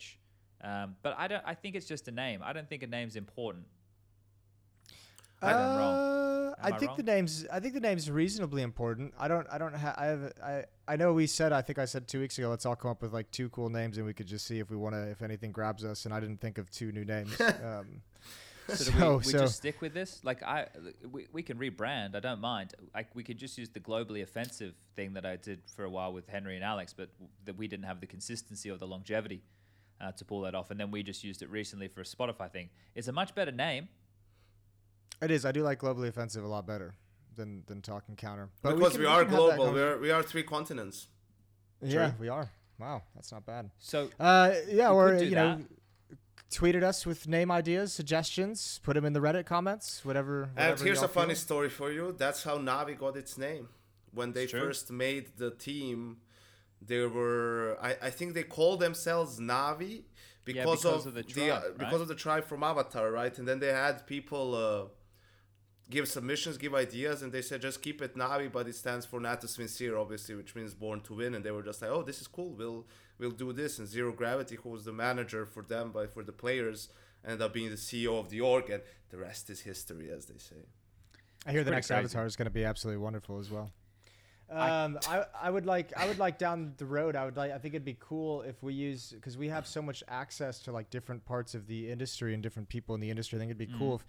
Um, 0.64 0.96
but 1.02 1.16
I 1.18 1.28
don't. 1.28 1.42
I 1.46 1.54
think 1.54 1.74
it's 1.74 1.86
just 1.86 2.08
a 2.08 2.12
name. 2.12 2.40
I 2.44 2.52
don't 2.52 2.68
think 2.68 2.82
a 2.82 2.86
name's 2.86 3.16
important. 3.16 3.64
Wrong. 5.42 5.98
Uh, 5.98 6.54
I 6.62 6.68
I 6.68 6.78
think 6.78 6.94
the 6.96 7.02
names. 7.02 7.44
I 7.52 7.58
think 7.60 7.74
the 7.74 7.80
name's 7.80 8.08
reasonably 8.10 8.62
important. 8.62 9.14
I 9.18 9.26
don't. 9.26 9.46
I 9.50 9.58
don't 9.58 9.74
have. 9.74 9.94
I 9.98 10.04
have. 10.06 10.32
I. 10.44 10.64
I 10.86 10.96
know 10.96 11.12
we 11.12 11.26
said. 11.26 11.52
I 11.52 11.60
think 11.62 11.78
I 11.78 11.86
said 11.86 12.06
two 12.06 12.20
weeks 12.20 12.38
ago. 12.38 12.48
Let's 12.50 12.64
all 12.66 12.76
come 12.76 12.90
up 12.90 13.02
with 13.02 13.12
like 13.12 13.30
two 13.32 13.48
cool 13.48 13.68
names, 13.68 13.96
and 13.96 14.06
we 14.06 14.14
could 14.14 14.26
just 14.28 14.46
see 14.46 14.58
if 14.60 14.70
we 14.70 14.76
want 14.76 14.94
to. 14.94 15.02
If 15.10 15.22
anything 15.22 15.50
grabs 15.50 15.84
us. 15.84 16.04
And 16.04 16.14
I 16.14 16.20
didn't 16.20 16.40
think 16.40 16.58
of 16.58 16.70
two 16.70 16.92
new 16.92 17.04
names. 17.04 17.40
um, 17.64 18.02
So, 18.68 18.92
do 18.92 19.08
we, 19.10 19.16
we 19.16 19.22
so- 19.24 19.38
just 19.40 19.56
stick 19.56 19.80
with 19.80 19.92
this? 19.92 20.20
Like 20.22 20.42
I, 20.44 20.68
we, 21.10 21.26
we 21.32 21.42
can 21.42 21.58
rebrand. 21.58 22.14
I 22.14 22.20
don't 22.20 22.40
mind. 22.40 22.74
Like 22.94 23.08
we 23.14 23.24
could 23.24 23.38
just 23.38 23.58
use 23.58 23.68
the 23.70 23.80
globally 23.80 24.22
offensive 24.22 24.74
thing 24.94 25.14
that 25.14 25.26
I 25.26 25.34
did 25.36 25.62
for 25.74 25.84
a 25.84 25.90
while 25.90 26.12
with 26.12 26.28
Henry 26.28 26.54
and 26.54 26.64
Alex, 26.64 26.94
but 26.96 27.12
w- 27.14 27.28
that 27.44 27.56
we 27.56 27.66
didn't 27.66 27.86
have 27.86 28.00
the 28.00 28.06
consistency 28.06 28.70
or 28.70 28.76
the 28.76 28.86
longevity 28.86 29.42
uh, 30.00 30.12
to 30.12 30.24
pull 30.24 30.42
that 30.42 30.54
off. 30.54 30.70
And 30.70 30.78
then 30.78 30.92
we 30.92 31.02
just 31.02 31.24
used 31.24 31.42
it 31.42 31.50
recently 31.50 31.88
for 31.88 32.02
a 32.02 32.04
Spotify 32.04 32.50
thing. 32.52 32.68
It's 32.94 33.08
a 33.08 33.12
much 33.12 33.34
better 33.34 33.50
name. 33.52 33.88
It 35.22 35.30
is. 35.30 35.44
I 35.44 35.52
do 35.52 35.62
like 35.62 35.78
globally 35.80 36.08
offensive 36.08 36.44
a 36.44 36.48
lot 36.48 36.66
better 36.66 36.94
than 37.36 37.62
than 37.66 37.80
talking 37.82 38.16
counter. 38.16 38.50
But 38.62 38.76
because 38.76 38.92
can- 38.92 39.00
we, 39.00 39.06
are 39.06 39.24
can 39.24 39.34
global. 39.34 39.72
We 39.72 39.80
are 39.80 39.98
we 39.98 40.10
are 40.10 40.22
three 40.22 40.42
continents. 40.42 41.08
Yeah, 41.80 42.10
True. 42.10 42.14
we 42.20 42.28
are. 42.28 42.50
Wow, 42.78 43.02
that's 43.14 43.32
not 43.32 43.44
bad. 43.46 43.70
So 43.78 44.10
Uh, 44.18 44.54
yeah, 44.68 44.90
We 44.90 44.96
or 44.96 45.10
could 45.10 45.18
do 45.20 45.24
you 45.26 45.34
know, 45.34 45.60
tweeted 46.50 46.82
us 46.82 47.06
with 47.06 47.26
name 47.28 47.50
ideas, 47.50 47.92
suggestions. 47.92 48.80
Put 48.82 48.94
them 48.94 49.04
in 49.04 49.12
the 49.12 49.20
Reddit 49.20 49.46
comments. 49.46 50.04
Whatever. 50.04 50.50
And 50.56 50.78
here's 50.78 50.98
y'all 50.98 51.06
a 51.06 51.08
funny 51.08 51.34
feel. 51.34 51.36
story 51.48 51.70
for 51.70 51.90
you. 51.90 52.14
That's 52.18 52.42
how 52.44 52.58
Navi 52.58 52.98
got 52.98 53.16
its 53.16 53.38
name. 53.38 53.68
When 54.12 54.32
they 54.32 54.46
first 54.46 54.90
made 54.90 55.38
the 55.38 55.50
team, 55.50 56.18
they 56.80 57.06
were 57.06 57.78
I, 57.80 57.96
I 58.08 58.10
think 58.10 58.34
they 58.34 58.42
called 58.42 58.80
themselves 58.80 59.40
Navi 59.40 60.02
because, 60.44 60.64
because 60.64 60.84
of, 60.84 61.06
of 61.06 61.14
the 61.14 61.22
the, 61.22 61.32
tribe, 61.32 61.50
uh, 61.50 61.68
right? 61.68 61.78
because 61.78 62.00
of 62.00 62.08
the 62.08 62.14
tribe 62.14 62.44
from 62.44 62.62
Avatar, 62.62 63.10
right? 63.10 63.36
And 63.38 63.46
then 63.48 63.58
they 63.60 63.72
had 63.72 64.06
people 64.06 64.54
uh, 64.54 64.88
give 65.90 66.08
submissions, 66.08 66.58
give 66.58 66.74
ideas, 66.74 67.22
and 67.22 67.32
they 67.32 67.42
said 67.42 67.62
just 67.62 67.82
keep 67.82 68.00
it 68.02 68.16
Navi, 68.16 68.50
but 68.50 68.66
it 68.66 68.74
stands 68.74 69.06
for 69.06 69.20
Natus 69.20 69.56
Vincere, 69.56 69.96
obviously, 69.96 70.34
which 70.34 70.54
means 70.54 70.74
born 70.74 71.00
to 71.02 71.14
win. 71.14 71.34
And 71.34 71.44
they 71.44 71.50
were 71.50 71.62
just 71.62 71.82
like, 71.82 71.90
oh, 71.90 72.02
this 72.02 72.20
is 72.20 72.26
cool. 72.26 72.50
We'll 72.50 72.86
we'll 73.18 73.30
do 73.30 73.52
this. 73.52 73.78
And 73.78 73.88
Zero 73.88 74.12
Gravity, 74.12 74.56
who 74.56 74.70
was 74.70 74.84
the 74.84 74.92
manager 74.92 75.46
for 75.46 75.62
them, 75.62 75.90
but 75.92 76.12
for 76.12 76.22
the 76.22 76.32
players, 76.32 76.88
ended 77.24 77.42
up 77.42 77.52
being 77.52 77.70
the 77.70 77.76
CEO 77.76 78.18
of 78.18 78.30
the 78.30 78.40
org, 78.40 78.70
and 78.70 78.82
the 79.10 79.18
rest 79.18 79.50
is 79.50 79.60
history, 79.60 80.10
as 80.10 80.26
they 80.26 80.38
say. 80.38 80.66
I 81.46 81.52
hear 81.52 81.64
the 81.64 81.70
next 81.70 81.88
crazy. 81.88 81.98
Avatar 81.98 82.26
is 82.26 82.36
going 82.36 82.46
to 82.46 82.52
be 82.52 82.64
absolutely 82.64 83.02
wonderful 83.02 83.38
as 83.38 83.50
well. 83.50 83.70
I- 84.54 84.84
Um, 84.84 84.98
I, 85.08 85.24
I 85.42 85.50
would 85.50 85.66
like 85.66 85.92
I 85.96 86.06
would 86.06 86.18
like 86.18 86.38
down 86.38 86.74
the 86.76 86.84
road. 86.86 87.16
I 87.16 87.24
would 87.24 87.36
like 87.36 87.50
I 87.52 87.58
think 87.58 87.74
it'd 87.74 87.84
be 87.84 87.96
cool 88.00 88.42
if 88.42 88.62
we 88.62 88.74
use 88.74 89.12
because 89.12 89.36
we 89.38 89.48
have 89.48 89.66
so 89.66 89.80
much 89.82 90.02
access 90.08 90.58
to 90.60 90.72
like 90.72 90.90
different 90.90 91.24
parts 91.24 91.54
of 91.54 91.66
the 91.66 91.90
industry 91.90 92.34
and 92.34 92.42
different 92.42 92.68
people 92.68 92.94
in 92.94 93.00
the 93.00 93.10
industry. 93.10 93.38
I 93.38 93.40
think 93.40 93.50
it'd 93.50 93.58
be 93.72 93.78
cool 93.78 93.96
if 93.96 94.04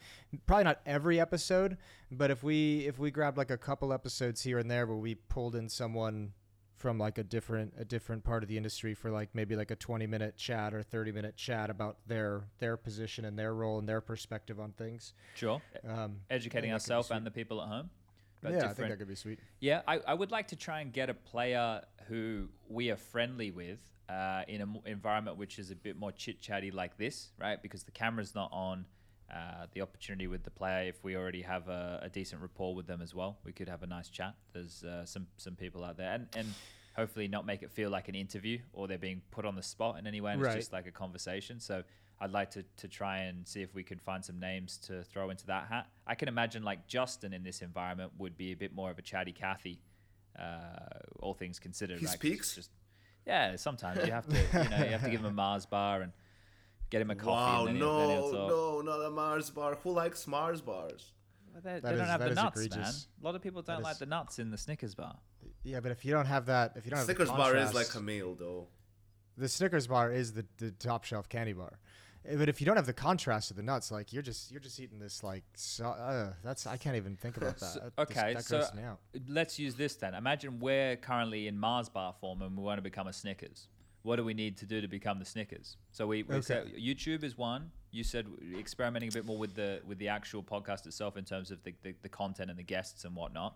probably 0.45 0.65
not 0.65 0.79
every 0.85 1.19
episode, 1.19 1.77
but 2.11 2.29
if 2.31 2.43
we 2.43 2.85
if 2.87 2.99
we 2.99 3.11
grabbed 3.11 3.37
like 3.37 3.51
a 3.51 3.57
couple 3.57 3.93
episodes 3.93 4.41
here 4.43 4.57
and 4.59 4.69
there 4.69 4.85
where 4.85 4.97
we 4.97 5.15
pulled 5.15 5.55
in 5.55 5.69
someone 5.69 6.33
from 6.75 6.97
like 6.97 7.17
a 7.17 7.23
different 7.23 7.73
a 7.77 7.85
different 7.85 8.25
part 8.25 8.43
of 8.43 8.49
the 8.49 8.57
industry 8.57 8.93
for 8.93 9.09
like 9.09 9.29
maybe 9.33 9.55
like 9.55 9.71
a 9.71 9.75
20 9.75 10.05
minute 10.05 10.35
chat 10.35 10.73
or 10.73 10.83
30 10.83 11.13
minute 11.13 11.37
chat 11.37 11.69
about 11.69 11.95
their 12.07 12.43
their 12.59 12.75
position 12.75 13.23
and 13.23 13.39
their 13.39 13.53
role 13.53 13.79
and 13.79 13.87
their 13.87 14.01
perspective 14.01 14.59
on 14.59 14.73
things. 14.73 15.13
sure, 15.35 15.61
Um, 15.87 16.17
educating 16.29 16.71
that 16.71 16.81
could 16.81 16.87
be 16.89 16.93
ourselves 16.93 17.11
and 17.11 17.25
the 17.25 17.31
people 17.31 17.61
at 17.61 17.69
home. 17.69 17.89
Yeah, 18.51 18.69
I 18.69 18.73
think 18.73 18.89
that 18.89 18.97
could 18.99 19.07
be 19.07 19.15
sweet. 19.15 19.39
Yeah, 19.59 19.81
I, 19.87 19.99
I 20.07 20.13
would 20.13 20.31
like 20.31 20.47
to 20.49 20.55
try 20.55 20.81
and 20.81 20.91
get 20.91 21.09
a 21.09 21.13
player 21.13 21.81
who 22.07 22.47
we 22.67 22.91
are 22.91 22.97
friendly 22.97 23.51
with 23.51 23.79
uh, 24.09 24.43
in 24.47 24.61
an 24.61 24.79
environment 24.85 25.37
which 25.37 25.59
is 25.59 25.71
a 25.71 25.75
bit 25.75 25.97
more 25.97 26.11
chit 26.11 26.41
chatty 26.41 26.71
like 26.71 26.97
this, 26.97 27.31
right? 27.39 27.61
Because 27.61 27.83
the 27.83 27.91
camera's 27.91 28.35
not 28.35 28.49
on. 28.51 28.85
uh, 29.33 29.65
the 29.73 29.81
opportunity 29.81 30.27
with 30.27 30.43
the 30.43 30.51
player 30.51 30.87
if 30.87 31.03
we 31.03 31.15
already 31.15 31.41
have 31.41 31.67
a, 31.67 32.01
a 32.03 32.09
decent 32.09 32.39
rapport 32.41 32.75
with 32.75 32.85
them 32.85 33.01
as 33.01 33.15
well. 33.15 33.37
We 33.43 33.51
could 33.51 33.67
have 33.69 33.81
a 33.81 33.87
nice 33.87 34.09
chat. 34.09 34.35
There's 34.53 34.83
uh, 34.83 35.05
some 35.05 35.25
some 35.37 35.55
people 35.55 35.83
out 35.83 35.97
there, 35.97 36.11
and 36.13 36.27
and 36.35 36.47
hopefully 36.95 37.27
not 37.27 37.43
make 37.45 37.63
it 37.63 37.71
feel 37.71 37.89
like 37.89 38.07
an 38.09 38.13
interview 38.15 38.59
or 38.73 38.87
they're 38.87 38.99
being 38.99 39.21
put 39.31 39.45
on 39.45 39.55
the 39.55 39.63
spot 39.63 39.97
in 39.97 40.05
any 40.05 40.21
way. 40.21 40.33
And 40.33 40.41
Right. 40.41 40.55
It's 40.57 40.65
just 40.65 40.73
like 40.73 40.85
a 40.85 40.91
conversation. 40.91 41.59
So 41.59 41.83
I'd 42.21 42.31
like 42.31 42.51
to 42.51 42.63
to 42.77 42.87
try 42.87 43.19
and 43.19 43.45
see 43.47 43.61
if 43.61 43.73
we 43.75 43.83
can 43.83 43.99
find 43.99 44.23
some 44.23 44.39
names 44.39 44.77
to 44.87 45.03
throw 45.03 45.29
into 45.29 45.45
that 45.47 45.67
hat. 45.67 45.87
I 46.07 46.15
can 46.15 46.27
imagine 46.27 46.63
like 46.63 46.87
Justin 46.87 47.33
in 47.33 47.43
this 47.43 47.61
environment 47.61 48.11
would 48.17 48.37
be 48.37 48.51
a 48.51 48.55
bit 48.55 48.73
more 48.73 48.89
of 48.91 48.97
a 48.97 49.01
chatty 49.01 49.33
Cathy, 49.33 49.81
uh, 50.39 50.79
all 51.19 51.33
things 51.33 51.59
considered. 51.59 51.99
He 51.99 52.05
right? 52.05 52.11
'Cause 52.11 52.13
it's 52.13 52.21
speaks? 52.21 52.55
Just, 52.55 52.69
yeah, 53.25 53.55
sometimes 53.55 54.05
you 54.05 54.11
have 54.11 54.27
to, 54.27 54.35
you 54.35 54.69
know, 54.69 54.77
you 54.85 54.91
have 54.91 55.03
to 55.03 55.09
give 55.09 55.19
him 55.21 55.25
a 55.27 55.31
Mars 55.43 55.65
bar 55.65 56.01
and 56.01 56.11
get 56.89 57.01
him 57.01 57.09
a 57.11 57.15
coffee. 57.15 57.29
Wow, 57.31 57.59
and 57.65 57.67
then 57.69 57.75
he'll, 57.77 57.97
then 57.99 58.09
he'll 58.09 58.31
no, 58.31 58.37
talk. 58.37 58.49
no, 58.49 58.81
not 58.81 59.05
a 59.05 59.09
Mars 59.09 59.49
bar. 59.49 59.75
Who 59.83 59.91
likes 59.91 60.27
Mars 60.27 60.61
bars? 60.61 61.11
Well, 61.51 61.61
they, 61.63 61.73
That 61.73 61.81
they 61.83 61.89
don't 61.91 62.01
is- 62.01 62.07
have 62.09 62.19
that 62.19 62.25
the 62.25 62.31
is 62.31 62.35
nuts, 62.35 62.55
man. 62.57 62.65
egregious. 62.65 63.07
A 63.21 63.25
lot 63.25 63.35
of 63.35 63.41
people 63.41 63.61
don't 63.61 63.77
That 63.77 63.83
like 63.83 63.93
is- 63.93 63.99
the 63.99 64.05
nuts 64.05 64.39
in 64.39 64.49
the 64.51 64.57
Snickers 64.57 64.95
bar. 64.95 65.17
Yeah, 65.63 65.79
but 65.81 65.91
if 65.91 66.03
you 66.05 66.11
don't 66.13 66.25
have 66.25 66.45
that, 66.47 66.73
if 66.75 66.85
you 66.85 66.89
don't 66.91 66.97
have 66.97 67.05
Snickers 67.05 67.29
bar 67.29 67.55
is 67.57 67.73
like 67.73 67.93
a 67.95 67.99
meal, 68.01 68.35
though. 68.35 68.67
The 69.37 69.47
Snickers 69.49 69.87
bar 69.87 70.11
is 70.11 70.33
the, 70.33 70.45
the 70.57 70.71
top 70.71 71.03
shelf 71.03 71.27
candy 71.29 71.53
bar. 71.53 71.79
Eh, 72.25 72.35
But 72.37 72.49
if 72.49 72.61
you 72.61 72.65
don't 72.65 72.75
have 72.77 72.85
the 72.85 72.93
contrast 72.93 73.51
of 73.51 73.57
the 73.57 73.63
nuts, 73.63 73.91
like 73.91 74.13
you're 74.13 74.21
just 74.23 74.51
you're 74.51 74.61
just 74.61 74.79
eating 74.79 74.99
this 74.99 75.23
like 75.23 75.43
so, 75.55 75.85
uh, 75.85 76.33
that's 76.43 76.65
I 76.67 76.77
can't 76.77 76.95
even 76.95 77.15
think 77.15 77.37
about 77.37 77.57
that. 77.59 77.65
So- 77.65 77.79
That 77.95 78.07
just- 78.09 78.17
okay, 78.19 78.33
that 78.35 78.43
so 78.45 78.57
out. 78.85 78.99
let's 79.27 79.59
use 79.59 79.75
this 79.75 79.95
then. 79.95 80.13
Imagine 80.13 80.59
we're 80.59 80.95
currently 80.95 81.47
in 81.47 81.57
Mars 81.59 81.89
bar 81.89 82.13
form 82.19 82.41
and 82.41 82.55
we 82.57 82.63
want 82.63 82.77
to 82.77 82.81
become 82.83 83.07
a 83.07 83.13
Snickers. 83.13 83.67
What 84.03 84.17
do 84.17 84.23
we 84.25 84.33
need 84.33 84.57
to 84.57 84.65
do 84.65 84.81
to 84.81 84.87
become 84.89 85.17
the 85.19 85.25
Snickers? 85.25 85.77
So 85.91 86.05
we, 86.07 86.23
we 86.23 86.41
said 86.41 86.73
YouTube 86.75 87.23
is 87.23 87.37
one. 87.37 87.71
You 87.91 88.03
said 88.03 88.25
experimenting 88.59 89.07
a 89.09 89.11
bit 89.13 89.25
more 89.25 89.37
with 89.37 89.55
the 89.55 89.81
with 89.85 89.97
the 89.97 90.09
actual 90.09 90.43
podcast 90.43 90.85
itself 90.87 91.15
in 91.15 91.23
terms 91.25 91.51
of 91.51 91.63
the, 91.63 91.73
the, 91.83 91.93
the 92.01 92.09
content 92.09 92.49
and 92.49 92.59
the 92.59 92.63
guests 92.63 93.05
and 93.05 93.15
whatnot. 93.15 93.55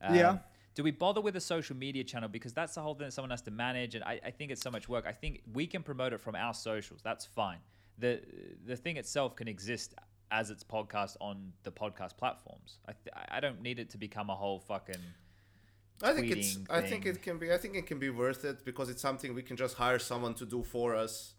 Um, 0.00 0.14
Yeah. 0.14 0.38
Do 0.74 0.82
we 0.82 0.90
bother 0.90 1.20
with 1.20 1.36
a 1.36 1.40
social 1.40 1.76
media 1.76 2.04
channel 2.04 2.28
because 2.28 2.52
that's 2.52 2.74
the 2.74 2.80
whole 2.80 2.94
thing 2.94 3.06
that 3.06 3.12
someone 3.12 3.30
has 3.30 3.42
to 3.42 3.50
manage, 3.50 3.94
and 3.94 4.02
I, 4.04 4.20
I 4.24 4.30
think 4.30 4.50
it's 4.50 4.62
so 4.62 4.70
much 4.70 4.88
work. 4.88 5.04
I 5.06 5.12
think 5.12 5.42
we 5.52 5.66
can 5.66 5.82
promote 5.82 6.12
it 6.12 6.20
from 6.20 6.34
our 6.34 6.54
socials. 6.54 7.00
That's 7.02 7.26
fine. 7.26 7.58
the 7.98 8.20
The 8.64 8.76
thing 8.76 8.96
itself 8.96 9.36
can 9.36 9.48
exist 9.48 9.94
as 10.30 10.50
its 10.50 10.64
podcast 10.64 11.16
on 11.20 11.52
the 11.62 11.70
podcast 11.70 12.16
platforms. 12.16 12.78
I 12.88 12.92
th- 12.92 13.14
I 13.36 13.40
don't 13.40 13.60
need 13.60 13.78
it 13.78 13.90
to 13.90 13.98
become 13.98 14.30
a 14.30 14.34
whole 14.34 14.60
fucking 14.60 15.02
I 16.02 16.12
think 16.14 16.30
it's. 16.30 16.56
tweeting 16.56 16.66
I 16.70 16.80
think 16.80 17.06
it 17.06 17.22
can 17.22 17.38
be. 17.38 17.52
I 17.52 17.58
think 17.58 17.76
it 17.76 17.86
can 17.86 17.98
be 17.98 18.10
worth 18.10 18.44
it 18.44 18.64
because 18.64 18.88
it's 18.88 19.02
something 19.02 19.34
we 19.34 19.42
can 19.42 19.56
just 19.56 19.76
hire 19.76 19.98
someone 19.98 20.34
to 20.34 20.46
do 20.46 20.62
for 20.62 20.96
us, 20.96 21.34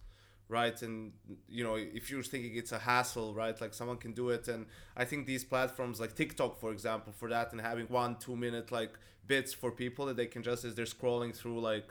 right? 0.49 0.79
And 0.81 1.13
you 1.49 1.63
know, 1.63 1.75
if 1.75 2.09
you're 2.09 2.23
thinking 2.23 2.55
it's 2.55 2.71
a 2.71 2.79
hassle, 2.79 3.33
right? 3.33 3.59
Like 3.59 3.73
someone 3.73 3.97
can 3.97 4.13
do 4.13 4.29
it, 4.29 4.47
and 4.47 4.65
I 4.95 5.05
think 5.05 5.25
these 5.25 5.43
platforms 5.43 5.99
like 5.99 6.15
TikTok, 6.15 6.59
for 6.59 6.71
example, 6.71 7.13
for 7.13 7.29
that, 7.29 7.51
and 7.51 7.61
having 7.61 7.87
one 7.87 8.17
two 8.17 8.35
minute 8.35 8.71
like 8.71 8.93
bits 9.27 9.53
for 9.53 9.71
people 9.71 10.05
that 10.07 10.17
they 10.17 10.25
can 10.25 10.43
just 10.43 10.65
as 10.65 10.75
they're 10.75 10.85
scrolling 10.85 11.35
through 11.35 11.59
like 11.59 11.87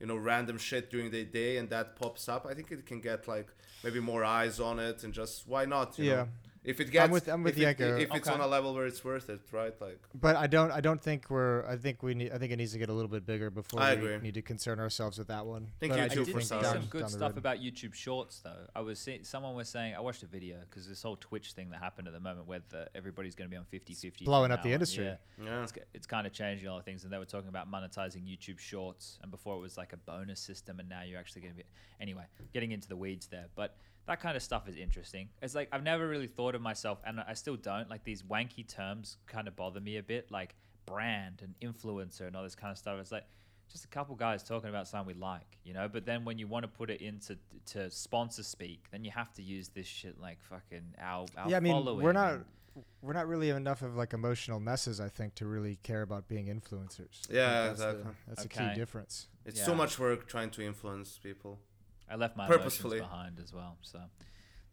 you 0.00 0.06
know 0.06 0.16
random 0.16 0.58
shit 0.58 0.90
during 0.90 1.10
the 1.10 1.24
day 1.24 1.56
and 1.56 1.70
that 1.70 1.96
pops 1.96 2.28
up. 2.28 2.46
I 2.46 2.54
think 2.54 2.70
it 2.70 2.86
can 2.86 3.00
get 3.00 3.26
like 3.28 3.48
maybe 3.82 4.00
more 4.00 4.24
eyes 4.24 4.60
on 4.60 4.78
it 4.78 5.04
and 5.04 5.12
just 5.12 5.46
why 5.46 5.64
not? 5.64 5.98
Yeah. 5.98 6.14
Know? 6.14 6.28
If 6.66 6.80
it 6.80 6.90
gets, 6.90 7.12
with- 7.12 7.28
I'm 7.28 7.44
with 7.44 7.52
if, 7.56 7.58
it, 7.58 7.78
Janko. 7.78 7.96
if 7.96 8.12
it's 8.12 8.26
Okay. 8.28 8.34
on 8.34 8.40
a 8.40 8.46
level 8.46 8.74
where 8.74 8.86
it's 8.86 9.04
worth 9.04 9.30
it, 9.30 9.40
right? 9.52 9.72
Like, 9.80 10.00
But 10.14 10.34
I 10.34 10.48
don't 10.48 10.72
I 10.72 10.80
don't 10.80 11.00
think 11.00 11.30
we're 11.30 11.64
I 11.64 11.76
think 11.76 12.02
we 12.02 12.12
need 12.14 12.32
I 12.32 12.38
think 12.38 12.50
it 12.52 12.56
needs 12.56 12.72
to 12.72 12.78
get 12.78 12.88
a 12.88 12.92
little 12.92 13.08
bit 13.08 13.24
bigger 13.24 13.50
before 13.50 13.80
I 13.80 13.94
we 13.94 14.00
agree. 14.14 14.18
need 14.18 14.34
to 14.34 14.42
concern 14.42 14.80
ourselves 14.80 15.16
with 15.16 15.28
that 15.28 15.46
one. 15.46 15.68
Thank 15.78 15.92
But 15.92 16.00
I 16.00 16.08
YouTube 16.08 16.26
for 16.32 16.40
did 16.40 16.42
see 16.42 16.48
some- 16.48 16.62
some 16.64 16.80
down- 16.80 16.86
good 16.90 17.00
down 17.02 17.08
stuff 17.08 17.30
road. 17.30 17.38
about 17.38 17.58
YouTube 17.60 17.94
Shorts 17.94 18.40
though. 18.40 18.66
I 18.74 18.80
was 18.80 18.98
seeing 18.98 19.22
someone 19.22 19.54
was 19.54 19.68
saying 19.68 19.94
I 19.94 20.00
watched 20.00 20.24
a 20.24 20.26
video 20.26 20.58
because 20.68 20.88
this 20.88 21.02
whole 21.02 21.16
Twitch 21.16 21.52
thing 21.52 21.70
that 21.70 21.78
happened 21.80 22.08
at 22.08 22.14
the 22.14 22.20
moment 22.20 22.48
where 22.48 22.62
the, 22.68 22.88
everybody's 22.96 23.36
going 23.36 23.48
to 23.48 23.54
be 23.54 23.56
on 23.56 23.64
50-50 23.72 24.24
blowing 24.24 24.50
up 24.50 24.62
the 24.64 24.72
industry. 24.72 25.04
Yeah. 25.04 25.16
yeah. 25.42 25.62
It's, 25.62 25.72
it's 25.94 26.06
kind 26.08 26.26
of 26.26 26.32
changing 26.32 26.66
a 26.66 26.72
lot 26.72 26.78
of 26.80 26.84
things, 26.84 27.04
and 27.04 27.12
they 27.12 27.18
were 27.18 27.24
talking 27.24 27.48
about 27.48 27.70
monetizing 27.70 28.26
YouTube 28.26 28.58
Shorts, 28.58 29.18
and 29.22 29.30
before 29.30 29.54
it 29.56 29.60
was 29.60 29.76
like 29.76 29.92
a 29.92 29.96
bonus 29.98 30.40
system, 30.40 30.80
and 30.80 30.88
now 30.88 31.02
you're 31.02 31.18
actually 31.20 31.42
going 31.42 31.54
to 31.54 31.58
be 31.58 31.64
anyway 32.00 32.24
getting 32.52 32.72
into 32.72 32.88
the 32.88 32.96
weeds 32.96 33.28
there. 33.28 33.46
But 33.54 33.76
that 34.06 34.20
kind 34.20 34.36
of 34.36 34.42
stuff 34.42 34.68
is 34.68 34.76
interesting. 34.76 35.28
It's 35.42 35.54
like 35.54 35.68
I've 35.72 35.82
never 35.82 36.06
really 36.08 36.26
thought 36.28 36.54
of 36.54 36.62
myself, 36.62 36.98
and 37.04 37.20
I 37.20 37.34
still 37.34 37.56
don't. 37.56 37.90
Like 37.90 38.04
these 38.04 38.22
wanky 38.22 38.66
terms 38.66 39.16
kind 39.26 39.48
of 39.48 39.56
bother 39.56 39.80
me 39.80 39.96
a 39.96 40.02
bit, 40.02 40.30
like 40.30 40.54
brand 40.86 41.42
and 41.42 41.54
influencer 41.60 42.26
and 42.26 42.36
all 42.36 42.42
this 42.44 42.54
kind 42.54 42.70
of 42.70 42.78
stuff. 42.78 42.98
It's 43.00 43.10
like 43.12 43.24
just 43.70 43.84
a 43.84 43.88
couple 43.88 44.14
guys 44.14 44.44
talking 44.44 44.68
about 44.70 44.86
something 44.86 45.14
we 45.16 45.20
like, 45.20 45.58
you 45.64 45.74
know. 45.74 45.88
But 45.88 46.06
then 46.06 46.24
when 46.24 46.38
you 46.38 46.46
want 46.46 46.62
to 46.62 46.68
put 46.68 46.88
it 46.90 47.00
into 47.00 47.36
to 47.72 47.90
sponsor 47.90 48.42
speak, 48.44 48.84
then 48.92 49.04
you 49.04 49.10
have 49.10 49.32
to 49.34 49.42
use 49.42 49.68
this 49.70 49.86
shit 49.86 50.20
like 50.20 50.38
fucking 50.42 50.94
our, 51.00 51.26
our 51.36 51.50
yeah, 51.50 51.56
I 51.56 51.60
mean 51.60 51.72
following 51.72 52.04
we're 52.04 52.12
not 52.12 52.40
we're 53.02 53.14
not 53.14 53.26
really 53.26 53.50
enough 53.50 53.82
of 53.82 53.96
like 53.96 54.12
emotional 54.12 54.60
messes 54.60 55.00
I 55.00 55.08
think 55.08 55.34
to 55.36 55.46
really 55.46 55.78
care 55.82 56.02
about 56.02 56.28
being 56.28 56.46
influencers. 56.46 57.28
Yeah, 57.28 57.68
that's 57.68 57.80
the- 57.80 57.88
exactly. 57.90 58.12
that's 58.28 58.44
a 58.44 58.48
key 58.48 58.74
difference. 58.76 59.26
It's 59.44 59.58
Yeah. 59.60 59.66
too 59.66 59.74
much 59.74 59.98
work 59.98 60.28
trying 60.28 60.50
to 60.50 60.62
influence 60.62 61.18
people. 61.18 61.58
I 62.10 62.16
left 62.16 62.36
my 62.36 62.46
Purposefully. 62.46 62.98
emotions 62.98 63.12
behind 63.12 63.40
as 63.42 63.52
well. 63.52 63.76
So 63.82 64.00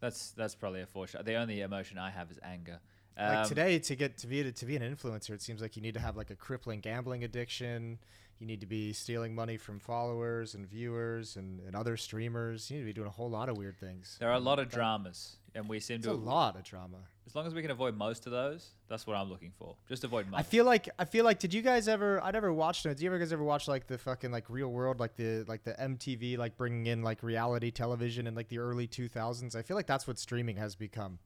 that's 0.00 0.30
that's 0.32 0.54
probably 0.54 0.82
a 0.82 0.86
foreshadow. 0.86 1.24
The 1.24 1.34
only 1.34 1.60
emotion 1.60 1.98
I 1.98 2.10
have 2.10 2.30
is 2.30 2.38
anger. 2.42 2.80
like 3.16 3.38
Um, 3.38 3.48
today 3.48 3.78
to 3.78 3.94
get 3.96 4.16
to 4.18 4.26
be 4.26 4.50
to 4.50 4.66
be 4.66 4.76
an 4.76 4.82
influencer 4.82 5.30
it 5.30 5.40
seems 5.42 5.60
like 5.62 5.76
you 5.76 5.82
need 5.82 5.94
to 5.94 6.00
have 6.00 6.16
like 6.16 6.30
a 6.30 6.36
crippling 6.36 6.80
gambling 6.80 7.22
addiction 7.24 7.98
you 8.38 8.46
need 8.46 8.60
to 8.60 8.66
be 8.66 8.92
stealing 8.92 9.34
money 9.34 9.56
from 9.56 9.78
followers 9.78 10.54
and 10.54 10.66
viewers 10.66 11.36
and, 11.36 11.60
and 11.60 11.74
other 11.74 11.96
streamers 11.96 12.70
you 12.70 12.76
need 12.76 12.82
to 12.82 12.86
be 12.86 12.92
doing 12.92 13.08
a 13.08 13.10
whole 13.10 13.30
lot 13.30 13.48
of 13.48 13.56
weird 13.56 13.78
things 13.78 14.16
there 14.20 14.30
are 14.30 14.36
a 14.36 14.40
mm, 14.40 14.44
lot 14.44 14.58
of 14.58 14.68
dramas, 14.68 15.36
and 15.54 15.68
we 15.68 15.80
seem 15.80 15.96
it's 15.96 16.06
to 16.06 16.12
a 16.12 16.14
lot 16.14 16.56
of 16.56 16.62
drama 16.64 16.98
as 17.26 17.34
long 17.34 17.46
as 17.46 17.54
we 17.54 17.62
can 17.62 17.70
avoid 17.70 17.96
most 17.96 18.26
of 18.26 18.32
those. 18.32 18.70
That's 18.88 19.06
what 19.06 19.16
I'm 19.16 19.30
looking 19.30 19.52
for. 19.58 19.74
Just 19.88 20.04
avoid 20.04 20.28
most. 20.28 20.38
I 20.38 20.42
feel 20.42 20.64
like 20.64 20.88
I 20.98 21.04
feel 21.04 21.24
like 21.24 21.38
did 21.38 21.54
you 21.54 21.62
guys 21.62 21.88
ever 21.88 22.22
I 22.22 22.30
never 22.30 22.52
watched 22.52 22.86
it. 22.86 22.90
Did 22.90 23.00
you 23.00 23.10
ever 23.10 23.18
guys 23.18 23.32
ever 23.32 23.42
watch 23.42 23.66
like 23.66 23.86
the 23.86 23.98
fucking 23.98 24.30
like 24.30 24.48
real 24.48 24.68
world 24.68 25.00
like 25.00 25.16
the 25.16 25.44
like 25.48 25.64
the 25.64 25.72
MTV 25.72 26.38
like 26.38 26.56
bringing 26.56 26.86
in 26.86 27.02
like 27.02 27.22
reality 27.22 27.70
television 27.70 28.26
in 28.26 28.34
like 28.34 28.48
the 28.48 28.58
early 28.58 28.86
2000s? 28.86 29.56
I 29.56 29.62
feel 29.62 29.76
like 29.76 29.86
that's 29.86 30.06
what 30.06 30.18
streaming 30.18 30.56
has 30.56 30.74
become. 30.74 31.18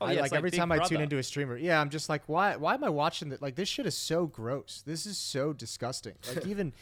Oh, 0.00 0.06
I, 0.06 0.12
yeah, 0.12 0.22
like, 0.22 0.32
like 0.32 0.38
every 0.38 0.50
time 0.50 0.72
I 0.72 0.78
tune 0.78 1.00
into 1.00 1.18
a 1.18 1.22
streamer, 1.22 1.56
yeah, 1.56 1.80
I'm 1.80 1.90
just 1.90 2.08
like, 2.08 2.22
why? 2.26 2.56
Why 2.56 2.74
am 2.74 2.84
I 2.84 2.88
watching 2.88 3.28
that? 3.30 3.42
Like 3.42 3.54
this 3.54 3.68
shit 3.68 3.86
is 3.86 3.96
so 3.96 4.26
gross. 4.26 4.82
This 4.86 5.06
is 5.06 5.18
so 5.18 5.52
disgusting. 5.52 6.14
Like 6.34 6.46
even, 6.46 6.72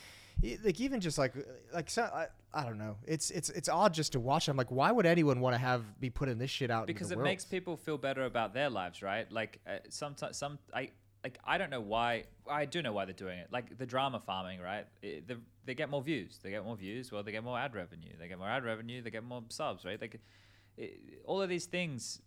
like 0.62 0.79
even 0.79 1.01
just 1.01 1.19
like 1.19 1.33
like 1.75 1.91
so, 1.91 2.03
I, 2.03 2.27
I 2.53 2.64
don't 2.64 2.79
know. 2.79 2.97
It's 3.07 3.31
it's 3.31 3.51
it's 3.51 3.69
odd 3.69 3.93
just 3.93 4.12
to 4.12 4.21
watch. 4.21 4.49
I'm 4.49 4.57
like, 4.57 4.71
why 4.71 4.93
would 4.93 5.07
anyone 5.07 5.41
want 5.41 5.55
to 5.55 5.59
have 5.59 5.99
be 6.01 6.11
putting 6.11 6.39
this 6.39 6.51
shit 6.51 6.71
out? 6.71 6.87
because 6.87 7.11
it 7.11 7.16
world? 7.16 7.25
makes 7.25 7.45
people 7.45 7.77
feel 7.77 7.99
better 7.99 8.25
about 8.25 8.55
their 8.55 8.71
lives, 8.71 9.03
right? 9.03 9.31
Like 9.33 9.59
uh, 9.66 9.79
sometimes 9.89 10.37
some 10.37 10.59
I 10.73 10.91
like 11.25 11.39
I 11.45 11.59
don't 11.59 11.71
know 11.71 11.81
why 11.81 12.25
I 12.49 12.66
do 12.66 12.83
know 12.83 12.93
why 12.93 13.05
they're 13.05 13.14
doing 13.14 13.39
it. 13.39 13.49
Like 13.51 13.77
the 13.79 13.87
drama 13.87 14.21
farming, 14.25 14.61
right? 14.61 14.87
It, 15.03 15.27
the, 15.27 15.39
they 15.64 15.75
get 15.75 15.91
more 15.91 16.03
views. 16.03 16.39
They 16.43 16.51
get 16.51 16.64
more 16.64 16.77
views. 16.77 17.11
Well, 17.11 17.23
they 17.23 17.33
get 17.33 17.45
more 17.45 17.59
ad 17.59 17.75
revenue. 17.75 18.12
They 18.19 18.29
get 18.29 18.39
more 18.39 18.49
ad 18.49 18.64
revenue. 18.64 19.03
They 19.03 19.11
get 19.11 19.25
more 19.25 19.43
subs, 19.49 19.85
right? 19.85 19.99
They 19.99 20.09
get, 20.09 20.21
it, 20.79 21.01
all 21.24 21.43
of 21.43 21.49
these 21.49 21.66
things 21.66 22.20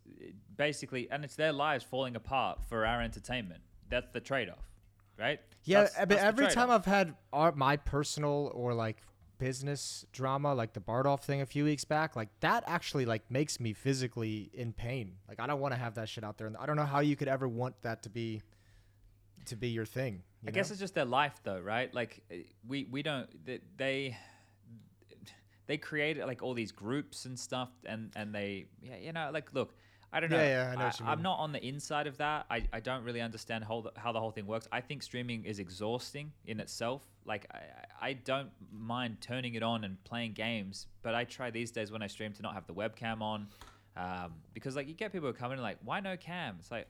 basically, 0.56 1.10
and 1.10 1.24
it's 1.24 1.36
their 1.36 1.54
lives 1.54 1.84
falling 1.84 2.16
apart 2.16 2.60
for 2.70 2.86
our 2.86 3.02
entertainment. 3.02 3.62
That's 3.90 4.10
the 4.12 4.20
trade-off, 4.20 4.70
right? 5.18 5.40
Yeah, 5.64 5.82
That's- 5.82 6.00
but 6.00 6.10
that's 6.10 6.24
every 6.24 6.48
time. 6.48 6.70
I've 6.70 6.86
had 6.86 7.16
our, 7.34 7.52
my 7.54 7.78
personal 7.78 8.52
or 8.54 8.74
like 8.74 8.98
business 9.38 10.06
drama, 10.12 10.54
like 10.54 10.74
the 10.74 10.80
Bardolph 10.80 11.24
thing 11.24 11.42
a 11.42 11.46
few 11.46 11.64
weeks 11.64 11.84
back, 11.84 12.16
like 12.16 12.30
that 12.42 12.64
actually 12.68 13.06
like 13.06 13.30
makes 13.32 13.60
me 13.60 13.74
physically 13.74 14.52
in 14.54 14.72
pain. 14.72 15.14
Like 15.28 15.40
I 15.40 15.48
don't 15.48 15.60
want 15.60 15.74
to 15.74 15.80
have 15.80 15.96
that 15.96 16.10
shit 16.10 16.24
out 16.24 16.38
there, 16.38 16.48
and 16.48 16.56
I 16.58 16.66
don't 16.68 16.76
know 16.76 16.86
how 16.86 17.00
you 17.00 17.16
could 17.16 17.28
ever 17.28 17.48
want 17.48 17.82
that 17.82 18.04
to 18.04 18.10
be 18.10 18.42
to 19.46 19.56
be 19.56 19.70
your 19.70 19.86
thing. 19.86 20.22
you 20.44 20.50
I 20.50 20.52
guess 20.52 20.70
it's 20.70 20.80
just 20.80 20.94
their 20.94 21.06
life, 21.06 21.34
though, 21.44 21.60
right? 21.60 21.92
Like 21.94 22.22
uh, 22.32 22.36
we 22.68 22.88
we 22.90 23.02
don't 23.02 23.28
they- 23.78 24.16
they 25.72 25.78
they 25.78 25.78
created 25.78 26.26
like 26.26 26.44
all 26.44 26.54
these 26.54 26.74
groups 26.74 27.26
and 27.26 27.40
stuff, 27.40 27.70
and 27.86 28.12
and 28.18 28.36
they 28.36 28.66
yeah 28.82 28.98
you 28.98 29.14
know 29.14 29.30
like 29.34 29.54
look. 29.54 29.74
I 30.14 30.20
don't 30.20 30.30
know. 30.30 30.36
Yeah, 30.36 30.66
yeah, 30.66 30.72
I 30.72 30.76
know 30.76 30.86
what 30.88 31.00
you 31.00 31.06
am 31.06 31.18
mean. 31.20 31.24
not 31.24 31.40
on 31.40 31.52
the 31.54 31.66
inside 31.66 32.06
of 32.06 32.18
that. 32.18 32.46
I, 32.50 32.68
I 32.74 32.82
don't 32.82 33.06
really 33.06 33.22
understand 33.22 33.64
how 33.64 33.80
the, 33.80 33.92
how 33.96 34.12
the 34.12 34.20
whole 34.20 34.32
thing 34.32 34.46
works. 34.46 34.68
I 34.70 34.82
think 34.82 35.04
streaming 35.04 35.46
is 35.46 35.60
exhausting 35.60 36.34
in 36.46 36.60
itself. 36.60 37.04
Like 37.24 37.48
I, 37.50 38.08
I 38.10 38.14
don't 38.14 38.50
mind 38.74 39.22
turning 39.22 39.56
it 39.56 39.64
on 39.64 39.86
and 39.86 40.04
playing 40.04 40.34
games, 40.34 40.88
but 41.02 41.16
I 41.16 41.24
try 41.24 41.50
these 41.50 41.72
days 41.72 41.94
when 41.94 42.02
I 42.02 42.08
stream 42.08 42.34
to 42.34 42.42
not 42.42 42.56
have 42.56 42.68
the 42.68 42.74
webcam 42.74 43.22
on, 43.22 43.48
um, 43.96 44.34
because 44.54 44.76
like 44.76 44.90
you 44.90 44.96
get 44.96 45.14
people 45.14 45.30
who 45.30 45.34
come 45.34 45.54
in 45.54 45.60
and 45.60 45.64
like, 45.64 45.78
why 45.86 46.02
no 46.02 46.18
cam? 46.18 46.58
It's 46.60 46.72
like, 46.72 46.88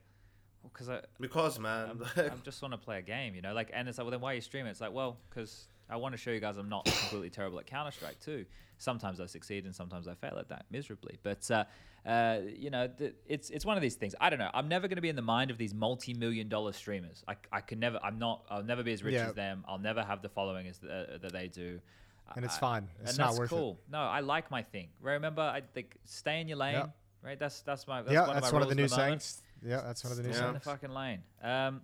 because 0.63 0.89
I 0.89 1.01
Because 1.19 1.59
man, 1.59 1.91
I'm, 1.91 2.03
I 2.31 2.31
just 2.43 2.59
want 2.63 2.73
to 2.73 2.79
play 2.79 2.97
a 2.97 3.03
game, 3.03 3.35
you 3.35 3.43
know. 3.43 3.53
Like, 3.53 3.69
and 3.71 3.87
it's 3.87 3.99
like, 3.99 4.05
well, 4.05 4.11
then 4.11 4.21
why 4.21 4.31
are 4.31 4.35
you 4.35 4.41
streaming? 4.41 4.71
It's 4.71 4.81
like, 4.81 4.93
well, 4.93 5.19
because 5.29 5.67
I 5.91 5.97
want 5.97 6.13
to 6.13 6.17
show 6.17 6.31
you 6.31 6.39
guys 6.39 6.57
I'm 6.57 6.69
not 6.69 6.85
completely 6.85 7.29
terrible 7.29 7.59
at 7.59 7.65
Counter 7.67 7.91
Strike 7.91 8.19
too. 8.19 8.45
Sometimes 8.77 9.19
I 9.19 9.25
succeed 9.27 9.65
and 9.65 9.75
sometimes 9.75 10.07
I 10.07 10.15
fail 10.15 10.37
at 10.39 10.49
that 10.49 10.65
miserably. 10.71 11.19
But 11.21 11.49
uh, 11.51 11.65
uh, 12.07 12.39
you 12.57 12.69
know, 12.71 12.87
th- 12.87 13.13
it's 13.27 13.49
it's 13.51 13.65
one 13.65 13.77
of 13.77 13.81
these 13.83 13.95
things. 13.95 14.15
I 14.19 14.29
don't 14.29 14.39
know. 14.39 14.49
I'm 14.53 14.67
never 14.67 14.87
going 14.87 14.95
to 14.95 15.01
be 15.03 15.09
in 15.09 15.15
the 15.15 15.21
mind 15.21 15.51
of 15.51 15.57
these 15.57 15.73
multi-million 15.73 16.47
dollar 16.49 16.71
streamers. 16.73 17.23
I, 17.27 17.35
I 17.51 17.61
can 17.61 17.79
never. 17.79 17.99
I'm 18.03 18.17
not. 18.17 18.43
I'll 18.49 18.63
never 18.63 18.81
be 18.83 18.93
as 18.93 19.03
rich 19.03 19.13
Yeah. 19.15 19.27
as 19.27 19.33
them. 19.35 19.63
I'll 19.67 19.77
never 19.77 20.01
have 20.01 20.21
the 20.23 20.29
following 20.29 20.67
as 20.67 20.79
the, 20.79 21.19
that 21.21 21.31
they 21.33 21.47
do. 21.47 21.79
And 22.35 22.45
it's 22.45 22.55
I- 22.57 22.59
fine. 22.59 22.87
It's 23.01 23.11
and 23.11 23.19
not 23.19 23.27
that's 23.27 23.39
worth 23.39 23.51
it. 23.51 23.55
cool. 23.55 23.79
No, 23.91 23.99
I 23.99 24.21
like 24.21 24.49
my 24.49 24.63
thing. 24.63 24.87
Remember, 25.01 25.41
I 25.41 25.61
think 25.73 25.97
stay 26.05 26.39
in 26.41 26.47
your 26.47 26.57
lane. 26.57 26.73
Yeah. 26.75 26.85
right? 27.21 27.37
That's 27.37 27.61
that's 27.61 27.85
my 27.87 28.01
that's 28.01 28.13
yeah, 28.13 28.25
one 28.25 28.35
that's 28.35 28.47
of 28.47 28.53
my 28.53 28.59
one 28.59 28.63
of 28.63 28.69
the 28.69 28.75
new 28.75 28.83
moment. 28.83 29.21
sayings. 29.21 29.41
Yeah, 29.63 29.81
that's 29.85 30.03
one 30.03 30.11
of 30.11 30.17
the 30.17 30.23
new. 30.23 30.33
Stay 30.33 30.47
in 30.47 30.53
the 30.53 30.59
sayings. 30.61 30.63
fucking 30.81 30.95
lane. 30.95 31.19
Um, 31.43 31.81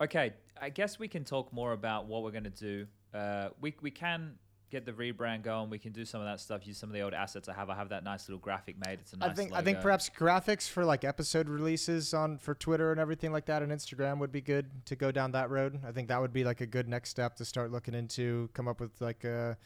okay, 0.00 0.32
I 0.60 0.68
guess 0.68 0.98
we 0.98 1.08
can 1.08 1.24
talk 1.24 1.52
more 1.54 1.72
about 1.72 2.06
what 2.06 2.22
we're 2.22 2.32
gonna 2.32 2.50
do. 2.50 2.86
Uh, 3.14 3.48
we 3.60 3.74
we 3.80 3.90
can 3.90 4.34
get 4.70 4.84
the 4.84 4.92
rebrand 4.92 5.42
going. 5.42 5.70
We 5.70 5.78
can 5.78 5.92
do 5.92 6.04
some 6.04 6.20
of 6.20 6.26
that 6.26 6.40
stuff. 6.40 6.66
Use 6.66 6.78
some 6.78 6.90
of 6.90 6.94
the 6.94 7.00
old 7.00 7.14
assets 7.14 7.48
I 7.48 7.54
have. 7.54 7.70
I 7.70 7.74
have 7.74 7.88
that 7.88 8.04
nice 8.04 8.28
little 8.28 8.40
graphic 8.40 8.76
made. 8.84 9.00
It's 9.00 9.12
a 9.12 9.16
nice. 9.16 9.30
I 9.30 9.32
think 9.34 9.52
I 9.54 9.62
think 9.62 9.80
perhaps 9.80 10.10
graphics 10.10 10.68
for 10.68 10.84
like 10.84 11.04
episode 11.04 11.48
releases 11.48 12.12
on 12.14 12.38
for 12.38 12.54
Twitter 12.54 12.92
and 12.92 13.00
everything 13.00 13.32
like 13.32 13.46
that 13.46 13.62
and 13.62 13.72
Instagram 13.72 14.18
would 14.18 14.32
be 14.32 14.40
good 14.40 14.66
to 14.86 14.96
go 14.96 15.10
down 15.10 15.32
that 15.32 15.50
road. 15.50 15.80
I 15.86 15.92
think 15.92 16.08
that 16.08 16.20
would 16.20 16.32
be 16.32 16.44
like 16.44 16.60
a 16.60 16.66
good 16.66 16.88
next 16.88 17.10
step 17.10 17.36
to 17.36 17.44
start 17.44 17.72
looking 17.72 17.94
into. 17.94 18.50
Come 18.52 18.68
up 18.68 18.80
with 18.80 19.00
like 19.00 19.24
a 19.24 19.56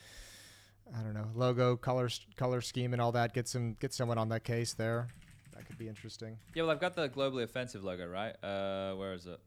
I 0.96 1.02
don't 1.02 1.14
know 1.14 1.28
logo, 1.34 1.76
color 1.76 2.08
color 2.36 2.60
scheme, 2.60 2.92
and 2.92 3.02
all 3.02 3.12
that. 3.12 3.34
Get 3.34 3.48
some 3.48 3.74
get 3.80 3.92
someone 3.92 4.18
on 4.18 4.28
that 4.30 4.44
case 4.44 4.74
there. 4.74 5.08
That 5.54 5.66
could 5.66 5.78
be 5.78 5.88
interesting. 5.88 6.38
Yeah, 6.54 6.62
well, 6.62 6.72
I've 6.72 6.80
got 6.80 6.94
the 6.94 7.08
globally 7.08 7.42
offensive 7.42 7.84
logo, 7.84 8.06
right? 8.06 8.34
Uh, 8.42 8.94
where 8.94 9.12
is 9.12 9.26
it? 9.26 9.38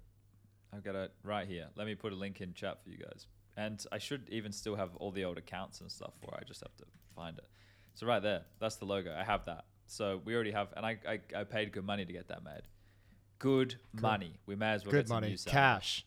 I've 0.74 0.84
got 0.84 0.96
it 0.96 1.12
right 1.24 1.48
here. 1.48 1.68
Let 1.76 1.88
me 1.88 1.96
put 1.96 2.14
a 2.14 2.16
link 2.16 2.42
in 2.42 2.54
chat 2.54 2.84
for 2.84 2.90
you 2.90 2.98
guys. 2.98 3.28
And 3.58 3.84
I 3.92 3.98
should 4.00 4.28
even 4.30 4.52
still 4.52 4.76
have 4.76 4.96
all 4.98 5.12
the 5.12 5.24
old 5.24 5.38
accounts 5.38 5.82
and 5.82 5.92
stuff 5.92 6.14
where 6.22 6.38
I 6.40 6.44
just 6.44 6.62
have 6.62 6.76
to 6.78 6.84
find 7.16 7.38
it. 7.38 7.46
So 7.94 8.06
right 8.06 8.22
there, 8.22 8.42
that's 8.60 8.76
the 8.76 8.86
logo. 8.86 9.16
I 9.18 9.24
have 9.24 9.46
that. 9.46 9.66
So 9.88 10.22
we 10.26 10.36
already 10.36 10.52
have, 10.52 10.70
and 10.76 10.86
I, 10.86 10.98
I, 11.08 11.20
I 11.36 11.44
paid 11.46 11.72
good 11.72 11.86
money 11.86 12.06
to 12.06 12.12
get 12.12 12.28
that 12.28 12.44
made. 12.44 12.64
Good 13.40 13.76
money. 13.94 14.40
We 14.46 14.56
may 14.56 14.72
as 14.72 14.84
well 14.84 14.92
good 14.92 15.04
get 15.04 15.08
some 15.08 15.16
money, 15.18 15.32
use 15.32 15.48
out 15.48 15.52
cash. 15.52 16.06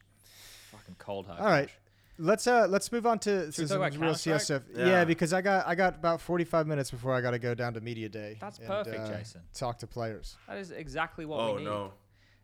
Fucking 0.72 0.96
cold 0.98 1.26
hard. 1.26 1.40
All 1.40 1.46
right. 1.46 1.68
cash. 1.68 1.76
Let's 2.20 2.48
uh 2.48 2.66
let's 2.68 2.90
move 2.90 3.06
on 3.06 3.20
to, 3.20 3.46
we 3.46 3.52
to 3.52 3.68
some 3.68 3.80
real 3.80 4.14
CS 4.14 4.46
stuff. 4.46 4.62
Yeah. 4.74 4.86
Yeah. 4.86 5.04
because 5.04 5.32
I 5.32 5.40
got 5.40 5.68
I 5.68 5.76
got 5.76 5.94
about 5.94 6.20
45 6.20 6.66
minutes 6.66 6.90
before 6.90 7.14
I 7.14 7.20
got 7.20 7.30
to 7.30 7.38
go 7.38 7.54
down 7.54 7.74
to 7.74 7.80
media 7.80 8.08
day. 8.08 8.38
That's 8.40 8.58
and, 8.58 8.66
perfect, 8.66 8.98
uh, 8.98 9.16
Jason. 9.16 9.42
Talk 9.54 9.78
to 9.78 9.86
players. 9.86 10.36
That 10.48 10.58
is 10.58 10.72
exactly 10.72 11.26
what 11.26 11.38
Oh 11.38 11.54
we 11.54 11.60
need. 11.60 11.68
Oh 11.68 11.92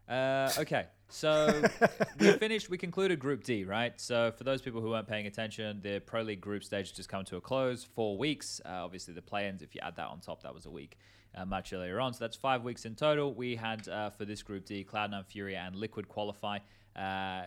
no. 0.09 0.15
Uh, 0.15 0.53
okay, 0.59 0.87
so 1.09 1.63
we 2.19 2.33
finished. 2.33 2.71
We 2.71 2.79
concluded 2.79 3.19
Group 3.19 3.45
D, 3.45 3.65
right? 3.65 3.99
So 4.01 4.33
for 4.37 4.45
those 4.45 4.63
people 4.63 4.81
who 4.81 4.91
weren't 4.91 5.07
paying 5.07 5.27
attention, 5.27 5.81
the 5.83 6.01
Pro 6.01 6.23
League 6.23 6.41
group 6.41 6.65
stage 6.65 6.89
has 6.89 6.97
just 6.97 7.09
come 7.09 7.25
to 7.27 7.37
a 7.37 7.41
close. 7.41 7.85
Four 7.85 8.19
weeks. 8.19 8.61
Uh, 8.65 8.85
obviously, 8.85 9.15
the 9.15 9.23
play-ins. 9.23 9.63
If 9.63 9.75
you 9.75 9.81
add 9.83 9.97
that 9.97 10.09
on 10.09 10.21
top, 10.21 10.43
that 10.43 10.55
was 10.55 10.67
a 10.67 10.71
week. 10.71 10.99
Uh, 11.37 11.45
much 11.45 11.73
earlier 11.73 11.99
on, 11.99 12.13
so 12.15 12.21
that's 12.21 12.37
five 12.37 12.63
weeks 12.63 12.85
in 12.85 12.95
total. 12.95 13.35
We 13.35 13.57
had 13.57 13.89
uh, 13.89 14.11
for 14.11 14.25
this 14.25 14.41
Group 14.41 14.67
D, 14.67 14.87
Cloud9 14.89 15.27
Furia 15.27 15.65
and 15.67 15.75
Liquid 15.75 16.09
qualify. 16.09 16.59
Uh, 16.95 17.43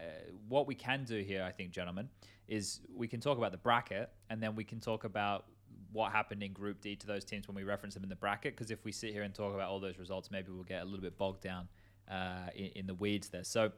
what 0.50 0.68
we 0.68 0.76
can 0.76 1.06
do 1.06 1.22
here, 1.22 1.42
I 1.42 1.52
think, 1.52 1.72
gentlemen, 1.72 2.10
is 2.50 2.82
we 2.94 3.08
can 3.08 3.22
talk 3.22 3.38
about 3.38 3.54
the 3.54 3.58
bracket, 3.58 4.10
and 4.30 4.44
then 4.44 4.56
we 4.56 4.66
can 4.66 4.82
talk 4.82 5.06
about 5.06 5.46
what 5.94 6.12
happened 6.12 6.44
in 6.44 6.52
Group 6.52 6.82
D 6.82 6.98
to 6.98 7.08
those 7.08 7.24
teams 7.24 7.48
when 7.48 7.56
we 7.56 7.64
reference 7.64 7.94
them 7.94 8.04
in 8.04 8.10
the 8.10 8.16
bracket. 8.16 8.56
Because 8.56 8.72
if 8.72 8.84
we 8.84 8.92
sit 8.92 9.14
here 9.14 9.24
and 9.24 9.34
talk 9.34 9.56
about 9.56 9.70
all 9.70 9.80
those 9.80 9.98
results, 9.98 10.32
maybe 10.32 10.52
we'll 10.52 10.64
get 10.64 10.82
a 10.82 10.86
little 10.86 11.02
bit 11.02 11.18
bogged 11.18 11.42
down 11.42 11.68
uh, 12.12 12.50
in, 12.56 12.72
in 12.76 12.88
the 12.88 12.94
weeds 12.94 13.30
there. 13.30 13.44
So 13.44 13.72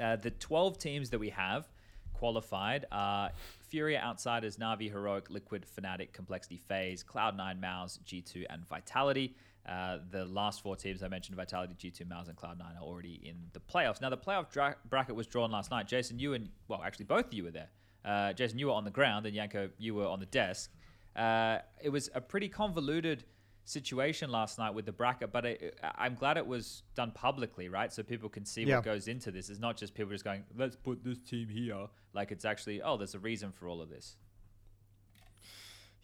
uh, 0.00 0.16
the 0.16 0.30
12 0.30 0.78
teams 0.78 1.10
that 1.10 1.18
we 1.18 1.30
have 1.30 1.66
qualified 2.12 2.86
are 2.90 3.30
Furia 3.68 4.00
Outsiders, 4.00 4.56
Navi, 4.56 4.90
Heroic, 4.90 5.30
Liquid, 5.30 5.66
Fnatic, 5.66 6.12
Complexity, 6.12 6.56
FaZe, 6.56 7.04
Cloud9, 7.04 7.60
MOUZ, 7.60 8.00
G2, 8.06 8.46
and 8.50 8.66
Vitality. 8.66 9.36
Uh, 9.68 9.98
the 10.10 10.24
last 10.26 10.62
four 10.62 10.76
teams 10.76 11.02
I 11.02 11.08
mentioned, 11.08 11.36
Vitality, 11.36 11.74
G2, 11.74 12.06
MOUZ, 12.08 12.28
and 12.28 12.36
Cloud9, 12.36 12.78
are 12.78 12.82
already 12.82 13.20
in 13.24 13.36
the 13.52 13.60
playoffs. 13.60 14.00
Now, 14.00 14.10
the 14.10 14.16
playoff 14.16 14.50
dra- 14.50 14.76
bracket 14.88 15.14
was 15.14 15.26
drawn 15.26 15.50
last 15.50 15.70
night. 15.70 15.86
Jason, 15.86 16.18
you 16.18 16.34
and, 16.34 16.50
well, 16.68 16.82
actually, 16.84 17.06
both 17.06 17.26
of 17.26 17.34
you 17.34 17.44
were 17.44 17.50
there. 17.50 17.68
Uh, 18.04 18.32
Jason, 18.34 18.58
you 18.58 18.66
were 18.66 18.72
on 18.74 18.84
the 18.84 18.90
ground, 18.90 19.26
and 19.26 19.34
Janko, 19.34 19.70
you 19.78 19.94
were 19.94 20.06
on 20.06 20.20
the 20.20 20.26
desk. 20.26 20.70
Uh, 21.16 21.58
it 21.82 21.88
was 21.88 22.10
a 22.14 22.20
pretty 22.20 22.48
convoluted 22.48 23.24
situation 23.64 24.30
last 24.30 24.58
night 24.58 24.74
with 24.74 24.84
the 24.86 24.92
bracket, 24.92 25.32
but 25.32 25.46
I, 25.46 25.58
I'm 25.96 26.14
glad 26.14 26.36
it 26.36 26.46
was 26.46 26.82
done 26.94 27.10
publicly, 27.12 27.68
right? 27.68 27.92
So 27.92 28.02
people 28.02 28.28
can 28.28 28.44
see 28.44 28.62
Yeah. 28.64 28.76
what 28.76 28.84
goes 28.84 29.08
into 29.08 29.30
this. 29.30 29.48
It's 29.50 29.60
not 29.60 29.76
just 29.76 29.94
people 29.94 30.12
just 30.12 30.24
going, 30.24 30.44
let's 30.56 30.76
put 30.76 31.02
this 31.02 31.18
team 31.18 31.48
here. 31.48 31.86
Like 32.12 32.30
it's 32.30 32.44
actually, 32.44 32.82
oh, 32.82 32.96
there's 32.96 33.14
a 33.14 33.18
reason 33.18 33.52
for 33.52 33.66
all 33.68 33.80
of 33.80 33.88
this. 33.88 34.16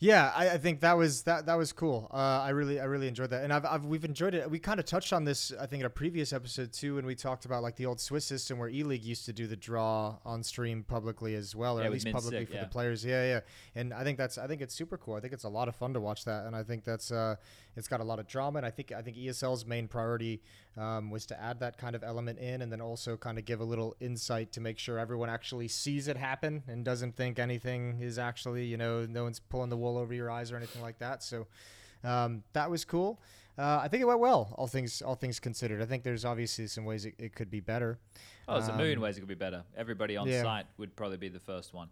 Yeah, 0.03 0.33
I, 0.35 0.53
I 0.53 0.59
think 0.59 0.81
that 0.81 0.97
was 0.97 1.25
that 1.25 1.45
that 1.45 1.57
was 1.59 1.73
cool. 1.73 2.11
Uh, 2.11 2.17
I 2.17 2.51
really 2.51 2.81
I 2.81 2.85
really 2.85 3.07
enjoyed 3.07 3.29
that, 3.31 3.45
and 3.45 3.53
I've, 3.53 3.67
I've 3.67 3.85
we've 3.85 4.05
enjoyed 4.05 4.33
it. 4.33 4.51
We 4.51 4.59
kind 4.59 4.81
of 4.81 4.87
touched 4.87 5.13
on 5.13 5.25
this 5.25 5.53
I 5.61 5.67
think 5.67 5.81
in 5.81 5.87
a 5.87 5.91
previous 5.91 6.33
episode 6.33 6.73
too, 6.73 6.95
when 6.95 7.05
we 7.05 7.15
talked 7.15 7.45
about 7.45 7.63
like 7.63 7.77
the 7.77 7.85
old 7.85 8.01
Swiss 8.01 8.25
system 8.25 8.59
where 8.59 8.71
E 8.71 8.83
League 8.83 9.05
used 9.05 9.27
to 9.27 9.35
do 9.35 9.47
the 9.47 9.57
draw 9.57 10.17
on 10.25 10.43
stream 10.43 10.85
publicly 10.85 11.35
as 11.35 11.55
well, 11.55 11.77
or 11.79 11.83
Yeah, 11.83 11.89
at 11.89 11.93
least 11.93 12.11
publicly 12.11 12.41
Sick, 12.41 12.49
for 12.49 12.55
yeah. 12.55 12.63
the 12.63 12.71
players. 12.71 13.05
Yeah, 13.05 13.25
yeah, 13.25 13.41
and 13.75 13.93
I 13.93 14.03
think 14.03 14.17
that's 14.17 14.39
I 14.39 14.47
think 14.47 14.63
it's 14.63 14.75
super 14.75 14.97
cool. 14.97 15.17
I 15.17 15.21
think 15.21 15.35
it's 15.35 15.45
a 15.45 15.51
lot 15.51 15.69
of 15.69 15.77
fun 15.77 15.93
to 15.93 16.01
watch 16.01 16.25
that, 16.25 16.47
and 16.47 16.57
I 16.57 16.63
think 16.63 16.83
that's 16.85 17.13
uh 17.13 17.37
it's 17.77 17.87
got 17.87 18.01
a 18.01 18.05
lot 18.05 18.19
of 18.19 18.27
drama, 18.27 18.57
and 18.57 18.67
I 18.67 18.71
think 18.71 18.93
I 18.93 19.03
think 19.03 19.19
ESL's 19.19 19.67
main 19.67 19.87
priority 19.87 20.41
um, 20.81 21.11
was 21.11 21.27
to 21.27 21.41
add 21.41 21.61
that 21.61 21.77
kind 21.79 21.95
of 21.95 22.03
element 22.03 22.39
in, 22.39 22.63
and 22.63 22.73
then 22.73 22.81
also 22.81 23.17
kind 23.17 23.39
of 23.39 23.45
give 23.45 23.61
a 23.61 23.65
little 23.65 23.95
insight 24.01 24.53
to 24.53 24.61
make 24.61 24.79
sure 24.79 24.99
everyone 24.99 25.29
actually 25.29 25.69
sees 25.69 26.09
it 26.09 26.17
happen 26.17 26.63
and 26.69 26.85
doesn't 26.85 27.15
think 27.17 27.39
anything 27.39 27.99
is 28.01 28.19
actually 28.19 28.65
you 28.65 28.77
know 28.77 29.05
no 29.07 29.25
one's 29.25 29.41
pulling 29.41 29.69
the 29.71 29.77
wool 29.77 29.97
over 29.99 30.15
your 30.15 30.31
eyes 30.31 30.51
or 30.53 30.57
anything 30.57 30.83
like 30.83 30.99
that. 31.01 31.23
So 31.23 31.47
um, 32.05 32.43
that 32.55 32.71
was 32.71 32.85
cool. 32.85 33.21
Uh, 33.59 33.81
I 33.83 33.89
think 33.89 34.01
it 34.01 34.07
went 34.07 34.21
well, 34.21 34.55
all 34.57 34.67
things 34.67 35.03
all 35.03 35.17
things 35.17 35.39
considered. 35.39 35.83
I 35.83 35.85
think 35.85 36.03
there's 36.03 36.25
obviously 36.25 36.67
some 36.67 36.85
ways 36.87 37.05
it, 37.05 37.15
it 37.19 37.35
could 37.35 37.51
be 37.51 37.61
better. 37.61 37.99
Oh, 38.49 38.55
there's 38.55 38.69
a 38.69 38.77
million 38.77 38.99
Um, 38.99 39.03
ways 39.05 39.17
it 39.17 39.21
could 39.21 39.29
be 39.29 39.35
better. 39.35 39.65
Everybody 39.77 40.17
on 40.17 40.27
yeah. 40.27 40.43
site 40.43 40.67
would 40.79 40.97
probably 40.97 41.19
be 41.19 41.29
the 41.29 41.41
first 41.41 41.75
one. 41.75 41.89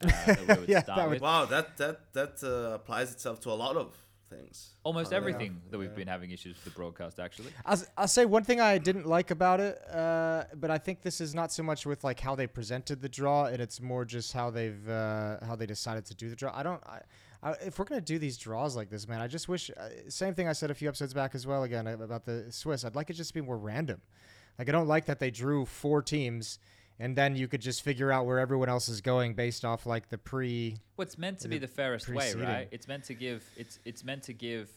Uh, 0.00 0.06
that 0.26 0.38
we 0.38 0.54
would 0.60 0.68
Yeah, 0.68 0.82
start 0.84 0.96
that 0.98 1.04
would- 1.06 1.14
with. 1.14 1.22
Wow, 1.22 1.44
that 1.46 1.76
that 1.78 2.12
that 2.12 2.34
uh, 2.44 2.74
applies 2.74 3.10
itself 3.12 3.40
to 3.40 3.50
a 3.50 3.58
lot 3.64 3.76
of 3.76 3.96
things. 4.28 4.74
Almost 4.84 5.08
Oh, 5.08 5.10
yeah. 5.12 5.16
everything 5.16 5.60
that 5.70 5.78
we've 5.78 5.90
Yeah. 5.90 5.96
been 5.96 6.08
having 6.08 6.30
issues 6.30 6.54
with 6.56 6.64
the 6.64 6.70
broadcast, 6.70 7.18
actually. 7.18 7.50
I'll, 7.66 7.72
s- 7.74 7.86
I'll 7.96 8.08
say 8.08 8.24
one 8.24 8.44
thing 8.44 8.60
I 8.60 8.78
didn't 8.78 9.06
like 9.06 9.30
about 9.30 9.60
it, 9.60 9.78
uh, 9.90 10.44
but 10.54 10.70
I 10.70 10.78
think 10.78 11.02
this 11.02 11.20
is 11.20 11.34
not 11.34 11.50
so 11.52 11.62
much 11.62 11.86
with 11.86 12.04
like 12.04 12.20
how 12.20 12.34
they 12.34 12.46
presented 12.46 13.00
the 13.02 13.08
draw, 13.08 13.46
and 13.46 13.60
it's 13.60 13.80
more 13.80 14.04
just 14.04 14.32
how 14.32 14.50
they've 14.50 14.88
uh, 14.88 15.38
how 15.44 15.56
they 15.56 15.66
decided 15.66 16.04
to 16.06 16.14
do 16.14 16.28
the 16.30 16.36
draw. 16.36 16.52
I 16.56 16.62
don't. 16.62 16.82
I, 16.86 17.00
I, 17.42 17.52
if 17.64 17.78
we're 17.78 17.84
gonna 17.84 18.00
do 18.00 18.18
these 18.18 18.36
draws 18.36 18.74
like 18.76 18.90
this, 18.90 19.06
man, 19.06 19.20
I 19.20 19.28
just 19.28 19.48
wish. 19.48 19.70
Uh, 19.70 19.88
same 20.08 20.34
thing 20.34 20.48
I 20.48 20.52
said 20.52 20.70
a 20.70 20.74
few 20.74 20.88
episodes 20.88 21.14
back 21.14 21.34
as 21.34 21.46
well. 21.46 21.62
Again 21.62 21.86
about 21.86 22.24
the 22.24 22.46
Swiss, 22.50 22.84
I'd 22.84 22.94
like 22.96 23.10
it 23.10 23.14
just 23.14 23.30
to 23.30 23.34
be 23.34 23.40
more 23.40 23.56
random. 23.58 24.00
Like 24.58 24.68
I 24.68 24.72
don't 24.72 24.88
like 24.88 25.04
that 25.06 25.20
they 25.20 25.30
drew 25.30 25.64
four 25.64 26.02
teams, 26.02 26.58
and 26.98 27.16
then 27.16 27.36
you 27.36 27.48
could 27.48 27.60
just 27.60 27.82
figure 27.82 28.10
out 28.10 28.26
where 28.26 28.38
everyone 28.38 28.68
else 28.68 28.88
is 28.88 29.00
going 29.00 29.34
based 29.34 29.64
off 29.64 29.86
like 29.86 30.08
the 30.08 30.18
pre. 30.18 30.76
What's 30.96 31.18
meant 31.18 31.38
to 31.40 31.48
be 31.48 31.58
the 31.58 31.66
the 31.66 31.72
fairest 31.72 32.08
way, 32.08 32.34
right? 32.34 32.68
It's 32.70 32.88
meant 32.88 33.04
to 33.04 33.14
give. 33.14 33.44
It's 33.56 33.78
it's 33.84 34.04
meant 34.04 34.24
to 34.24 34.32
give. 34.32 34.68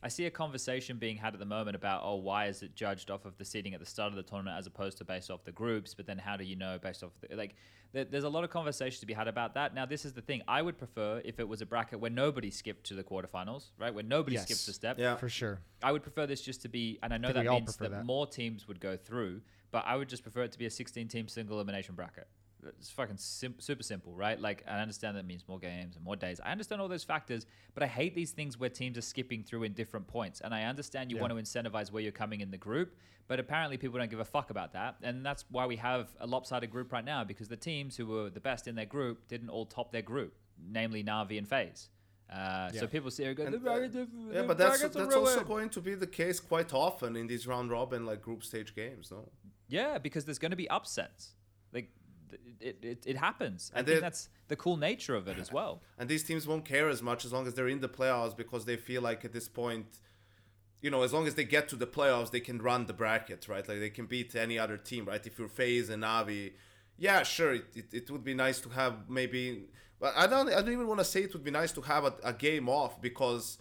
I 0.00 0.06
see 0.08 0.26
a 0.26 0.30
conversation 0.30 0.98
being 0.98 1.16
had 1.16 1.34
at 1.34 1.40
the 1.40 1.46
moment 1.46 1.74
about 1.74 2.02
oh 2.04 2.16
why 2.16 2.46
is 2.46 2.62
it 2.62 2.74
judged 2.76 3.10
off 3.10 3.24
of 3.24 3.36
the 3.36 3.44
seeding 3.44 3.74
at 3.74 3.80
the 3.80 3.86
start 3.86 4.10
of 4.12 4.16
the 4.16 4.22
tournament 4.22 4.56
as 4.56 4.66
opposed 4.66 4.98
to 4.98 5.04
based 5.04 5.30
off 5.30 5.44
the 5.44 5.52
groups? 5.52 5.94
But 5.94 6.06
then 6.06 6.18
how 6.18 6.36
do 6.36 6.44
you 6.44 6.56
know 6.56 6.78
based 6.80 7.02
off 7.02 7.10
the, 7.20 7.34
like 7.36 7.54
there, 7.92 8.04
there's 8.04 8.24
a 8.24 8.28
lot 8.28 8.44
of 8.44 8.50
conversation 8.50 9.00
to 9.00 9.06
be 9.06 9.14
had 9.14 9.28
about 9.28 9.54
that. 9.54 9.74
Now 9.74 9.86
this 9.86 10.04
is 10.04 10.12
the 10.12 10.20
thing. 10.20 10.42
I 10.46 10.62
would 10.62 10.78
prefer 10.78 11.20
if 11.24 11.40
it 11.40 11.48
was 11.48 11.62
a 11.62 11.66
bracket 11.66 12.00
where 12.00 12.10
nobody 12.10 12.50
skipped 12.50 12.84
to 12.86 12.94
the 12.94 13.02
quarterfinals, 13.02 13.70
right? 13.78 13.92
Where 13.92 14.04
nobody 14.04 14.36
Yes. 14.36 14.44
skips 14.44 14.68
a 14.68 14.72
step. 14.72 14.98
Yeah. 14.98 15.16
For 15.16 15.28
sure. 15.28 15.60
I 15.82 15.92
would 15.92 16.02
prefer 16.02 16.26
this 16.26 16.42
just 16.42 16.62
to 16.62 16.68
be, 16.68 16.98
and 17.02 17.12
I 17.14 17.18
know 17.18 17.32
think 17.32 17.46
that 17.46 17.50
means 17.50 17.76
that, 17.76 17.90
that. 17.90 18.04
more 18.04 18.26
teams 18.26 18.68
would 18.68 18.80
go 18.80 18.96
through, 18.96 19.40
but 19.70 19.84
I 19.86 19.96
would 19.96 20.08
just 20.08 20.22
prefer 20.22 20.42
it 20.42 20.52
to 20.52 20.58
be 20.58 20.66
a 20.66 20.70
16 20.70 21.08
team 21.08 21.28
single 21.28 21.56
elimination 21.56 21.94
bracket. 21.94 22.26
It's 22.66 22.90
fucking 22.90 23.18
sim- 23.18 23.54
super 23.58 23.84
simple, 23.84 24.14
right? 24.16 24.38
Like, 24.40 24.64
I 24.66 24.80
understand 24.80 25.16
that 25.16 25.24
means 25.24 25.44
more 25.46 25.60
games 25.60 25.94
and 25.94 26.04
more 26.04 26.16
days. 26.16 26.40
I 26.44 26.50
understand 26.50 26.80
all 26.80 26.88
those 26.88 27.04
factors, 27.04 27.46
but 27.74 27.84
I 27.84 27.86
hate 27.86 28.16
these 28.16 28.32
things 28.32 28.58
where 28.58 28.68
teams 28.68 28.98
are 28.98 29.02
skipping 29.02 29.44
through 29.44 29.62
in 29.62 29.74
different 29.74 30.08
points. 30.08 30.40
And 30.40 30.52
I 30.52 30.64
understand 30.64 31.10
you 31.12 31.18
Yeah. 31.18 31.22
want 31.22 31.32
to 31.34 31.40
incentivize 31.40 31.92
where 31.92 32.02
you're 32.02 32.10
coming 32.10 32.40
in 32.40 32.50
the 32.50 32.58
group, 32.58 32.96
but 33.28 33.38
apparently 33.38 33.76
people 33.76 33.98
don't 34.00 34.10
give 34.10 34.18
a 34.18 34.24
fuck 34.24 34.50
about 34.50 34.72
that. 34.72 34.96
And 35.02 35.24
that's 35.24 35.44
why 35.50 35.66
we 35.66 35.76
have 35.76 36.08
a 36.18 36.26
lopsided 36.26 36.70
group 36.70 36.92
right 36.92 37.04
now 37.04 37.22
because 37.22 37.46
the 37.46 37.56
teams 37.56 37.96
who 37.96 38.06
were 38.06 38.28
the 38.28 38.40
best 38.40 38.66
in 38.66 38.74
their 38.74 38.86
group 38.86 39.28
didn't 39.28 39.50
all 39.50 39.64
top 39.66 39.92
their 39.92 40.02
group, 40.02 40.34
namely 40.60 41.04
Navi 41.04 41.38
and 41.38 41.46
FaZe. 41.46 41.90
Uh, 42.28 42.70
Yeah. 42.74 42.80
So 42.80 42.86
people 42.88 43.10
see 43.12 43.32
go, 43.34 43.44
And, 43.44 43.54
the 43.54 43.58
uh, 43.58 43.60
brackets 43.60 43.94
are- 43.94 44.08
Yeah, 44.32 44.42
but 44.42 44.58
that's 44.58 44.80
that's 44.82 45.14
also 45.14 45.44
going 45.44 45.70
to 45.70 45.80
be 45.80 45.94
the 45.94 46.08
case 46.08 46.40
quite 46.40 46.74
often 46.74 47.14
in 47.14 47.28
these 47.28 47.46
round 47.46 47.70
robin 47.70 48.04
like 48.04 48.20
group 48.20 48.42
stage 48.42 48.74
games, 48.74 49.12
no? 49.12 49.30
Yeah, 49.68 49.98
because 49.98 50.24
there's 50.24 50.38
going 50.38 50.50
to 50.50 50.56
be 50.56 50.68
upsets. 50.68 51.34
Like 51.72 51.90
it, 52.60 52.78
it, 52.82 53.04
it 53.06 53.16
happens. 53.16 53.70
I 53.74 53.78
And 53.78 53.86
think 53.86 54.00
that's 54.00 54.28
the 54.48 54.56
cool 54.56 54.76
nature 54.76 55.14
of 55.14 55.28
it 55.28 55.38
as 55.38 55.52
well. 55.52 55.82
And 55.98 56.08
these 56.08 56.24
teams 56.24 56.46
won't 56.46 56.64
care 56.64 56.88
as 56.88 57.02
much 57.02 57.24
as 57.24 57.32
long 57.32 57.46
as 57.46 57.54
they're 57.54 57.68
in 57.68 57.80
the 57.80 57.88
playoffs 57.88 58.36
because 58.36 58.64
they 58.64 58.76
feel 58.76 59.02
like 59.02 59.24
at 59.24 59.32
this 59.32 59.48
point, 59.48 59.86
you 60.80 60.90
know, 60.90 61.02
as 61.02 61.12
long 61.12 61.26
as 61.26 61.34
they 61.34 61.44
get 61.44 61.68
to 61.68 61.76
the 61.76 61.86
playoffs, 61.86 62.30
they 62.30 62.40
can 62.40 62.58
run 62.62 62.86
the 62.86 62.92
bracket, 62.92 63.48
right? 63.48 63.66
Like 63.68 63.80
they 63.80 63.90
can 63.90 64.06
beat 64.06 64.34
any 64.34 64.58
other 64.58 64.76
team, 64.76 65.04
right? 65.06 65.24
If 65.26 65.38
you're 65.38 65.48
FaZe 65.48 65.90
and 65.90 66.02
Navi, 66.02 66.52
yeah, 66.96 67.22
sure, 67.22 67.54
it, 67.54 67.64
it, 67.74 67.86
it 67.92 68.10
would 68.10 68.24
be 68.24 68.34
nice 68.34 68.60
to 68.60 68.68
have 68.70 69.08
maybe. 69.08 69.64
But 70.00 70.14
I 70.16 70.26
don't. 70.28 70.48
I 70.48 70.60
don't 70.62 70.72
even 70.72 70.86
want 70.86 71.00
to 71.00 71.04
say 71.04 71.22
it 71.22 71.32
would 71.32 71.44
be 71.44 71.50
nice 71.50 71.72
to 71.72 71.80
have 71.82 72.04
a, 72.04 72.14
a 72.22 72.32
game 72.32 72.68
off 72.68 73.00
because, 73.00 73.58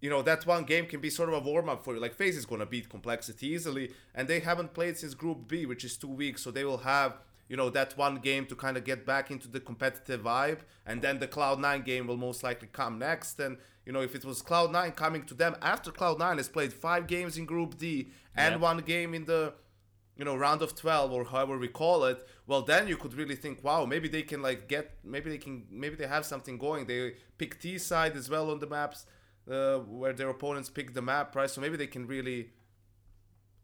you 0.00 0.08
know, 0.10 0.22
that 0.22 0.46
one 0.46 0.64
game 0.64 0.86
can 0.86 1.00
be 1.00 1.10
sort 1.10 1.28
of 1.28 1.34
a 1.34 1.40
warm 1.40 1.68
up 1.68 1.84
for 1.84 1.94
you. 1.94 2.00
Like 2.00 2.14
FaZe 2.14 2.36
is 2.38 2.46
gonna 2.46 2.66
beat 2.66 2.88
Complexity 2.88 3.48
easily, 3.48 3.92
and 4.14 4.28
they 4.28 4.40
haven't 4.40 4.74
played 4.74 4.96
since 4.98 5.14
Group 5.14 5.48
B, 5.48 5.66
which 5.66 5.84
is 5.84 5.96
two 5.96 6.08
weeks, 6.08 6.42
so 6.42 6.50
they 6.50 6.64
will 6.64 6.78
have 6.78 7.18
you 7.48 7.56
know 7.56 7.68
that 7.70 7.96
one 7.96 8.16
game 8.16 8.46
to 8.46 8.54
kind 8.54 8.76
of 8.76 8.84
get 8.84 9.04
back 9.04 9.30
into 9.30 9.48
the 9.48 9.60
competitive 9.60 10.22
vibe, 10.22 10.58
and 10.86 11.02
then 11.02 11.18
the 11.18 11.26
Cloud 11.26 11.58
Nine 11.60 11.82
game 11.82 12.06
will 12.06 12.16
most 12.16 12.42
likely 12.42 12.68
come 12.72 12.98
next. 12.98 13.40
And 13.40 13.58
you 13.84 13.92
know 13.92 14.00
if 14.00 14.14
it 14.14 14.24
was 14.24 14.40
Cloud 14.42 14.70
Nine 14.72 14.92
coming 14.92 15.24
to 15.24 15.34
them 15.34 15.56
after 15.60 15.90
Cloud 15.90 16.18
Nine 16.18 16.36
has 16.38 16.48
played 16.48 16.72
five 16.72 17.06
games 17.06 17.36
in 17.36 17.44
Group 17.46 17.76
D 17.76 18.10
and 18.36 18.54
Yeah. 18.54 18.58
one 18.60 18.78
game 18.78 19.14
in 19.14 19.24
the 19.24 19.54
you 20.16 20.24
know 20.24 20.36
round 20.36 20.60
of 20.62 20.74
12 20.76 21.12
or 21.12 21.24
however 21.24 21.56
we 21.56 21.66
call 21.68 22.04
it 22.04 22.26
well 22.46 22.60
then 22.62 22.86
you 22.86 22.96
could 22.96 23.14
really 23.14 23.34
think 23.36 23.64
wow 23.64 23.86
maybe 23.86 24.06
they 24.06 24.22
can 24.22 24.42
like 24.42 24.68
get 24.68 24.96
maybe 25.02 25.30
they 25.30 25.38
can 25.38 25.64
maybe 25.70 25.96
they 25.96 26.06
have 26.06 26.26
something 26.26 26.58
going 26.58 26.84
they 26.86 27.14
pick 27.38 27.58
t 27.58 27.78
side 27.78 28.14
as 28.16 28.28
well 28.28 28.50
on 28.50 28.58
the 28.58 28.66
maps 28.66 29.06
uh, 29.50 29.78
where 29.78 30.12
their 30.12 30.28
opponents 30.28 30.70
pick 30.70 30.94
the 30.94 31.02
map 31.02 31.34
right 31.34 31.50
so 31.50 31.60
maybe 31.60 31.76
they 31.76 31.86
can 31.86 32.06
really 32.06 32.50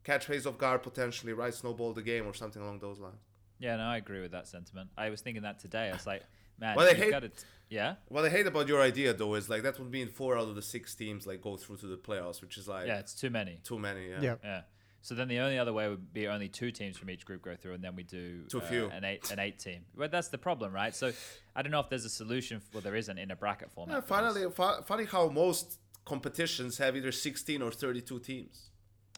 catch 0.05 0.26
FaZe 0.26 0.47
of 0.47 0.59
guard 0.59 0.82
potentially 0.82 1.32
right 1.32 1.53
snowball 1.55 1.93
the 1.93 2.03
game 2.03 2.26
or 2.26 2.34
something 2.34 2.62
along 2.62 2.78
those 2.80 2.99
lines 2.99 3.22
Yeah, 3.59 3.76
no, 3.76 3.84
I 3.84 3.97
agree 3.97 4.20
with 4.20 4.32
that 4.32 4.47
sentiment. 4.47 4.91
I 4.99 5.09
was 5.11 5.20
thinking 5.22 5.43
that 5.45 5.59
today. 5.61 5.89
I 5.89 5.93
was 5.93 6.07
like, 6.07 6.22
man, 6.61 6.76
Well, 6.76 6.87
I 6.87 6.91
you've 6.91 6.99
hate- 6.99 7.11
got 7.11 7.22
to. 7.22 7.30
Yeah, 7.68 7.95
what 8.09 8.24
i 8.24 8.28
hate 8.28 8.47
about 8.47 8.68
your 8.68 8.80
idea 8.80 9.12
though 9.12 9.34
is 9.34 9.49
like 9.53 9.62
that 9.64 9.76
would 9.80 9.91
mean 9.91 10.09
four 10.09 10.39
out 10.39 10.47
of 10.49 10.55
the 10.55 10.62
six 10.62 10.95
teams 10.95 11.26
like 11.26 11.41
go 11.43 11.57
through 11.57 11.78
to 11.78 11.87
the 11.89 11.97
playoffs 11.97 12.41
which 12.41 12.57
is 12.59 12.68
like 12.68 12.87
yeah, 12.87 13.01
it's 13.01 13.12
too 13.22 13.28
many. 13.39 13.59
too 13.64 13.78
many 13.78 14.05
yeah, 14.11 14.20
Yeah. 14.22 14.34
Yeah. 14.45 14.61
So 15.07 15.15
then 15.15 15.29
the 15.29 15.39
only 15.39 15.57
other 15.57 15.73
way 15.73 15.89
would 15.89 16.13
be 16.13 16.27
only 16.27 16.49
two 16.49 16.73
teams 16.73 16.97
from 16.97 17.11
each 17.11 17.25
group 17.25 17.41
go 17.41 17.55
through, 17.55 17.75
and 17.75 17.85
then 17.85 17.95
we 17.95 18.03
do 18.03 18.43
Too 18.49 18.59
uh, 18.61 18.67
few. 18.67 18.87
an 18.89 19.05
eight 19.05 19.31
an 19.31 19.39
eight 19.39 19.57
team. 19.61 19.85
But 19.97 20.11
that's 20.11 20.31
the 20.31 20.39
problem, 20.39 20.73
right? 20.73 20.93
So 20.97 21.13
I 21.55 21.63
don't 21.63 21.71
know 21.71 21.79
if 21.79 21.89
there's 21.89 22.05
a 22.05 22.09
solution. 22.11 22.61
Well, 22.73 22.81
there 22.83 22.97
isn't 22.97 23.17
in 23.17 23.31
a 23.31 23.37
bracket 23.37 23.71
format. 23.71 23.95
Yeah, 23.95 24.01
finally 24.01 24.51
fu- 24.51 24.83
funny 24.85 25.05
how 25.05 25.29
most 25.29 25.79
competitions 26.05 26.79
have 26.79 26.97
either 26.97 27.13
16 27.13 27.63
or 27.63 27.71
32 27.71 28.19
teams 28.19 28.71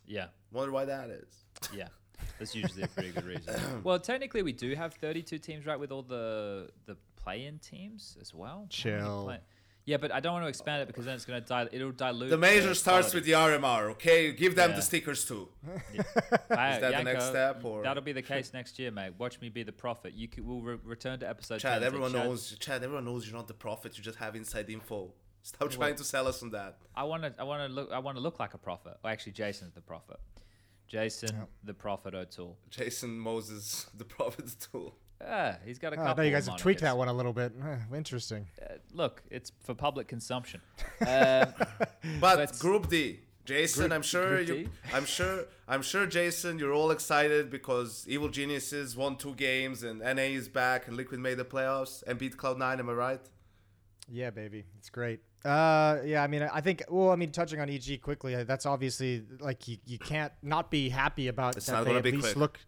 Yeah. 0.06 0.26
wonder 0.52 0.72
why 0.72 0.84
that 0.84 1.08
is 1.08 1.44
Yeah, 1.72 1.88
that's 2.38 2.54
usually 2.54 2.82
a 2.82 2.88
pretty 2.88 3.10
good 3.12 3.24
reason. 3.34 3.82
well, 3.82 3.98
technically, 3.98 4.42
we 4.42 4.52
do 4.52 4.74
have 4.74 4.92
32 4.92 5.38
teams, 5.38 5.64
right, 5.64 5.80
with 5.80 5.90
all 5.90 6.02
the 6.02 6.68
the 6.84 6.98
play-in 7.16 7.60
teams 7.60 8.18
as 8.20 8.34
well. 8.34 8.48
How 8.50 8.60
many 8.60 8.68
Chill. 8.68 9.26
Play- 9.88 9.92
yeah, 9.92 9.96
but 9.98 10.12
I 10.12 10.20
don't 10.20 10.32
want 10.34 10.44
to 10.44 10.48
expand 10.48 10.82
it 10.82 10.88
because 10.88 11.04
then 11.06 11.14
it's 11.16 11.24
going 11.24 11.40
to 11.42 11.46
dilute. 11.46 11.72
It'll 11.74 11.92
dilute. 11.92 12.30
The 12.30 12.36
major 12.38 12.74
starts 12.74 13.14
with 13.14 13.24
the 13.24 13.32
RMR, 13.32 13.90
okay? 13.92 14.32
Give 14.32 14.54
them 14.54 14.70
Yeah. 14.70 14.76
the 14.76 14.82
stickers 14.82 15.24
too. 15.24 15.48
Yeah. 15.94 16.02
Hey, 16.50 16.74
Is 16.74 16.80
that 16.80 16.94
the 16.96 17.02
next 17.04 17.26
step, 17.26 17.64
or- 17.64 17.82
that'll 17.82 18.02
be 18.02 18.12
the 18.12 18.22
case 18.34 18.52
next 18.52 18.78
year, 18.78 18.90
mate? 18.90 19.12
Watch 19.18 19.40
me 19.40 19.48
be 19.48 19.62
the 19.62 19.72
prophet. 19.72 20.12
You 20.14 20.28
could, 20.28 20.46
we'll 20.46 20.60
re- 20.60 20.78
return 20.84 21.18
to 21.20 21.28
episode. 21.28 21.60
10 21.60 21.60
Chad, 21.60 21.72
and 21.74 21.82
say, 21.82 21.86
everyone 21.86 22.12
"Chad, 22.12 22.24
knows. 22.24 22.56
Chad, 22.60 22.84
everyone 22.84 23.04
knows 23.04 23.26
you're 23.26 23.36
not 23.36 23.48
the 23.48 23.54
prophet. 23.54 23.96
You 23.98 24.04
just 24.04 24.18
have 24.18 24.36
inside 24.36 24.68
info. 24.70 25.12
Stop 25.42 25.70
trying 25.70 25.94
to 25.96 26.04
sell 26.04 26.26
us 26.28 26.42
on 26.42 26.50
that. 26.50 26.78
I 26.94 27.04
want 27.04 27.22
to. 27.22 27.32
I 27.38 27.44
want 27.44 27.66
to 27.68 27.74
look. 27.74 27.90
I 27.92 27.98
want 28.00 28.16
to 28.18 28.22
look 28.22 28.38
like 28.38 28.54
a 28.54 28.58
prophet. 28.58 28.94
Well, 29.02 29.12
actually, 29.12 29.32
Jason's 29.32 29.72
the 29.74 29.80
prophet. 29.80 30.18
Jason, 30.88 31.30
the 31.64 31.74
prophet 31.74 32.14
O'Toole. 32.14 32.56
Jason 32.70 33.18
Moses, 33.18 33.86
the 33.96 34.04
prophet 34.04 34.46
tool. 34.72 34.96
Yeah, 35.20 35.56
he's 35.64 35.78
got 35.78 35.92
a 35.92 35.96
Oh, 35.96 35.98
couple. 36.04 36.12
I 36.12 36.16
know 36.16 36.22
you 36.28 36.34
guys 36.34 36.46
have 36.46 36.56
tweaked 36.58 36.80
that 36.82 36.96
one 36.96 37.08
a 37.08 37.12
little 37.12 37.32
bit. 37.32 37.52
Eh, 37.62 37.96
interesting. 37.96 38.46
Uh, 38.62 38.74
look, 38.92 39.22
it's 39.30 39.50
for 39.64 39.74
public 39.74 40.08
consumption. 40.08 40.60
Um, 41.00 41.52
But 42.20 42.38
Let's- 42.38 42.58
Group 42.60 42.88
D, 42.88 43.20
Jason, 43.44 43.82
Group- 43.82 43.92
I'm 43.92 44.02
sure 44.02 44.36
Group 44.44 44.48
you. 44.48 44.64
D? 44.64 44.70
I'm 44.92 45.04
sure. 45.04 45.46
I'm 45.66 45.82
sure, 45.82 46.06
Jason, 46.06 46.58
you're 46.58 46.72
all 46.72 46.90
excited 46.90 47.50
because 47.50 48.06
Evil 48.08 48.28
Geniuses 48.28 48.96
won 48.96 49.16
two 49.16 49.34
games 49.34 49.82
and 49.82 50.00
NA 50.00 50.22
is 50.40 50.48
back 50.48 50.86
and 50.88 50.96
Liquid 50.96 51.20
made 51.20 51.34
the 51.38 51.44
playoffs 51.44 52.02
and 52.06 52.18
beat 52.18 52.36
Cloud9. 52.36 52.78
Am 52.78 52.88
I 52.88 52.92
right? 52.92 53.20
Yeah, 54.10 54.30
baby, 54.30 54.64
it's 54.78 54.88
great. 54.88 55.20
Uh, 55.44 55.98
yeah, 56.04 56.22
I 56.22 56.26
mean, 56.26 56.42
I 56.42 56.60
think. 56.60 56.82
Well, 56.88 57.10
I 57.10 57.16
mean, 57.16 57.30
touching 57.30 57.60
on 57.60 57.68
EG 57.68 58.00
quickly, 58.02 58.34
uh, 58.34 58.44
that's 58.44 58.66
obviously 58.66 59.24
like 59.40 59.68
you, 59.68 59.76
you 59.86 59.98
can't 59.98 60.32
not 60.42 60.70
be 60.70 60.88
happy 60.88 61.28
about 61.28 61.56
It's 61.56 61.66
that. 61.66 61.72
not 61.72 61.84
they 61.84 61.90
gonna 61.90 61.98
at 61.98 62.04
least 62.14 62.22
quick. 62.28 62.36
look. 62.36 62.60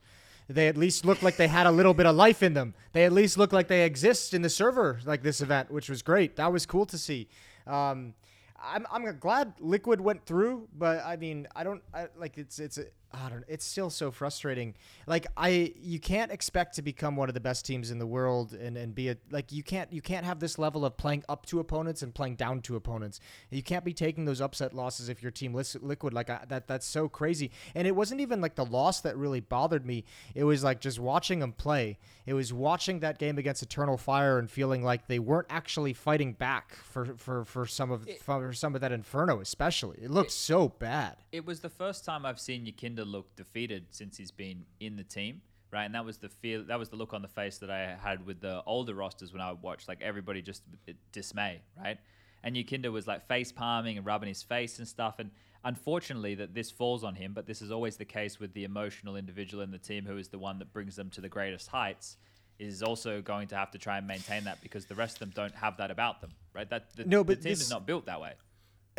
They 0.51 0.67
at 0.67 0.77
least 0.77 1.05
looked 1.05 1.23
like 1.23 1.37
they 1.37 1.47
had 1.47 1.67
a 1.67 1.71
little 1.71 1.95
bit 1.95 2.07
of 2.07 2.17
life 2.17 2.43
in 2.43 2.55
them. 2.55 2.75
They 2.93 3.05
at 3.05 3.13
least 3.13 3.39
looked 3.39 3.53
like 3.53 3.69
they 3.69 3.85
exist 3.85 4.35
in 4.35 4.43
the 4.43 4.51
server, 4.51 4.99
like 5.05 5.23
this 5.23 5.41
event, 5.41 5.71
which 5.71 5.89
was 5.89 6.03
great. 6.03 6.35
That 6.37 6.53
was 6.53 6.67
cool 6.67 6.87
to 6.87 6.99
see. 6.99 7.29
Um, 7.69 8.15
I'm, 8.61 8.85
I'm 8.91 9.19
glad 9.19 9.55
Liquid 9.61 10.01
went 10.01 10.27
through, 10.27 10.69
but 10.77 11.05
I 11.05 11.17
mean, 11.17 11.47
I 11.55 11.63
don't 11.63 11.83
I, 11.95 12.09
like 12.19 12.37
it's 12.37 12.59
it's 12.59 12.79
I 13.13 13.29
don't 13.29 13.41
know. 13.41 13.47
it's 13.49 13.65
still 13.65 13.91
so 13.91 14.11
frustrating. 14.11 14.75
Like 15.07 15.27
I 15.37 15.73
you 15.81 15.99
can't 15.99 16.31
expect 16.31 16.77
to 16.77 16.83
become 16.83 17.17
one 17.17 17.29
of 17.29 17.35
the 17.35 17.41
best 17.41 17.67
teams 17.67 17.91
in 17.91 17.99
the 17.99 18.07
world 18.07 18.53
and 18.53 18.77
and 18.77 18.95
be 18.95 19.09
a 19.09 19.17
like 19.31 19.51
you 19.53 19.63
can't 19.63 19.93
you 19.93 20.01
can't 20.01 20.25
have 20.25 20.39
this 20.39 20.59
level 20.59 20.85
of 20.85 20.97
playing 20.97 21.25
up 21.29 21.47
to 21.47 21.59
opponents 21.61 22.03
and 22.03 22.15
playing 22.15 22.37
down 22.37 22.61
to 22.63 22.77
opponents. 22.77 23.19
You 23.51 23.63
can't 23.63 23.85
be 23.85 23.93
taking 23.93 24.25
those 24.27 24.41
upset 24.41 24.73
losses 24.75 25.09
if 25.09 25.23
your 25.23 25.33
team 25.33 25.55
lis- 25.55 25.77
Liquid 25.81 26.15
like 26.15 26.31
I, 26.31 26.45
that 26.49 26.69
that's 26.69 26.87
so 26.87 27.09
crazy. 27.09 27.51
And 27.75 27.87
it 27.87 27.97
wasn't 27.97 28.21
even 28.21 28.41
like 28.41 28.55
the 28.55 28.65
loss 28.65 29.01
that 29.01 29.17
really 29.17 29.41
bothered 29.41 29.85
me. 29.85 30.05
It 30.35 30.45
was 30.45 30.63
like 30.63 30.81
just 30.81 31.01
watching 31.01 31.41
them 31.41 31.53
play. 31.53 31.99
It 32.27 32.35
was 32.35 32.53
watching 32.53 33.01
that 33.01 33.19
game 33.19 33.39
against 33.39 33.63
Eternal 33.63 33.97
Fire 33.97 34.39
and 34.39 34.49
feeling 34.49 34.85
like 34.85 35.09
they 35.09 35.19
weren't 35.19 35.49
actually 35.51 35.95
fighting 35.95 36.33
back 36.35 36.75
for 36.75 37.17
for 37.17 37.45
for 37.45 37.67
some 37.67 37.91
of 37.91 38.09
for 38.23 38.53
some 38.53 38.75
of 38.75 38.81
that 38.83 38.93
Inferno 38.93 39.41
especially. 39.41 39.99
It 40.01 40.11
looked 40.11 40.31
so 40.33 40.69
bad. 40.69 41.17
it 41.33 41.45
was 41.45 41.61
the 41.61 41.69
first 41.69 42.05
time 42.05 42.25
I've 42.25 42.39
seen 42.39 42.65
Look 43.05 43.35
defeated 43.37 43.87
since 43.91 44.17
he's 44.17 44.31
been 44.31 44.65
in 44.81 44.97
the 44.97 45.05
team, 45.05 45.43
right? 45.71 45.85
And 45.85 45.95
that 45.95 46.05
was 46.05 46.19
the 46.19 46.29
feel, 46.29 46.65
that 46.65 46.79
was 46.79 46.89
the 46.89 46.97
look 46.97 47.13
on 47.15 47.23
the 47.23 47.29
face 47.29 47.59
that 47.59 47.71
I 47.71 47.97
had 48.01 48.25
with 48.27 48.41
the 48.41 48.63
older 48.67 48.95
rosters 48.95 49.33
when 49.33 49.41
I 49.43 49.53
watched, 49.53 49.89
like 49.89 50.01
everybody 50.03 50.43
just 50.43 50.63
eh, 50.89 50.93
dismay, 51.13 51.61
right? 51.79 51.99
And 52.43 52.57
Yekindar 52.57 52.91
was 52.93 53.07
like 53.07 53.27
face 53.29 53.53
palming 53.53 53.97
and 53.99 54.07
rubbing 54.07 54.29
his 54.29 54.43
face 54.43 54.79
and 54.79 54.89
stuff. 54.89 55.19
And 55.19 55.31
unfortunately, 55.65 56.35
that 56.37 56.55
this 56.55 56.71
falls 56.71 57.05
on 57.05 57.15
him, 57.15 57.33
but 57.35 57.47
this 57.47 57.61
is 57.63 57.71
always 57.71 57.97
the 57.97 58.05
case 58.05 58.41
with 58.41 58.53
the 58.55 58.65
emotional 58.65 59.17
individual 59.17 59.63
in 59.63 59.71
the 59.71 59.79
team 59.79 60.07
who 60.07 60.17
is 60.17 60.29
the 60.29 60.39
one 60.39 60.59
that 60.59 60.73
brings 60.73 60.97
them 60.97 61.11
to 61.11 61.21
the 61.21 61.29
greatest 61.29 61.69
heights. 61.69 62.17
Is 62.59 62.83
also 62.83 63.23
going 63.23 63.49
to 63.49 63.57
have 63.57 63.71
to 63.71 63.79
try 63.79 63.97
and 63.97 64.07
maintain 64.07 64.45
that 64.45 64.61
because 64.61 64.85
the 64.85 64.95
rest 64.95 65.15
of 65.15 65.21
them 65.21 65.31
don't 65.35 65.55
have 65.55 65.79
that 65.79 65.91
about 65.91 66.21
them, 66.21 66.33
right? 66.53 66.69
That 66.69 66.95
the, 66.95 67.07
No, 67.07 67.23
the 67.23 67.35
team 67.35 67.45
this- 67.45 67.63
is 67.63 67.71
not 67.71 67.87
built 67.87 68.05
that 68.05 68.21
way. 68.21 68.35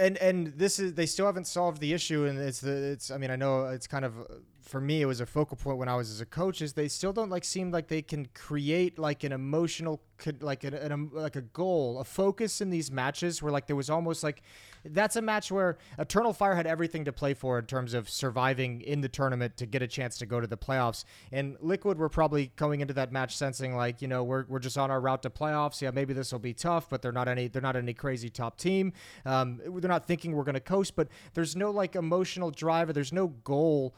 And 0.02 0.18
and 0.18 0.48
this 0.58 0.80
is 0.80 0.94
they 0.96 1.06
still 1.06 1.28
haven't 1.28 1.48
solved 1.48 1.80
the 1.80 1.94
issue 1.94 2.26
and 2.26 2.40
it's 2.40 2.60
the 2.60 2.72
it's 2.94 3.12
i 3.12 3.18
mean 3.18 3.32
i 3.32 3.36
know 3.36 3.66
it's 3.66 3.88
kind 3.88 4.04
of 4.04 4.14
for 4.62 4.80
me 4.80 5.02
it 5.02 5.06
was 5.06 5.20
a 5.20 5.26
focal 5.26 5.58
point 5.58 5.78
when 5.78 5.90
i 5.90 5.96
was 5.96 6.10
as 6.10 6.22
a 6.22 6.26
coach 6.26 6.62
is 6.62 6.74
they 6.74 6.88
still 6.88 7.14
don't 7.14 7.30
like 7.30 7.44
seem 7.44 7.72
like 7.72 7.88
they 7.88 8.02
can 8.02 8.28
create 8.34 8.98
like 9.00 9.24
an 9.24 9.32
emotional 9.32 10.02
like 10.42 10.64
an, 10.64 10.74
an, 10.74 10.92
um, 10.92 11.10
like 11.14 11.36
a 11.36 11.42
goal 11.42 12.00
a 12.00 12.04
focus 12.04 12.62
in 12.62 12.70
these 12.70 12.92
matches 12.92 13.42
where 13.42 13.52
like 13.52 13.68
there 13.68 13.76
was 13.76 13.90
almost 13.90 14.24
like 14.24 14.42
that's 14.86 15.16
a 15.16 15.22
match 15.22 15.52
where 15.52 15.78
eternal 16.00 16.34
fire 16.34 16.56
had 16.56 16.66
everything 16.66 17.06
to 17.06 17.14
play 17.14 17.34
for 17.34 17.60
in 17.60 17.66
terms 17.66 17.94
of 17.94 18.10
surviving 18.10 18.82
in 18.82 19.02
the 19.02 19.10
tournament 19.10 19.58
to 19.58 19.66
get 19.66 19.82
a 19.82 19.88
chance 19.88 20.18
to 20.18 20.26
go 20.26 20.40
to 20.40 20.48
the 20.48 20.58
playoffs. 20.58 21.04
And 21.32 21.58
liquid 21.60 21.98
were 21.98 22.10
probably 22.10 22.52
going 22.56 22.82
into 22.82 22.94
that 22.96 23.12
match 23.12 23.36
sensing 23.36 23.76
like 23.76 24.02
you 24.02 24.08
know 24.08 24.24
we're, 24.24 24.46
we're 24.48 24.60
just 24.60 24.78
on 24.78 24.92
our 24.92 25.00
route 25.00 25.24
to 25.24 25.30
playoffs. 25.30 25.82
Yeah 25.82 25.92
maybe 25.92 26.14
this 26.14 26.32
will 26.32 26.40
be 26.40 26.54
tough 26.54 26.90
but 26.90 27.02
they're 27.02 27.12
not 27.12 27.28
any 27.28 27.48
they're 27.48 27.62
not 27.62 27.76
any 27.76 27.94
crazy 27.94 28.30
top 28.30 28.58
team. 28.58 28.94
Um, 29.26 29.62
they're 29.66 29.90
not 29.90 30.06
thinking 30.06 30.36
we're 30.36 30.44
going 30.44 30.54
to 30.56 30.60
coast 30.60 30.96
but 30.96 31.08
there's 31.34 31.56
no 31.56 31.72
like 31.72 31.96
emotional 31.96 32.52
drive 32.52 32.90
or 32.90 32.94
there's 32.94 33.14
no 33.14 33.28
goal 33.28 33.96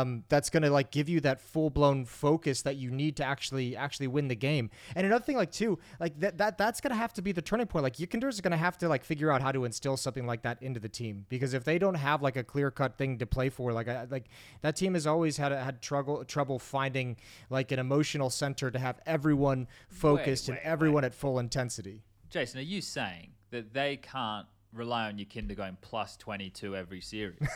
um, 0.00 0.24
that's 0.28 0.50
going 0.50 0.62
to 0.62 0.70
like 0.70 0.90
give 0.90 1.08
you 1.08 1.20
that 1.20 1.40
full-blown 1.40 2.04
focus 2.04 2.62
that 2.62 2.76
you 2.76 2.90
need 2.90 3.16
to 3.16 3.24
actually 3.24 3.76
actually 3.76 4.06
win 4.08 4.28
the 4.28 4.34
game. 4.34 4.70
And 4.94 5.06
another 5.06 5.24
thing 5.24 5.36
like 5.36 5.52
too 5.52 5.78
like 5.98 6.18
that, 6.20 6.38
that 6.38 6.58
that's 6.58 6.80
going 6.80 6.90
to 6.90 6.96
have 6.96 7.12
to 7.14 7.22
be 7.22 7.32
the 7.32 7.42
turning 7.42 7.66
point. 7.66 7.82
Like 7.82 7.96
Yekindar's 7.96 8.38
are 8.38 8.42
going 8.42 8.52
to 8.52 8.56
have 8.56 8.78
to 8.78 8.88
like 8.88 9.04
figure 9.04 9.30
out 9.30 9.42
how 9.42 9.52
to 9.52 9.64
instill 9.64 9.96
something 9.96 10.26
like 10.26 10.42
that 10.42 10.62
into 10.62 10.80
the 10.80 10.88
team. 10.88 11.26
Because 11.28 11.54
if 11.54 11.64
they 11.64 11.78
don't 11.78 11.94
have 11.94 12.22
like 12.22 12.36
a 12.36 12.44
clear-cut 12.44 12.96
thing 12.96 13.18
to 13.18 13.26
play 13.26 13.48
for 13.48 13.72
like 13.72 13.88
I, 13.88 14.06
like 14.10 14.26
that 14.62 14.76
team 14.76 14.94
has 14.94 15.06
always 15.06 15.36
had 15.36 15.52
had 15.52 15.82
trouble 15.82 16.24
trouble 16.24 16.58
finding 16.58 17.16
like 17.48 17.72
an 17.72 17.78
emotional 17.78 18.30
center 18.30 18.70
to 18.70 18.78
have 18.78 19.00
everyone 19.06 19.68
focused 19.88 20.48
wait, 20.48 20.58
and 20.58 20.66
everyone 20.66 21.04
at 21.04 21.14
full 21.14 21.38
intensity. 21.38 22.02
Jason, 22.30 22.60
are 22.60 22.62
you 22.62 22.80
saying 22.80 23.32
that 23.50 23.74
they 23.74 23.96
can't 23.96 24.46
rely 24.72 25.08
on 25.08 25.18
Yekindar 25.18 25.56
going 25.56 25.76
plus 25.80 26.16
22 26.16 26.76
every 26.76 27.00
series? 27.00 27.40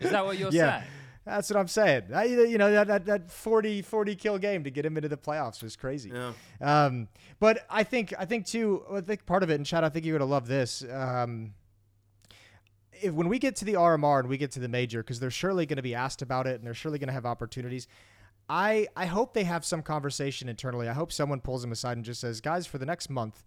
Is 0.00 0.10
that 0.10 0.24
what 0.24 0.38
you're 0.38 0.50
yeah. 0.50 0.80
saying? 0.80 0.90
That's 1.30 1.50
what 1.50 1.58
i'm 1.58 1.68
saying 1.68 2.02
I, 2.14 2.24
you 2.24 2.58
know 2.58 2.70
that, 2.72 2.86
that, 2.88 3.06
that 3.06 3.30
40 3.30 3.82
40 3.82 4.14
kill 4.16 4.38
game 4.38 4.64
to 4.64 4.70
get 4.70 4.84
him 4.84 4.96
into 4.96 5.08
the 5.08 5.16
playoffs 5.16 5.62
was 5.62 5.76
crazy 5.76 6.10
Yeah. 6.12 6.32
um, 6.60 7.08
but 7.38 7.64
i 7.70 7.82
think 7.82 8.12
i 8.18 8.24
think 8.24 8.46
too 8.46 8.82
i 8.92 9.00
think 9.00 9.26
part 9.26 9.42
of 9.42 9.50
it 9.50 9.54
and 9.54 9.64
chad 9.66 9.84
i 9.84 9.88
think 9.88 10.04
you're 10.04 10.18
gonna 10.18 10.30
love 10.30 10.46
this 10.48 10.84
um, 10.90 11.54
if 12.92 13.12
when 13.12 13.28
we 13.28 13.38
get 13.38 13.56
to 13.56 13.64
the 13.64 13.74
rmr 13.74 14.20
and 14.20 14.28
we 14.28 14.36
get 14.36 14.50
to 14.52 14.60
the 14.60 14.68
major 14.68 15.02
because 15.02 15.20
they're 15.20 15.30
surely 15.30 15.66
going 15.66 15.76
to 15.76 15.82
be 15.82 15.94
asked 15.94 16.22
about 16.22 16.46
it 16.46 16.56
and 16.56 16.66
they're 16.66 16.74
surely 16.74 16.98
going 16.98 17.08
to 17.08 17.14
have 17.14 17.26
opportunities 17.26 17.86
I, 18.52 18.88
I 18.96 19.06
hope 19.06 19.32
they 19.32 19.44
have 19.44 19.64
some 19.64 19.80
conversation 19.80 20.48
internally. 20.48 20.88
I 20.88 20.92
hope 20.92 21.12
someone 21.12 21.38
pulls 21.40 21.62
them 21.62 21.70
aside 21.70 21.96
and 21.98 22.04
just 22.04 22.20
says, 22.20 22.40
guys, 22.40 22.66
for 22.66 22.78
the 22.78 22.84
next 22.84 23.08
month, 23.08 23.44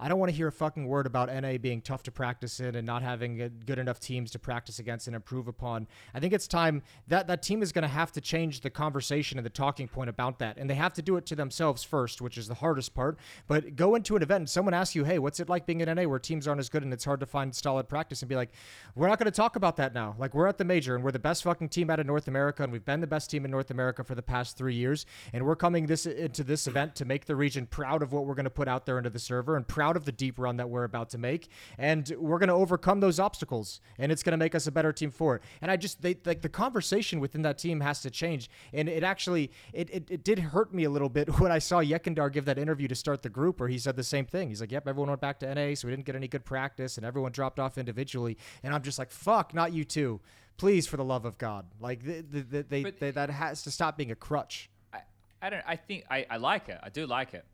I 0.00 0.08
don't 0.08 0.18
want 0.18 0.30
to 0.30 0.36
hear 0.36 0.48
a 0.48 0.52
fucking 0.52 0.86
word 0.86 1.06
about 1.06 1.28
NA 1.28 1.58
being 1.58 1.80
tough 1.80 2.02
to 2.04 2.12
practice 2.12 2.60
in 2.60 2.76
and 2.76 2.86
not 2.86 3.02
having 3.02 3.50
good 3.66 3.78
enough 3.78 3.98
teams 3.98 4.30
to 4.32 4.38
practice 4.38 4.78
against 4.78 5.08
and 5.08 5.16
improve 5.16 5.48
upon. 5.48 5.88
I 6.14 6.20
think 6.20 6.32
it's 6.32 6.46
time 6.46 6.82
that 7.08 7.26
that 7.26 7.42
team 7.42 7.62
is 7.62 7.72
going 7.72 7.82
to 7.82 7.88
have 7.88 8.12
to 8.12 8.20
change 8.20 8.60
the 8.60 8.70
conversation 8.70 9.38
and 9.38 9.44
the 9.44 9.50
talking 9.50 9.88
point 9.88 10.08
about 10.08 10.38
that. 10.38 10.56
And 10.56 10.70
they 10.70 10.76
have 10.76 10.92
to 10.94 11.02
do 11.02 11.16
it 11.16 11.26
to 11.26 11.36
themselves 11.36 11.82
first, 11.82 12.20
which 12.20 12.38
is 12.38 12.46
the 12.46 12.54
hardest 12.54 12.94
part. 12.94 13.18
But 13.48 13.74
go 13.74 13.96
into 13.96 14.14
an 14.14 14.22
event 14.22 14.42
and 14.42 14.50
someone 14.50 14.74
asks 14.74 14.94
you, 14.94 15.04
hey, 15.04 15.18
what's 15.18 15.40
it 15.40 15.48
like 15.48 15.66
being 15.66 15.80
in 15.80 15.92
NA 15.92 16.04
where 16.04 16.20
teams 16.20 16.46
aren't 16.46 16.60
as 16.60 16.68
good 16.68 16.84
and 16.84 16.92
it's 16.92 17.04
hard 17.04 17.20
to 17.20 17.26
find 17.26 17.54
solid 17.54 17.88
practice 17.88 18.22
and 18.22 18.28
be 18.28 18.36
like, 18.36 18.50
we're 18.94 19.08
not 19.08 19.18
going 19.18 19.26
to 19.26 19.32
talk 19.32 19.56
about 19.56 19.76
that 19.76 19.94
now. 19.94 20.14
Like, 20.18 20.32
we're 20.32 20.46
at 20.46 20.58
the 20.58 20.64
major 20.64 20.94
and 20.94 21.02
we're 21.02 21.10
the 21.10 21.18
best 21.18 21.42
fucking 21.42 21.70
team 21.70 21.90
out 21.90 21.98
of 21.98 22.06
North 22.06 22.28
America 22.28 22.62
and 22.62 22.72
we've 22.72 22.84
been 22.84 23.00
the 23.00 23.06
best 23.06 23.30
team 23.30 23.44
in 23.44 23.50
North 23.50 23.70
America 23.70 24.04
for 24.04 24.14
the 24.14 24.22
past 24.22 24.56
three 24.56 24.74
years. 24.74 25.06
And 25.32 25.44
we're 25.44 25.56
coming 25.56 25.86
this 25.86 26.06
into 26.06 26.44
this 26.44 26.68
event 26.68 26.94
to 26.96 27.04
make 27.04 27.24
the 27.24 27.34
region 27.34 27.66
proud 27.66 28.02
of 28.02 28.12
what 28.12 28.26
we're 28.26 28.34
going 28.34 28.44
to 28.44 28.50
put 28.50 28.68
out 28.68 28.86
there 28.86 28.98
into 28.98 29.10
the 29.10 29.18
server 29.18 29.56
and 29.56 29.66
proud 29.66 29.87
of 29.96 30.04
the 30.04 30.12
deep 30.12 30.38
run 30.38 30.56
that 30.56 30.68
we're 30.68 30.84
about 30.84 31.10
to 31.10 31.18
make. 31.18 31.48
And 31.76 32.12
we're 32.18 32.38
going 32.38 32.48
to 32.48 32.54
overcome 32.54 33.00
those 33.00 33.18
obstacles 33.18 33.80
and 33.98 34.10
it's 34.12 34.22
going 34.22 34.32
to 34.32 34.36
make 34.36 34.54
us 34.54 34.66
a 34.66 34.72
better 34.72 34.92
team 34.92 35.10
for 35.10 35.36
it. 35.36 35.42
And 35.60 35.70
I 35.70 35.76
just, 35.76 36.02
they 36.02 36.16
like 36.24 36.42
the 36.42 36.48
conversation 36.48 37.20
within 37.20 37.42
that 37.42 37.58
team 37.58 37.80
has 37.80 38.00
to 38.02 38.10
change. 38.10 38.50
And 38.72 38.88
it 38.88 39.02
actually, 39.02 39.50
it, 39.72 39.90
it, 39.90 40.10
it 40.10 40.24
did 40.24 40.38
hurt 40.38 40.72
me 40.72 40.84
a 40.84 40.90
little 40.90 41.08
bit 41.08 41.28
when 41.40 41.52
I 41.52 41.58
saw 41.58 41.78
Yekindar 41.80 42.32
give 42.32 42.44
that 42.46 42.58
interview 42.58 42.88
to 42.88 42.94
start 42.94 43.22
the 43.22 43.28
group 43.28 43.60
where 43.60 43.68
he 43.68 43.78
said 43.78 43.96
the 43.96 44.04
same 44.04 44.26
thing. 44.26 44.48
He's 44.48 44.60
like, 44.60 44.72
yep, 44.72 44.86
everyone 44.86 45.08
went 45.08 45.20
back 45.20 45.38
to 45.40 45.54
NA, 45.54 45.74
so 45.74 45.88
we 45.88 45.92
didn't 45.92 46.04
get 46.04 46.16
any 46.16 46.28
good 46.28 46.44
practice 46.44 46.96
and 46.96 47.06
everyone 47.06 47.32
dropped 47.32 47.58
off 47.58 47.78
individually. 47.78 48.36
And 48.62 48.74
I'm 48.74 48.82
just 48.82 48.98
like, 48.98 49.10
fuck, 49.10 49.54
not 49.54 49.72
you 49.72 49.84
too. 49.84 50.20
Please, 50.56 50.88
for 50.88 50.96
the 50.96 51.04
love 51.04 51.24
of 51.24 51.38
God. 51.38 51.66
Like, 51.80 52.02
the, 52.02 52.20
the, 52.20 52.40
the, 52.42 52.62
they, 52.62 52.82
they, 52.82 53.10
that 53.12 53.30
has 53.30 53.62
to 53.62 53.70
stop 53.70 53.96
being 53.96 54.10
a 54.10 54.16
crutch. 54.16 54.68
I, 54.92 55.00
I 55.40 55.50
don't. 55.50 55.62
I 55.66 55.76
think 55.76 56.04
I, 56.10 56.26
I 56.28 56.36
like 56.38 56.68
it. 56.68 56.78
I 56.82 56.88
do 56.88 57.06
like 57.06 57.32
it. 57.32 57.44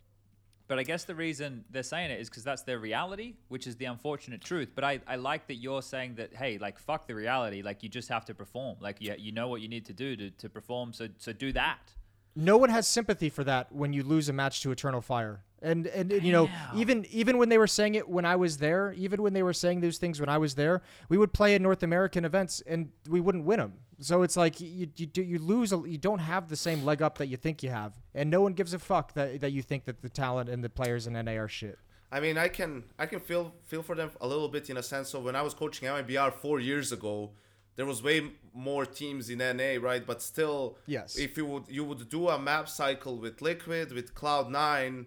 But 0.67 0.79
I 0.79 0.83
guess 0.83 1.05
the 1.05 1.15
reason 1.15 1.65
they're 1.71 1.83
saying 1.83 2.11
it 2.11 2.21
is 2.21 2.31
because 2.31 2.43
that's 2.43 2.63
their 2.63 2.79
reality, 2.79 3.35
which 3.49 3.67
is 3.67 3.77
the 3.77 3.85
unfortunate 3.85 4.41
truth. 4.41 4.71
But 4.75 4.83
I, 4.85 5.01
I 5.07 5.17
like 5.17 5.47
that 5.49 5.57
you're 5.57 5.83
saying 5.83 6.15
that, 6.15 6.35
hey, 6.35 6.57
like, 6.59 6.79
fuck 6.79 7.07
the 7.07 7.15
reality. 7.15 7.61
Like, 7.63 7.83
you 7.83 7.89
just 7.91 8.09
have 8.09 8.25
to 8.27 8.35
perform. 8.35 8.77
Like, 8.81 8.97
you, 9.01 9.15
you 9.19 9.31
know 9.33 9.49
what 9.49 9.61
you 9.61 9.69
need 9.69 9.85
to 9.87 9.93
do 9.93 10.17
to, 10.17 10.31
to 10.31 10.49
perform. 10.49 10.93
So, 10.95 11.09
so 11.19 11.33
do 11.33 11.53
that. 11.53 11.93
no 12.35 12.57
one 12.57 12.71
has 12.71 12.89
sympathy 12.89 13.29
for 13.31 13.45
that 13.45 13.71
when 13.73 13.93
you 13.93 14.03
lose 14.03 14.29
a 14.29 14.33
match 14.33 14.63
to 14.63 14.71
Eternal 14.73 15.01
Fire. 15.01 15.45
And, 15.63 15.87
and 15.87 16.13
and, 16.13 16.23
you 16.23 16.31
know 16.33 16.51
even 16.75 17.07
even 17.11 17.39
when 17.39 17.49
they 17.49 17.57
were 17.57 17.67
saying 17.67 17.95
it 17.95 18.07
when 18.07 18.27
I 18.27 18.37
was 18.37 18.59
there, 18.59 18.93
even 18.99 19.23
when 19.23 19.33
they 19.33 19.43
were 19.43 19.55
saying 19.55 19.81
those 19.81 19.97
things 19.97 20.21
when 20.21 20.29
I 20.29 20.37
was 20.37 20.57
there, 20.57 20.83
we 21.09 21.17
would 21.17 21.33
play 21.33 21.55
in 21.55 21.63
North 21.63 21.83
American 21.83 22.25
events 22.27 22.63
and 22.67 22.91
we 23.09 23.19
wouldn't 23.21 23.45
win 23.45 23.61
them. 23.61 23.73
So 24.01 24.23
it's 24.23 24.37
like 24.37 24.61
you 24.61 24.89
you, 24.97 25.07
do, 25.07 25.23
you 25.23 25.39
lose 25.39 25.73
a, 25.73 25.83
you 25.87 25.99
don't 25.99 26.19
have 26.21 26.49
the 26.49 26.57
same 26.57 26.85
leg 26.85 27.01
up 27.03 27.19
that 27.19 27.27
you 27.29 27.37
think 27.37 27.63
you 27.63 27.71
have, 27.71 27.93
and 28.15 28.31
no 28.31 28.41
one 28.43 28.53
gives 28.55 28.75
a 28.75 28.79
fuck 28.79 29.15
that 29.15 29.41
that 29.41 29.53
you 29.53 29.63
think 29.63 29.85
that 29.85 30.03
the 30.03 30.09
talent 30.09 30.49
and 30.51 30.63
the 30.65 30.69
players 30.71 31.07
in 31.07 31.13
NA 31.15 31.33
are 31.33 31.49
shit. 31.49 31.79
I 32.13 32.21
mean, 32.21 32.39
I 32.39 32.49
can 32.49 32.85
I 32.99 33.07
can 33.07 33.21
feel 33.21 33.53
feel 33.65 33.83
for 33.83 33.95
them 33.95 34.11
a 34.21 34.27
little 34.27 34.49
bit 34.49 34.71
in 34.71 34.77
a 34.77 34.83
sense 34.83 35.15
of 35.15 35.25
when 35.25 35.37
I 35.37 35.43
was 35.43 35.55
coaching 35.55 35.89
MIBR 35.89 36.33
four 36.35 36.61
years 36.61 36.93
ago, 36.93 37.31
there 37.77 37.87
was 37.87 38.03
way 38.03 38.31
more 38.53 38.87
teams 38.87 39.31
in 39.31 39.39
NA, 39.39 39.79
right? 39.81 40.05
But 40.07 40.23
still, 40.23 40.79
Yes. 40.87 41.17
if 41.17 41.37
you 41.37 41.47
would 41.47 41.65
you 41.69 41.85
would 41.85 42.09
do 42.09 42.29
a 42.29 42.39
map 42.39 42.69
cycle 42.69 43.17
with 43.19 43.43
Liquid 43.43 43.93
with 43.93 44.15
Cloud 44.15 44.51
Nine, 44.51 45.07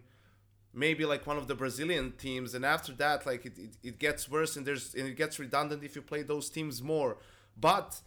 maybe 0.73 1.05
like 1.05 1.25
one 1.25 1.37
of 1.37 1.47
the 1.47 1.55
Brazilian 1.55 2.13
teams, 2.17 2.53
and 2.53 2.65
after 2.65 2.91
that, 2.93 3.25
like 3.25 3.45
it, 3.45 3.57
it, 3.57 3.77
it 3.83 3.99
gets 3.99 4.29
worse 4.29 4.55
and 4.57 4.65
there's 4.65 4.93
and 4.93 5.07
it 5.07 5.15
gets 5.15 5.39
redundant 5.39 5.83
if 5.83 5.95
you 5.95 6.01
play 6.01 6.23
those 6.23 6.49
teams 6.49 6.81
more. 6.83 7.17
But 7.59 8.01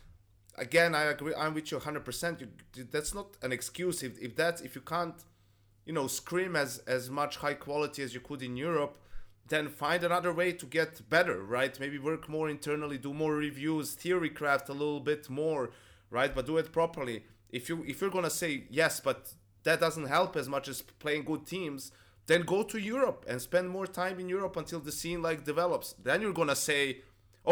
again, 0.60 0.94
I 0.94 1.04
agree. 1.04 1.34
I'm 1.34 1.54
with 1.54 1.70
you 1.70 1.78
100. 1.78 2.04
percent 2.04 2.42
That's 2.92 3.14
not 3.14 3.36
an 3.42 3.52
excuse. 3.52 4.02
If 4.02 4.18
if 4.20 4.36
that's 4.36 4.60
if 4.62 4.74
you 4.74 4.82
can't 4.82 5.14
you 5.86 5.92
know 5.92 6.06
scrim 6.06 6.54
as 6.56 6.78
as 6.86 7.10
much 7.10 7.38
high 7.38 7.54
quality 7.54 8.02
as 8.02 8.14
you 8.14 8.20
could 8.20 8.42
in 8.42 8.56
Europe 8.56 8.96
then 9.48 9.68
find 9.68 10.04
another 10.04 10.32
way 10.32 10.52
to 10.52 10.64
get 10.66 11.08
better 11.10 11.42
right 11.42 11.80
maybe 11.80 11.98
work 11.98 12.28
more 12.28 12.48
internally 12.48 12.98
do 12.98 13.12
more 13.12 13.34
reviews 13.34 13.94
theory 13.94 14.30
craft 14.30 14.68
a 14.68 14.72
little 14.72 15.00
bit 15.00 15.28
more 15.28 15.70
right 16.10 16.34
but 16.34 16.46
do 16.46 16.56
it 16.56 16.70
properly 16.72 17.24
if 17.50 17.68
you 17.68 17.84
if 17.86 18.00
you're 18.00 18.10
gonna 18.10 18.30
say 18.30 18.64
yes 18.70 19.00
but 19.00 19.34
that 19.64 19.80
doesn't 19.80 20.06
help 20.06 20.36
as 20.36 20.48
much 20.48 20.68
as 20.68 20.82
playing 20.82 21.24
good 21.24 21.44
teams 21.46 21.92
then 22.26 22.42
go 22.42 22.62
to 22.62 22.78
Europe 22.78 23.24
and 23.26 23.42
spend 23.42 23.68
more 23.68 23.88
time 23.88 24.20
in 24.20 24.28
Europe 24.28 24.56
until 24.56 24.78
the 24.78 24.92
scene 24.92 25.20
like 25.20 25.44
develops 25.44 25.94
then 25.94 26.22
you're 26.22 26.32
gonna 26.32 26.54
say 26.54 27.02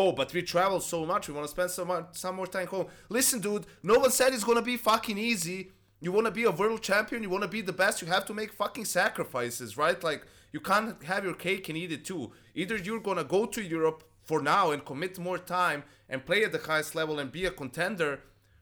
Oh, 0.00 0.12
but 0.12 0.32
we 0.32 0.42
travel 0.42 0.78
so 0.78 1.04
much. 1.04 1.26
We 1.26 1.34
want 1.34 1.46
to 1.48 1.50
spend 1.50 1.72
some 1.72 1.88
more, 1.88 2.06
some 2.12 2.36
more 2.36 2.46
time 2.46 2.68
home. 2.68 2.86
Listen, 3.08 3.40
dude. 3.40 3.66
No 3.82 3.98
one 3.98 4.12
said 4.12 4.32
it's 4.32 4.44
gonna 4.44 4.62
be 4.62 4.76
fucking 4.76 5.18
easy. 5.18 5.72
You 6.00 6.12
want 6.12 6.26
to 6.26 6.30
be 6.30 6.44
a 6.44 6.52
world 6.52 6.82
champion. 6.82 7.24
You 7.24 7.30
want 7.30 7.42
to 7.42 7.48
be 7.48 7.62
the 7.62 7.72
best. 7.72 8.00
You 8.00 8.06
have 8.06 8.24
to 8.26 8.34
make 8.34 8.52
fucking 8.52 8.84
sacrifices, 8.84 9.76
right? 9.76 10.00
Like 10.00 10.24
you 10.52 10.60
can't 10.60 11.02
have 11.02 11.24
your 11.24 11.34
cake 11.34 11.68
and 11.68 11.76
eat 11.76 11.90
it 11.90 12.04
too. 12.04 12.30
Either 12.54 12.76
you're 12.76 13.00
gonna 13.00 13.24
go 13.24 13.44
to 13.46 13.60
Europe 13.60 14.04
for 14.22 14.40
now 14.40 14.70
and 14.70 14.84
commit 14.84 15.18
more 15.18 15.38
time 15.38 15.82
and 16.08 16.24
play 16.24 16.44
at 16.44 16.52
the 16.52 16.58
highest 16.58 16.94
level 16.94 17.18
and 17.18 17.32
be 17.32 17.44
a 17.46 17.50
contender, 17.50 18.20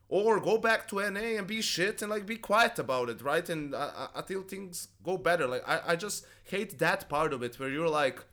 or 0.09 0.41
go 0.41 0.57
back 0.57 0.89
to 0.89 1.11
NA 1.11 1.37
and 1.37 1.47
be 1.47 1.61
shit 1.61 2.01
and 2.01 2.11
like 2.11 2.25
be 2.25 2.37
quiet 2.37 2.79
about 2.79 3.11
it, 3.11 3.21
right? 3.21 3.47
And 3.51 3.75
uh, 3.75 3.91
uh, 3.95 4.07
until 4.15 4.41
things 4.43 4.89
go 5.03 5.19
better. 5.19 5.47
Like 5.47 5.69
I, 5.69 5.81
I 5.89 5.97
just 5.97 6.25
hate 6.45 6.79
that 6.79 7.11
part 7.11 7.35
of 7.35 7.43
it 7.43 7.59
where 7.59 7.69
you're 7.69 7.91
like 7.91 8.25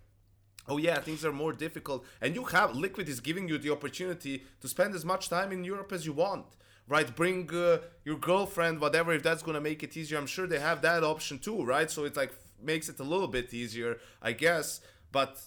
oh 0.68 0.78
yeah 0.78 1.00
things 1.00 1.24
are 1.26 1.32
more 1.34 1.54
difficult. 1.54 2.06
And 2.22 2.36
you 2.36 2.44
have 2.46 2.76
liquid 2.76 3.08
is 3.10 3.20
giving 3.20 3.48
you 3.50 3.58
the 3.58 3.72
opportunity 3.72 4.44
to 4.62 4.68
spend 4.68 4.96
as 4.96 5.04
much 5.06 5.30
time 5.30 5.52
in 5.52 5.64
europe 5.64 5.92
as 5.92 6.06
you 6.06 6.14
want 6.14 6.46
right? 6.90 7.16
Bring 7.16 7.50
uh, 7.54 7.78
your 8.04 8.18
girlfriend 8.18 8.82
whatever 8.82 9.14
if 9.14 9.24
that's 9.24 9.42
going 9.42 9.56
to 9.56 9.62
make 9.62 9.84
it 9.84 9.96
easier. 9.96 10.18
I'm 10.18 10.26
sure 10.28 10.46
they 10.48 10.60
have 10.60 10.82
that 10.82 11.02
option 11.04 11.40
too 11.40 11.64
right? 11.64 11.90
So 11.90 12.04
it 12.04 12.16
like 12.18 12.34
makes 12.62 12.90
it 12.90 13.00
a 13.00 13.04
little 13.04 13.28
bit 13.28 13.54
easier 13.54 13.98
i 14.22 14.32
guess. 14.34 14.82
But 15.12 15.40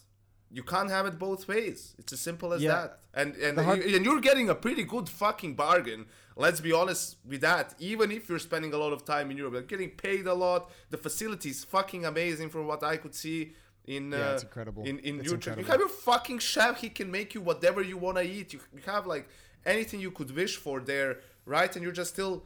you 0.51 0.63
can't 0.63 0.91
have 0.91 1.07
it 1.07 1.19
both 1.19 1.47
ways. 1.49 1.95
It's 1.99 2.13
as 2.13 2.21
simple 2.21 2.53
as 2.55 2.63
Yeah. 2.63 2.73
that. 2.77 3.01
And 3.13 3.35
and, 3.37 3.59
hard- 3.59 3.81
and 3.97 4.05
you're 4.07 4.21
getting 4.31 4.49
a 4.49 4.55
pretty 4.55 4.85
good 4.85 5.09
fucking 5.09 5.55
bargain 5.57 6.07
let's 6.39 6.61
be 6.61 6.73
honest 6.73 7.17
with 7.31 7.41
that. 7.41 7.75
Even 7.79 8.11
if 8.13 8.29
you're 8.29 8.39
spending 8.51 8.73
a 8.75 8.79
lot 8.85 8.93
of 8.93 9.05
time 9.05 9.31
in 9.31 9.37
europe 9.37 9.55
you're 9.55 9.63
getting 9.75 9.91
paid 9.91 10.27
a 10.27 10.35
lot. 10.47 10.71
The 10.91 10.99
facility 11.07 11.51
is 11.51 11.65
fucking 11.65 12.03
amazing 12.07 12.49
from 12.55 12.67
what 12.67 12.83
i 12.83 12.97
could 13.03 13.15
see 13.15 13.41
in 13.87 14.13
Yeah, 14.13 14.31
uh, 14.31 14.35
it's 14.35 14.43
incredible. 14.43 14.85
in 14.85 14.99
in 15.01 15.21
It's 15.21 15.29
your 15.29 15.37
trip. 15.39 15.59
You 15.59 15.65
have 15.65 15.81
your 15.81 15.89
fucking 15.89 16.39
chef. 16.41 16.81
He 16.81 16.89
can 16.89 17.11
make 17.11 17.35
you 17.35 17.41
whatever 17.41 17.83
you 17.83 17.97
want 17.99 18.17
to 18.19 18.25
eat. 18.25 18.53
You, 18.53 18.61
you 18.75 18.83
have 18.87 19.07
like 19.07 19.29
anything 19.65 20.01
you 20.01 20.11
could 20.11 20.31
wish 20.35 20.57
for 20.57 20.81
there, 20.81 21.21
right? 21.45 21.75
And 21.75 21.83
you're 21.83 21.93
just 21.93 22.13
still 22.13 22.45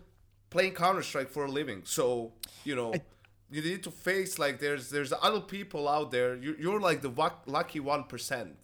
playing 0.51 0.75
Counter 0.75 1.03
Strike 1.03 1.31
for 1.31 1.45
a 1.45 1.51
living. 1.51 1.83
So 1.85 2.33
you 2.65 2.75
know. 2.77 2.93
you 3.53 3.63
need 3.63 3.83
to 3.83 3.91
face 3.91 4.39
like 4.39 4.61
there's 4.61 4.91
there's 4.91 5.13
other 5.21 5.41
people 5.41 5.89
out 5.89 6.11
there. 6.13 6.37
You, 6.37 6.55
you're 6.59 6.79
like 6.81 7.01
the 7.03 7.09
luck- 7.11 7.43
lucky 7.47 7.81
one 7.81 8.05
percent. 8.05 8.57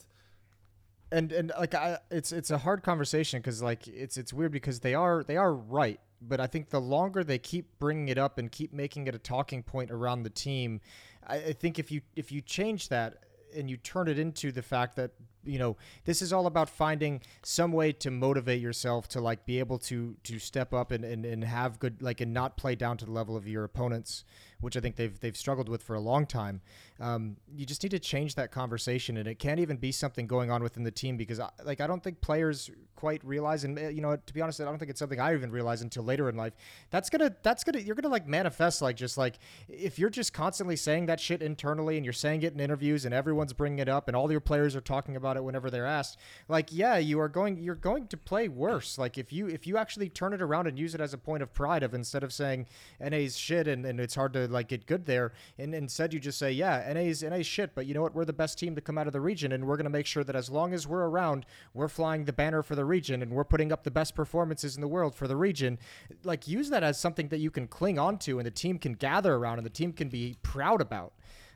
and 1.11 1.33
and 1.33 1.53
like 1.59 1.75
I, 1.75 1.99
it's 2.11 2.33
it's 2.33 2.51
a 2.51 2.59
hard 2.59 2.83
conversation 2.83 3.41
because 3.41 3.63
like 3.63 3.87
it's 3.89 4.17
it's 4.17 4.33
weird 4.33 4.53
because 4.53 4.81
they 4.81 4.95
are 4.95 5.23
they 5.25 5.37
are 5.37 5.55
right 5.55 6.01
but 6.21 6.41
i 6.41 6.47
think 6.47 6.71
the 6.71 6.81
longer 6.81 7.23
they 7.23 7.39
keep 7.39 7.79
bringing 7.79 8.09
it 8.09 8.19
up 8.19 8.39
and 8.39 8.51
keep 8.51 8.73
making 8.73 9.07
it 9.07 9.15
a 9.15 9.19
talking 9.19 9.63
point 9.63 9.91
around 9.91 10.23
the 10.25 10.31
team 10.31 10.81
i, 11.27 11.37
I 11.37 11.53
think 11.53 11.79
if 11.79 11.91
you 11.91 12.01
if 12.15 12.31
you 12.33 12.41
change 12.41 12.89
that 12.89 13.19
and 13.55 13.71
you 13.71 13.77
turn 13.77 14.09
it 14.09 14.19
into 14.19 14.53
the 14.53 14.63
fact 14.63 14.97
that 14.97 15.13
you 15.45 15.59
know 15.59 15.77
this 16.05 16.21
is 16.21 16.33
all 16.33 16.47
about 16.47 16.69
finding 16.69 17.21
some 17.43 17.73
way 17.73 17.93
to 17.93 18.11
motivate 18.11 18.61
yourself 18.61 19.09
to 19.09 19.21
like 19.21 19.47
be 19.47 19.59
able 19.59 19.79
to 19.79 20.17
to 20.25 20.39
step 20.39 20.75
up 20.75 20.91
and, 20.91 21.05
and, 21.05 21.25
and 21.25 21.45
have 21.45 21.79
good 21.79 22.03
like 22.03 22.21
and 22.21 22.33
not 22.35 22.57
play 22.57 22.75
down 22.75 22.97
to 22.97 23.05
the 23.05 23.13
level 23.13 23.37
of 23.37 23.47
your 23.47 23.65
opponents 23.65 24.25
which 24.61 24.77
I 24.77 24.81
think 24.81 24.97
they've 24.97 25.19
they've 25.19 25.37
struggled 25.37 25.69
with 25.69 25.83
for 25.83 25.95
a 25.95 26.01
long 26.01 26.27
time. 26.27 26.61
Um, 26.99 27.37
you 27.55 27.67
just 27.67 27.83
need 27.83 27.91
to 27.91 27.99
change 27.99 28.35
that 28.37 28.51
conversation, 28.51 29.17
and 29.17 29.29
it 29.29 29.39
can't 29.39 29.61
even 29.61 29.77
be 29.77 29.93
something 29.93 30.27
going 30.27 30.51
on 30.51 30.63
within 30.63 30.83
the 30.83 30.91
team 30.91 31.17
because, 31.17 31.39
I, 31.39 31.51
like, 31.65 31.81
I 31.81 31.87
don't 31.87 32.03
think 32.03 32.21
players 32.21 32.71
quite 32.95 33.23
realize, 33.25 33.65
and 33.65 33.79
uh, 33.79 33.89
you 33.89 34.01
know, 34.01 34.17
to 34.17 34.35
be 34.35 34.41
honest, 34.41 34.61
I 34.61 34.65
don't 34.65 34.79
think 34.79 34.91
it's 34.91 34.99
something 34.99 35.21
I 35.21 35.35
even 35.35 35.51
realized 35.51 35.83
until 35.83 36.03
later 36.05 36.29
in 36.29 36.37
life. 36.37 36.55
That's 36.91 37.11
gonna 37.11 37.35
that's 37.43 37.65
gonna 37.65 37.81
you're 37.81 37.95
gonna 37.95 38.09
like 38.09 38.27
manifest 38.27 38.81
like 38.81 38.97
just 38.97 39.19
like 39.19 39.39
if 39.69 39.99
you're 39.99 40.11
just 40.11 40.33
constantly 40.33 40.77
saying 40.77 41.07
that 41.07 41.21
shit 41.21 41.43
internally 41.43 41.97
and 41.97 42.05
you're 42.05 42.13
saying 42.13 42.43
it 42.43 42.55
in 42.55 42.61
interviews 42.61 43.05
and 43.05 43.15
everyone's 43.15 43.53
bringing 43.53 43.79
it 43.79 43.89
up 43.89 44.09
and 44.09 44.17
all 44.17 44.31
your 44.31 44.41
players 44.41 44.75
are 44.75 44.81
talking 44.81 45.17
about 45.17 45.37
it 45.37 45.45
whenever 45.45 45.71
they're 45.71 45.87
asked. 45.87 46.19
Like, 46.49 46.69
yeah, 46.73 46.97
you 46.97 47.21
are 47.21 47.29
going 47.29 47.59
you're 47.59 47.75
going 47.75 48.07
to 48.09 48.17
play 48.17 48.49
worse. 48.49 48.97
Like 48.97 49.19
if 49.19 49.33
you 49.33 49.47
if 49.49 49.67
you 49.67 49.77
actually 49.77 50.09
turn 50.09 50.33
it 50.33 50.41
around 50.41 50.67
and 50.67 50.79
use 50.79 50.95
it 50.95 51.01
as 51.01 51.13
a 51.13 51.19
point 51.19 51.43
of 51.43 51.53
pride 51.53 51.83
of 51.83 51.93
instead 51.93 52.23
of 52.23 52.33
saying 52.33 52.67
NA's 53.01 53.37
shit 53.37 53.69
and, 53.69 53.85
and 53.85 54.01
it's 54.01 54.15
hard 54.15 54.33
to 54.33 54.46
like 54.51 54.69
get 54.69 54.87
good 54.87 55.07
there, 55.07 55.33
and 55.59 55.75
instead 55.75 56.13
you 56.13 56.21
just 56.21 56.39
say, 56.39 56.53
yeah, 56.53 56.93
NA's 56.93 57.23
NA's 57.23 57.47
shit, 57.47 57.75
but 57.75 57.87
you 57.87 57.95
know 57.95 58.03
what? 58.03 58.15
We're 58.15 58.25
the 58.25 58.33
best 58.33 58.59
team 58.59 58.75
to 58.75 58.81
come 58.81 58.99
out 58.99 59.07
of 59.07 59.13
the 59.13 59.21
region, 59.21 59.53
and 59.53 59.67
we're 59.67 59.77
gonna 59.77 59.91
make 59.91 60.07
sure 60.07 60.25
that 60.25 60.37
as 60.37 60.51
long 60.51 60.73
as 60.73 60.87
we're 60.87 61.07
around, 61.07 61.47
we're 61.75 61.89
flying 61.89 62.25
the 62.25 62.33
banner 62.33 62.63
for 62.63 62.75
the 62.75 62.85
region, 62.85 63.23
and 63.23 63.33
we're 63.33 63.45
putting 63.45 63.73
up 63.73 63.85
the 63.85 63.91
best 63.91 64.15
performances 64.15 64.77
in 64.77 64.81
the 64.81 64.89
world 64.89 65.15
for 65.15 65.29
the 65.29 65.37
region. 65.37 65.79
Like 66.25 66.49
use 66.49 66.71
that 66.71 66.83
as 66.83 66.99
something 66.99 67.29
that 67.29 67.39
you 67.39 67.51
can 67.51 67.67
cling 67.67 67.99
on 67.99 68.19
to, 68.19 68.39
and 68.39 68.47
the 68.47 68.51
team 68.51 68.79
can 68.79 68.93
gather 68.93 69.35
around, 69.35 69.59
and 69.59 69.67
the 69.67 69.71
team 69.71 69.93
can 69.93 70.09
be 70.09 70.37
proud 70.43 70.81
about. 70.81 71.13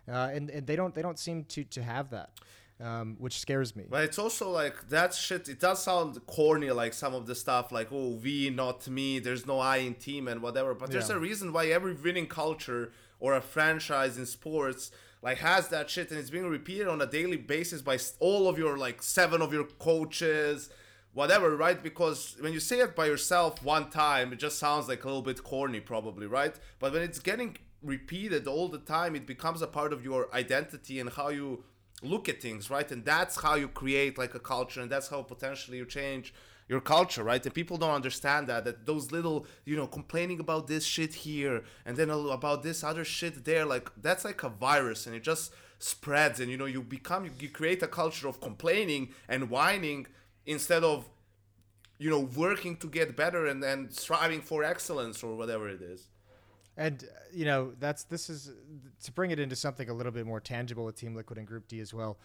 Uh, 0.09 0.31
and, 0.33 0.51
and 0.51 0.67
they 0.67 0.77
don't 0.77 0.95
they 0.95 1.03
don't 1.03 1.19
seem 1.19 1.45
to 1.45 1.63
to 1.65 1.83
have 1.83 2.11
that, 2.11 2.31
um, 2.81 3.17
which 3.19 3.39
scares 3.41 3.75
me. 3.77 3.85
But 3.89 4.05
it's 4.05 4.19
also 4.19 4.51
like 4.51 4.89
that 4.89 5.15
shit. 5.15 5.49
It 5.49 5.61
does 5.61 5.83
sound 5.83 6.25
corny, 6.27 6.71
like 6.71 6.95
some 6.95 7.15
of 7.15 7.27
the 7.27 7.35
stuff, 7.35 7.71
like 7.73 7.89
oh 7.93 8.19
we, 8.23 8.51
not 8.51 8.89
me. 8.89 9.19
There's 9.19 9.47
no 9.47 9.59
I 9.59 9.79
in 9.79 9.95
team 9.95 10.29
and 10.29 10.41
whatever. 10.43 10.75
But 10.75 10.91
there's 10.91 11.11
Yeah. 11.11 11.17
a 11.17 11.19
reason 11.19 11.53
why 11.53 11.67
every 11.67 11.95
winning 11.95 12.27
culture 12.27 12.93
or 13.19 13.35
a 13.35 13.41
franchise 13.41 14.17
in 14.19 14.27
sports 14.27 14.91
like 15.23 15.37
has 15.39 15.69
that 15.69 15.91
shit 15.91 16.11
and 16.11 16.19
it's 16.19 16.31
being 16.31 16.47
repeated 16.49 16.89
on 16.89 17.03
a 17.03 17.07
daily 17.07 17.37
basis 17.37 17.83
by 17.83 17.99
all 18.21 18.49
of 18.49 18.57
your 18.59 18.79
like 18.79 19.03
seven 19.03 19.43
of 19.43 19.53
your 19.53 19.65
coaches 19.65 20.71
whatever 21.13 21.55
right 21.57 21.83
because 21.83 22.37
when 22.41 22.53
you 22.55 22.61
say 22.61 22.79
it 22.79 22.97
by 22.97 23.05
yourself 23.05 23.63
one 23.63 23.91
time 23.91 24.33
it 24.33 24.39
just 24.39 24.59
sounds 24.59 24.89
like 24.89 25.05
a 25.05 25.07
little 25.07 25.21
bit 25.21 25.43
corny 25.45 25.81
probably 25.81 26.27
right 26.27 26.55
but 26.79 26.93
when 26.95 27.03
it's 27.03 27.19
getting 27.19 27.55
repeated 27.83 28.47
all 28.47 28.69
the 28.69 28.79
time 28.79 29.15
it 29.15 29.27
becomes 29.27 29.61
a 29.61 29.67
part 29.67 29.93
of 29.93 30.03
your 30.03 30.35
identity 30.35 30.99
and 31.01 31.11
how 31.11 31.29
you 31.29 31.63
look 32.03 32.29
at 32.29 32.41
things 32.41 32.71
right? 32.71 32.91
And 32.91 33.05
that's 33.05 33.41
how 33.41 33.55
you 33.55 33.69
create 33.69 34.19
like 34.19 34.35
a 34.35 34.41
culture 34.41 34.81
and 34.81 34.91
that's 34.91 35.09
how 35.09 35.23
potentially 35.23 35.79
you 35.79 35.87
change 35.87 36.35
your 36.69 36.81
culture 36.81 37.25
right? 37.25 37.45
And 37.45 37.55
people 37.55 37.77
don't 37.77 37.91
understand 37.91 38.47
that 38.49 38.65
that 38.65 38.87
those 38.87 39.13
little 39.13 39.47
you 39.65 39.77
know 39.77 39.87
complaining 39.87 40.41
about 40.41 40.67
this 40.67 40.85
shit 40.85 41.15
here 41.15 41.65
and 41.85 41.97
then 41.97 42.11
about 42.11 42.63
this 42.63 42.83
other 42.83 43.05
shit 43.05 43.45
there 43.45 43.65
like 43.65 43.91
that's 44.01 44.25
like 44.25 44.43
a 44.43 44.49
virus 44.49 45.07
and 45.07 45.15
it 45.15 45.23
just 45.23 45.53
spreads 45.79 46.41
and 46.41 46.51
you 46.51 46.59
know 46.59 46.67
you 46.67 46.83
become 46.83 47.31
you 47.41 47.49
create 47.49 47.83
a 47.83 47.89
culture 47.89 48.29
of 48.29 48.41
complaining 48.41 49.09
and 49.29 49.49
whining 49.49 50.07
instead 50.45 50.85
of 50.85 51.09
you 51.99 52.11
know 52.11 52.21
working 52.37 52.77
to 52.77 52.87
get 52.87 53.17
better 53.17 53.47
and 53.47 53.65
and 53.65 53.93
striving 53.93 54.41
for 54.41 54.63
excellence 54.63 55.23
or 55.23 55.35
whatever 55.37 55.69
it 55.69 55.81
is 55.81 56.09
And 56.77 57.03
uh, 57.05 57.07
you 57.33 57.45
know 57.45 57.73
that's 57.79 58.05
this 58.05 58.31
is 58.31 58.53
to 59.05 59.13
bring 59.13 59.31
it 59.31 59.39
into 59.39 59.57
something 59.57 59.89
a 59.89 59.95
little 59.95 60.13
bit 60.13 60.27
more 60.27 60.41
tangible 60.41 60.85
with 60.85 60.97
Team 60.97 61.15
Liquid 61.15 61.39
and 61.39 61.47
Group 61.47 61.69
D 61.69 61.81
as 61.81 61.93
well. 61.93 62.19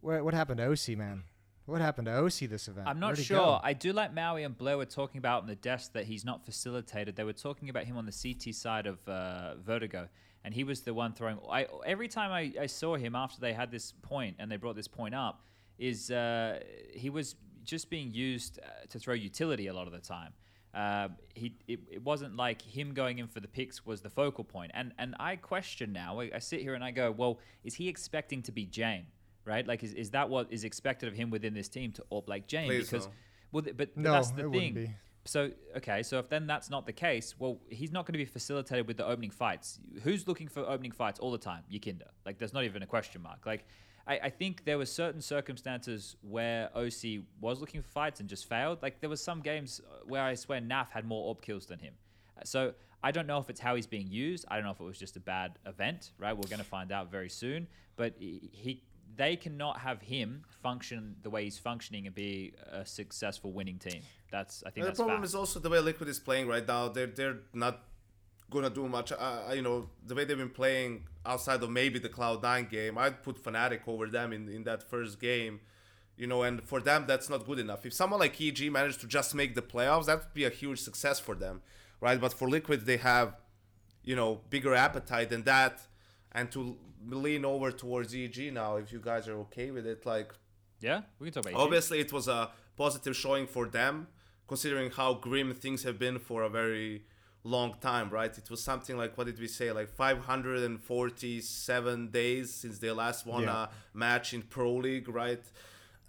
What, 0.00 0.24
what 0.24 0.34
happened 0.34 0.58
to 0.58 0.64
oSee 0.66 0.96
man? 0.96 1.24
What 1.66 1.80
happened 1.80 2.06
to 2.06 2.12
oSee 2.12 2.48
this 2.48 2.68
event? 2.68 2.86
I'm 2.86 3.00
not 3.00 3.16
sure. 3.16 3.58
I 3.62 3.72
do 3.72 3.92
like 3.92 4.12
Maui 4.12 4.42
and 4.42 4.56
Blair 4.56 4.76
were 4.76 4.84
talking 4.84 5.18
about 5.18 5.42
on 5.42 5.48
the 5.48 5.54
desk 5.54 5.94
that 5.94 6.04
he's 6.04 6.24
not 6.24 6.44
facilitated. 6.44 7.16
They 7.16 7.24
were 7.24 7.32
talking 7.32 7.70
about 7.70 7.84
him 7.84 7.96
on 7.96 8.04
the 8.04 8.12
CT 8.12 8.54
side 8.54 8.86
of 8.86 8.98
uh, 9.08 9.54
Vertigo, 9.56 10.08
and 10.44 10.52
he 10.52 10.62
was 10.64 10.82
the 10.82 10.92
one 10.92 11.14
throwing. 11.14 11.38
I 11.50 11.66
every 11.86 12.08
time 12.08 12.30
I, 12.30 12.52
I 12.60 12.66
saw 12.66 12.96
him 12.96 13.14
after 13.14 13.40
they 13.40 13.54
had 13.54 13.70
this 13.70 13.92
point 14.02 14.36
and 14.38 14.50
they 14.50 14.56
brought 14.56 14.76
this 14.76 14.88
point 14.88 15.14
up, 15.14 15.42
is 15.78 16.10
uh, 16.10 16.60
he 16.92 17.08
was 17.08 17.36
just 17.64 17.88
being 17.88 18.12
used 18.12 18.58
uh, 18.62 18.86
to 18.90 18.98
throw 18.98 19.14
utility 19.14 19.68
a 19.68 19.72
lot 19.72 19.86
of 19.86 19.92
the 19.94 20.00
time. 20.00 20.34
Uh, 20.74 21.08
he 21.34 21.54
it, 21.68 21.80
it 21.90 22.02
wasn't 22.02 22.36
like 22.36 22.60
him 22.62 22.94
going 22.94 23.18
in 23.18 23.28
for 23.28 23.40
the 23.40 23.48
picks 23.48 23.86
was 23.86 24.00
the 24.00 24.10
focal 24.10 24.44
point. 24.44 24.72
And 24.74 24.92
and 24.98 25.14
I 25.20 25.36
question 25.36 25.92
now. 25.92 26.20
I, 26.20 26.30
I 26.34 26.38
sit 26.40 26.60
here 26.60 26.74
and 26.74 26.82
I 26.82 26.90
go, 26.90 27.10
well, 27.10 27.38
is 27.62 27.74
he 27.74 27.88
expecting 27.88 28.42
to 28.42 28.52
be 28.52 28.66
Jame? 28.66 29.04
Right? 29.44 29.66
Like, 29.66 29.84
is, 29.84 29.92
is 29.92 30.10
that 30.10 30.28
what 30.28 30.48
is 30.50 30.64
expected 30.64 31.08
of 31.08 31.14
him 31.14 31.30
within 31.30 31.54
this 31.54 31.68
team 31.68 31.92
to 31.92 32.04
op 32.10 32.28
like 32.28 32.48
Jame? 32.48 32.66
Please 32.66 32.90
because 32.90 33.06
no. 33.06 33.12
well, 33.52 33.62
th- 33.62 33.76
but, 33.76 33.94
but 33.94 34.02
No, 34.02 34.12
that's 34.12 34.30
the 34.30 34.46
it 34.46 34.52
thing. 34.52 34.94
So 35.26 35.50
okay, 35.76 36.02
so 36.02 36.18
if 36.18 36.28
then 36.28 36.46
that's 36.46 36.68
not 36.70 36.86
the 36.86 36.92
case, 36.92 37.34
well, 37.38 37.58
he's 37.68 37.92
not 37.92 38.04
going 38.04 38.12
to 38.12 38.18
be 38.18 38.24
facilitated 38.26 38.86
with 38.86 38.96
the 38.96 39.06
opening 39.06 39.30
fights. 39.30 39.78
Who's 40.02 40.28
looking 40.28 40.48
for 40.48 40.60
opening 40.60 40.92
fights 40.92 41.18
all 41.18 41.30
the 41.30 41.38
time? 41.38 41.62
Yekindar. 41.72 42.10
Like, 42.26 42.38
there's 42.38 42.52
not 42.52 42.64
even 42.64 42.82
a 42.82 42.86
question 42.86 43.22
mark. 43.22 43.46
Like, 43.46 43.64
I, 44.06 44.18
I 44.24 44.30
think 44.30 44.64
there 44.64 44.78
were 44.78 44.86
certain 44.86 45.20
circumstances 45.20 46.16
where 46.22 46.70
oSee 46.76 47.22
was 47.40 47.60
looking 47.60 47.80
for 47.82 47.88
fights 47.88 48.20
and 48.20 48.28
just 48.28 48.48
failed. 48.48 48.78
Like, 48.82 49.00
there 49.00 49.10
was 49.10 49.22
some 49.22 49.40
games 49.40 49.80
uh, 49.80 50.04
where 50.06 50.22
I 50.22 50.34
swear 50.34 50.60
Naf 50.60 50.90
had 50.90 51.04
more 51.06 51.34
AWP 51.34 51.42
kills 51.42 51.66
than 51.66 51.78
him. 51.78 51.94
Uh, 52.36 52.42
So 52.44 52.74
I 53.02 53.10
don't 53.12 53.26
know 53.26 53.38
if 53.38 53.48
it's 53.50 53.60
how 53.60 53.74
he's 53.76 53.86
being 53.86 54.08
used. 54.08 54.44
I 54.48 54.56
don't 54.56 54.64
know 54.64 54.70
if 54.72 54.80
it 54.80 54.84
was 54.84 54.98
just 54.98 55.16
a 55.16 55.20
bad 55.20 55.58
event. 55.66 56.12
Right? 56.18 56.36
We're 56.36 56.48
going 56.48 56.58
to 56.58 56.64
find 56.64 56.92
out 56.92 57.10
very 57.10 57.30
soon. 57.30 57.66
But 57.96 58.14
he. 58.18 58.50
he 58.52 58.82
they 59.16 59.36
cannot 59.36 59.78
have 59.78 60.02
him 60.02 60.42
function 60.60 61.14
the 61.22 61.30
way 61.30 61.44
he's 61.44 61.56
functioning 61.56 62.06
and 62.06 62.14
be 62.16 62.52
a 62.72 62.84
successful 62.84 63.52
winning 63.52 63.78
team. 63.78 64.02
That's 64.32 64.64
I 64.66 64.70
think 64.70 64.86
the 64.86 64.92
problem 64.92 65.18
fact. 65.18 65.26
is 65.26 65.34
also 65.36 65.60
the 65.60 65.70
way 65.70 65.78
Liquid 65.78 66.08
is 66.08 66.18
playing 66.18 66.48
right 66.48 66.66
now. 66.66 66.88
They're 66.88 67.06
they're 67.06 67.38
not 67.52 67.84
gonna 68.50 68.70
do 68.70 68.88
much. 68.88 69.12
Uh, 69.12 69.52
you 69.54 69.62
know 69.62 69.88
the 70.06 70.14
way 70.14 70.24
they've 70.24 70.38
been 70.38 70.50
playing 70.50 71.04
outside 71.26 71.62
of 71.62 71.70
maybe 71.70 71.98
the 71.98 72.08
Cloud 72.08 72.42
Nine 72.42 72.66
game. 72.70 72.98
I'd 72.98 73.22
put 73.22 73.42
Fnatic 73.42 73.80
over 73.86 74.06
them 74.06 74.32
in 74.32 74.48
in 74.48 74.64
that 74.64 74.82
first 74.82 75.20
game. 75.20 75.60
You 76.16 76.28
know, 76.28 76.42
and 76.44 76.62
for 76.62 76.80
them 76.80 77.06
that's 77.08 77.28
not 77.28 77.44
good 77.44 77.58
enough. 77.58 77.84
If 77.84 77.92
someone 77.92 78.20
like 78.20 78.40
EG 78.40 78.70
managed 78.70 79.00
to 79.00 79.08
just 79.08 79.34
make 79.34 79.54
the 79.56 79.62
playoffs, 79.62 80.06
that 80.06 80.18
would 80.18 80.34
be 80.34 80.44
a 80.44 80.50
huge 80.50 80.78
success 80.80 81.18
for 81.18 81.34
them, 81.34 81.60
right? 82.00 82.20
But 82.20 82.32
for 82.32 82.48
Liquid, 82.48 82.86
they 82.86 82.98
have, 82.98 83.34
you 84.04 84.14
know, 84.14 84.40
bigger 84.48 84.74
appetite 84.74 85.28
than 85.30 85.42
that, 85.42 85.80
and 86.30 86.52
to 86.52 86.76
lean 87.08 87.44
over 87.44 87.72
towards 87.72 88.14
EG 88.14 88.52
now. 88.52 88.76
If 88.76 88.92
you 88.92 89.00
guys 89.00 89.26
are 89.26 89.38
okay 89.40 89.72
with 89.72 89.86
it, 89.86 90.06
like 90.06 90.32
Yeah, 90.80 91.00
we 91.18 91.26
can 91.26 91.34
talk 91.34 91.50
about. 91.50 91.58
EG. 91.58 91.64
Obviously, 91.66 91.98
it 91.98 92.12
was 92.12 92.28
a 92.28 92.50
positive 92.76 93.16
showing 93.16 93.48
for 93.48 93.66
them, 93.66 94.06
considering 94.46 94.90
how 94.92 95.14
grim 95.14 95.52
things 95.52 95.82
have 95.82 95.98
been 95.98 96.20
for 96.20 96.42
a 96.42 96.48
very 96.48 97.06
long 97.46 97.74
time, 97.80 98.08
right? 98.10 98.36
It 98.36 98.48
was 98.50 98.62
something 98.62 98.96
like 98.96 99.16
what 99.18 99.26
did 99.26 99.38
we 99.38 99.48
say, 99.48 99.70
like 99.72 99.88
547 99.90 102.08
days 102.10 102.52
since 102.52 102.78
they 102.78 102.90
last 102.90 103.26
won 103.26 103.42
Yeah. 103.42 103.64
a 103.64 103.68
match 103.92 104.32
in 104.34 104.42
Pro 104.42 104.74
League, 104.74 105.08
right? 105.08 105.42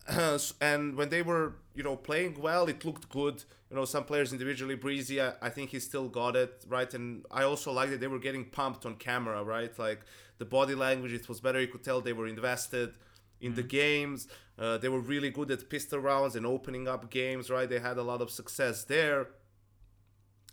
and 0.61 0.95
when 0.95 1.09
they 1.09 1.21
were, 1.21 1.55
you 1.73 1.83
know, 1.83 1.95
playing 1.95 2.39
well, 2.39 2.67
it 2.67 2.85
looked 2.85 3.09
good. 3.09 3.43
You 3.69 3.75
know, 3.75 3.85
some 3.85 4.03
players 4.05 4.31
individually, 4.31 4.75
Breezy, 4.75 5.19
I, 5.19 5.33
I 5.41 5.49
think 5.49 5.71
he 5.71 5.79
still 5.79 6.07
got 6.07 6.35
it, 6.35 6.63
right? 6.67 6.91
And 6.93 7.25
I 7.31 7.43
also 7.43 7.71
like 7.71 7.89
that 7.89 7.99
they 7.99 8.07
were 8.07 8.19
getting 8.19 8.45
pumped 8.45 8.85
on 8.85 8.95
camera, 8.95 9.43
right? 9.43 9.77
Like 9.79 10.01
the 10.37 10.45
body 10.45 10.75
language, 10.75 11.13
it 11.13 11.27
was 11.27 11.39
better. 11.41 11.59
You 11.59 11.67
could 11.67 11.83
tell 11.83 12.01
they 12.01 12.13
were 12.13 12.27
invested 12.27 12.93
in 13.41 13.55
the 13.55 13.63
games. 13.63 14.27
Uh, 14.57 14.77
they 14.77 14.87
were 14.89 14.99
really 15.01 15.31
good 15.31 15.49
at 15.51 15.69
pistol 15.69 15.99
rounds 15.99 16.35
and 16.35 16.45
opening 16.45 16.87
up 16.87 17.09
games, 17.09 17.49
right? 17.49 17.67
They 17.67 17.79
had 17.79 17.97
a 17.97 18.03
lot 18.03 18.21
of 18.21 18.29
success 18.29 18.83
there. 18.83 19.27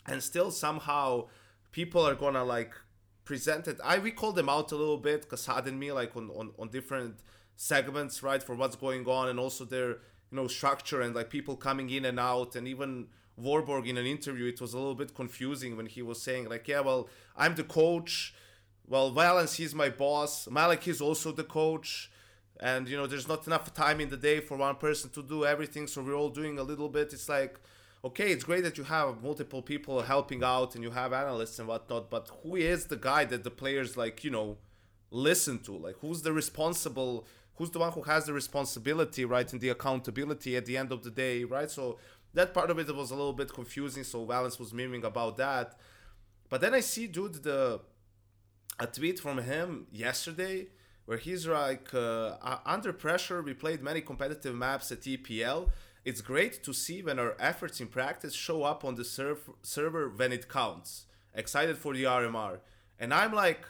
And 0.06 0.22
still 0.22 0.50
somehow 0.50 1.28
people 1.70 2.06
are 2.06 2.14
gonna 2.14 2.44
like 2.44 2.74
present 3.24 3.68
it. 3.68 3.78
I 3.84 3.98
we 3.98 4.10
called 4.10 4.36
them 4.36 4.48
out 4.48 4.72
a 4.72 4.76
little 4.76 4.98
bit, 4.98 5.28
Kassad 5.28 5.66
and 5.66 5.78
me, 5.78 5.92
like 5.92 6.16
on, 6.16 6.30
on, 6.30 6.50
on 6.58 6.68
different 6.68 7.16
segments, 7.56 8.22
right, 8.22 8.42
for 8.42 8.54
what's 8.54 8.76
going 8.76 9.06
on 9.06 9.28
and 9.28 9.38
also 9.38 9.64
their, 9.64 9.90
you 9.90 10.36
know, 10.38 10.48
structure 10.48 11.00
and 11.00 11.14
like 11.14 11.30
people 11.30 11.56
coming 11.56 11.90
in 11.90 12.04
and 12.04 12.18
out 12.18 12.56
and 12.56 12.66
even 12.66 13.06
Warburg 13.36 13.86
in 13.88 13.96
an 13.96 14.06
interview, 14.06 14.46
it 14.46 14.60
was 14.60 14.74
a 14.74 14.78
little 14.78 14.94
bit 14.94 15.14
confusing 15.14 15.76
when 15.76 15.86
he 15.86 16.02
was 16.02 16.20
saying 16.20 16.48
like, 16.48 16.68
yeah, 16.68 16.80
well, 16.80 17.08
I'm 17.36 17.54
the 17.54 17.64
coach. 17.64 18.34
Well, 18.86 19.10
Valence, 19.10 19.54
he's 19.54 19.74
my 19.74 19.88
boss. 19.88 20.48
Malik 20.48 20.86
is 20.88 21.00
also 21.00 21.32
the 21.32 21.44
coach 21.44 22.10
and 22.62 22.88
you 22.88 22.96
know 22.96 23.06
there's 23.06 23.28
not 23.28 23.46
enough 23.46 23.74
time 23.74 24.00
in 24.00 24.08
the 24.08 24.16
day 24.16 24.40
for 24.40 24.56
one 24.56 24.76
person 24.76 25.10
to 25.10 25.22
do 25.22 25.44
everything 25.44 25.86
so 25.86 26.00
we're 26.02 26.14
all 26.14 26.30
doing 26.30 26.58
a 26.58 26.62
little 26.62 26.88
bit 26.88 27.12
it's 27.12 27.28
like 27.28 27.58
okay 28.04 28.32
it's 28.32 28.44
great 28.44 28.62
that 28.64 28.76
you 28.76 28.84
have 28.84 29.22
multiple 29.22 29.62
people 29.62 30.02
helping 30.02 30.42
out 30.42 30.74
and 30.74 30.82
you 30.82 30.90
have 30.90 31.12
analysts 31.12 31.58
and 31.58 31.68
whatnot 31.68 32.10
but 32.10 32.28
who 32.42 32.56
is 32.56 32.86
the 32.86 32.96
guy 32.96 33.24
that 33.24 33.44
the 33.44 33.50
players 33.50 33.96
like 33.96 34.24
you 34.24 34.30
know 34.30 34.58
listen 35.12 35.58
to? 35.60 35.72
Like 35.72 35.96
who's 36.00 36.22
the 36.22 36.32
responsible 36.32 37.26
who's 37.56 37.70
the 37.70 37.78
one 37.78 37.92
who 37.92 38.02
has 38.02 38.24
the 38.24 38.32
responsibility 38.32 39.24
right 39.24 39.50
and 39.52 39.60
the 39.60 39.68
accountability 39.68 40.56
at 40.56 40.66
the 40.66 40.76
end 40.76 40.90
of 40.90 41.04
the 41.04 41.10
day 41.10 41.44
right? 41.44 41.70
So 41.70 41.98
that 42.34 42.54
part 42.54 42.70
of 42.70 42.78
it 42.78 42.94
was 42.94 43.10
a 43.10 43.14
little 43.14 43.34
bit 43.34 43.52
confusing 43.52 44.04
so 44.04 44.24
valence 44.24 44.58
was 44.58 44.72
miming 44.72 45.04
about 45.04 45.36
that. 45.36 45.78
But 46.48 46.60
then 46.60 46.74
i 46.74 46.80
see 46.80 47.06
dude 47.06 47.42
the 47.44 47.80
a 48.78 48.86
tweet 48.86 49.20
from 49.20 49.38
him 49.38 49.86
yesterday 49.92 50.66
where 51.04 51.18
he's 51.18 51.46
like, 51.46 51.92
uh, 51.92 52.36
"Uh, 52.40 52.58
under 52.64 52.92
pressure, 52.92 53.42
we 53.42 53.54
played 53.54 53.82
many 53.82 54.00
competitive 54.00 54.54
maps 54.54 54.90
at 54.92 55.00
EPL. 55.06 55.68
It's 56.04 56.20
great 56.20 56.64
to 56.64 56.72
see 56.72 57.00
when 57.00 57.20
our 57.20 57.36
efforts 57.38 57.80
in 57.80 57.86
practice 57.86 58.34
show 58.34 58.64
up 58.64 58.84
on 58.84 58.96
the 58.96 59.04
serv- 59.04 59.50
server 59.62 60.08
when 60.08 60.32
it 60.32 60.48
counts. 60.48 61.06
Excited 61.32 61.78
for 61.78 61.94
the 61.94 62.04
RMR. 62.04 62.58
And 62.98 63.14
I'm 63.14 63.32
like, 63.32 63.64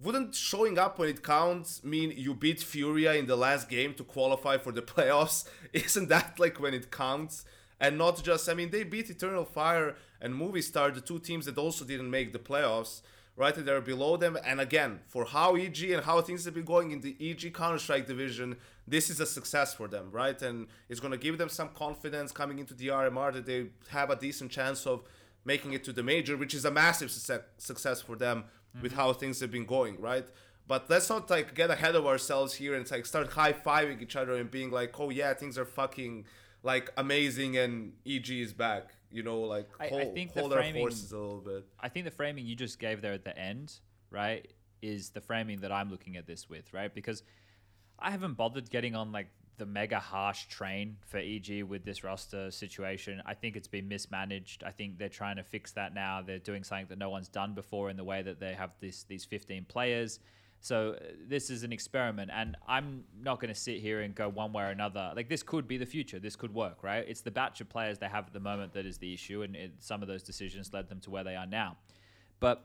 wouldn't 0.00 0.34
showing 0.34 0.78
up 0.78 0.98
when 0.98 1.10
it 1.10 1.22
counts 1.22 1.84
mean 1.84 2.14
you 2.16 2.32
beat 2.34 2.60
Furia 2.60 3.14
in 3.14 3.26
the 3.26 3.36
last 3.36 3.68
game 3.68 3.92
to 3.94 4.04
qualify 4.04 4.56
for 4.56 4.72
the 4.72 4.82
playoffs? 4.94 5.46
Isn't 5.74 6.08
that 6.08 6.40
like 6.40 6.58
when 6.58 6.72
it 6.72 6.90
counts? 6.90 7.44
And 7.78 7.98
not 7.98 8.24
just, 8.24 8.48
I 8.48 8.54
mean, 8.54 8.70
they 8.70 8.82
beat 8.82 9.10
Eternal 9.10 9.44
Fire 9.44 9.96
and 10.20 10.32
Movistar, 10.32 10.94
the 10.94 11.02
two 11.02 11.18
teams 11.18 11.44
that 11.44 11.58
also 11.58 11.84
didn't 11.84 12.10
make 12.10 12.32
the 12.32 12.38
playoffs 12.38 13.02
right? 13.36 13.54
They're 13.54 13.80
below 13.80 14.16
them. 14.16 14.38
And 14.44 14.60
again, 14.60 15.00
for 15.06 15.26
how 15.26 15.56
EG 15.56 15.82
and 15.90 16.04
how 16.04 16.20
things 16.22 16.44
have 16.46 16.54
been 16.54 16.64
going 16.64 16.90
in 16.90 17.00
the 17.00 17.16
EG 17.20 17.52
Counter 17.54 17.78
Strike 17.78 18.06
division, 18.06 18.56
this 18.88 19.10
is 19.10 19.20
a 19.20 19.26
success 19.26 19.74
for 19.74 19.88
them, 19.88 20.10
right? 20.10 20.40
And 20.40 20.68
it's 20.88 21.00
going 21.00 21.12
to 21.12 21.18
give 21.18 21.36
them 21.38 21.48
some 21.48 21.68
confidence 21.68 22.32
coming 22.32 22.58
into 22.58 22.74
the 22.74 22.88
RMR 22.88 23.32
that 23.34 23.46
they 23.46 23.66
have 23.88 24.10
a 24.10 24.16
decent 24.16 24.50
chance 24.50 24.86
of 24.86 25.02
making 25.44 25.74
it 25.74 25.84
to 25.84 25.92
the 25.92 26.02
major, 26.02 26.36
which 26.36 26.54
is 26.54 26.64
a 26.64 26.70
massive 26.70 27.10
success 27.10 28.00
for 28.00 28.16
them 28.16 28.44
mm-hmm. 28.44 28.82
with 28.82 28.92
how 28.92 29.12
things 29.12 29.40
have 29.40 29.50
been 29.50 29.66
going, 29.66 30.00
right? 30.00 30.26
But 30.66 30.90
let's 30.90 31.08
not 31.08 31.30
like 31.30 31.54
get 31.54 31.70
ahead 31.70 31.94
of 31.94 32.06
ourselves 32.06 32.54
here 32.54 32.74
and 32.74 32.90
like 32.90 33.06
start 33.06 33.28
high 33.32 33.52
fiving 33.52 34.02
each 34.02 34.16
other 34.16 34.34
and 34.34 34.50
being 34.50 34.70
like, 34.70 34.98
oh 34.98 35.10
yeah, 35.10 35.32
things 35.34 35.56
are 35.58 35.64
fucking 35.64 36.24
like 36.62 36.90
amazing 36.96 37.56
and 37.56 37.92
EG 38.04 38.30
is 38.30 38.52
back. 38.52 38.95
You 39.10 39.22
know, 39.22 39.40
like 39.40 39.68
I- 39.80 39.86
I 39.86 39.88
hold, 39.88 40.14
think 40.14 40.32
the 40.34 40.40
hold 40.40 40.52
our 40.52 40.58
framing- 40.60 40.82
horses 40.82 41.12
a 41.12 41.18
little 41.18 41.40
bit. 41.40 41.64
I 41.80 41.88
think 41.88 42.04
the 42.04 42.10
framing 42.10 42.46
you 42.46 42.56
just 42.56 42.78
gave 42.78 43.00
there 43.02 43.12
at 43.12 43.24
the 43.24 43.36
end, 43.38 43.78
right, 44.10 44.50
is 44.82 45.10
the 45.10 45.20
framing 45.20 45.60
that 45.60 45.72
I'm 45.72 45.90
looking 45.90 46.16
at 46.16 46.26
this 46.26 46.48
with, 46.48 46.72
right? 46.72 46.92
Because 46.94 47.22
I 47.98 48.10
haven't 48.10 48.34
bothered 48.34 48.68
getting 48.70 48.94
on 48.94 49.12
like 49.12 49.28
the 49.58 49.64
mega 49.64 49.98
harsh 49.98 50.46
train 50.48 50.98
for 51.06 51.16
EG 51.16 51.62
with 51.62 51.82
this 51.84 52.04
roster 52.04 52.50
situation. 52.50 53.22
I 53.24 53.32
think 53.32 53.56
it's 53.56 53.68
been 53.68 53.88
mismanaged. 53.88 54.62
I 54.62 54.70
think 54.70 54.98
they're 54.98 55.08
trying 55.08 55.36
to 55.36 55.42
fix 55.44 55.72
that 55.72 55.94
now. 55.94 56.20
They're 56.20 56.38
doing 56.38 56.62
something 56.62 56.88
that 56.88 56.98
no 56.98 57.08
one's 57.08 57.28
done 57.28 57.54
before 57.54 57.88
in 57.88 57.96
the 57.96 58.04
way 58.04 58.20
that 58.20 58.38
they 58.38 58.52
have 58.52 58.72
this 58.80 59.04
these 59.04 59.24
15 59.24 59.64
players. 59.64 60.20
So 60.60 60.96
uh, 60.98 61.04
this 61.28 61.50
is 61.50 61.62
an 61.62 61.72
experiment, 61.72 62.30
and 62.32 62.56
I'm 62.66 63.04
not 63.20 63.40
going 63.40 63.52
to 63.52 63.58
sit 63.58 63.80
here 63.80 64.00
and 64.00 64.14
go 64.14 64.28
one 64.28 64.52
way 64.52 64.64
or 64.64 64.68
another. 64.68 65.12
Like 65.14 65.28
this 65.28 65.42
could 65.42 65.68
be 65.68 65.76
the 65.76 65.86
future. 65.86 66.18
This 66.18 66.36
could 66.36 66.54
work, 66.54 66.82
right? 66.82 67.04
It's 67.06 67.20
the 67.20 67.30
batch 67.30 67.60
of 67.60 67.68
players 67.68 67.98
they 67.98 68.08
have 68.08 68.26
at 68.26 68.32
the 68.32 68.40
moment 68.40 68.72
that 68.72 68.86
is 68.86 68.98
the 68.98 69.12
issue, 69.12 69.42
and 69.42 69.54
it, 69.54 69.72
some 69.78 70.02
of 70.02 70.08
those 70.08 70.22
decisions 70.22 70.72
led 70.72 70.88
them 70.88 71.00
to 71.00 71.10
where 71.10 71.24
they 71.24 71.36
are 71.36 71.46
now. 71.46 71.76
But 72.40 72.64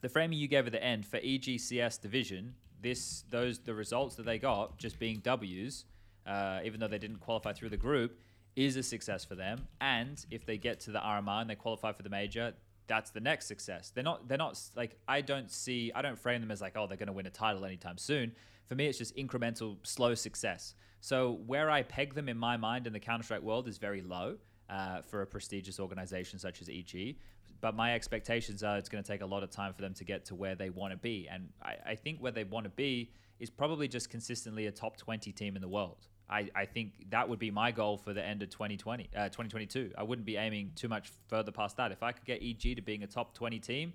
the 0.00 0.08
framing 0.08 0.38
you 0.38 0.48
gave 0.48 0.66
at 0.66 0.72
the 0.72 0.82
end 0.82 1.06
for 1.06 1.18
EGCS 1.18 2.00
division, 2.00 2.54
this 2.80 3.24
those 3.30 3.58
the 3.58 3.74
results 3.74 4.16
that 4.16 4.26
they 4.26 4.38
got 4.38 4.78
just 4.78 4.98
being 4.98 5.18
W's, 5.20 5.84
uh, 6.26 6.60
even 6.64 6.80
though 6.80 6.88
they 6.88 6.98
didn't 6.98 7.20
qualify 7.20 7.52
through 7.52 7.70
the 7.70 7.76
group, 7.76 8.18
is 8.54 8.76
a 8.76 8.82
success 8.82 9.24
for 9.24 9.34
them. 9.34 9.66
And 9.80 10.24
if 10.30 10.46
they 10.46 10.58
get 10.58 10.80
to 10.80 10.90
the 10.90 10.98
RMR 10.98 11.42
and 11.42 11.50
they 11.50 11.54
qualify 11.54 11.92
for 11.92 12.02
the 12.02 12.10
major, 12.10 12.54
that's 12.86 13.10
the 13.10 13.20
next 13.20 13.46
success. 13.46 13.90
They're 13.94 14.04
not 14.04 14.28
they're 14.28 14.38
not 14.38 14.60
like 14.76 14.98
I 15.08 15.20
don't 15.20 15.50
see 15.50 15.92
I 15.94 16.02
don't 16.02 16.18
frame 16.18 16.40
them 16.40 16.50
as 16.50 16.60
like 16.60 16.76
oh 16.76 16.86
they're 16.86 16.96
going 16.96 17.08
to 17.08 17.12
win 17.12 17.26
a 17.26 17.30
title 17.30 17.64
anytime 17.64 17.98
soon. 17.98 18.32
For 18.66 18.74
me 18.74 18.86
it's 18.86 18.98
just 18.98 19.16
incremental 19.16 19.76
slow 19.82 20.14
success. 20.14 20.74
So 21.00 21.40
where 21.46 21.70
I 21.70 21.82
peg 21.82 22.14
them 22.14 22.28
in 22.28 22.36
my 22.36 22.56
mind 22.56 22.86
in 22.86 22.92
the 22.92 23.00
Counter-Strike 23.00 23.42
world 23.42 23.68
is 23.68 23.78
very 23.78 24.02
low 24.02 24.36
uh, 24.68 25.02
for 25.02 25.22
a 25.22 25.26
prestigious 25.26 25.78
organization 25.78 26.38
such 26.38 26.60
as 26.60 26.68
EG. 26.68 27.16
But 27.60 27.74
my 27.74 27.94
expectations 27.94 28.62
are 28.62 28.76
it's 28.76 28.88
going 28.88 29.02
to 29.02 29.08
take 29.08 29.22
a 29.22 29.26
lot 29.26 29.42
of 29.42 29.50
time 29.50 29.72
for 29.72 29.82
them 29.82 29.94
to 29.94 30.04
get 30.04 30.24
to 30.26 30.34
where 30.34 30.54
they 30.54 30.70
want 30.70 30.92
to 30.92 30.96
be. 30.96 31.28
And 31.30 31.48
I, 31.62 31.76
I 31.86 31.94
think 31.94 32.20
where 32.20 32.32
they 32.32 32.44
want 32.44 32.64
to 32.64 32.70
be 32.70 33.12
is 33.38 33.50
probably 33.50 33.88
just 33.88 34.10
consistently 34.10 34.66
a 34.66 34.72
top 34.72 34.96
20 34.96 35.32
team 35.32 35.56
in 35.56 35.62
the 35.62 35.68
world. 35.68 36.08
I, 36.28 36.48
I 36.54 36.64
think 36.64 37.10
that 37.10 37.28
would 37.28 37.38
be 37.38 37.50
my 37.50 37.70
goal 37.70 37.96
for 37.96 38.12
the 38.12 38.24
end 38.24 38.42
of 38.42 38.50
2020, 38.50 39.10
uh, 39.14 39.24
2022. 39.24 39.92
I 39.96 40.02
wouldn't 40.02 40.26
be 40.26 40.36
aiming 40.36 40.72
too 40.74 40.88
much 40.88 41.12
further 41.28 41.52
past 41.52 41.76
that. 41.76 41.92
If 41.92 42.02
I 42.02 42.12
could 42.12 42.24
get 42.24 42.42
EG 42.42 42.76
to 42.76 42.82
being 42.82 43.02
a 43.04 43.06
top 43.06 43.34
20 43.34 43.60
team, 43.60 43.92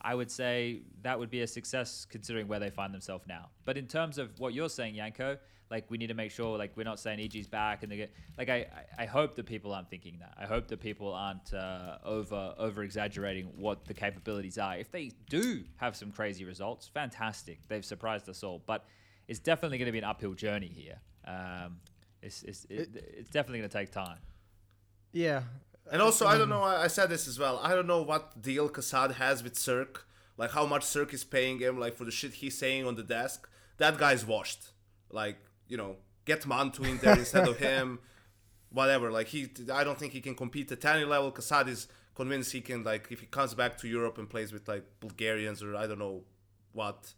I 0.00 0.14
would 0.14 0.30
say 0.30 0.82
that 1.02 1.18
would 1.18 1.30
be 1.30 1.40
a 1.40 1.46
success 1.46 2.06
considering 2.08 2.46
where 2.46 2.60
they 2.60 2.70
find 2.70 2.94
themselves 2.94 3.24
now. 3.26 3.48
But 3.64 3.76
in 3.76 3.86
terms 3.86 4.18
of 4.18 4.38
what 4.38 4.54
you're 4.54 4.68
saying, 4.68 4.94
Janko, 4.94 5.38
like 5.70 5.90
we 5.90 5.98
need 5.98 6.06
to 6.06 6.14
make 6.14 6.30
sure 6.30 6.56
like 6.56 6.72
we're 6.76 6.84
not 6.84 6.98
saying 6.98 7.20
EG's 7.20 7.48
back 7.48 7.82
and 7.82 7.92
they 7.92 7.96
get 7.96 8.12
like 8.38 8.48
I, 8.48 8.66
I 8.96 9.04
hope 9.04 9.34
that 9.34 9.44
people 9.44 9.74
aren't 9.74 9.90
thinking 9.90 10.18
that. 10.20 10.34
I 10.40 10.46
hope 10.46 10.68
that 10.68 10.80
people 10.80 11.12
aren't 11.12 11.52
uh, 11.52 11.98
over 12.04 12.54
over 12.58 12.82
exaggerating 12.84 13.50
what 13.56 13.84
the 13.84 13.94
capabilities 13.94 14.58
are. 14.58 14.76
If 14.78 14.90
they 14.90 15.12
do 15.28 15.64
have 15.76 15.96
some 15.96 16.12
crazy 16.12 16.44
results, 16.44 16.88
fantastic. 16.88 17.58
They've 17.68 17.84
surprised 17.84 18.28
us 18.28 18.42
all. 18.42 18.62
But 18.64 18.86
it's 19.26 19.40
definitely 19.40 19.78
going 19.78 19.86
to 19.86 19.92
be 19.92 19.98
an 19.98 20.04
uphill 20.04 20.34
journey 20.34 20.72
here. 20.74 21.00
Um, 21.28 21.80
it's 22.22 22.42
it's, 22.42 22.64
it, 22.70 22.88
it's 23.16 23.30
definitely 23.30 23.60
going 23.60 23.70
to 23.70 23.78
take 23.78 23.92
time. 23.92 24.18
Yeah. 25.12 25.42
And 25.90 26.02
also, 26.02 26.26
I 26.26 26.36
don't 26.36 26.48
know. 26.48 26.62
I 26.62 26.84
I 26.84 26.86
said 26.88 27.08
this 27.08 27.28
as 27.28 27.38
well. 27.38 27.60
I 27.62 27.74
don't 27.74 27.86
know 27.86 28.02
what 28.02 28.42
deal 28.42 28.68
Kassad 28.68 29.14
has 29.14 29.42
with 29.42 29.54
CeRq. 29.54 29.98
Like 30.36 30.52
how 30.52 30.66
much 30.66 30.82
CeRq 30.82 31.12
is 31.14 31.24
paying 31.24 31.58
him, 31.58 31.78
like 31.78 31.94
for 31.96 32.04
the 32.04 32.10
shit 32.10 32.34
he's 32.34 32.56
saying 32.58 32.86
on 32.86 32.94
the 32.94 33.02
desk. 33.02 33.48
That 33.78 33.98
guy's 33.98 34.26
washed. 34.26 34.70
Like 35.10 35.38
you 35.68 35.76
know, 35.76 35.96
get 36.24 36.42
mantuu 36.42 36.88
in 36.88 36.98
there 36.98 37.18
instead 37.18 37.48
of 37.48 37.58
him. 37.58 38.00
Whatever. 38.70 39.10
Like 39.10 39.28
he, 39.28 39.48
I 39.72 39.82
don't 39.82 39.98
think 39.98 40.12
he 40.12 40.20
can 40.20 40.34
compete 40.34 40.70
at 40.70 40.84
any 40.84 41.04
level. 41.04 41.32
Kassad 41.32 41.68
is 41.68 41.88
convinced 42.14 42.52
he 42.52 42.60
can. 42.60 42.84
Like 42.84 43.08
if 43.10 43.20
he 43.20 43.26
comes 43.26 43.54
back 43.54 43.78
to 43.78 43.88
Europe 43.88 44.18
and 44.18 44.28
plays 44.28 44.52
with 44.52 44.68
like 44.68 44.84
Bulgarians 45.00 45.62
or 45.62 45.74
I 45.74 45.86
don't 45.86 45.98
know 45.98 46.24
what, 46.72 47.14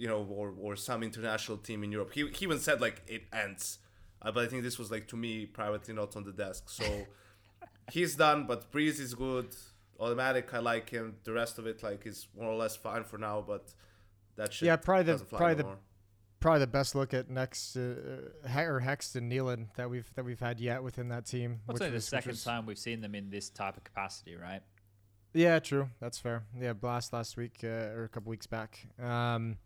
you 0.00 0.08
know, 0.08 0.22
or 0.40 0.46
or 0.64 0.72
some 0.76 1.00
international 1.10 1.58
team 1.58 1.80
in 1.84 1.90
Europe. 1.92 2.10
He 2.16 2.22
he 2.38 2.44
even 2.48 2.58
said 2.58 2.80
like 2.80 2.98
it 3.06 3.22
ends. 3.44 3.78
Uh, 4.22 4.30
but 4.34 4.44
I 4.44 4.48
think 4.50 4.62
this 4.62 4.78
was 4.78 4.90
like 4.90 5.06
to 5.08 5.16
me 5.16 5.32
privately 5.46 5.94
not 5.94 6.16
on 6.16 6.24
the 6.24 6.32
desk. 6.44 6.62
So 6.70 6.84
he's 7.92 8.16
done. 8.16 8.46
But 8.46 8.70
Brehze 8.72 9.00
is 9.00 9.14
good. 9.14 9.48
autimatic, 10.00 10.52
I 10.54 10.58
like 10.72 10.88
him. 10.90 11.16
The 11.24 11.32
rest 11.32 11.58
of 11.58 11.66
it 11.66 11.82
like 11.82 12.06
is 12.06 12.26
more 12.38 12.50
or 12.54 12.56
less 12.56 12.76
fine 12.76 13.04
for 13.04 13.18
now. 13.18 13.44
But 13.52 13.64
that 14.36 14.52
shit 14.54 14.66
Yeah, 14.66 14.76
probably 14.76 15.04
the- 15.04 15.12
doesn't 15.12 15.28
probably 15.30 15.54
the- 15.54 15.60
anymore. 15.64 15.78
Probably 16.40 16.60
the 16.60 16.74
best 16.78 16.94
look 16.94 17.12
at 17.12 17.28
next 17.28 17.76
uh, 17.76 17.80
He- 18.54 18.60
or 18.72 18.80
Hext 18.80 19.14
and 19.14 19.30
neaLaN 19.30 19.66
that 19.76 19.90
we've 19.90 20.10
that 20.14 20.24
we've 20.24 20.40
had 20.40 20.58
yet 20.58 20.82
within 20.82 21.08
that 21.08 21.26
team. 21.26 21.60
What's 21.66 21.80
which 21.80 21.82
only 21.86 21.90
the 21.90 21.94
was- 21.96 22.04
which 22.06 22.10
second 22.22 22.30
was- 22.30 22.44
time 22.44 22.64
we've 22.64 22.78
seen 22.88 23.02
them 23.02 23.14
in 23.14 23.28
this 23.28 23.50
type 23.50 23.76
of 23.76 23.84
capacity, 23.84 24.34
right? 24.36 24.62
Yeah, 25.34 25.58
true. 25.58 25.90
That's 26.00 26.18
fair. 26.18 26.44
Yeah, 26.58 26.72
blast 26.72 27.12
last 27.12 27.36
week 27.36 27.56
uh, 27.62 27.92
or 27.96 28.04
a 28.04 28.08
couple 28.08 28.30
weeks 28.30 28.46
back. 28.46 28.86
Um, 28.98 29.58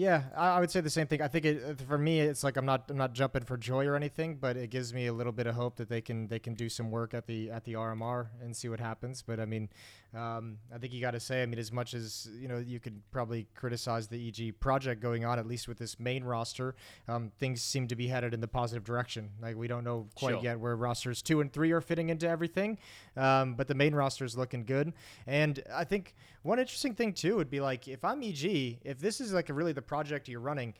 yeah, 0.00 0.22
I, 0.34 0.48
I 0.56 0.60
would 0.60 0.70
say 0.70 0.80
the 0.80 0.88
same 0.88 1.06
thing. 1.06 1.20
I 1.20 1.28
think 1.28 1.44
it, 1.44 1.62
uh, 1.62 1.74
for 1.86 1.98
me, 1.98 2.20
it's 2.20 2.42
like 2.42 2.56
I'm 2.56 2.64
not 2.64 2.90
I'm 2.90 2.96
not 2.96 3.12
jumping 3.12 3.42
for 3.44 3.58
joy 3.58 3.84
or 3.84 3.96
anything, 3.96 4.36
but 4.36 4.56
it 4.56 4.70
gives 4.70 4.94
me 4.94 5.06
a 5.06 5.12
little 5.12 5.32
bit 5.32 5.46
of 5.46 5.54
hope 5.54 5.76
that 5.76 5.90
they 5.90 6.00
can 6.00 6.26
they 6.28 6.38
can 6.38 6.54
do 6.54 6.70
some 6.70 6.90
work 6.90 7.12
at 7.12 7.26
the 7.26 7.50
at 7.50 7.64
the 7.64 7.74
RMR 7.74 8.28
and 8.42 8.56
see 8.56 8.70
what 8.70 8.80
happens. 8.80 9.20
But 9.20 9.40
I 9.40 9.44
mean, 9.44 9.68
um, 10.16 10.56
I 10.74 10.78
think 10.78 10.94
you 10.94 11.02
got 11.02 11.10
to 11.10 11.20
say, 11.20 11.42
I 11.42 11.46
mean, 11.46 11.58
as 11.58 11.70
much 11.70 11.92
as 11.92 12.30
you 12.40 12.48
know, 12.48 12.56
you 12.56 12.80
could 12.80 13.02
probably 13.10 13.46
criticize 13.54 14.08
the 14.08 14.28
EG 14.28 14.58
project 14.58 15.02
going 15.02 15.26
on, 15.26 15.38
at 15.38 15.46
least 15.46 15.68
with 15.68 15.76
this 15.76 16.00
main 16.00 16.24
roster, 16.24 16.74
um, 17.06 17.30
things 17.38 17.60
seem 17.60 17.86
to 17.88 17.94
be 17.94 18.06
headed 18.08 18.32
in 18.32 18.40
the 18.40 18.48
positive 18.48 18.84
direction. 18.84 19.28
Like 19.42 19.56
we 19.56 19.68
don't 19.68 19.84
know 19.84 20.08
quite 20.14 20.30
Sure. 20.30 20.42
yet 20.42 20.60
where 20.60 20.76
rosters 20.76 21.20
two 21.20 21.42
and 21.42 21.52
three 21.52 21.72
are 21.72 21.82
fitting 21.82 22.08
into 22.08 22.26
everything, 22.26 22.78
um, 23.18 23.54
but 23.54 23.68
the 23.68 23.74
main 23.74 23.94
roster 23.94 24.24
is 24.24 24.34
looking 24.34 24.64
good. 24.64 24.94
And 25.26 25.62
I 25.70 25.84
think 25.84 26.14
one 26.42 26.58
interesting 26.58 26.94
thing 26.94 27.12
too 27.12 27.36
would 27.36 27.50
be 27.50 27.60
like 27.60 27.86
if 27.86 28.02
I'm 28.02 28.22
EG, 28.22 28.78
if 28.82 28.98
this 28.98 29.20
is 29.20 29.34
like 29.34 29.50
a, 29.50 29.52
really 29.52 29.72
the 29.72 29.82
project 29.90 30.28
you're 30.28 30.40
running. 30.40 30.72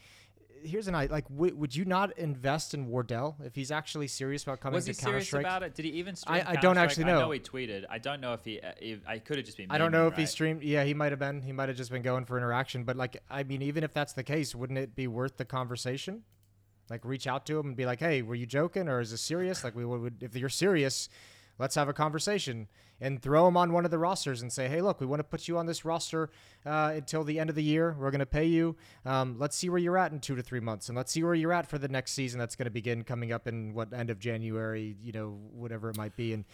Here's 0.62 0.86
an 0.88 0.94
idea. 0.94 1.12
Like, 1.12 1.28
w- 1.30 1.56
would 1.56 1.74
you 1.74 1.84
not 1.84 2.16
invest 2.18 2.74
in 2.74 2.86
Wardell 2.86 3.34
if 3.42 3.54
he's 3.56 3.72
actually 3.72 4.06
serious 4.08 4.42
about 4.44 4.60
coming 4.60 4.76
Was 4.76 4.84
to 4.84 4.92
he 4.92 4.94
Counter 4.94 5.12
serious 5.14 5.26
Strike? 5.26 5.42
about 5.46 5.62
it? 5.64 5.74
Did 5.74 5.84
he 5.86 5.90
even? 5.92 6.14
Stream 6.14 6.36
I 6.36 6.38
don't 6.38 6.76
Counter-Strike? 6.76 6.84
actually 6.84 7.04
I 7.04 7.06
know. 7.08 7.20
know 7.22 7.30
he 7.32 7.40
tweeted. 7.40 7.84
I 7.90 7.98
don't 7.98 8.20
know 8.20 8.34
if 8.34 8.44
he. 8.44 8.60
Uh, 8.60 8.72
if, 8.80 9.00
I 9.08 9.18
could 9.18 9.38
have 9.38 9.46
just 9.46 9.56
been. 9.58 9.66
I 9.70 9.78
don't 9.78 9.90
know 9.90 10.06
if 10.06 10.16
he 10.16 10.26
streamed. 10.26 10.62
Yeah, 10.62 10.84
he 10.84 10.94
might 10.94 11.10
have 11.12 11.18
been. 11.18 11.42
He 11.42 11.50
might 11.50 11.68
have 11.70 11.76
just 11.76 11.90
been 11.90 12.02
going 12.02 12.24
for 12.24 12.36
interaction. 12.38 12.84
But 12.84 12.96
like, 12.96 13.20
I 13.28 13.42
mean, 13.42 13.62
even 13.62 13.82
if 13.84 13.92
that's 13.92 14.12
the 14.12 14.22
case, 14.22 14.54
wouldn't 14.54 14.78
it 14.78 14.94
be 14.94 15.06
worth 15.08 15.38
the 15.38 15.44
conversation? 15.46 16.22
Like, 16.90 17.04
reach 17.04 17.26
out 17.26 17.46
to 17.46 17.58
him 17.58 17.68
and 17.68 17.76
be 17.76 17.86
like, 17.86 17.98
"Hey, 18.00 18.20
were 18.22 18.34
you 18.34 18.46
joking 18.46 18.86
or 18.88 19.00
is 19.00 19.10
this 19.10 19.22
serious? 19.22 19.64
Like, 19.64 19.74
we 19.74 19.84
would 19.84 20.22
if 20.22 20.36
you're 20.36 20.48
serious, 20.50 21.08
let's 21.58 21.74
have 21.74 21.88
a 21.88 21.92
conversation." 21.94 22.68
And 23.00 23.22
throw 23.22 23.48
him 23.48 23.56
on 23.56 23.72
one 23.72 23.84
of 23.86 23.90
the 23.90 23.98
rosters 23.98 24.42
and 24.42 24.52
say, 24.52 24.68
"Hey, 24.68 24.82
look, 24.82 25.00
we 25.00 25.06
want 25.06 25.20
to 25.20 25.24
put 25.24 25.48
you 25.48 25.56
on 25.56 25.66
this 25.66 25.84
roster 25.84 26.28
uh, 26.66 26.92
until 26.94 27.24
the 27.24 27.40
end 27.40 27.48
of 27.48 27.56
the 27.56 27.62
year. 27.62 27.96
We're 27.98 28.10
going 28.10 28.18
to 28.18 28.26
pay 28.26 28.44
you. 28.44 28.76
Um, 29.06 29.36
let's 29.38 29.56
see 29.56 29.70
where 29.70 29.78
you're 29.78 29.96
at 29.96 30.12
in 30.12 30.20
two 30.20 30.36
to 30.36 30.42
three 30.42 30.60
months, 30.60 30.88
and 30.88 30.96
let's 30.96 31.10
see 31.10 31.22
where 31.22 31.34
you're 31.34 31.52
at 31.52 31.66
for 31.66 31.78
the 31.78 31.88
next 31.88 32.12
season 32.12 32.38
that's 32.38 32.56
going 32.56 32.66
to 32.66 32.70
begin 32.70 33.04
coming 33.04 33.32
up 33.32 33.48
in 33.48 33.72
what 33.72 33.92
end 33.94 34.10
of 34.10 34.18
January, 34.18 34.96
you 35.02 35.12
know, 35.12 35.38
whatever 35.52 35.88
it 35.88 35.96
might 35.96 36.14
be, 36.14 36.32
and 36.34 36.44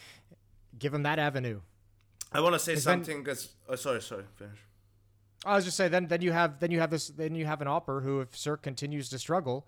give 0.78 0.94
him 0.94 1.02
that 1.02 1.18
avenue." 1.18 1.60
I 2.32 2.40
want 2.40 2.54
to 2.54 2.58
say 2.58 2.76
something. 2.76 3.26
As 3.28 3.50
oh, 3.68 3.76
sorry, 3.76 4.02
sorry, 4.02 4.24
finish. 4.36 4.58
I 5.44 5.54
was 5.54 5.64
just 5.64 5.76
saying 5.76 5.92
then 5.92 6.08
then 6.08 6.22
you 6.22 6.32
have 6.32 6.58
then 6.60 6.70
you 6.70 6.80
have 6.80 6.90
this 6.90 7.08
then 7.08 7.34
you 7.34 7.46
have 7.46 7.60
an 7.60 7.68
AWPer 7.68 8.02
who 8.02 8.20
if 8.20 8.32
CeRq 8.32 8.62
continues 8.62 9.08
to 9.10 9.18
struggle, 9.18 9.66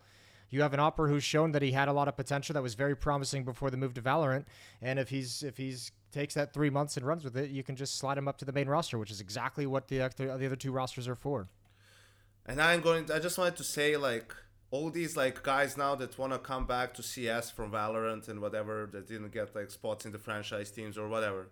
you 0.50 0.62
have 0.62 0.72
an 0.72 0.80
AWPer 0.80 1.08
who's 1.08 1.24
shown 1.24 1.52
that 1.52 1.62
he 1.62 1.72
had 1.72 1.88
a 1.88 1.92
lot 1.92 2.08
of 2.08 2.16
potential 2.16 2.54
that 2.54 2.62
was 2.62 2.74
very 2.74 2.96
promising 2.96 3.44
before 3.44 3.70
the 3.70 3.76
move 3.76 3.94
to 3.94 4.02
Valorant, 4.02 4.44
and 4.80 4.98
if 4.98 5.10
he's 5.10 5.42
if 5.42 5.56
he's 5.56 5.92
takes 6.12 6.34
that 6.34 6.52
three 6.52 6.70
months 6.70 6.96
and 6.96 7.06
runs 7.06 7.24
with 7.24 7.36
it, 7.36 7.50
you 7.50 7.62
can 7.62 7.76
just 7.76 7.98
slide 7.98 8.16
him 8.16 8.28
up 8.28 8.38
to 8.38 8.44
the 8.44 8.52
main 8.52 8.68
roster, 8.68 8.98
which 8.98 9.10
is 9.10 9.20
exactly 9.20 9.66
what 9.66 9.88
the 9.88 9.98
the 10.16 10.32
other 10.32 10.56
two 10.56 10.72
rosters 10.72 11.06
are 11.06 11.14
for. 11.14 11.48
And 12.46 12.62
I'm 12.62 12.80
going. 12.80 13.06
To, 13.06 13.14
I 13.14 13.18
just 13.18 13.36
wanted 13.36 13.56
to 13.56 13.64
say 13.64 13.96
like 13.96 14.34
all 14.70 14.90
these 14.90 15.16
like 15.16 15.42
guys 15.42 15.76
now 15.76 15.94
that 15.94 16.18
want 16.18 16.32
to 16.32 16.38
come 16.38 16.66
back 16.66 16.94
to 16.94 17.02
CS 17.02 17.50
from 17.50 17.72
Valorant 17.72 18.28
and 18.28 18.40
whatever 18.40 18.88
that 18.92 19.08
didn't 19.08 19.32
get 19.32 19.54
like 19.54 19.70
spots 19.70 20.06
in 20.06 20.12
the 20.12 20.18
franchise 20.18 20.70
teams 20.70 20.96
or 20.96 21.08
whatever. 21.08 21.48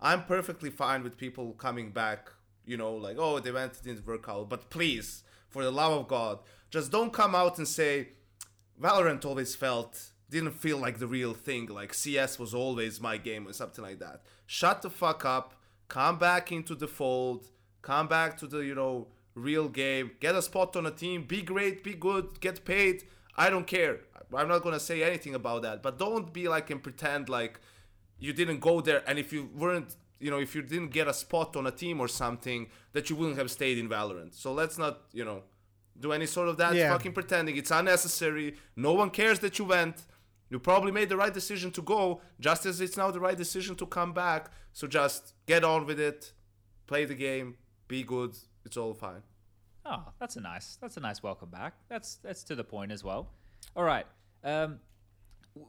I'm 0.00 0.24
perfectly 0.24 0.70
fine 0.70 1.02
with 1.02 1.16
people 1.16 1.52
coming 1.52 1.90
back. 1.90 2.30
You 2.64 2.76
know, 2.76 2.94
like 2.94 3.16
oh 3.18 3.40
the 3.40 3.50
event 3.50 3.80
didn't 3.82 4.06
work 4.06 4.26
out, 4.28 4.48
but 4.48 4.70
please, 4.70 5.22
for 5.48 5.62
the 5.62 5.70
love 5.70 5.92
of 5.92 6.08
God, 6.08 6.38
just 6.70 6.90
don't 6.90 7.12
come 7.12 7.34
out 7.34 7.58
and 7.58 7.68
say 7.68 8.08
Valorant 8.80 9.24
always 9.24 9.54
felt 9.54 10.12
didn't 10.30 10.52
feel 10.52 10.78
like 10.78 10.98
the 10.98 11.06
real 11.06 11.34
thing. 11.34 11.66
Like 11.66 11.94
CS 11.94 12.38
was 12.38 12.54
always 12.54 13.00
my 13.00 13.16
game 13.16 13.46
or 13.46 13.52
something 13.52 13.84
like 13.84 13.98
that. 13.98 14.22
Shut 14.46 14.82
the 14.82 14.90
fuck 14.90 15.24
up. 15.24 15.54
Come 15.88 16.18
back 16.18 16.52
into 16.52 16.74
the 16.74 16.88
fold. 16.88 17.48
Come 17.82 18.08
back 18.08 18.36
to 18.38 18.46
the 18.46 18.58
you 18.58 18.74
know 18.74 19.08
real 19.34 19.68
game. 19.68 20.12
Get 20.20 20.34
a 20.34 20.42
spot 20.42 20.76
on 20.76 20.86
a 20.86 20.90
team. 20.90 21.24
Be 21.24 21.42
great. 21.42 21.82
Be 21.82 21.94
good. 21.94 22.40
Get 22.40 22.64
paid. 22.64 23.04
I 23.36 23.50
don't 23.50 23.66
care. 23.66 24.00
I'm 24.34 24.48
not 24.48 24.62
gonna 24.62 24.80
say 24.80 25.02
anything 25.02 25.34
about 25.34 25.62
that. 25.62 25.82
But 25.82 25.98
don't 25.98 26.32
be 26.32 26.48
like 26.48 26.70
and 26.70 26.82
pretend 26.82 27.28
like 27.28 27.60
you 28.18 28.32
didn't 28.32 28.60
go 28.60 28.80
there. 28.80 29.02
And 29.06 29.18
if 29.18 29.32
you 29.32 29.48
weren't, 29.54 29.96
you 30.20 30.30
know, 30.30 30.38
if 30.38 30.54
you 30.54 30.62
didn't 30.62 30.90
get 30.90 31.08
a 31.08 31.14
spot 31.14 31.56
on 31.56 31.66
a 31.66 31.70
team 31.70 32.00
or 32.00 32.08
something, 32.08 32.68
that 32.92 33.08
you 33.08 33.16
wouldn't 33.16 33.38
have 33.38 33.50
stayed 33.50 33.78
in 33.78 33.88
Valorant. 33.88 34.34
So 34.34 34.52
let's 34.52 34.76
not, 34.76 35.02
you 35.12 35.24
know, 35.24 35.42
do 36.00 36.12
any 36.12 36.26
sort 36.26 36.48
of 36.48 36.56
that 36.58 36.74
Yeah. 36.74 36.92
fucking 36.92 37.12
pretending. 37.12 37.56
It's 37.56 37.70
unnecessary. 37.70 38.56
No 38.76 38.92
one 38.92 39.10
cares 39.10 39.38
that 39.40 39.58
you 39.58 39.64
went. 39.64 40.04
You 40.50 40.58
probably 40.58 40.92
made 40.92 41.08
the 41.08 41.16
right 41.16 41.34
decision 41.34 41.70
to 41.72 41.82
go, 41.82 42.20
just 42.40 42.64
as 42.66 42.80
it's 42.80 42.96
now 42.96 43.10
the 43.10 43.20
right 43.20 43.36
decision 43.36 43.76
to 43.76 43.86
come 43.86 44.12
back. 44.14 44.50
So 44.72 44.86
just 44.86 45.34
get 45.46 45.62
on 45.64 45.84
with 45.86 46.00
it, 46.00 46.32
play 46.86 47.04
the 47.04 47.14
game, 47.14 47.56
be 47.86 48.02
good. 48.02 48.36
It's 48.64 48.76
all 48.76 48.94
fine. 48.94 49.22
Oh, 49.84 50.04
that's 50.18 50.36
a 50.36 50.40
nice. 50.40 50.76
That's 50.80 50.96
a 50.96 51.00
nice 51.00 51.22
welcome 51.22 51.50
back. 51.50 51.74
That's 51.88 52.16
that's 52.16 52.44
to 52.44 52.54
the 52.54 52.64
point 52.64 52.92
as 52.92 53.02
well. 53.04 53.30
All 53.76 53.84
right. 53.84 54.06
Um, 54.44 54.80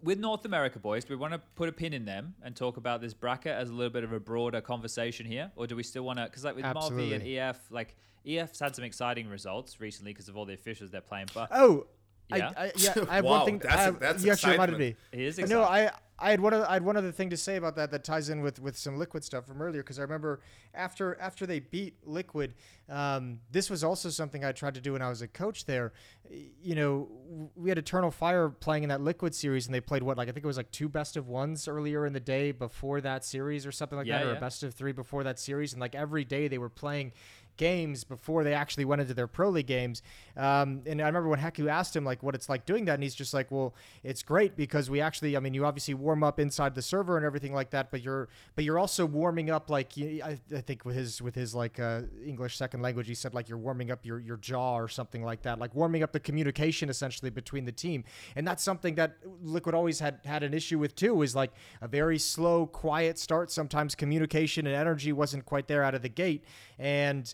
with 0.03 0.19
North 0.19 0.45
America, 0.45 0.77
boys, 0.79 1.03
do 1.05 1.13
we 1.13 1.17
want 1.17 1.33
to 1.33 1.39
put 1.55 1.67
a 1.67 1.71
pin 1.71 1.93
in 1.93 2.05
them 2.05 2.35
and 2.43 2.55
talk 2.55 2.77
about 2.77 3.01
this 3.01 3.13
bracket 3.13 3.53
as 3.53 3.69
a 3.69 3.73
little 3.73 3.89
bit 3.89 4.03
of 4.03 4.13
a 4.13 4.19
broader 4.19 4.61
conversation 4.61 5.25
here, 5.25 5.51
or 5.55 5.65
do 5.67 5.75
we 5.75 5.83
still 5.83 6.03
want 6.03 6.19
to? 6.19 6.25
Because 6.25 6.43
like 6.43 6.55
with 6.55 6.65
Malvi 6.65 7.13
and 7.13 7.23
EF, 7.25 7.59
like 7.71 7.95
EF's 8.25 8.59
had 8.59 8.75
some 8.75 8.85
exciting 8.85 9.27
results 9.29 9.79
recently 9.79 10.13
because 10.13 10.29
of 10.29 10.37
all 10.37 10.45
the 10.45 10.53
officials 10.53 10.91
they're 10.91 11.01
playing, 11.01 11.27
but 11.33 11.49
Oh, 11.51 11.87
Yeah? 12.29 12.51
I, 12.55 12.63
I, 12.65 12.71
yeah. 12.77 12.93
I 13.09 13.15
have 13.15 13.25
Wow, 13.25 13.31
one 13.37 13.45
thing. 13.45 13.59
that's- 13.59 13.79
I 13.79 13.83
have, 13.83 13.99
that's 13.99 14.23
you 14.23 14.31
actually 14.31 14.51
reminded 14.53 14.77
me. 14.79 14.87
excitement. 14.89 15.13
It 15.13 15.19
is 15.21 15.39
Uh, 15.39 15.45
No. 15.47 15.63
I 15.63 15.91
I 16.21 16.31
had 16.31 16.41
one 16.41 16.53
other, 16.53 16.69
I 16.69 16.73
had 16.73 16.83
one 16.83 16.97
other 16.97 17.13
thing 17.13 17.29
to 17.29 17.37
say 17.37 17.55
about 17.55 17.77
that 17.77 17.91
that 17.91 18.03
ties 18.03 18.27
in 18.29 18.41
with 18.41 18.59
with 18.59 18.75
some 18.77 18.97
liquid 18.97 19.23
stuff 19.23 19.45
from 19.47 19.61
earlier 19.61 19.81
because 19.81 19.99
I 19.99 20.01
remember 20.01 20.41
after 20.73 21.17
after 21.17 21.45
they 21.45 21.59
beat 21.61 21.95
liquid, 22.05 22.55
um, 22.89 23.39
this 23.51 23.69
was 23.69 23.85
also 23.85 24.09
something 24.09 24.43
I 24.43 24.51
tried 24.51 24.73
to 24.75 24.81
do 24.81 24.91
when 24.93 25.01
I 25.01 25.07
was 25.07 25.21
a 25.21 25.29
coach 25.29 25.63
there. 25.63 25.93
You 26.29 26.75
know, 26.75 27.07
we 27.55 27.69
had 27.69 27.77
Eternal 27.77 28.11
Fire 28.11 28.49
playing 28.49 28.83
in 28.83 28.89
that 28.89 28.99
liquid 28.99 29.33
series, 29.33 29.65
and 29.65 29.73
they 29.73 29.79
played 29.79 30.03
what 30.03 30.17
like 30.17 30.27
I 30.27 30.33
think 30.33 30.43
it 30.43 30.47
was 30.47 30.57
like 30.57 30.71
two 30.71 30.89
best 30.89 31.15
of 31.15 31.29
ones 31.29 31.69
earlier 31.69 32.05
in 32.05 32.11
the 32.11 32.19
day 32.19 32.51
before 32.51 32.99
that 32.99 33.23
series 33.23 33.65
or 33.65 33.71
something 33.71 33.97
like 33.97 34.05
Yeah, 34.05 34.17
that, 34.19 34.27
or 34.27 34.31
yeah. 34.31 34.37
a 34.37 34.41
best 34.41 34.61
of 34.63 34.73
three 34.73 34.91
before 34.91 35.23
that 35.23 35.39
series, 35.39 35.71
and 35.71 35.79
like 35.79 35.95
every 35.95 36.25
day 36.25 36.49
they 36.49 36.57
were 36.57 36.67
playing 36.69 37.13
games 37.59 38.05
before 38.05 38.43
they 38.43 38.53
actually 38.53 38.85
went 38.85 39.01
into 39.01 39.13
their 39.13 39.27
pro 39.27 39.49
league 39.49 39.67
games. 39.67 40.01
Um, 40.37 40.81
and 40.87 41.01
I 41.01 41.05
remember 41.05 41.27
when 41.27 41.39
Heku 41.39 41.69
asked 41.69 41.95
him 41.95 42.05
like 42.05 42.23
what 42.23 42.33
it's 42.33 42.49
like 42.49 42.65
doing 42.65 42.85
that, 42.85 42.93
and 42.95 43.03
he's 43.03 43.13
just 43.13 43.33
like, 43.33 43.51
"Well, 43.51 43.75
it's 44.01 44.23
great 44.23 44.55
because 44.55 44.89
we 44.89 45.01
actually, 45.01 45.35
I 45.35 45.41
mean, 45.41 45.53
you 45.53 45.65
obviously 45.65 45.93
warm 45.93 46.23
up 46.23 46.39
inside 46.39 46.73
the 46.73 46.81
server 46.81 47.17
and 47.17 47.25
everything 47.25 47.53
like 47.53 47.69
that, 47.71 47.91
but 47.91 48.01
you're 48.01 48.29
but 48.55 48.63
you're 48.63 48.79
also 48.79 49.05
warming 49.05 49.51
up 49.51 49.69
like 49.69 49.91
I, 49.97 50.39
I 50.55 50.61
think 50.61 50.85
with 50.85 50.95
his 50.95 51.21
with 51.21 51.35
his 51.35 51.53
like 51.53 51.79
uh, 51.79 52.01
English 52.25 52.57
second 52.57 52.81
language, 52.81 53.07
he 53.07 53.13
said 53.13 53.33
like 53.33 53.49
you're 53.49 53.57
warming 53.57 53.91
up 53.91 54.05
your 54.05 54.19
your 54.19 54.37
jaw 54.37 54.75
or 54.75 54.87
something 54.87 55.23
like 55.23 55.41
that, 55.41 55.59
like 55.59 55.75
warming 55.75 56.01
up 56.01 56.13
the 56.13 56.19
communication 56.19 56.89
essentially 56.89 57.29
between 57.29 57.65
the 57.65 57.73
team, 57.73 58.05
and 58.37 58.47
that's 58.47 58.63
something 58.63 58.95
that 58.95 59.17
Liquid 59.43 59.75
always 59.75 59.99
had 59.99 60.19
had 60.23 60.43
an 60.43 60.53
issue 60.53 60.79
with 60.79 60.95
too, 60.95 61.21
is 61.21 61.35
like 61.35 61.51
a 61.81 61.87
very 61.87 62.17
slow, 62.17 62.65
quiet 62.65 63.19
start. 63.19 63.51
Sometimes 63.51 63.95
communication 63.95 64.65
and 64.65 64.75
energy 64.75 65.11
wasn't 65.11 65.45
quite 65.45 65.67
there 65.67 65.83
out 65.83 65.93
of 65.93 66.01
the 66.01 66.09
gate, 66.09 66.45
and 66.77 67.33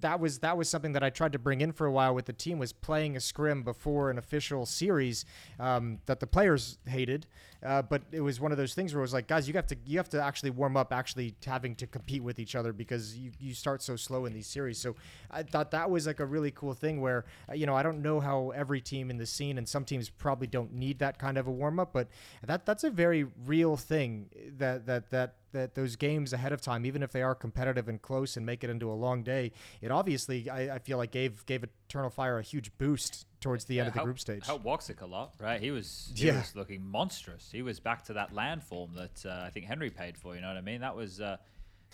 that 0.00 0.20
was 0.20 0.38
that 0.40 0.56
was 0.56 0.68
something 0.68 0.92
that 0.92 1.02
I 1.02 1.10
tried 1.10 1.32
to 1.32 1.38
bring 1.38 1.60
in 1.60 1.72
for 1.72 1.86
a 1.86 1.92
while 1.92 2.14
with 2.14 2.26
the 2.26 2.32
team 2.32 2.58
was 2.58 2.72
playing 2.72 3.16
a 3.16 3.20
scrim 3.20 3.62
before 3.62 4.10
an 4.10 4.18
official 4.18 4.66
series 4.66 5.24
um, 5.58 5.98
that 6.06 6.20
the 6.20 6.26
players 6.26 6.78
hated, 6.86 7.26
uh, 7.64 7.82
but 7.82 8.02
it 8.12 8.20
was 8.20 8.40
one 8.40 8.52
of 8.52 8.58
those 8.58 8.74
things 8.74 8.94
where 8.94 9.00
it 9.00 9.02
was 9.02 9.12
like, 9.12 9.26
guys, 9.26 9.48
you 9.48 9.54
have 9.54 9.66
to 9.66 9.76
you 9.86 9.98
have 9.98 10.08
to 10.10 10.22
actually 10.22 10.50
warm 10.50 10.76
up, 10.76 10.92
actually 10.92 11.34
having 11.44 11.74
to 11.76 11.86
compete 11.86 12.22
with 12.22 12.38
each 12.38 12.54
other 12.54 12.72
because 12.72 13.16
you, 13.16 13.30
you 13.38 13.54
start 13.54 13.82
so 13.82 13.96
slow 13.96 14.26
in 14.26 14.32
these 14.32 14.46
series. 14.46 14.78
So 14.78 14.94
I 15.30 15.42
thought 15.42 15.70
that 15.70 15.90
was 15.90 16.06
like 16.06 16.20
a 16.20 16.26
really 16.26 16.50
cool 16.50 16.74
thing 16.74 17.00
where 17.00 17.24
uh, 17.48 17.54
you 17.54 17.66
know 17.66 17.74
I 17.74 17.82
don't 17.82 18.02
know 18.02 18.20
how 18.20 18.50
every 18.50 18.80
team 18.80 19.10
in 19.10 19.18
the 19.18 19.26
scene 19.26 19.58
and 19.58 19.68
some 19.68 19.84
teams 19.84 20.10
probably 20.10 20.46
don't 20.46 20.72
need 20.72 20.98
that 20.98 21.18
kind 21.18 21.38
of 21.38 21.46
a 21.46 21.52
warm 21.52 21.80
up, 21.80 21.92
but 21.92 22.08
that 22.44 22.66
that's 22.66 22.84
a 22.84 22.90
very 22.90 23.26
real 23.46 23.76
thing 23.76 24.28
that 24.58 24.86
that 24.86 25.10
that 25.10 25.34
that 25.56 25.74
those 25.74 25.96
games 25.96 26.32
ahead 26.32 26.52
of 26.52 26.60
time, 26.60 26.84
even 26.84 27.02
if 27.02 27.12
they 27.12 27.22
are 27.22 27.34
competitive 27.34 27.88
and 27.88 28.00
close 28.02 28.36
and 28.36 28.44
make 28.44 28.62
it 28.62 28.70
into 28.70 28.90
a 28.90 28.94
long 28.94 29.22
day, 29.22 29.52
it 29.86 29.90
obviously 29.92 30.50
I, 30.50 30.74
I 30.74 30.78
feel 30.80 30.98
like 30.98 31.10
gave 31.12 31.46
gave 31.46 31.64
Eternal 31.88 32.10
Fire 32.10 32.38
a 32.38 32.42
huge 32.42 32.70
boost 32.76 33.24
towards 33.40 33.64
the 33.64 33.78
end 33.78 33.88
of 33.88 33.94
the 33.94 34.00
helped- 34.00 34.06
group 34.06 34.18
stage. 34.18 34.44
Helped 34.44 34.64
Woxic 34.66 35.00
a 35.00 35.06
lot, 35.06 35.34
right? 35.40 35.60
He 35.60 35.70
was 35.70 36.12
he 36.14 36.26
Yeah. 36.26 36.38
was 36.40 36.54
looking 36.54 36.84
monstrous. 36.84 37.48
He 37.50 37.62
was 37.62 37.80
back 37.80 38.04
to 38.06 38.12
that 38.14 38.32
landform 38.34 38.94
that 38.96 39.24
uh, 39.24 39.44
I 39.46 39.50
think 39.50 39.66
Henry 39.66 39.88
paid 39.90 40.18
for. 40.18 40.34
You 40.34 40.40
know 40.42 40.48
what 40.48 40.56
I 40.56 40.60
mean? 40.62 40.80
That 40.82 40.96
was 40.96 41.20
uh, 41.20 41.36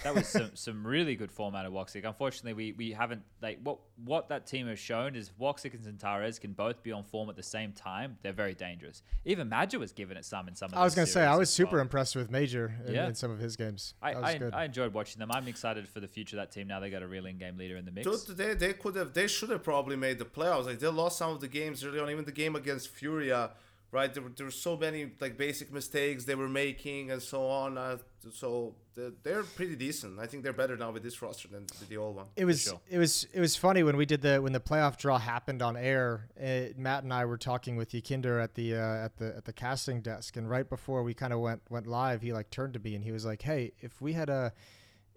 that 0.05 0.14
was 0.14 0.27
some, 0.28 0.51
some 0.55 0.86
really 0.86 1.14
good 1.16 1.31
form 1.31 1.55
out 1.55 1.66
of 1.66 1.73
Woxic. 1.73 2.05
Unfortunately, 2.05 2.52
we, 2.52 2.73
we 2.73 2.93
haven't 2.93 3.23
like 3.40 3.60
what 3.62 3.78
what 4.05 4.28
that 4.31 4.47
team 4.47 4.66
has 4.66 4.78
shown 4.78 5.14
is 5.14 5.31
Woxic 5.40 5.74
and 5.74 5.82
XANTARES 5.82 6.40
can 6.40 6.52
both 6.52 6.82
be 6.82 6.90
on 6.93 7.05
form 7.05 7.28
at 7.31 7.36
the 7.36 7.43
same 7.43 7.73
time. 7.73 8.16
They're 8.23 8.32
very 8.32 8.55
dangerous. 8.55 9.02
Even 9.24 9.48
MAJ3R 9.48 9.78
was 9.78 9.93
given 9.93 10.16
it 10.16 10.24
some 10.24 10.48
in 10.48 10.55
some. 10.56 10.70
Of 10.73 10.78
I 10.78 10.85
was 10.85 10.94
going 10.94 11.06
to 11.06 11.12
say 11.12 11.24
I 11.24 11.36
was 11.36 11.51
super 11.51 11.77
well. 11.77 11.82
impressed 11.82 12.16
with 12.16 12.31
MAJ3R 12.31 12.89
in, 12.89 12.94
Yeah. 12.94 13.06
in 13.09 13.14
some 13.14 13.31
of 13.31 13.39
his 13.39 13.56
games. 13.56 13.94
I, 14.02 14.12
I. 14.14 14.40
I 14.52 14.64
enjoyed 14.64 14.93
watching 14.94 15.20
them. 15.20 15.31
I'm 15.31 15.47
excited 15.48 15.89
for 15.89 16.01
the 16.01 16.09
future 16.09 16.36
of 16.36 16.43
that 16.43 16.51
team. 16.52 16.66
Now 16.66 16.81
they 16.81 16.90
got 16.90 17.02
a 17.02 17.06
real 17.09 17.27
in-game 17.27 17.56
leader 17.56 17.77
in 17.77 17.85
the 17.85 17.93
mix. 17.93 18.24
Dude, 18.24 18.36
they, 18.36 18.55
they 18.55 18.73
could 18.73 18.97
have 18.97 19.12
they 19.12 19.27
should 19.27 19.51
have 19.51 19.62
probably 19.62 19.97
made 19.97 20.19
the 20.19 20.24
playoffs. 20.24 20.66
Like 20.66 20.78
they 20.78 20.89
lost 20.89 21.19
some 21.19 21.31
of 21.31 21.40
the 21.40 21.48
games 21.48 21.85
early 21.85 22.01
on, 22.01 22.10
even 22.10 22.24
the 22.24 22.32
game 22.32 22.56
against 22.56 22.89
Furia, 22.89 23.51
right? 23.93 24.12
There 24.12 24.23
were, 24.23 24.31
there 24.31 24.47
were 24.47 24.51
so 24.51 24.77
many 24.77 25.10
like 25.20 25.36
basic 25.36 25.73
mistakes 25.73 26.24
they 26.24 26.35
were 26.35 26.48
making 26.48 27.10
and 27.10 27.23
so 27.23 27.47
on. 27.47 27.78
Uh, 27.78 27.98
so 28.32 28.74
they're, 28.94 29.12
they're 29.23 29.43
pretty 29.43 29.77
decent. 29.77 30.19
I 30.19 30.27
think 30.27 30.43
they're 30.43 30.52
better 30.52 30.77
now 30.77 30.90
with 30.90 31.02
this 31.02 31.20
roster 31.20 31.48
than 31.48 31.62
with 31.62 31.89
the 31.89 31.98
old 31.98 32.16
one. 32.16 32.27
it 32.36 32.47
was 32.47 32.73
it 32.90 32.98
was 32.98 33.27
it 33.32 33.40
was 33.40 33.55
funny 33.55 33.82
when 33.82 33.97
we 33.97 34.06
did 34.06 34.23
the 34.23 34.40
when 34.40 34.52
the 34.52 34.60
playoff 34.60 34.97
draw 34.97 35.19
happened 35.19 35.62
on 35.62 35.77
air. 35.77 36.28
Uh, 36.43 36.73
Matt 36.77 37.05
and 37.05 37.12
I 37.12 37.27
were 37.27 37.39
talking 37.39 37.77
with 37.77 37.93
Yekindar 37.93 38.43
at 38.43 38.55
the 38.55 38.77
uh, 38.77 39.05
at 39.05 39.16
the 39.19 39.36
at 39.36 39.44
the 39.44 39.52
casting 39.52 40.01
desk, 40.01 40.36
and 40.36 40.48
right 40.48 40.69
before 40.69 41.02
we 41.02 41.14
kind 41.14 41.32
of 41.32 41.40
went 41.40 41.62
went 41.69 41.86
live, 41.86 42.23
he 42.23 42.32
like 42.32 42.51
turned 42.51 42.73
to 42.74 42.81
me 42.81 42.94
and 42.94 43.05
he 43.05 43.12
was 43.12 43.24
like, 43.24 43.43
"Hey, 43.43 43.73
if 43.81 44.01
we 44.01 44.14
had 44.14 44.31
a 44.31 44.52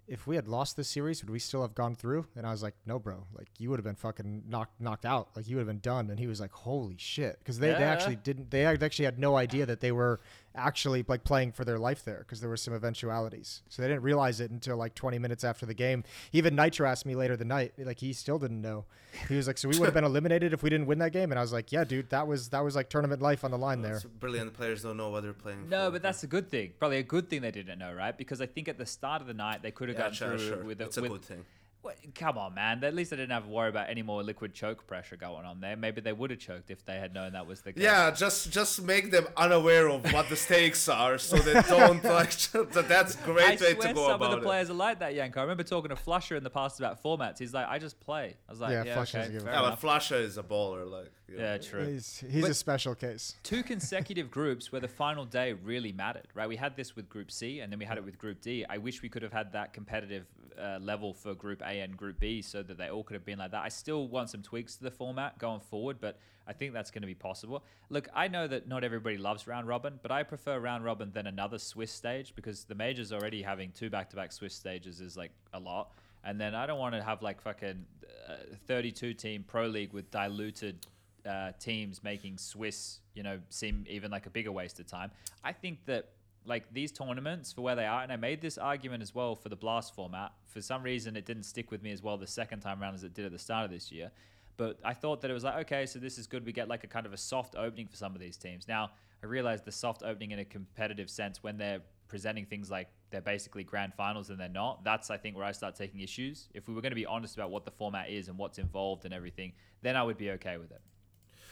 if 0.08 0.26
we 0.26 0.36
had 0.36 0.48
lost 0.48 0.76
this 0.76 0.88
series, 0.88 1.22
would 1.22 1.30
we 1.30 1.38
still 1.38 1.62
have 1.62 1.74
gone 1.74 1.94
through?" 1.94 2.26
And 2.36 2.46
I 2.46 2.50
was 2.50 2.62
like, 2.62 2.74
"No, 2.86 2.98
bro. 2.98 3.26
Like 3.34 3.48
you 3.58 3.70
would 3.70 3.78
have 3.78 3.84
been 3.84 3.96
fucking 3.96 4.44
knocked 4.48 4.80
knocked 4.80 5.04
out. 5.04 5.28
Like 5.36 5.48
you 5.48 5.56
would 5.56 5.62
have 5.62 5.68
been 5.68 5.80
done." 5.80 6.10
And 6.10 6.18
he 6.18 6.26
was 6.26 6.40
like, 6.40 6.52
"Holy 6.52 6.96
shit!" 6.98 7.38
Because 7.38 7.58
they, 7.58 7.68
they 7.68 7.84
actually 7.84 8.16
didn't. 8.16 8.50
They 8.50 8.64
actually 8.64 9.04
had 9.04 9.18
no 9.18 9.36
idea 9.36 9.66
that 9.66 9.80
they 9.80 9.92
were 9.92 10.20
actually 10.56 11.04
like 11.06 11.24
playing 11.24 11.52
for 11.52 11.64
their 11.64 11.78
life 11.78 12.04
there 12.04 12.18
because 12.18 12.40
there 12.40 12.50
were 12.50 12.56
some 12.56 12.74
eventualities. 12.74 13.62
So 13.68 13.82
they 13.82 13.88
didn't 13.88 14.02
realize 14.02 14.40
it 14.40 14.50
until 14.50 14.76
like 14.76 14.94
20 14.94 15.18
minutes 15.18 15.44
after 15.44 15.66
the 15.66 15.74
game. 15.74 16.04
Even 16.32 16.56
nitr0 16.56 16.88
asked 16.88 17.06
me 17.06 17.14
later 17.14 17.36
the 17.36 17.44
night, 17.44 17.72
like 17.78 17.98
he 18.00 18.12
still 18.12 18.38
didn't 18.38 18.60
know. 18.60 18.84
He 19.28 19.36
was 19.36 19.46
like, 19.46 19.56
"So 19.58 19.68
we 19.68 19.78
would 19.78 19.86
have 19.86 19.94
been 19.94 20.04
eliminated 20.04 20.52
if 20.52 20.62
we 20.62 20.70
didn't 20.70 20.86
win 20.86 20.98
that 20.98 21.12
game." 21.12 21.32
And 21.32 21.38
I 21.38 21.42
was 21.42 21.52
like, 21.52 21.72
"Yeah, 21.72 21.84
dude, 21.84 22.10
that 22.10 22.26
was 22.26 22.50
that 22.50 22.62
was 22.62 22.76
like 22.76 22.90
tournament 22.90 23.22
life 23.22 23.44
on 23.44 23.50
the 23.50 23.58
line 23.58 23.80
there." 23.82 24.00
So 24.00 24.08
brilliant 24.08 24.52
players 24.54 24.82
don't 24.82 24.96
know 24.96 25.10
what 25.10 25.22
they're 25.22 25.32
playing. 25.32 25.68
No, 25.68 25.86
for. 25.86 25.92
but 25.92 26.02
that's 26.02 26.22
a 26.22 26.26
good 26.26 26.50
thing. 26.50 26.72
Probably 26.78 26.98
a 26.98 27.02
good 27.02 27.30
thing 27.30 27.40
they 27.42 27.50
didn't 27.50 27.78
know, 27.78 27.92
right? 27.92 28.16
Because 28.16 28.40
I 28.40 28.46
think 28.46 28.68
at 28.68 28.78
the 28.78 28.86
start 28.86 29.22
of 29.22 29.26
the 29.26 29.34
night 29.34 29.62
they 29.62 29.70
could 29.70 29.88
have 29.88 29.96
yeah, 29.96 30.04
gone 30.04 30.12
sure, 30.12 30.28
through 30.38 30.48
sure. 30.48 30.64
with 30.64 30.80
It's 30.80 30.96
a 30.96 31.02
with, 31.02 31.12
good 31.12 31.22
thing. 31.22 31.44
What- 31.86 32.14
come 32.14 32.36
on, 32.38 32.54
man. 32.54 32.82
At 32.84 32.94
least 32.94 33.10
they 33.10 33.16
didn't 33.16 33.32
have 33.32 33.44
to 33.44 33.48
worry 33.48 33.68
about 33.68 33.88
any 33.88 34.02
more 34.02 34.22
liquid 34.22 34.52
choke 34.54 34.86
pressure 34.86 35.16
going 35.16 35.44
on 35.46 35.60
there. 35.60 35.76
Maybe 35.76 36.00
they 36.00 36.12
would 36.12 36.30
have 36.30 36.38
choked 36.40 36.70
if 36.70 36.84
they 36.84 36.96
had 36.98 37.14
known 37.14 37.32
that 37.34 37.46
was 37.46 37.60
the 37.62 37.72
case. 37.72 37.82
Yeah, 37.82 38.10
just 38.10 38.50
just 38.52 38.82
make 38.82 39.10
them 39.10 39.26
unaware 39.36 39.88
of 39.88 40.12
what 40.12 40.28
the 40.28 40.36
stakes 40.36 40.88
are, 40.88 41.18
so 41.18 41.36
they 41.36 41.60
don't 41.62 42.02
like. 42.18 42.32
That's 42.72 43.14
a 43.14 43.18
great 43.24 43.46
I 43.46 43.50
way 43.64 43.74
swear 43.74 43.88
to 43.88 43.94
go 43.94 44.08
some 44.08 44.22
of 44.22 44.30
the 44.32 44.38
it. 44.38 44.42
players 44.42 44.70
are 44.70 44.74
like 44.74 44.98
that, 44.98 45.14
Janko. 45.14 45.40
I 45.40 45.42
remember 45.44 45.62
talking 45.62 45.88
to 45.90 45.94
flusha 45.96 46.36
in 46.36 46.42
the 46.44 46.50
past 46.50 46.78
about 46.80 47.02
formats. 47.02 47.38
He's 47.38 47.54
like, 47.54 47.66
I 47.68 47.78
just 47.78 48.00
play. 48.00 48.34
I 48.48 48.52
was 48.52 48.60
like, 48.60 48.72
Yeah, 48.72 48.84
yeah, 48.84 48.94
Flush 48.94 49.14
okay, 49.14 49.24
fair 49.28 49.32
Yeah, 49.34 49.60
but 49.60 49.66
enough. 49.66 49.82
flusha 49.82 50.20
is 50.20 50.38
a 50.38 50.42
baller. 50.42 50.90
Like 50.90 51.04
you 51.04 51.10
know. 51.10 51.15
Yeah, 51.28 51.58
true. 51.58 51.86
He's 51.86 52.24
he's 52.30 52.44
a 52.44 52.54
special 52.54 52.94
case. 52.94 53.36
two 53.42 53.62
consecutive 53.72 54.30
groups 54.30 54.70
where 54.70 54.80
the 54.80 54.88
final 54.88 55.24
day 55.24 55.52
really 55.54 55.92
mattered, 55.92 56.28
right? 56.34 56.48
We 56.48 56.56
had 56.56 56.76
this 56.76 56.94
with 56.94 57.08
Group 57.08 57.30
C 57.30 57.60
and 57.60 57.72
then 57.72 57.78
we 57.78 57.84
had 57.84 57.98
it 57.98 58.04
with 58.04 58.18
Group 58.18 58.40
D. 58.40 58.64
I 58.68 58.78
wish 58.78 59.02
we 59.02 59.08
could 59.08 59.22
have 59.22 59.32
had 59.32 59.52
that 59.52 59.72
competitive 59.72 60.26
uh, 60.60 60.78
level 60.80 61.12
for 61.12 61.34
Group 61.34 61.62
A 61.62 61.80
and 61.80 61.96
Group 61.96 62.20
B 62.20 62.42
so 62.42 62.62
that 62.62 62.78
they 62.78 62.88
all 62.88 63.02
could 63.02 63.14
have 63.14 63.24
been 63.24 63.38
like 63.38 63.50
that. 63.50 63.62
I 63.62 63.68
still 63.68 64.08
want 64.08 64.30
some 64.30 64.42
tweaks 64.42 64.76
to 64.76 64.84
the 64.84 64.90
format 64.90 65.38
going 65.38 65.60
forward, 65.60 65.98
but 66.00 66.18
I 66.46 66.52
think 66.52 66.72
that's 66.72 66.90
going 66.90 67.02
to 67.02 67.08
be 67.08 67.14
possible. 67.14 67.64
Look, 67.90 68.08
I 68.14 68.28
know 68.28 68.46
that 68.46 68.68
not 68.68 68.84
everybody 68.84 69.18
loves 69.18 69.46
round 69.46 69.66
robin, 69.66 69.98
but 70.02 70.12
I 70.12 70.22
prefer 70.22 70.58
round 70.58 70.84
robin 70.84 71.10
than 71.12 71.26
another 71.26 71.58
Swiss 71.58 71.90
stage 71.90 72.34
because 72.34 72.64
the 72.64 72.74
majors 72.74 73.12
already 73.12 73.42
having 73.42 73.72
two 73.72 73.90
back 73.90 74.10
to 74.10 74.16
back 74.16 74.32
Swiss 74.32 74.54
stages 74.54 75.00
is 75.00 75.16
like 75.16 75.32
a 75.52 75.58
lot. 75.58 75.90
And 76.24 76.40
then 76.40 76.54
I 76.54 76.66
don't 76.66 76.78
want 76.78 76.94
to 76.94 77.02
have 77.02 77.22
like 77.22 77.40
fucking 77.40 77.84
uh, 78.28 78.34
32 78.66 79.14
team 79.14 79.44
pro 79.46 79.66
league 79.66 79.92
with 79.92 80.10
diluted 80.10 80.86
uh, 81.26 81.52
teams 81.58 82.02
making 82.02 82.38
Swiss, 82.38 83.00
you 83.14 83.22
know, 83.22 83.40
seem 83.48 83.84
even 83.88 84.10
like 84.10 84.26
a 84.26 84.30
bigger 84.30 84.52
waste 84.52 84.78
of 84.80 84.86
time. 84.86 85.10
I 85.42 85.52
think 85.52 85.84
that 85.86 86.10
like 86.44 86.72
these 86.72 86.92
tournaments 86.92 87.52
for 87.52 87.62
where 87.62 87.74
they 87.74 87.86
are, 87.86 88.02
and 88.02 88.12
I 88.12 88.16
made 88.16 88.40
this 88.40 88.56
argument 88.56 89.02
as 89.02 89.14
well 89.14 89.34
for 89.34 89.48
the 89.48 89.56
Blast 89.56 89.94
format. 89.94 90.32
For 90.46 90.60
some 90.60 90.82
reason, 90.82 91.16
it 91.16 91.26
didn't 91.26 91.42
stick 91.42 91.70
with 91.70 91.82
me 91.82 91.90
as 91.90 92.02
well 92.02 92.16
the 92.16 92.26
second 92.26 92.60
time 92.60 92.80
around 92.80 92.94
as 92.94 93.04
it 93.04 93.14
did 93.14 93.24
at 93.24 93.32
the 93.32 93.38
start 93.38 93.64
of 93.64 93.70
this 93.70 93.90
year. 93.90 94.10
But 94.56 94.78
I 94.84 94.94
thought 94.94 95.20
that 95.20 95.30
it 95.30 95.34
was 95.34 95.44
like, 95.44 95.56
okay, 95.66 95.84
so 95.86 95.98
this 95.98 96.16
is 96.18 96.26
good. 96.26 96.46
We 96.46 96.52
get 96.52 96.68
like 96.68 96.84
a 96.84 96.86
kind 96.86 97.04
of 97.04 97.12
a 97.12 97.16
soft 97.16 97.56
opening 97.56 97.88
for 97.88 97.96
some 97.96 98.14
of 98.14 98.20
these 98.20 98.36
teams. 98.36 98.66
Now, 98.66 98.90
I 99.22 99.26
realize 99.26 99.62
the 99.62 99.72
soft 99.72 100.02
opening 100.02 100.30
in 100.30 100.38
a 100.38 100.44
competitive 100.44 101.10
sense 101.10 101.42
when 101.42 101.58
they're 101.58 101.80
presenting 102.08 102.46
things 102.46 102.70
like 102.70 102.88
they're 103.10 103.20
basically 103.20 103.64
grand 103.64 103.92
finals 103.94 104.30
and 104.30 104.40
they're 104.40 104.48
not. 104.48 104.84
That's, 104.84 105.10
I 105.10 105.16
think, 105.16 105.36
where 105.36 105.44
I 105.44 105.52
start 105.52 105.74
taking 105.74 106.00
issues. 106.00 106.48
If 106.54 106.68
we 106.68 106.74
were 106.74 106.80
going 106.80 106.92
to 106.92 106.96
be 106.96 107.06
honest 107.06 107.34
about 107.34 107.50
what 107.50 107.64
the 107.64 107.70
format 107.70 108.08
is 108.08 108.28
and 108.28 108.38
what's 108.38 108.58
involved 108.58 109.04
and 109.04 109.12
everything, 109.12 109.52
then 109.82 109.96
I 109.96 110.02
would 110.02 110.16
be 110.16 110.30
okay 110.32 110.56
with 110.56 110.70
it. 110.70 110.80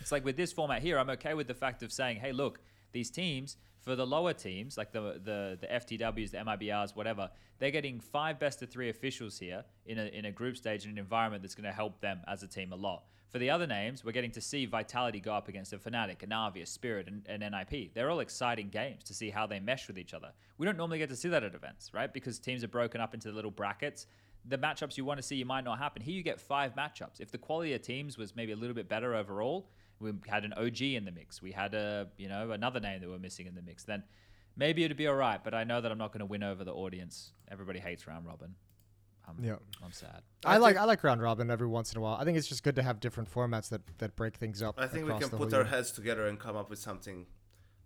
It's 0.00 0.12
like 0.12 0.24
with 0.24 0.36
this 0.36 0.52
format 0.52 0.82
here, 0.82 0.98
I'm 0.98 1.10
okay 1.10 1.34
with 1.34 1.46
the 1.46 1.54
fact 1.54 1.82
of 1.82 1.92
saying, 1.92 2.18
hey, 2.18 2.32
look, 2.32 2.60
these 2.92 3.10
teams 3.10 3.56
for 3.84 3.94
the 3.94 4.06
lower 4.06 4.32
teams, 4.32 4.78
like 4.78 4.92
the 4.92 5.20
the 5.22 5.58
the 5.60 5.66
FTWs, 5.66 6.30
the 6.30 6.38
MIBRs, 6.38 6.96
whatever, 6.96 7.30
they're 7.58 7.70
getting 7.70 8.00
five 8.00 8.38
best 8.38 8.62
of 8.62 8.70
three 8.70 8.88
officials 8.88 9.38
here 9.38 9.64
in 9.84 9.98
a 9.98 10.06
in 10.06 10.24
a 10.24 10.32
group 10.32 10.56
stage 10.56 10.84
in 10.84 10.90
an 10.90 10.98
environment 10.98 11.42
that's 11.42 11.54
going 11.54 11.64
to 11.64 11.72
help 11.72 12.00
them 12.00 12.20
as 12.26 12.42
a 12.42 12.48
team 12.48 12.72
a 12.72 12.76
lot. 12.76 13.04
For 13.28 13.38
the 13.38 13.50
other 13.50 13.66
names, 13.66 14.04
we're 14.04 14.12
getting 14.12 14.30
to 14.32 14.40
see 14.40 14.64
Vitality 14.64 15.18
go 15.18 15.34
up 15.34 15.48
against 15.48 15.72
a 15.72 15.78
Fnatic, 15.78 16.22
a 16.22 16.26
Navi, 16.26 16.62
a 16.62 16.66
Spirit, 16.66 17.08
and 17.08 17.26
an 17.26 17.40
NIP. 17.52 17.92
They're 17.92 18.08
all 18.08 18.20
exciting 18.20 18.68
games 18.68 19.02
to 19.04 19.14
see 19.14 19.28
how 19.28 19.46
they 19.46 19.58
mesh 19.58 19.88
with 19.88 19.98
each 19.98 20.14
other. 20.14 20.30
We 20.56 20.66
don't 20.66 20.76
normally 20.76 20.98
get 20.98 21.08
to 21.10 21.16
see 21.16 21.28
that 21.30 21.42
at 21.42 21.52
events, 21.52 21.92
right? 21.92 22.12
Because 22.12 22.38
teams 22.38 22.62
are 22.62 22.68
broken 22.68 23.00
up 23.00 23.12
into 23.12 23.32
little 23.32 23.50
brackets 23.50 24.06
the 24.46 24.58
matchups 24.58 24.96
you 24.96 25.04
want 25.04 25.18
to 25.18 25.22
see 25.22 25.36
you 25.36 25.46
might 25.46 25.64
not 25.64 25.78
happen. 25.78 26.02
Here 26.02 26.14
you 26.14 26.22
get 26.22 26.40
five 26.40 26.74
matchups. 26.74 27.20
If 27.20 27.30
the 27.30 27.38
quality 27.38 27.72
of 27.72 27.82
teams 27.82 28.18
was 28.18 28.36
maybe 28.36 28.52
a 28.52 28.56
little 28.56 28.74
bit 28.74 28.88
better 28.88 29.14
overall, 29.14 29.70
we 30.04 30.12
had 30.28 30.44
an 30.44 30.52
OG 30.54 30.80
in 30.82 31.04
the 31.04 31.12
mix, 31.12 31.42
we 31.42 31.52
had 31.52 31.74
a 31.74 32.08
you 32.16 32.28
know 32.28 32.50
another 32.52 32.80
name 32.80 33.00
that 33.00 33.08
we're 33.08 33.18
missing 33.18 33.46
in 33.46 33.54
the 33.54 33.62
mix, 33.62 33.84
then 33.84 34.02
maybe 34.56 34.84
it'd 34.84 34.96
be 34.96 35.06
all 35.08 35.14
right. 35.16 35.42
But 35.42 35.54
I 35.54 35.64
know 35.64 35.80
that 35.80 35.90
I'm 35.90 35.98
not 35.98 36.12
going 36.12 36.20
to 36.20 36.26
win 36.26 36.42
over 36.42 36.62
the 36.64 36.72
audience. 36.72 37.32
Everybody 37.50 37.80
hates 37.80 38.06
round 38.06 38.26
robin. 38.26 38.54
I'm, 39.26 39.42
Yeah. 39.42 39.56
I'm 39.82 39.92
sad. 39.92 40.20
I, 40.44 40.54
I 40.54 40.56
like 40.58 40.76
I 40.76 40.84
like 40.84 41.02
round 41.02 41.22
robin 41.22 41.50
every 41.50 41.66
once 41.66 41.92
in 41.92 41.98
a 41.98 42.00
while. 42.00 42.16
I 42.20 42.24
think 42.24 42.36
it's 42.38 42.46
just 42.46 42.62
good 42.62 42.76
to 42.76 42.82
have 42.82 43.00
different 43.00 43.32
formats 43.32 43.68
that 43.70 43.80
that 43.98 44.14
break 44.16 44.36
things 44.36 44.62
up. 44.62 44.74
I 44.78 44.86
think 44.86 45.04
we 45.06 45.10
across 45.10 45.22
can 45.22 45.30
the 45.30 45.36
put 45.38 45.50
whole 45.50 45.60
our 45.60 45.64
year. 45.64 45.70
heads 45.70 45.90
together 45.92 46.26
and 46.26 46.38
come 46.38 46.56
up 46.56 46.68
with 46.70 46.78
something 46.78 47.26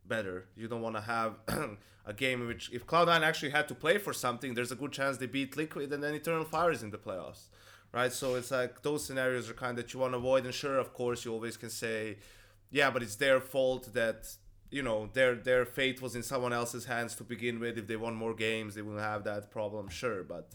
better. 0.06 0.46
You 0.56 0.68
don't 0.68 0.80
want 0.82 0.96
to 0.96 1.02
have 1.02 1.34
a 2.06 2.12
game 2.12 2.40
in 2.42 2.48
which 2.48 2.70
if 2.72 2.86
Cloud9 2.86 3.20
actually 3.22 3.50
had 3.50 3.68
to 3.68 3.74
play 3.74 3.98
for 3.98 4.12
something, 4.12 4.54
there's 4.54 4.72
a 4.72 4.76
good 4.76 4.90
chance 4.92 5.18
they 5.18 5.26
beat 5.26 5.56
Liquid 5.56 5.92
and 5.92 6.02
then 6.02 6.14
Eternal 6.14 6.44
Fire 6.44 6.72
is 6.72 6.82
in 6.82 6.90
the 6.90 6.98
playoffs. 6.98 7.48
Right? 7.92 8.12
So 8.12 8.34
it's 8.34 8.50
like 8.50 8.82
those 8.82 9.04
scenarios 9.04 9.48
are 9.48 9.54
kind 9.54 9.78
of 9.78 9.84
that 9.84 9.94
you 9.94 10.00
want 10.00 10.12
to 10.12 10.18
avoid. 10.18 10.44
And 10.44 10.54
sure, 10.54 10.78
of 10.78 10.92
course, 10.92 11.24
you 11.24 11.32
always 11.32 11.56
can 11.56 11.70
say, 11.70 12.18
yeah, 12.70 12.90
but 12.90 13.02
it's 13.02 13.16
their 13.16 13.40
fault 13.40 13.94
that 13.94 14.28
you 14.70 14.82
know 14.82 15.08
their 15.14 15.34
their 15.34 15.64
fate 15.64 16.02
was 16.02 16.14
in 16.14 16.22
someone 16.22 16.52
else's 16.52 16.84
hands 16.84 17.14
to 17.16 17.24
begin 17.24 17.58
with. 17.60 17.78
If 17.78 17.86
they 17.86 17.96
won 17.96 18.14
more 18.14 18.34
games, 18.34 18.74
they 18.74 18.82
wouldn't 18.82 19.02
have 19.02 19.24
that 19.24 19.50
problem. 19.50 19.88
Sure, 19.88 20.22
but 20.22 20.54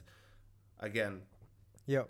again, 0.79 1.21
yeah. 1.87 2.03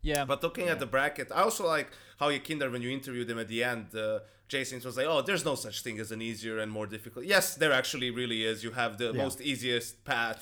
Yeah, 0.00 0.24
but 0.24 0.42
looking 0.42 0.66
yeah. 0.66 0.72
at 0.72 0.78
the 0.78 0.86
bracket, 0.86 1.30
I 1.34 1.42
also 1.42 1.66
like 1.66 1.90
how 2.18 2.30
Yekindar, 2.30 2.70
when 2.70 2.82
you 2.82 2.90
interviewed 2.90 3.28
him 3.28 3.38
at 3.38 3.48
the 3.48 3.64
end, 3.64 3.94
uh, 3.94 4.20
Jason 4.46 4.80
was 4.84 4.96
like, 4.96 5.06
"Oh, 5.06 5.22
there's 5.22 5.44
no 5.44 5.54
such 5.56 5.82
thing 5.82 5.98
as 5.98 6.12
an 6.12 6.22
easier 6.22 6.58
and 6.58 6.70
more 6.70 6.86
difficult." 6.86 7.24
Yes, 7.26 7.56
there 7.56 7.72
actually 7.72 8.10
really 8.10 8.44
is. 8.44 8.62
You 8.64 8.70
have 8.70 8.96
the 8.98 9.06
Yeah. 9.12 9.22
most 9.24 9.40
easiest 9.40 10.04
path 10.04 10.40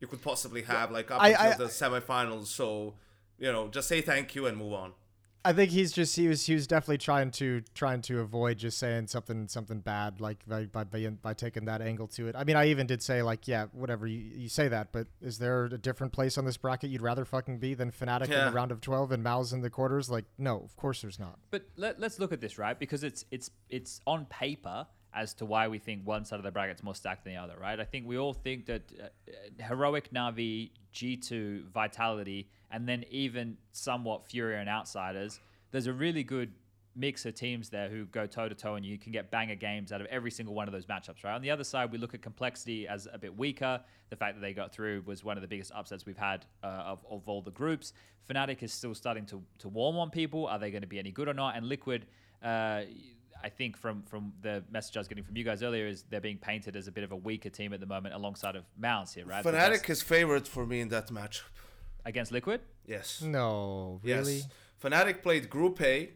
you 0.00 0.08
could 0.08 0.22
possibly 0.22 0.62
have, 0.62 0.90
like 0.90 1.10
up 1.10 1.20
I- 1.22 1.30
until 1.30 1.52
I- 1.52 1.56
the 1.56 1.64
semifinals. 1.66 2.46
So, 2.46 2.94
you 3.38 3.52
know, 3.52 3.68
just 3.68 3.88
say 3.88 4.00
thank 4.00 4.34
you 4.34 4.46
and 4.46 4.56
move 4.56 4.72
on. 4.72 4.92
I 5.42 5.54
think 5.54 5.70
he's 5.70 5.90
just 5.90 6.16
he 6.16 6.28
was 6.28 6.44
he 6.44 6.52
was 6.52 6.66
definitely 6.66 6.98
trying 6.98 7.30
to 7.32 7.62
trying 7.74 8.02
to 8.02 8.20
avoid 8.20 8.58
just 8.58 8.76
saying 8.76 9.06
something 9.06 9.48
something 9.48 9.80
bad 9.80 10.20
like 10.20 10.46
by 10.46 10.66
by 10.66 10.84
by, 10.84 11.06
by 11.08 11.32
taking 11.32 11.64
that 11.64 11.80
angle 11.80 12.08
to 12.08 12.28
it. 12.28 12.36
I 12.36 12.44
mean, 12.44 12.56
I 12.56 12.66
even 12.66 12.86
did 12.86 13.02
say 13.02 13.22
like, 13.22 13.48
yeah, 13.48 13.64
whatever 13.72 14.06
you, 14.06 14.18
you 14.18 14.48
say 14.50 14.68
that, 14.68 14.92
but 14.92 15.06
is 15.22 15.38
there 15.38 15.64
a 15.64 15.78
different 15.78 16.12
place 16.12 16.36
on 16.36 16.44
this 16.44 16.58
bracket 16.58 16.90
you'd 16.90 17.00
rather 17.00 17.24
fucking 17.24 17.56
be 17.56 17.72
than 17.72 17.90
Fnatic 17.90 18.24
in 18.24 18.32
the 18.32 18.52
round 18.52 18.70
of 18.70 18.82
twelve 18.82 19.12
and 19.12 19.22
MOUZ 19.22 19.54
in 19.54 19.62
the 19.62 19.70
quarters? 19.70 20.10
Like, 20.10 20.26
no, 20.36 20.60
of 20.62 20.76
course 20.76 21.00
there's 21.00 21.18
not. 21.18 21.38
But 21.50 21.62
let, 21.76 21.98
let's 21.98 22.18
look 22.18 22.34
at 22.34 22.42
this, 22.42 22.58
right? 22.58 22.78
Because 22.78 23.02
it's 23.02 23.24
it's 23.30 23.50
it's 23.70 24.02
on 24.06 24.26
paper 24.26 24.86
as 25.14 25.34
to 25.34 25.44
why 25.44 25.68
we 25.68 25.78
think 25.78 26.06
one 26.06 26.24
side 26.24 26.38
of 26.38 26.44
the 26.44 26.50
bracket's 26.50 26.82
more 26.82 26.94
stacked 26.94 27.24
than 27.24 27.34
the 27.34 27.40
other, 27.40 27.54
right? 27.60 27.80
I 27.80 27.84
think 27.84 28.06
we 28.06 28.16
all 28.16 28.32
think 28.32 28.66
that 28.66 28.82
uh, 28.98 29.04
uh, 29.04 29.66
heroic 29.66 30.12
Navi, 30.12 30.70
G2, 30.94 31.68
Vitality, 31.70 32.48
and 32.70 32.88
then 32.88 33.04
even 33.10 33.56
somewhat 33.72 34.28
Furia 34.28 34.58
and 34.58 34.68
outsiders. 34.68 35.40
There's 35.72 35.86
a 35.86 35.92
really 35.92 36.22
good 36.22 36.52
mix 36.96 37.24
of 37.24 37.34
teams 37.34 37.68
there 37.68 37.88
who 37.88 38.04
go 38.06 38.26
toe 38.26 38.48
to 38.48 38.54
toe, 38.54 38.74
and 38.74 38.84
you 38.84 38.98
can 38.98 39.12
get 39.12 39.30
banger 39.30 39.54
games 39.54 39.92
out 39.92 40.00
of 40.00 40.06
every 40.08 40.30
single 40.30 40.54
one 40.54 40.68
of 40.68 40.72
those 40.72 40.86
matchups, 40.86 41.24
right? 41.24 41.34
On 41.34 41.42
the 41.42 41.50
other 41.50 41.64
side, 41.64 41.90
we 41.90 41.98
look 41.98 42.14
at 42.14 42.22
complexity 42.22 42.86
as 42.86 43.08
a 43.12 43.18
bit 43.18 43.36
weaker. 43.36 43.80
The 44.10 44.16
fact 44.16 44.36
that 44.36 44.40
they 44.40 44.52
got 44.52 44.72
through 44.72 45.02
was 45.06 45.24
one 45.24 45.36
of 45.36 45.40
the 45.40 45.48
biggest 45.48 45.72
upsets 45.74 46.06
we've 46.06 46.16
had 46.16 46.46
uh, 46.62 46.66
of, 46.66 47.04
of 47.10 47.28
all 47.28 47.42
the 47.42 47.50
groups. 47.50 47.92
Fnatic 48.28 48.62
is 48.62 48.72
still 48.72 48.94
starting 48.94 49.26
to, 49.26 49.42
to 49.58 49.68
warm 49.68 49.96
on 49.96 50.10
people. 50.10 50.46
Are 50.46 50.58
they 50.58 50.70
going 50.70 50.82
to 50.82 50.88
be 50.88 50.98
any 50.98 51.10
good 51.10 51.28
or 51.28 51.34
not? 51.34 51.56
And 51.56 51.66
Liquid, 51.66 52.06
uh, 52.42 52.82
I 53.42 53.48
think 53.48 53.76
from 53.76 54.02
from 54.02 54.32
the 54.42 54.62
message 54.70 54.96
I 54.96 55.00
was 55.00 55.08
getting 55.08 55.24
from 55.24 55.36
you 55.36 55.44
guys 55.44 55.62
earlier 55.62 55.86
is 55.86 56.04
they're 56.10 56.20
being 56.20 56.38
painted 56.38 56.76
as 56.76 56.88
a 56.88 56.92
bit 56.92 57.04
of 57.04 57.12
a 57.12 57.16
weaker 57.16 57.50
team 57.50 57.72
at 57.72 57.80
the 57.80 57.86
moment 57.86 58.14
alongside 58.14 58.56
of 58.56 58.64
MOUZ 58.78 59.14
here, 59.14 59.26
right? 59.26 59.42
The 59.42 59.52
Fnatic 59.52 59.88
is 59.88 60.02
favored 60.02 60.46
for 60.46 60.66
me 60.66 60.80
in 60.80 60.88
that 60.88 61.08
matchup. 61.08 61.42
against 62.04 62.32
Liquid. 62.32 62.60
Yes. 62.86 63.22
No, 63.22 64.00
really. 64.02 64.36
Yes. 64.36 64.48
Fnatic 64.82 65.22
played 65.22 65.50
Group 65.50 65.80
A. 65.80 66.10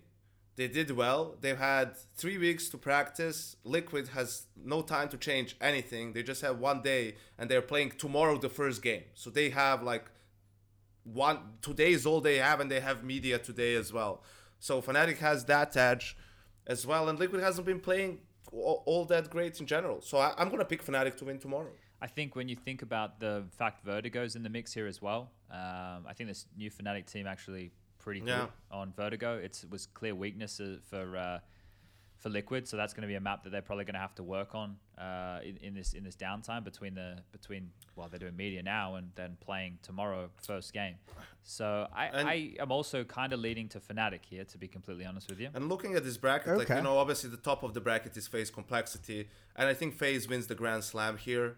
They 0.56 0.68
did 0.68 0.92
well. 0.92 1.36
They've 1.40 1.58
had 1.58 1.96
three 2.16 2.38
weeks 2.38 2.68
to 2.68 2.78
practice. 2.78 3.56
Liquid 3.64 4.08
has 4.08 4.46
no 4.56 4.82
time 4.82 5.08
to 5.08 5.16
change 5.16 5.56
anything. 5.60 6.12
They 6.12 6.22
just 6.22 6.42
have 6.42 6.60
one 6.60 6.80
day, 6.80 7.16
and 7.38 7.50
they're 7.50 7.60
playing 7.62 7.92
tomorrow 7.98 8.38
the 8.38 8.48
first 8.48 8.80
game. 8.80 9.02
So 9.14 9.30
they 9.30 9.50
have 9.50 9.82
like 9.82 10.10
one 11.02 11.38
today 11.60 11.92
is 11.92 12.06
all 12.06 12.20
they 12.20 12.36
have, 12.36 12.60
and 12.60 12.70
they 12.70 12.80
have 12.80 13.02
media 13.02 13.38
today 13.38 13.74
as 13.74 13.92
well. 13.92 14.22
So 14.60 14.80
Fnatic 14.80 15.18
has 15.18 15.44
that 15.46 15.76
edge 15.76 16.16
as 16.66 16.86
well, 16.86 17.08
and 17.08 17.18
Liquid 17.18 17.42
hasn't 17.42 17.66
been 17.66 17.80
playing 17.80 18.18
all, 18.52 18.82
all 18.86 19.04
that 19.06 19.30
great 19.30 19.60
in 19.60 19.66
general. 19.66 20.00
So 20.00 20.18
I, 20.18 20.34
I'm 20.38 20.48
gonna 20.50 20.64
pick 20.64 20.84
Fnatic 20.84 21.16
to 21.18 21.24
win 21.24 21.38
tomorrow. 21.38 21.70
I 22.02 22.06
think 22.06 22.36
when 22.36 22.48
you 22.48 22.56
think 22.56 22.82
about 22.82 23.18
the 23.20 23.44
fact 23.56 23.84
Vertigo's 23.84 24.36
in 24.36 24.42
the 24.42 24.50
mix 24.50 24.72
here 24.74 24.86
as 24.86 25.00
well, 25.00 25.30
um, 25.50 26.04
I 26.06 26.12
think 26.14 26.28
this 26.28 26.46
new 26.56 26.70
Fnatic 26.70 27.10
team 27.10 27.26
actually 27.26 27.70
pretty 27.98 28.20
good 28.20 28.28
Yeah. 28.28 28.46
on 28.70 28.92
Vertigo. 28.92 29.38
It's, 29.38 29.64
it 29.64 29.70
was 29.70 29.86
clear 29.86 30.14
weakness 30.14 30.60
uh, 30.60 30.76
for 30.90 31.16
uh, 31.16 31.38
for 32.18 32.28
Liquid, 32.28 32.66
so 32.68 32.76
that's 32.76 32.92
going 32.94 33.02
to 33.02 33.08
be 33.08 33.14
a 33.14 33.20
map 33.20 33.44
that 33.44 33.50
they're 33.50 33.62
probably 33.62 33.84
going 33.84 33.94
to 33.94 34.00
have 34.00 34.14
to 34.16 34.22
work 34.22 34.54
on 34.54 34.76
uh, 34.98 35.40
in, 35.42 35.56
in 35.58 35.74
this 35.74 35.92
in 35.92 36.04
this 36.04 36.14
downtime 36.16 36.62
between 36.64 36.94
the 36.94 37.16
between 37.32 37.70
well 37.96 38.08
they're 38.08 38.18
doing 38.18 38.36
media 38.36 38.62
now 38.62 38.94
and 38.94 39.10
then 39.16 39.36
playing 39.40 39.78
tomorrow 39.82 40.30
first 40.46 40.72
game. 40.72 40.94
So 41.42 41.88
I, 41.94 42.06
And- 42.06 42.28
I 42.28 42.54
am 42.60 42.70
also 42.70 43.04
kind 43.04 43.32
of 43.32 43.40
leading 43.40 43.68
to 43.70 43.80
Fnatic 43.80 44.24
here 44.24 44.44
to 44.44 44.58
be 44.58 44.68
completely 44.68 45.04
honest 45.04 45.28
with 45.28 45.40
you. 45.40 45.48
And 45.54 45.68
looking 45.68 45.94
at 45.94 46.04
this 46.04 46.16
bracket, 46.16 46.56
like 46.58 46.68
you 46.68 46.80
know, 46.82 46.96
obviously 46.98 47.28
the 47.30 47.36
top 47.36 47.62
of 47.62 47.74
the 47.74 47.80
bracket 47.80 48.16
is 48.16 48.28
FaZe 48.28 48.50
complexity, 48.50 49.28
and 49.56 49.68
I 49.68 49.74
think 49.74 49.94
FaZe 49.94 50.28
wins 50.28 50.46
the 50.46 50.54
Grand 50.54 50.84
Slam 50.84 51.16
here, 51.16 51.56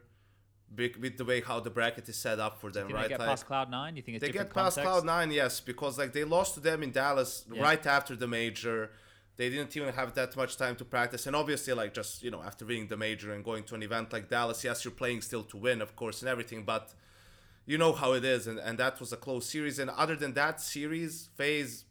big 0.74 0.96
with 0.96 1.16
the 1.18 1.24
way 1.24 1.40
how 1.42 1.60
the 1.60 1.70
bracket 1.70 2.08
is 2.08 2.16
set 2.16 2.40
up 2.40 2.60
for 2.60 2.70
them, 2.70 2.88
right? 2.88 3.02
they 3.02 3.08
get 3.10 3.20
Like, 3.20 3.28
past 3.28 3.46
Cloud 3.46 3.70
Nine? 3.70 3.96
You 3.96 4.02
think 4.02 4.16
it's 4.16 4.24
they 4.26 4.32
get 4.32 4.48
past 4.52 4.76
context? 4.76 4.80
Cloud 4.82 5.04
Nine, 5.04 5.30
yes, 5.30 5.60
because 5.60 5.98
like 5.98 6.12
they 6.12 6.24
lost 6.24 6.54
to 6.54 6.60
them 6.60 6.82
in 6.82 6.90
Dallas 6.90 7.44
Yeah. 7.52 7.62
right 7.62 7.86
after 7.86 8.16
the 8.16 8.26
major. 8.26 8.90
They 9.36 9.50
didn't 9.50 9.76
even 9.76 9.92
have 9.92 10.14
that 10.14 10.34
much 10.36 10.56
time 10.56 10.76
to 10.76 10.84
practice, 10.84 11.26
and 11.26 11.36
obviously, 11.36 11.74
like 11.74 11.92
just 11.92 12.22
you 12.22 12.30
know, 12.30 12.42
after 12.42 12.64
winning 12.64 12.88
the 12.88 12.96
major 12.96 13.32
and 13.32 13.44
going 13.44 13.64
to 13.64 13.74
an 13.74 13.82
event 13.82 14.12
like 14.12 14.28
Dallas, 14.28 14.64
yes, 14.64 14.84
you're 14.84 14.92
playing 14.92 15.20
still 15.20 15.42
to 15.44 15.56
win, 15.56 15.82
of 15.82 15.94
course, 15.94 16.22
and 16.22 16.28
everything, 16.28 16.64
but 16.64 16.94
you 17.66 17.76
know 17.76 17.92
how 17.92 18.12
it 18.12 18.24
is, 18.24 18.46
and, 18.46 18.58
and 18.58 18.78
that 18.78 18.98
was 19.00 19.12
a 19.12 19.16
close 19.16 19.46
series. 19.46 19.78
And 19.78 19.90
other 19.90 20.16
than 20.16 20.34
that 20.34 20.60
series, 20.60 21.28
FaZe 21.36 21.84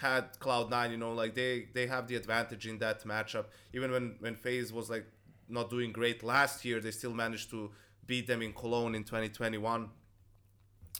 had 0.00 0.38
Cloud 0.38 0.70
Nine, 0.70 0.90
you 0.90 0.96
know, 0.96 1.12
like 1.12 1.34
they 1.34 1.68
they 1.74 1.86
have 1.86 2.08
the 2.08 2.16
advantage 2.16 2.66
in 2.66 2.78
that 2.78 3.04
matchup. 3.04 3.46
Even 3.72 3.90
when 3.92 4.16
when 4.20 4.34
FaZe 4.34 4.72
was 4.72 4.90
like 4.90 5.06
not 5.48 5.70
doing 5.70 5.92
great 5.92 6.22
last 6.22 6.64
year, 6.64 6.80
they 6.80 6.90
still 6.90 7.14
managed 7.14 7.50
to 7.50 7.70
beat 8.06 8.26
them 8.26 8.42
in 8.42 8.52
Cologne 8.52 8.94
in 8.94 9.04
2021. 9.04 9.90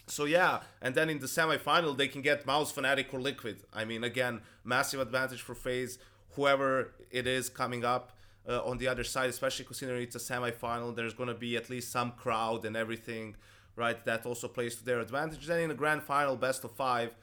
So 0.09 0.25
yeah, 0.25 0.61
and 0.81 0.95
then 0.95 1.09
in 1.09 1.19
the 1.19 1.27
semifinal 1.27 1.95
they 1.95 2.07
can 2.07 2.21
get 2.21 2.45
MOUZ 2.45 2.73
Fnatic 2.73 3.13
or 3.13 3.21
Liquid. 3.21 3.61
I 3.73 3.85
mean, 3.85 4.03
again, 4.03 4.41
massive 4.63 4.99
advantage 4.99 5.41
for 5.41 5.53
FaZe. 5.53 5.99
Whoever 6.31 6.93
it 7.11 7.27
is 7.27 7.49
coming 7.49 7.85
up 7.85 8.11
uh, 8.47 8.63
on 8.63 8.77
the 8.77 8.87
other 8.87 9.03
side, 9.03 9.29
especially 9.29 9.65
considering 9.65 10.03
it's 10.03 10.15
a 10.15 10.19
semifinal, 10.19 10.95
there's 10.95 11.13
gonna 11.13 11.35
be 11.35 11.55
at 11.55 11.69
least 11.69 11.91
some 11.91 12.11
crowd 12.13 12.65
and 12.65 12.75
everything, 12.75 13.35
right? 13.75 14.03
That 14.05 14.25
also 14.25 14.47
plays 14.47 14.75
to 14.77 14.85
their 14.85 14.99
advantage. 14.99 15.45
Then 15.45 15.61
in 15.61 15.69
the 15.69 15.75
grand 15.75 16.01
final, 16.01 16.35
best 16.35 16.63
of 16.63 16.71
five, 16.71 17.13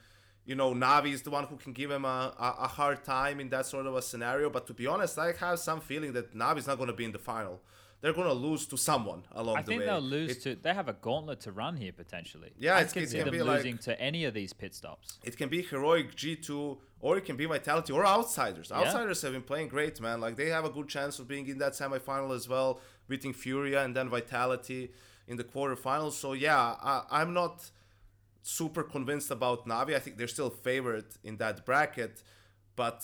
you 0.45 0.55
know, 0.55 0.73
Navi 0.73 1.11
is 1.11 1.23
the 1.23 1.29
one 1.29 1.43
who 1.43 1.57
can 1.57 1.73
give 1.73 1.91
him 1.91 2.05
a, 2.05 2.33
a, 2.39 2.67
hard 2.69 3.03
time 3.03 3.41
in 3.41 3.49
that 3.49 3.65
sort 3.65 3.85
of 3.85 3.95
a 3.95 4.01
scenario. 4.01 4.49
But 4.49 4.65
to 4.67 4.73
be 4.73 4.87
honest, 4.87 5.19
I 5.19 5.33
have 5.33 5.59
some 5.59 5.81
feeling 5.81 6.13
that 6.13 6.33
Navi's 6.33 6.67
not 6.67 6.79
gonna 6.79 6.93
be 6.93 7.03
in 7.03 7.11
the 7.11 7.19
final. 7.19 7.59
They're 8.01 8.13
gonna 8.13 8.33
lose 8.33 8.67
to 8.67 8.77
someone 8.77 9.23
along 9.31 9.57
I 9.57 9.61
the 9.63 9.67
think 9.71 9.81
they'll 9.83 9.99
lose 9.99 10.31
It- 10.31 10.41
to. 10.43 10.55
They 10.55 10.73
have 10.73 10.87
a 10.87 10.93
gauntlet 10.93 11.39
to 11.41 11.51
run 11.51 11.77
here 11.77 11.91
potentially. 11.91 12.51
Yeah, 12.57 12.75
I 12.75 12.81
it's- 12.81 12.95
it's 12.95 13.11
see 13.11 13.17
gonna 13.17 13.31
them 13.31 13.39
be 13.39 13.43
like- 13.43 13.57
losing 13.57 13.77
to 13.79 13.99
any 13.99 14.23
of 14.25 14.33
these 14.35 14.53
pit 14.53 14.75
stops. 14.75 15.17
It 15.23 15.35
can 15.35 15.49
be 15.49 15.63
heroic 15.63 16.15
G2 16.15 16.79
or 16.99 17.17
it 17.17 17.25
can 17.25 17.35
be 17.37 17.45
Vitality 17.45 17.91
or 17.93 18.05
outsiders. 18.05 18.69
Yeah. 18.69 18.81
Outsiders 18.81 19.21
have 19.23 19.33
been 19.33 19.41
playing 19.41 19.69
great, 19.69 19.99
man. 19.99 20.21
Like 20.21 20.35
they 20.35 20.49
have 20.49 20.63
a 20.65 20.69
good 20.69 20.87
chance 20.87 21.17
of 21.17 21.27
being 21.27 21.47
in 21.47 21.57
that 21.57 21.73
semifinal 21.73 22.35
as 22.35 22.47
well, 22.47 22.79
beating 23.07 23.33
Furia 23.33 23.83
and 23.83 23.95
then 23.95 24.09
Vitality 24.09 24.91
in 25.27 25.37
the 25.37 25.43
quarterfinals. 25.43 26.13
So 26.13 26.33
yeah, 26.33 26.75
I, 26.79 27.03
I'm 27.09 27.33
not 27.33 27.71
super 28.43 28.83
convinced 28.83 29.31
about 29.31 29.65
Navi. 29.67 29.95
I 29.95 29.99
think 29.99 30.17
they're 30.17 30.27
still 30.27 30.49
favored 30.51 31.05
in 31.23 31.37
that 31.37 31.65
bracket, 31.65 32.21
but 32.75 33.03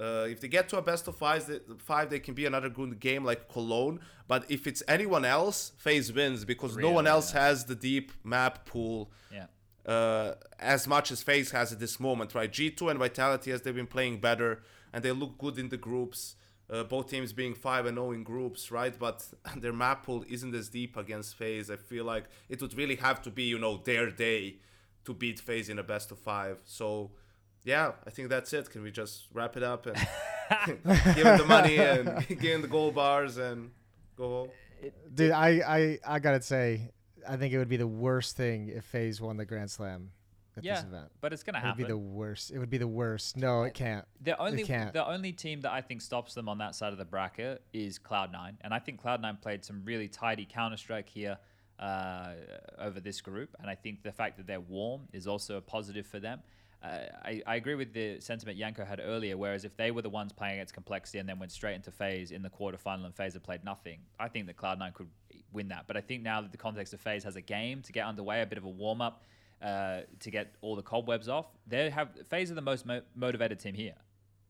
uh, 0.00 0.26
if 0.28 0.40
they 0.40 0.48
get 0.48 0.68
to 0.70 0.76
a 0.78 0.82
best 0.82 1.06
of 1.08 1.16
five, 1.16 1.46
they, 1.46 1.60
five, 1.78 2.10
they 2.10 2.18
can 2.18 2.34
be 2.34 2.46
another 2.46 2.68
good 2.68 2.98
game 3.00 3.24
like 3.24 3.48
Cologne. 3.48 4.00
But 4.26 4.44
if 4.50 4.66
it's 4.66 4.82
anyone 4.88 5.24
else, 5.24 5.72
FaZe 5.78 6.12
wins 6.12 6.44
because 6.44 6.76
no 6.76 6.90
one 6.90 7.04
Really, 7.04 7.14
else 7.14 7.32
has 7.32 7.64
the 7.66 7.74
deep 7.74 8.10
map 8.24 8.66
pool 8.66 9.10
Yeah. 9.32 9.46
uh, 9.86 10.34
as 10.58 10.88
much 10.88 11.10
as 11.12 11.22
FaZe 11.22 11.50
has 11.52 11.72
at 11.72 11.78
this 11.78 12.00
moment, 12.00 12.34
right? 12.34 12.50
G2 12.50 12.90
and 12.90 12.98
Vitality, 12.98 13.52
as 13.52 13.62
they've 13.62 13.74
been 13.74 13.86
playing 13.86 14.18
better 14.20 14.62
and 14.92 15.02
they 15.04 15.12
look 15.12 15.38
good 15.38 15.58
in 15.58 15.68
the 15.68 15.76
groups. 15.76 16.36
Uh, 16.70 16.82
both 16.82 17.10
teams 17.10 17.32
being 17.34 17.54
5 17.54 17.84
and 17.86 17.96
0 17.98 18.12
in 18.12 18.22
groups, 18.24 18.70
right? 18.70 18.98
But 18.98 19.22
their 19.56 19.72
map 19.72 20.04
pool 20.06 20.24
isn't 20.28 20.54
as 20.54 20.70
deep 20.70 20.96
against 20.96 21.36
FaZe. 21.36 21.70
I 21.70 21.76
feel 21.76 22.04
like 22.04 22.24
it 22.48 22.60
would 22.62 22.74
really 22.76 22.96
have 22.96 23.20
to 23.22 23.30
be, 23.30 23.42
you 23.44 23.58
know, 23.58 23.76
their 23.84 24.10
day 24.10 24.56
to 25.04 25.12
beat 25.12 25.38
FaZe 25.38 25.68
in 25.68 25.78
a 25.78 25.82
best 25.82 26.10
of 26.10 26.18
five. 26.18 26.56
So, 26.64 27.10
yeah, 27.64 27.92
I 28.06 28.10
think 28.10 28.28
that's 28.28 28.52
it. 28.52 28.70
Can 28.70 28.82
we 28.82 28.90
just 28.90 29.26
wrap 29.32 29.56
it 29.56 29.62
up 29.62 29.86
and 29.86 29.96
give 30.66 31.26
him 31.26 31.38
the 31.38 31.46
money 31.46 31.78
and 31.78 32.26
give 32.28 32.40
him 32.40 32.62
the 32.62 32.68
gold 32.68 32.94
bars 32.94 33.38
and 33.38 33.70
go 34.16 34.28
home? 34.28 34.48
Dude, 35.14 35.32
I, 35.32 35.48
I, 35.66 35.98
I 36.06 36.18
gotta 36.18 36.42
say, 36.42 36.90
I 37.26 37.36
think 37.36 37.54
it 37.54 37.58
would 37.58 37.70
be 37.70 37.78
the 37.78 37.86
worst 37.86 38.36
thing 38.36 38.68
if 38.68 38.84
FaZe 38.84 39.20
won 39.20 39.38
the 39.38 39.46
Grand 39.46 39.70
Slam. 39.70 40.10
at 40.58 40.62
yeah, 40.64 40.74
this 40.74 40.84
event. 40.84 41.06
but 41.22 41.32
it's 41.32 41.42
gonna 41.42 41.58
happen. 41.58 41.80
It 41.80 41.82
would 41.84 41.88
be 41.88 41.92
the 41.92 41.98
worst. 41.98 42.50
It 42.50 42.58
would 42.58 42.70
be 42.70 42.78
the 42.78 42.86
worst. 42.86 43.38
No, 43.38 43.62
it 43.62 43.72
can't. 43.72 44.04
The 44.20 44.38
only 44.38 44.64
can't. 44.64 44.92
the 44.92 45.06
only 45.06 45.32
team 45.32 45.62
that 45.62 45.72
I 45.72 45.80
think 45.80 46.02
stops 46.02 46.34
them 46.34 46.50
on 46.50 46.58
that 46.58 46.74
side 46.74 46.92
of 46.92 46.98
the 46.98 47.06
bracket 47.06 47.62
is 47.72 47.98
Cloud9, 47.98 48.56
and 48.60 48.74
I 48.74 48.78
think 48.78 49.02
Cloud9 49.02 49.40
played 49.40 49.64
some 49.64 49.80
really 49.86 50.08
tidy 50.08 50.46
Counter 50.50 50.76
Strike 50.76 51.08
here 51.08 51.38
uh, 51.78 52.34
over 52.78 53.00
this 53.00 53.22
group, 53.22 53.56
and 53.58 53.70
I 53.70 53.74
think 53.74 54.02
the 54.02 54.12
fact 54.12 54.36
that 54.36 54.46
they're 54.46 54.60
warm 54.60 55.08
is 55.14 55.26
also 55.26 55.56
a 55.56 55.62
positive 55.62 56.06
for 56.06 56.20
them. 56.20 56.40
Uh, 56.82 56.98
I, 57.24 57.42
I 57.46 57.56
agree 57.56 57.74
with 57.74 57.92
the 57.94 58.20
sentiment 58.20 58.58
Janko 58.58 58.84
had 58.84 59.00
earlier. 59.02 59.36
Whereas 59.36 59.64
if 59.64 59.76
they 59.76 59.90
were 59.90 60.02
the 60.02 60.10
ones 60.10 60.32
playing 60.32 60.54
against 60.58 60.74
complexity 60.74 61.18
and 61.18 61.28
then 61.28 61.38
went 61.38 61.52
straight 61.52 61.74
into 61.74 61.90
FaZe 61.90 62.30
in 62.30 62.42
the 62.42 62.50
quarterfinal 62.50 63.04
and 63.06 63.14
FaZe 63.14 63.34
had 63.34 63.42
played 63.42 63.64
nothing, 63.64 64.00
I 64.20 64.28
think 64.28 64.46
that 64.46 64.56
Cloud9 64.56 64.92
could 64.94 65.08
win 65.52 65.68
that. 65.68 65.86
But 65.86 65.96
I 65.96 66.00
think 66.00 66.22
now 66.22 66.40
that 66.42 66.52
the 66.52 66.58
context 66.58 66.92
of 66.92 67.00
FaZe 67.00 67.24
has 67.24 67.36
a 67.36 67.40
game 67.40 67.80
to 67.82 67.92
get 67.92 68.06
underway, 68.06 68.42
a 68.42 68.46
bit 68.46 68.58
of 68.58 68.64
a 68.64 68.68
warm 68.68 69.00
up 69.00 69.22
uh, 69.62 70.00
to 70.20 70.30
get 70.30 70.54
all 70.60 70.76
the 70.76 70.82
cobwebs 70.82 71.28
off, 71.28 71.46
they 71.66 71.88
have 71.90 72.10
FaZe 72.28 72.50
are 72.50 72.54
the 72.54 72.60
most 72.60 72.84
mo- 72.84 73.02
motivated 73.14 73.58
team 73.60 73.74
here. 73.74 73.94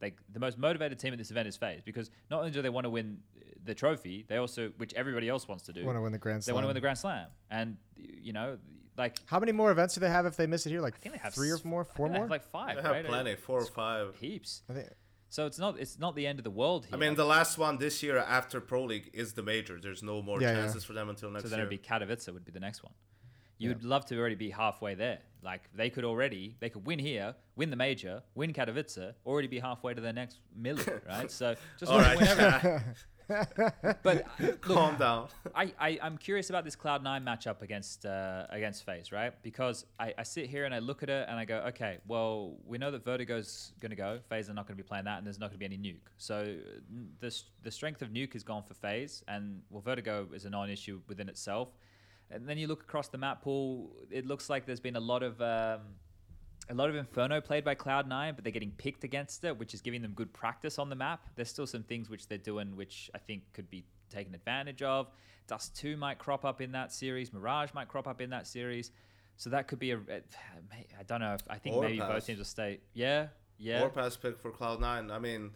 Like 0.02 0.18
the 0.32 0.40
most 0.40 0.59
motivated 0.59 0.98
team 0.98 1.12
at 1.12 1.18
this 1.18 1.30
event 1.30 1.46
is 1.46 1.56
FaZe 1.56 1.80
because 1.84 2.10
not 2.30 2.40
only 2.40 2.51
do 2.51 2.62
they 2.62 2.68
want 2.68 2.84
to 2.84 2.90
win 2.90 3.18
the 3.64 3.74
trophy, 3.74 4.24
they 4.28 4.36
also, 4.36 4.70
which 4.76 4.92
everybody 4.94 5.28
else 5.28 5.46
wants 5.48 5.64
to 5.64 5.72
do, 5.72 5.84
Want 5.84 5.96
to 5.96 6.02
win 6.02 6.12
the 6.12 6.18
Grand 6.18 6.42
Slam. 6.44 6.52
they 6.52 6.55
want 6.55 6.64
to 6.64 6.68
win 6.68 6.74
the 6.74 6.80
Grand 6.80 6.98
Slam. 6.98 7.28
And 7.51 7.76
you 7.96 8.32
know, 8.32 8.59
like 8.97 9.16
How 9.27 9.39
many 9.39 9.53
more 9.53 9.71
events 9.71 9.95
do 9.95 10.01
they 10.01 10.09
have 10.11 10.27
if 10.27 10.37
they 10.37 10.47
miss 10.47 10.66
it 10.66 10.71
here? 10.71 10.81
Like 10.81 10.95
I 10.95 10.99
think 10.99 11.15
they 11.15 11.21
have 11.21 11.35
three 11.35 11.51
or 11.51 11.57
s- 11.57 11.65
more, 11.65 11.83
I 11.83 11.97
four 11.97 12.07
think 12.07 12.12
they 12.15 12.19
more. 12.19 12.25
have 12.27 12.31
like 12.31 12.45
five. 12.51 12.77
They 12.77 12.83
have 12.83 12.93
right? 12.93 13.07
plenty, 13.07 13.35
four 13.37 13.61
or 13.61 13.66
five. 13.66 14.16
heaps. 14.21 14.62
I 14.69 14.73
think 14.75 14.89
So 15.31 15.47
it's 15.47 15.59
not 15.59 15.79
it's 15.79 15.99
not 15.99 16.15
the 16.15 16.27
end 16.27 16.39
of 16.39 16.45
the 16.45 16.51
world 16.51 16.87
here. 16.87 16.95
I 16.95 16.99
mean, 16.99 17.15
the 17.15 17.25
last 17.25 17.59
one 17.59 17.79
this 17.79 18.03
year 18.03 18.19
after 18.19 18.61
Pro 18.61 18.85
League 18.85 19.11
is 19.12 19.33
the 19.35 19.43
major. 19.43 19.79
There's 19.81 20.03
no 20.03 20.23
more 20.23 20.41
Yeah, 20.41 20.51
yeah. 20.53 20.61
chances 20.61 20.85
for 20.85 20.93
them 20.93 21.09
until 21.09 21.31
next 21.31 21.45
year. 21.45 21.49
so 21.51 21.57
then 21.57 21.59
year. 21.61 21.66
it'd 21.66 21.83
be 21.83 21.89
Katowice 21.89 22.33
would 22.33 22.45
be 22.45 22.53
the 22.53 22.61
next 22.61 22.83
one. 22.85 22.93
You 23.59 23.69
Yeah. 23.71 23.75
would 23.77 23.85
love 23.85 24.05
to 24.07 24.19
already 24.19 24.35
be 24.35 24.51
halfway 24.51 24.95
there. 24.95 25.21
Like 25.43 25.62
they 25.75 25.91
could 25.91 26.05
already 26.05 26.57
they 26.61 26.71
could 26.71 26.87
win 26.87 26.99
here, 26.99 27.35
win 27.57 27.71
the 27.71 27.77
major, 27.77 28.23
win 28.35 28.53
Katowice, 28.53 29.15
already 29.27 29.49
be 29.49 29.59
halfway 29.59 29.93
to 29.95 30.01
their 30.01 30.12
next 30.12 30.39
million, 30.57 31.01
right? 31.09 31.31
So 31.31 31.55
just 31.79 31.91
All 31.93 31.99
right, 31.99 32.16
win 32.19 32.27
everything. 32.29 32.81
But 33.28 34.26
look, 34.38 34.60
calm 34.60 34.96
down. 34.96 35.28
I, 35.55 35.72
I 35.78 35.98
I'm 36.02 36.18
curious 36.18 36.51
about 36.51 36.64
this 36.64 36.76
Cloud 36.76 37.02
Nine 37.02 37.24
matchup 37.24 37.62
against 37.62 38.06
uh, 38.06 38.46
against 38.51 38.84
FaZe, 38.84 39.12
right? 39.12 39.32
Because 39.42 39.86
I, 39.98 40.14
I 40.18 40.22
sit 40.22 40.46
here 40.46 40.64
and 40.64 40.74
I 40.74 40.78
look 40.78 41.02
at 41.02 41.09
it 41.09 41.26
and 41.28 41.38
I 41.38 41.44
go, 41.44 41.59
okay, 41.68 41.98
well 42.06 42.56
we 42.66 42.78
know 42.78 42.90
that 42.90 43.05
Vertigo's 43.05 43.72
going 43.80 43.90
to 43.90 43.96
go. 43.96 44.20
FaZe 44.28 44.51
are 44.51 44.55
not 44.55 44.66
going 44.66 44.76
to 44.76 44.82
be 44.82 44.86
playing 44.86 45.05
that, 45.05 45.18
and 45.18 45.26
there's 45.26 45.38
not 45.38 45.51
going 45.51 45.60
to 45.60 45.68
be 45.68 45.74
any 45.74 45.78
nuke. 45.78 46.10
So 46.18 46.56
the 47.20 47.42
the 47.62 47.70
strength 47.70 48.02
of 48.02 48.10
nuke 48.10 48.34
is 48.34 48.42
gone 48.42 48.62
for 48.62 48.74
FaZe, 48.74 49.24
and 49.28 49.62
well 49.70 49.82
Vertigo 49.82 50.28
is 50.32 50.44
a 50.44 50.51
non-issue 50.51 51.01
within 51.09 51.28
itself. 51.28 51.68
And 52.30 52.48
then 52.48 52.59
you 52.59 52.66
look 52.66 52.82
across 52.82 53.09
the 53.09 53.18
map 53.18 53.42
pool, 53.42 53.90
it 54.10 54.26
looks 54.26 54.48
like 54.48 54.66
there's 54.66 54.80
been 54.80 54.96
a 54.96 55.01
lot 55.01 55.22
of 55.22 55.40
um, 55.40 55.80
a 56.70 56.74
lot 56.74 56.89
of 56.89 56.97
Inferno 56.97 57.41
played 57.41 57.65
by 57.65 57.74
Cloud9, 57.74 58.35
but 58.35 58.45
they're 58.45 58.53
getting 58.53 58.73
picked 58.73 59.05
against 59.05 59.45
it, 59.45 59.59
which 59.59 59.74
is 59.74 59.81
giving 59.81 60.03
them 60.03 60.12
good 60.12 60.32
practice 60.32 60.78
on 60.78 60.89
the 60.89 60.97
map. 60.97 61.27
There's 61.36 61.51
still 61.51 61.66
some 61.66 61.82
things 61.82 62.09
which 62.09 62.27
they're 62.28 62.39
doing 62.39 62.77
which 62.77 63.11
I 63.15 63.19
think 63.19 63.43
could 63.53 63.69
be 63.69 63.85
taken 64.11 64.35
advantage 64.35 64.82
of. 64.82 65.09
Dust 65.47 65.77
2 65.77 65.97
might 65.97 66.19
crop 66.19 66.45
up 66.45 66.61
in 66.61 66.73
that 66.73 66.93
series, 66.93 67.32
Mirage 67.32 67.74
might 67.74 67.89
crop 67.89 68.09
up 68.09 68.20
in 68.20 68.31
that 68.31 68.47
series. 68.47 68.93
So 69.36 69.51
that 69.51 69.69
could 69.69 69.78
be 69.78 69.91
a. 69.91 69.97
I 69.97 71.03
don't 71.07 71.20
know. 71.20 71.35
If, 71.35 71.43
I 71.51 71.59
think 71.59 71.81
maybe 71.81 71.99
both 71.99 72.24
teams 72.24 72.39
will 72.39 72.45
stay. 72.45 72.81
Yeah, 72.93 73.28
yeah. 73.59 73.82
Or 73.82 73.91
pass 73.91 74.16
pick 74.16 74.39
for 74.39 74.51
Cloud 74.51 74.81
Nine. 74.81 75.11
I 75.11 75.19
mean, 75.19 75.51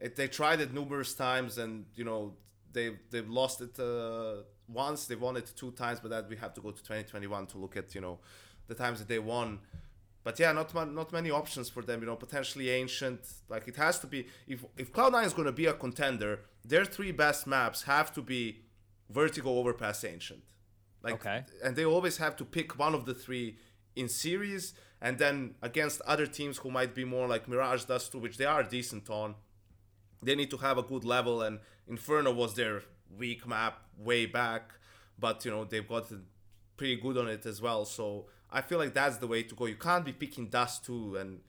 it, 0.00 0.16
they 0.16 0.28
tried 0.28 0.60
it 0.60 0.72
numerous 0.72 1.14
times, 1.14 1.58
and 1.58 1.84
you 1.94 2.04
know 2.04 2.32
they've 2.72 2.98
they've 3.10 3.28
lost 3.28 3.60
it 3.60 3.78
uh, 3.78 4.42
once. 4.66 5.06
They 5.06 5.14
won 5.14 5.36
it 5.36 5.52
two 5.54 5.72
times, 5.72 6.00
but 6.00 6.10
that 6.10 6.28
we 6.28 6.36
have 6.36 6.54
to 6.54 6.60
go 6.60 6.70
to 6.70 6.78
2021 6.78 7.46
to 7.48 7.58
look 7.58 7.76
at 7.76 7.94
you 7.94 8.00
know 8.00 8.18
the 8.66 8.74
times 8.74 8.98
that 8.98 9.08
they 9.08 9.18
won. 9.18 9.58
But 10.24 10.38
yeah, 10.38 10.52
not 10.52 10.74
not 10.74 11.12
many 11.12 11.30
options 11.30 11.68
for 11.70 11.82
them. 11.82 12.00
You 12.00 12.06
know, 12.06 12.16
potentially 12.16 12.70
ancient. 12.70 13.20
Like 13.48 13.66
it 13.68 13.76
has 13.76 13.98
to 14.00 14.06
be 14.06 14.26
if 14.46 14.64
if 14.76 14.92
Cloud 14.92 15.12
Nine 15.12 15.24
is 15.24 15.32
going 15.32 15.46
to 15.46 15.52
be 15.52 15.66
a 15.66 15.72
contender, 15.74 16.40
their 16.64 16.84
three 16.84 17.12
best 17.12 17.46
maps 17.46 17.82
have 17.82 18.12
to 18.14 18.22
be 18.22 18.62
Vertigo, 19.10 19.50
Overpass, 19.58 20.04
Ancient. 20.04 20.42
Like, 21.02 21.14
Okay. 21.14 21.44
and 21.64 21.76
they 21.76 21.84
always 21.84 22.18
have 22.18 22.36
to 22.36 22.44
pick 22.44 22.78
one 22.78 22.94
of 22.94 23.04
the 23.06 23.14
three 23.14 23.56
in 23.96 24.08
series, 24.08 24.74
and 25.00 25.18
then 25.18 25.54
against 25.62 26.00
other 26.02 26.26
teams 26.26 26.58
who 26.58 26.70
might 26.70 26.94
be 26.94 27.04
more 27.04 27.26
like 27.26 27.48
Mirage, 27.48 27.84
Dust 27.84 28.12
2, 28.12 28.18
which 28.18 28.36
they 28.36 28.44
are 28.44 28.62
decent 28.62 29.08
on, 29.08 29.34
they 30.22 30.34
need 30.34 30.50
to 30.50 30.56
have 30.58 30.76
a 30.76 30.82
good 30.82 31.04
level. 31.04 31.40
And 31.42 31.60
Inferno 31.88 32.32
was 32.32 32.54
their 32.54 32.82
weak 33.16 33.46
map 33.46 33.78
way 33.96 34.26
back, 34.26 34.72
but 35.18 35.44
you 35.44 35.50
know 35.52 35.64
they've 35.64 35.88
gotten 35.88 36.26
pretty 36.76 36.96
good 36.96 37.16
on 37.16 37.28
it 37.28 37.46
as 37.46 37.62
well. 37.62 37.84
So 37.84 38.26
I 38.50 38.62
feel 38.62 38.78
like 38.78 38.94
that's 38.94 39.18
the 39.18 39.26
way 39.26 39.42
to 39.42 39.54
go. 39.54 39.66
You 39.66 39.76
can't 39.76 40.04
be 40.04 40.12
picking 40.12 40.48
Dust 40.48 40.84
2 40.86 41.16
and 41.16 41.40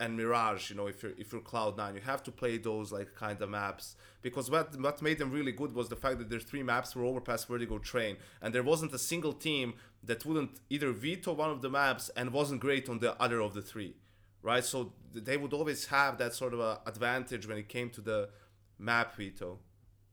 and 0.00 0.16
Mirage, 0.16 0.70
you 0.70 0.76
know, 0.76 0.86
if 0.86 1.02
you're 1.02 1.12
if 1.18 1.32
you're 1.32 1.40
Cloud 1.40 1.76
Nine, 1.76 1.96
you 1.96 2.00
have 2.02 2.22
to 2.24 2.30
play 2.30 2.56
those 2.56 2.92
like 2.92 3.14
kind 3.14 3.40
of 3.42 3.50
maps 3.50 3.96
because 4.22 4.50
what 4.50 4.78
what 4.80 5.02
made 5.02 5.18
them 5.18 5.32
really 5.32 5.52
good 5.52 5.74
was 5.74 5.88
the 5.88 5.96
fact 5.96 6.18
that 6.18 6.30
their 6.30 6.38
three 6.40 6.62
maps 6.62 6.94
were 6.94 7.04
Overpass, 7.04 7.44
Vertigo, 7.44 7.78
Train, 7.78 8.16
and 8.40 8.54
there 8.54 8.62
wasn't 8.62 8.92
a 8.92 8.98
single 8.98 9.32
team 9.32 9.74
that 10.04 10.24
wouldn't 10.24 10.60
either 10.70 10.92
veto 10.92 11.32
one 11.32 11.50
of 11.50 11.62
the 11.62 11.68
maps 11.68 12.10
and 12.16 12.32
wasn't 12.32 12.60
great 12.60 12.88
on 12.88 13.00
the 13.00 13.20
other 13.20 13.40
of 13.40 13.54
the 13.54 13.62
three, 13.62 13.96
right? 14.42 14.64
So 14.64 14.92
they 15.12 15.36
would 15.36 15.52
always 15.52 15.86
have 15.86 16.18
that 16.18 16.34
sort 16.34 16.54
of 16.54 16.60
a 16.60 16.80
advantage 16.86 17.48
when 17.48 17.58
it 17.58 17.68
came 17.68 17.90
to 17.90 18.00
the 18.00 18.28
map 18.78 19.16
veto. 19.16 19.58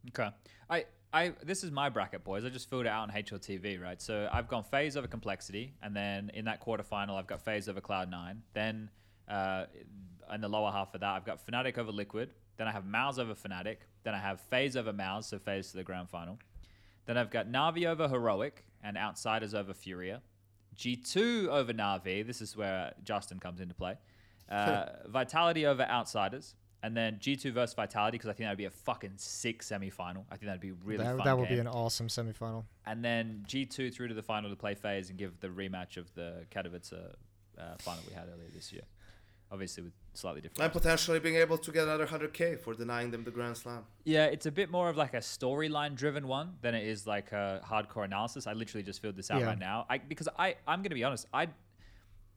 Okay. 0.09 0.29
I, 0.67 0.85
I 1.15 1.31
this 1.43 1.63
is 1.63 1.71
my 1.71 1.87
bracket, 1.87 2.25
boys. 2.25 2.43
I 2.43 2.49
just 2.49 2.69
filled 2.69 2.85
it 2.85 2.89
out 2.89 3.03
on 3.03 3.09
HLTV, 3.09 3.81
right? 3.81 4.01
So 4.01 4.27
I've 4.33 4.49
gone 4.49 4.65
FaZe 4.65 4.97
over 4.97 5.07
complexity, 5.07 5.73
and 5.81 5.95
then 5.95 6.29
in 6.33 6.43
that 6.45 6.63
quarterfinal, 6.63 7.17
I've 7.17 7.25
got 7.25 7.41
FaZe 7.41 7.69
over 7.69 7.79
cloud 7.79 8.11
nine. 8.11 8.41
Then 8.53 8.89
uh, 9.29 9.65
in 10.33 10.41
the 10.41 10.49
lower 10.49 10.71
half 10.73 10.93
of 10.93 10.99
that, 10.99 11.09
I've 11.09 11.25
got 11.25 11.45
Fnatic 11.47 11.77
over 11.77 11.89
Liquid. 11.89 12.31
Then 12.57 12.67
I 12.67 12.71
have 12.71 12.85
MOUZ 12.85 13.19
over 13.19 13.33
Fnatic. 13.33 13.77
Then 14.03 14.13
I 14.13 14.19
have 14.19 14.41
FaZe 14.41 14.75
over 14.75 14.91
MOUZ, 14.91 15.27
so 15.27 15.39
FaZe 15.39 15.71
to 15.71 15.77
the 15.77 15.83
grand 15.83 16.09
final. 16.09 16.37
Then 17.05 17.17
I've 17.17 17.31
got 17.31 17.47
Navi 17.47 17.85
over 17.85 18.09
Heroic 18.09 18.65
and 18.83 18.97
Outsiders 18.97 19.53
over 19.53 19.73
Furia. 19.73 20.21
G2 20.75 21.47
over 21.47 21.71
Navi. 21.71 22.27
This 22.27 22.41
is 22.41 22.57
where 22.57 22.93
Justin 23.05 23.39
comes 23.39 23.61
into 23.61 23.73
play. 23.73 23.97
Uh, 24.49 24.87
Vitality 25.07 25.65
over 25.65 25.83
Outsiders. 25.83 26.55
And 26.85 26.95
then 26.95 27.17
G2 27.19 27.51
versus 27.51 27.73
Vitality 27.73 28.15
because 28.17 28.29
I 28.29 28.33
think 28.33 28.45
that'd 28.45 28.57
be 28.59 28.65
a 28.65 28.69
fucking 28.69 29.13
sick 29.17 29.63
semi-final. 29.63 30.25
I 30.29 30.35
think 30.37 30.45
that'd 30.45 30.61
be 30.61 30.73
really 30.73 31.03
that, 31.03 31.17
fun. 31.17 31.25
that 31.25 31.35
would 31.37 31.47
game. 31.49 31.57
be 31.57 31.61
an 31.61 31.67
awesome 31.67 32.07
semifinal. 32.07 32.63
and 32.85 33.03
then 33.03 33.43
G2 33.47 33.91
through 33.93 34.09
to 34.09 34.13
the 34.13 34.21
final 34.21 34.49
to 34.51 34.55
play 34.55 34.75
FaZe 34.75 35.09
and 35.09 35.17
give 35.17 35.39
the 35.39 35.47
rematch 35.47 35.97
of 35.97 36.13
the 36.13 36.45
Katowice 36.53 36.93
uh, 36.93 37.75
final 37.79 38.03
we 38.07 38.13
had 38.13 38.27
earlier 38.33 38.49
this 38.53 38.71
year. 38.71 38.83
Obviously 39.51 39.83
with 39.83 39.93
slightly 40.13 40.41
different. 40.41 40.63
And 40.63 40.73
potentially 40.73 41.19
being 41.19 41.35
able 41.35 41.57
to 41.57 41.71
get 41.71 41.83
another 41.83 42.05
100k 42.07 42.59
for 42.59 42.73
denying 42.73 43.09
them 43.11 43.23
the 43.23 43.31
Grand 43.31 43.57
Slam. 43.57 43.83
Yeah, 44.03 44.25
it's 44.25 44.45
a 44.45 44.51
bit 44.51 44.69
more 44.69 44.87
of 44.89 44.95
like 44.97 45.13
a 45.13 45.23
storyline 45.35 45.95
driven 45.95 46.27
one 46.27 46.53
than 46.61 46.75
it 46.75 46.85
is 46.87 47.07
like 47.07 47.31
a 47.31 47.61
hardcore 47.67 48.05
analysis. 48.05 48.45
I 48.47 48.53
literally 48.53 48.83
just 48.83 49.01
filled 49.01 49.15
this 49.15 49.31
out 49.31 49.39
Yeah. 49.41 49.47
right 49.47 49.59
now. 49.59 49.85
I 49.89 49.97
because 49.99 50.27
I 50.37 50.55
I'm 50.67 50.81
gonna 50.83 50.95
be 50.95 51.03
honest. 51.03 51.25
I 51.33 51.47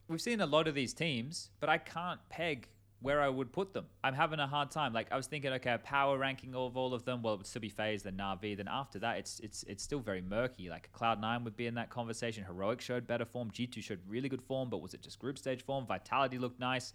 we've 0.09 0.21
seen 0.21 0.41
a 0.41 0.47
lot 0.47 0.69
of 0.69 0.75
these 0.75 0.93
teams, 0.95 1.51
but 1.61 1.69
I 1.69 1.79
can't 1.79 2.21
peg 2.31 2.69
where 3.01 3.21
I 3.21 3.29
would 3.29 3.53
put 3.53 3.73
them. 3.73 3.87
I'm 4.03 4.15
having 4.15 4.41
a 4.41 4.47
hard 4.47 4.71
time. 4.71 4.93
Like 4.93 5.09
I 5.13 5.17
was 5.17 5.27
thinking, 5.27 5.53
okay, 5.53 5.77
power 5.83 6.19
ranking 6.19 6.55
of 6.55 6.77
all 6.77 6.95
of 6.95 7.05
them. 7.05 7.23
Well, 7.23 7.35
it 7.35 7.37
would 7.39 7.47
still 7.47 7.63
be 7.63 7.69
FaZe, 7.69 8.03
then 8.03 8.17
Navi. 8.17 8.57
Then 8.57 8.69
after 8.69 8.99
that, 8.99 9.19
it's 9.19 9.41
it's 9.41 9.63
it's 9.65 9.83
still 9.83 10.01
very 10.01 10.21
murky. 10.21 10.69
Like 10.69 10.91
Cloud 10.93 11.21
Nine 11.21 11.45
would 11.45 11.57
be 11.57 11.67
in 11.67 11.75
that 11.75 11.91
conversation. 11.91 12.45
Heroic 12.45 12.81
showed 12.81 13.07
better 13.07 13.25
form. 13.25 13.51
G2 13.51 13.83
showed 13.83 14.01
really 14.09 14.29
good 14.29 14.43
form, 14.43 14.69
but 14.69 14.83
was 14.83 14.95
it 14.95 15.03
just 15.03 15.19
group 15.19 15.39
stage 15.39 15.63
form? 15.63 15.87
Vitality 15.87 16.39
looked 16.39 16.59
nice. 16.59 16.93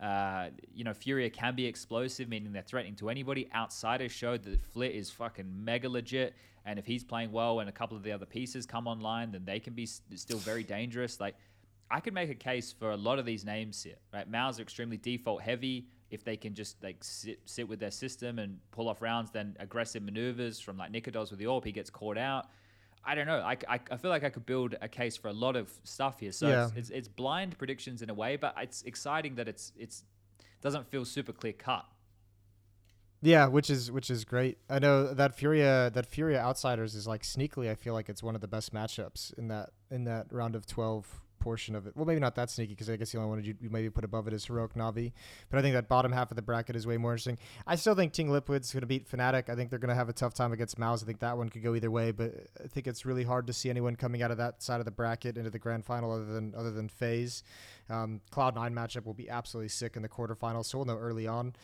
Uh, 0.00 0.48
you 0.72 0.82
know, 0.82 0.94
Furia 0.94 1.28
can 1.28 1.54
be 1.54 1.66
explosive, 1.66 2.28
meaning 2.28 2.52
they're 2.52 2.62
threatening 2.62 2.96
to 2.96 3.10
anybody. 3.10 3.50
Outsiders 3.54 4.12
showed 4.12 4.42
that 4.44 4.58
FL1T 4.74 4.94
is 4.94 5.10
fucking 5.10 5.46
mega 5.46 5.90
legit, 5.90 6.34
and 6.64 6.78
if 6.78 6.86
he's 6.86 7.04
playing 7.04 7.32
well 7.32 7.60
and 7.60 7.68
a 7.68 7.72
couple 7.72 7.98
of 7.98 8.02
the 8.02 8.12
other 8.12 8.24
pieces 8.24 8.64
come 8.64 8.86
online, 8.86 9.30
then 9.30 9.44
they 9.44 9.60
can 9.60 9.74
be 9.74 9.84
still 9.84 10.38
very 10.38 10.62
dangerous. 10.62 11.20
Like, 11.20 11.36
I 11.90 12.00
could 12.00 12.14
make 12.14 12.30
a 12.30 12.34
case 12.34 12.72
for 12.72 12.92
a 12.92 12.96
lot 12.96 13.18
of 13.18 13.26
these 13.26 13.44
names 13.44 13.82
here, 13.82 13.96
right? 14.12 14.28
MOUZ 14.30 14.58
are 14.58 14.62
extremely 14.62 14.96
default 14.96 15.42
heavy. 15.42 15.88
If 16.10 16.24
they 16.24 16.36
can 16.36 16.54
just 16.54 16.82
like 16.82 17.02
sit, 17.02 17.40
sit 17.44 17.68
with 17.68 17.80
their 17.80 17.90
system 17.90 18.38
and 18.38 18.58
pull 18.70 18.88
off 18.88 19.00
rounds, 19.02 19.30
then 19.30 19.56
aggressive 19.60 20.02
maneuvers 20.02 20.60
from 20.60 20.76
like 20.76 20.92
Nikodos 20.92 21.30
with 21.30 21.38
the 21.38 21.46
AWP, 21.46 21.64
he 21.66 21.72
gets 21.72 21.90
caught 21.90 22.18
out. 22.18 22.46
I 23.04 23.14
don't 23.14 23.26
know. 23.26 23.38
I, 23.40 23.56
I, 23.68 23.80
I 23.90 23.96
feel 23.96 24.10
like 24.10 24.24
I 24.24 24.30
could 24.30 24.44
build 24.44 24.74
a 24.82 24.88
case 24.88 25.16
for 25.16 25.28
a 25.28 25.32
lot 25.32 25.56
of 25.56 25.70
stuff 25.84 26.20
here. 26.20 26.32
So 26.32 26.48
Yeah. 26.48 26.64
it's, 26.66 26.76
it's, 26.76 26.90
it's 26.90 27.08
blind 27.08 27.56
predictions 27.58 28.02
in 28.02 28.10
a 28.10 28.14
way, 28.14 28.36
but 28.36 28.54
it's 28.60 28.82
exciting 28.82 29.36
that 29.36 29.48
it's 29.48 29.72
it's 29.76 30.04
doesn't 30.60 30.86
feel 30.90 31.04
super 31.04 31.32
clear 31.32 31.54
cut. 31.54 31.86
Yeah, 33.22 33.46
which 33.46 33.68
is 33.70 33.90
which 33.90 34.10
is 34.10 34.24
great. 34.24 34.58
I 34.68 34.78
know 34.78 35.12
that 35.12 35.34
Furia 35.34 35.90
that 35.94 36.06
Furia 36.06 36.40
Outsiders 36.40 36.94
is 36.94 37.06
like 37.06 37.22
sneakily. 37.22 37.70
I 37.70 37.74
feel 37.74 37.94
like 37.94 38.08
it's 38.08 38.22
one 38.22 38.34
of 38.34 38.40
the 38.40 38.48
best 38.48 38.72
matchups 38.72 39.36
in 39.38 39.48
that 39.48 39.70
in 39.90 40.04
that 40.04 40.32
round 40.32 40.54
of 40.54 40.66
twelve 40.66 41.20
portion 41.40 41.74
of 41.74 41.86
it. 41.86 41.96
Well, 41.96 42.06
maybe 42.06 42.20
not 42.20 42.36
that 42.36 42.50
sneaky 42.50 42.74
because 42.74 42.88
I 42.88 42.96
guess 42.96 43.10
the 43.10 43.18
only 43.18 43.30
one 43.30 43.44
you, 43.44 43.54
you 43.60 43.70
maybe 43.70 43.90
put 43.90 44.04
above 44.04 44.28
it 44.28 44.32
is 44.32 44.44
Heroic 44.44 44.74
Navi. 44.74 45.12
But 45.50 45.58
I 45.58 45.62
think 45.62 45.74
that 45.74 45.88
bottom 45.88 46.12
half 46.12 46.30
of 46.30 46.36
the 46.36 46.42
bracket 46.42 46.76
is 46.76 46.86
way 46.86 46.96
more 46.96 47.12
interesting. 47.12 47.38
I 47.66 47.76
still 47.76 47.94
think 47.94 48.12
Team 48.12 48.28
Liquid's 48.28 48.72
going 48.72 48.82
to 48.82 48.86
beat 48.86 49.10
Fnatic. 49.10 49.48
I 49.48 49.56
think 49.56 49.70
they're 49.70 49.78
going 49.78 49.88
to 49.88 49.94
have 49.94 50.08
a 50.08 50.12
tough 50.12 50.34
time 50.34 50.52
against 50.52 50.78
MOUZ. 50.78 51.02
I 51.02 51.06
think 51.06 51.18
that 51.20 51.36
one 51.36 51.48
could 51.48 51.62
go 51.62 51.74
either 51.74 51.90
way, 51.90 52.12
but 52.12 52.34
I 52.62 52.68
think 52.68 52.86
it's 52.86 53.04
really 53.04 53.24
hard 53.24 53.46
to 53.48 53.52
see 53.52 53.70
anyone 53.70 53.96
coming 53.96 54.22
out 54.22 54.30
of 54.30 54.36
that 54.36 54.62
side 54.62 54.80
of 54.80 54.84
the 54.84 54.90
bracket 54.90 55.36
into 55.36 55.50
the 55.50 55.58
grand 55.58 55.84
final 55.84 56.12
other 56.12 56.26
than 56.26 56.54
other 56.56 56.70
than 56.70 56.88
FaZe. 56.88 57.42
Um, 57.88 58.20
Cloud 58.30 58.54
Nine 58.54 58.74
matchup 58.74 59.04
will 59.04 59.14
be 59.14 59.28
absolutely 59.28 59.68
sick 59.68 59.96
in 59.96 60.02
the 60.02 60.08
quarterfinals, 60.08 60.66
so 60.66 60.78
we'll 60.78 60.86
know 60.86 60.96
early 60.98 61.26
on. 61.26 61.54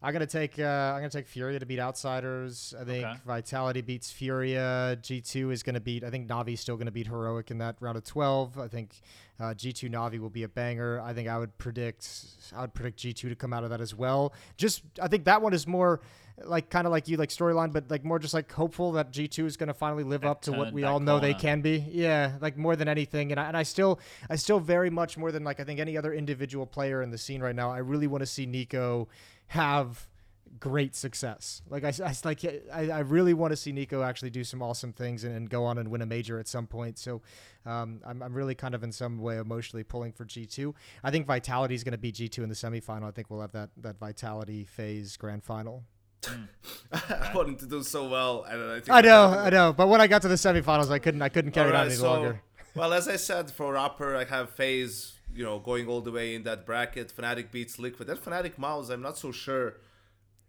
I'm 0.00 0.12
gonna 0.12 0.26
take 0.26 0.58
uh, 0.58 0.62
I'm 0.62 0.98
gonna 1.00 1.10
take 1.10 1.26
Furia 1.26 1.58
to 1.58 1.66
beat 1.66 1.80
Outsiders. 1.80 2.74
I 2.80 2.84
think 2.84 3.04
Okay. 3.04 3.16
Vitality 3.26 3.80
beats 3.80 4.10
Furia. 4.12 4.96
G2 5.02 5.52
is 5.52 5.62
gonna 5.62 5.80
beat. 5.80 6.04
I 6.04 6.10
think 6.10 6.28
Navi's 6.28 6.60
still 6.60 6.76
gonna 6.76 6.92
beat 6.92 7.08
Heroic 7.08 7.50
in 7.50 7.58
that 7.58 7.76
round 7.80 7.96
of 7.96 8.04
12. 8.04 8.58
I 8.58 8.68
think 8.68 9.00
uh, 9.40 9.54
G2 9.54 9.90
Navi 9.90 10.18
will 10.20 10.30
be 10.30 10.44
a 10.44 10.48
banger. 10.48 11.00
I 11.00 11.12
think 11.14 11.28
I 11.28 11.38
would 11.38 11.56
predict 11.58 12.08
I 12.56 12.60
would 12.60 12.74
predict 12.74 13.00
G2 13.00 13.28
to 13.28 13.34
come 13.34 13.52
out 13.52 13.64
of 13.64 13.70
that 13.70 13.80
as 13.80 13.94
well. 13.94 14.32
Just 14.56 14.82
I 15.02 15.08
think 15.08 15.24
that 15.24 15.42
one 15.42 15.52
is 15.52 15.66
more 15.66 16.00
like 16.44 16.70
kind 16.70 16.86
of 16.86 16.92
like 16.92 17.08
you 17.08 17.16
like 17.16 17.30
storyline, 17.30 17.72
but 17.72 17.90
like 17.90 18.04
more 18.04 18.20
just 18.20 18.34
like 18.34 18.52
hopeful 18.52 18.92
that 18.92 19.12
G2 19.12 19.46
is 19.46 19.56
gonna 19.56 19.74
finally 19.74 20.04
live 20.04 20.20
That 20.20 20.28
up 20.28 20.42
to 20.42 20.52
what 20.52 20.72
we 20.72 20.84
all 20.84 21.00
know 21.00 21.18
they 21.18 21.34
can 21.34 21.60
be. 21.60 21.84
Yeah, 21.90 22.34
like 22.40 22.56
more 22.56 22.76
than 22.76 22.86
anything, 22.86 23.32
and 23.32 23.40
I, 23.40 23.48
and 23.48 23.56
I 23.56 23.64
still 23.64 23.98
I 24.30 24.36
still 24.36 24.60
very 24.60 24.90
much 24.90 25.18
more 25.18 25.32
than 25.32 25.42
like 25.42 25.58
I 25.58 25.64
think 25.64 25.80
any 25.80 25.96
other 25.98 26.14
individual 26.14 26.66
player 26.66 27.02
in 27.02 27.10
the 27.10 27.18
scene 27.18 27.42
right 27.42 27.56
now. 27.56 27.72
I 27.72 27.78
really 27.78 28.06
want 28.06 28.22
to 28.22 28.26
see 28.26 28.46
NiKo 28.46 29.08
have 29.48 30.08
great 30.58 30.94
success. 30.94 31.62
Like 31.68 31.84
I, 31.84 31.92
I 32.04 32.14
like 32.24 32.44
I, 32.44 32.90
I 32.90 32.98
really 33.00 33.34
want 33.34 33.52
to 33.52 33.56
see 33.56 33.72
NiKo 33.72 34.04
actually 34.04 34.30
do 34.30 34.44
some 34.44 34.62
awesome 34.62 34.92
things 34.92 35.24
and, 35.24 35.34
and 35.34 35.50
go 35.50 35.64
on 35.64 35.78
and 35.78 35.90
win 35.90 36.02
a 36.02 36.06
major 36.06 36.38
at 36.38 36.48
some 36.48 36.66
point. 36.66 36.98
So 36.98 37.22
um, 37.66 38.00
I'm, 38.06 38.22
I'm 38.22 38.34
really 38.34 38.54
kind 38.54 38.74
of 38.74 38.82
in 38.82 38.92
some 38.92 39.18
way 39.18 39.38
emotionally 39.38 39.84
pulling 39.84 40.12
for 40.12 40.24
G2. 40.24 40.74
I 41.04 41.10
think 41.10 41.26
Vitality 41.26 41.74
is 41.74 41.84
going 41.84 41.92
to 41.92 41.98
beat 41.98 42.16
G2 42.16 42.42
in 42.42 42.48
the 42.48 42.54
semifinal. 42.54 43.04
I 43.04 43.10
think 43.10 43.30
we'll 43.30 43.40
have 43.40 43.52
that 43.52 43.70
that 43.78 43.98
Vitality 43.98 44.64
FaZe 44.64 45.16
grand 45.16 45.44
final. 45.44 45.84
I 46.92 47.30
wanted 47.34 47.60
to 47.60 47.66
do 47.66 47.82
so 47.84 48.08
well, 48.08 48.42
and 48.42 48.60
I 48.60 48.74
think 48.80 48.90
I 48.90 49.00
know, 49.02 49.26
I 49.26 49.50
know, 49.50 49.72
but 49.72 49.88
when 49.88 50.00
I 50.00 50.08
got 50.08 50.22
to 50.22 50.28
the 50.28 50.34
semifinals, 50.34 50.90
I 50.90 50.98
couldn't 50.98 51.22
I 51.22 51.28
couldn't 51.28 51.52
carry 51.52 51.70
it 51.70 51.74
on 51.74 51.86
any 51.86 51.94
so- 51.94 52.10
longer. 52.10 52.42
well, 52.74 52.92
as 52.92 53.08
I 53.08 53.16
said, 53.16 53.50
for 53.50 53.76
upper, 53.76 54.16
I 54.16 54.24
have 54.24 54.50
FaZe, 54.50 55.17
you 55.34 55.44
know, 55.44 55.58
going 55.58 55.86
all 55.88 56.00
the 56.00 56.12
way 56.12 56.34
in 56.34 56.42
that 56.44 56.66
bracket. 56.66 57.12
Fnatic 57.16 57.50
beats 57.50 57.78
Liquid. 57.78 58.08
That 58.08 58.22
Fnatic 58.24 58.58
MOUZ, 58.58 58.90
I'm 58.90 59.02
not 59.02 59.18
so 59.18 59.32
sure. 59.32 59.74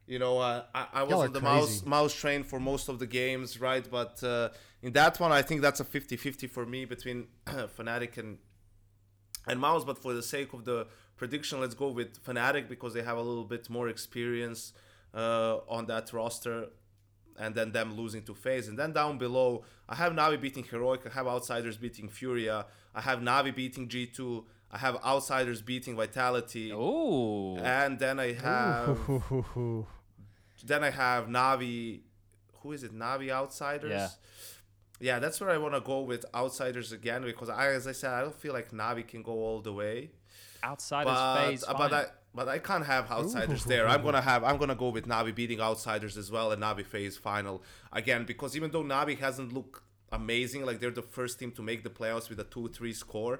You 0.07 0.17
know, 0.17 0.39
uh, 0.39 0.63
I, 0.73 0.87
I 0.93 1.03
was 1.03 1.13
on 1.13 1.33
the 1.33 1.41
MOUZ 1.41 1.65
crazy. 1.65 1.85
MOUZ 1.85 2.13
train 2.15 2.43
for 2.43 2.59
most 2.59 2.89
of 2.89 2.99
the 2.99 3.05
games, 3.05 3.61
right? 3.61 3.87
But 3.89 4.23
uh, 4.23 4.49
in 4.81 4.93
that 4.93 5.19
one, 5.19 5.31
I 5.31 5.41
think 5.41 5.61
that's 5.61 5.79
a 5.79 5.85
50-50 5.85 6.49
for 6.49 6.65
me 6.65 6.85
between 6.85 7.27
Fnatic 7.45 8.17
and 8.17 8.37
and 9.47 9.59
MOUZ. 9.59 9.85
But 9.85 9.99
for 9.99 10.13
the 10.13 10.23
sake 10.23 10.53
of 10.53 10.65
the 10.65 10.87
prediction, 11.17 11.59
let's 11.59 11.75
go 11.75 11.89
with 11.89 12.23
Fnatic 12.25 12.67
because 12.67 12.93
they 12.93 13.03
have 13.03 13.17
a 13.17 13.21
little 13.21 13.43
bit 13.43 13.69
more 13.69 13.87
experience 13.89 14.73
uh, 15.13 15.57
on 15.67 15.85
that 15.87 16.11
roster 16.13 16.69
and 17.39 17.55
then 17.55 17.71
them 17.71 17.95
losing 17.95 18.21
to 18.23 18.35
FaZe. 18.35 18.67
And 18.67 18.77
then 18.77 18.91
down 18.91 19.17
below, 19.17 19.63
I 19.87 19.95
have 19.95 20.13
Navi 20.13 20.39
beating 20.39 20.63
Heroic, 20.63 21.01
I 21.05 21.09
have 21.09 21.25
Outsiders 21.25 21.77
beating 21.77 22.09
Furia, 22.09 22.65
I 22.93 23.01
have 23.01 23.19
Navi 23.19 23.55
beating 23.55 23.87
G2, 23.87 24.43
I 24.71 24.77
have 24.77 24.97
Outsiders 25.03 25.61
beating 25.61 25.95
Vitality, 25.95 26.71
Ooh. 26.71 27.57
and 27.57 27.97
then 27.97 28.19
I 28.19 28.33
have 28.33 28.97
Ooh. 29.09 29.85
then 30.63 30.83
I 30.83 30.91
have 30.91 31.27
Navi. 31.27 32.01
Who 32.61 32.71
is 32.73 32.83
it? 32.83 32.93
Navi 32.93 33.29
Outsiders. 33.31 33.91
Yeah. 33.91 34.09
Yeah, 35.01 35.19
that's 35.19 35.39
where 35.39 35.49
I 35.49 35.57
want 35.57 35.75
to 35.75 35.79
go 35.79 36.01
with 36.01 36.25
Outsiders 36.35 36.91
again 36.91 37.23
because 37.23 37.47
I, 37.49 37.69
as 37.69 37.87
I 37.87 37.93
said, 37.93 38.11
I 38.11 38.21
don't 38.21 38.35
feel 38.35 38.51
like 38.53 38.71
Navi 38.71 39.07
can 39.07 39.23
go 39.23 39.31
all 39.31 39.61
the 39.61 39.71
way. 39.71 40.11
Outsiders 40.61 41.13
But 41.13 41.35
FaZe. 41.47 41.63
but 41.65 41.77
fine. 41.77 41.93
I 41.93 42.05
but 42.35 42.47
I 42.47 42.59
can't 42.59 42.85
have 42.85 43.09
outsiders 43.09 43.63
there. 43.65 43.87
I'm 43.87 44.03
gonna 44.03 44.21
have 44.21 44.43
I'm 44.43 44.57
gonna 44.57 44.75
go 44.75 44.89
with 44.89 45.07
Navi 45.07 45.33
beating 45.33 45.61
outsiders 45.61 46.17
as 46.17 46.29
well 46.29 46.51
and 46.51 46.61
Navi 46.61 46.85
FaZe 46.85 47.17
final 47.17 47.63
again 47.93 48.25
because 48.25 48.55
even 48.55 48.69
though 48.71 48.83
Navi 48.83 49.17
hasn't 49.17 49.53
looked 49.53 49.81
amazing, 50.11 50.65
like 50.65 50.79
they're 50.79 50.91
the 50.91 51.01
first 51.01 51.39
team 51.39 51.51
to 51.53 51.61
make 51.63 51.83
the 51.83 51.89
playoffs 51.89 52.29
with 52.29 52.39
a 52.39 52.43
two 52.43 52.67
three 52.69 52.93
score 52.93 53.39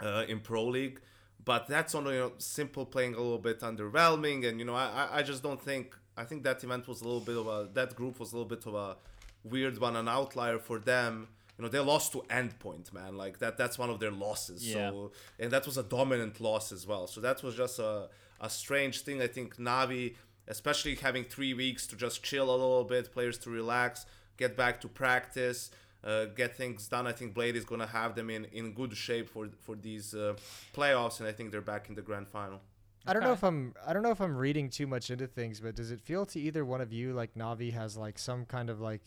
uh, 0.00 0.24
in 0.28 0.40
pro 0.40 0.64
league, 0.64 1.00
but 1.44 1.66
that's 1.66 1.94
on 1.94 2.04
you 2.06 2.12
know, 2.12 2.30
s1mple 2.38 2.90
playing 2.90 3.14
a 3.14 3.18
little 3.18 3.38
bit 3.38 3.60
underwhelming, 3.60 4.46
and 4.48 4.58
you 4.60 4.64
know 4.64 4.74
I 4.74 4.86
I- 5.02 5.18
I 5.18 5.22
just 5.22 5.42
don't 5.42 5.60
think 5.62 5.96
I 6.16 6.24
think 6.24 6.42
that 6.44 6.62
event 6.64 6.86
was 6.88 7.00
a 7.00 7.04
little 7.04 7.20
bit 7.30 7.36
of 7.36 7.46
a 7.46 7.68
that 7.74 7.94
group 7.96 8.18
was 8.20 8.32
a 8.32 8.36
little 8.36 8.48
bit 8.56 8.66
of 8.66 8.74
a 8.74 8.96
weird 9.44 9.78
one, 9.78 9.94
an 9.96 10.08
outlier 10.08 10.58
for 10.58 10.78
them. 10.78 11.28
You 11.56 11.62
know 11.64 11.68
they 11.68 11.80
lost 11.80 12.12
to 12.12 12.18
Endpoint, 12.30 12.92
man. 12.92 13.16
Like 13.16 13.38
that 13.38 13.56
that's 13.56 13.78
one 13.78 13.90
of 13.90 13.98
their 14.00 14.10
losses. 14.12 14.60
Yeah. 14.66 14.90
So 14.90 15.12
and 15.38 15.50
that 15.50 15.64
was 15.66 15.76
a 15.78 15.82
dominant 15.82 16.40
loss 16.40 16.70
as 16.72 16.86
well. 16.86 17.06
So 17.06 17.20
that 17.20 17.42
was 17.42 17.54
just 17.56 17.78
a 17.78 18.08
a 18.40 18.48
strange 18.50 19.00
thing. 19.02 19.20
I 19.20 19.26
think 19.26 19.56
Navi, 19.56 20.14
especially 20.46 20.94
having 20.96 21.24
three 21.24 21.54
weeks 21.54 21.86
to 21.88 21.96
just 21.96 22.22
chill 22.22 22.48
a 22.50 22.58
little 22.64 22.84
bit, 22.84 23.12
players 23.12 23.38
to 23.38 23.50
relax, 23.50 24.06
get 24.36 24.56
back 24.56 24.80
to 24.82 24.88
practice, 24.88 25.70
uh, 26.04 26.26
get 26.26 26.56
things 26.56 26.88
done. 26.88 27.06
I 27.06 27.12
think 27.12 27.34
B1ad3 27.34 27.54
is 27.54 27.64
gonna 27.64 27.86
have 27.86 28.14
them 28.14 28.30
in, 28.30 28.44
in 28.46 28.72
good 28.72 28.96
shape 28.96 29.28
for 29.28 29.48
for 29.60 29.76
these 29.76 30.14
uh, 30.14 30.34
playoffs, 30.74 31.20
and 31.20 31.28
I 31.28 31.32
think 31.32 31.50
they're 31.50 31.60
back 31.60 31.88
in 31.88 31.94
the 31.94 32.02
grand 32.02 32.28
final. 32.28 32.60
I 33.06 33.14
don't 33.14 33.22
know 33.22 33.32
if 33.32 33.42
I'm 33.42 33.74
I 33.86 33.92
don't 33.94 34.02
know 34.02 34.10
if 34.10 34.20
I'm 34.20 34.36
reading 34.36 34.68
too 34.68 34.86
much 34.86 35.10
into 35.10 35.26
things, 35.26 35.60
but 35.60 35.74
does 35.74 35.90
it 35.90 36.00
feel 36.00 36.26
to 36.26 36.40
either 36.40 36.64
one 36.64 36.80
of 36.82 36.92
you 36.92 37.14
like 37.14 37.34
Navi 37.34 37.72
has 37.72 37.96
like 37.96 38.18
some 38.18 38.44
kind 38.44 38.68
of 38.68 38.80
like 38.80 39.02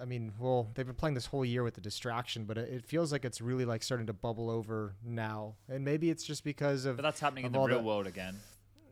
I 0.00 0.04
mean, 0.04 0.32
well, 0.38 0.70
they've 0.74 0.86
been 0.86 0.94
playing 0.94 1.14
this 1.14 1.26
whole 1.26 1.44
year 1.44 1.62
with 1.62 1.74
the 1.74 1.80
distraction, 1.80 2.44
but 2.44 2.56
it, 2.56 2.68
it 2.72 2.84
feels 2.84 3.12
like 3.12 3.24
it's 3.24 3.40
really 3.40 3.64
like 3.64 3.82
starting 3.82 4.06
to 4.06 4.12
bubble 4.12 4.48
over 4.48 4.94
now. 5.04 5.56
And 5.68 5.84
maybe 5.84 6.08
it's 6.08 6.24
just 6.24 6.44
because 6.44 6.86
of 6.86 6.96
but 6.96 7.02
that's 7.02 7.20
happening 7.20 7.44
in 7.44 7.52
the 7.52 7.60
real 7.60 7.78
the- 7.78 7.82
world 7.84 8.06
again. 8.06 8.38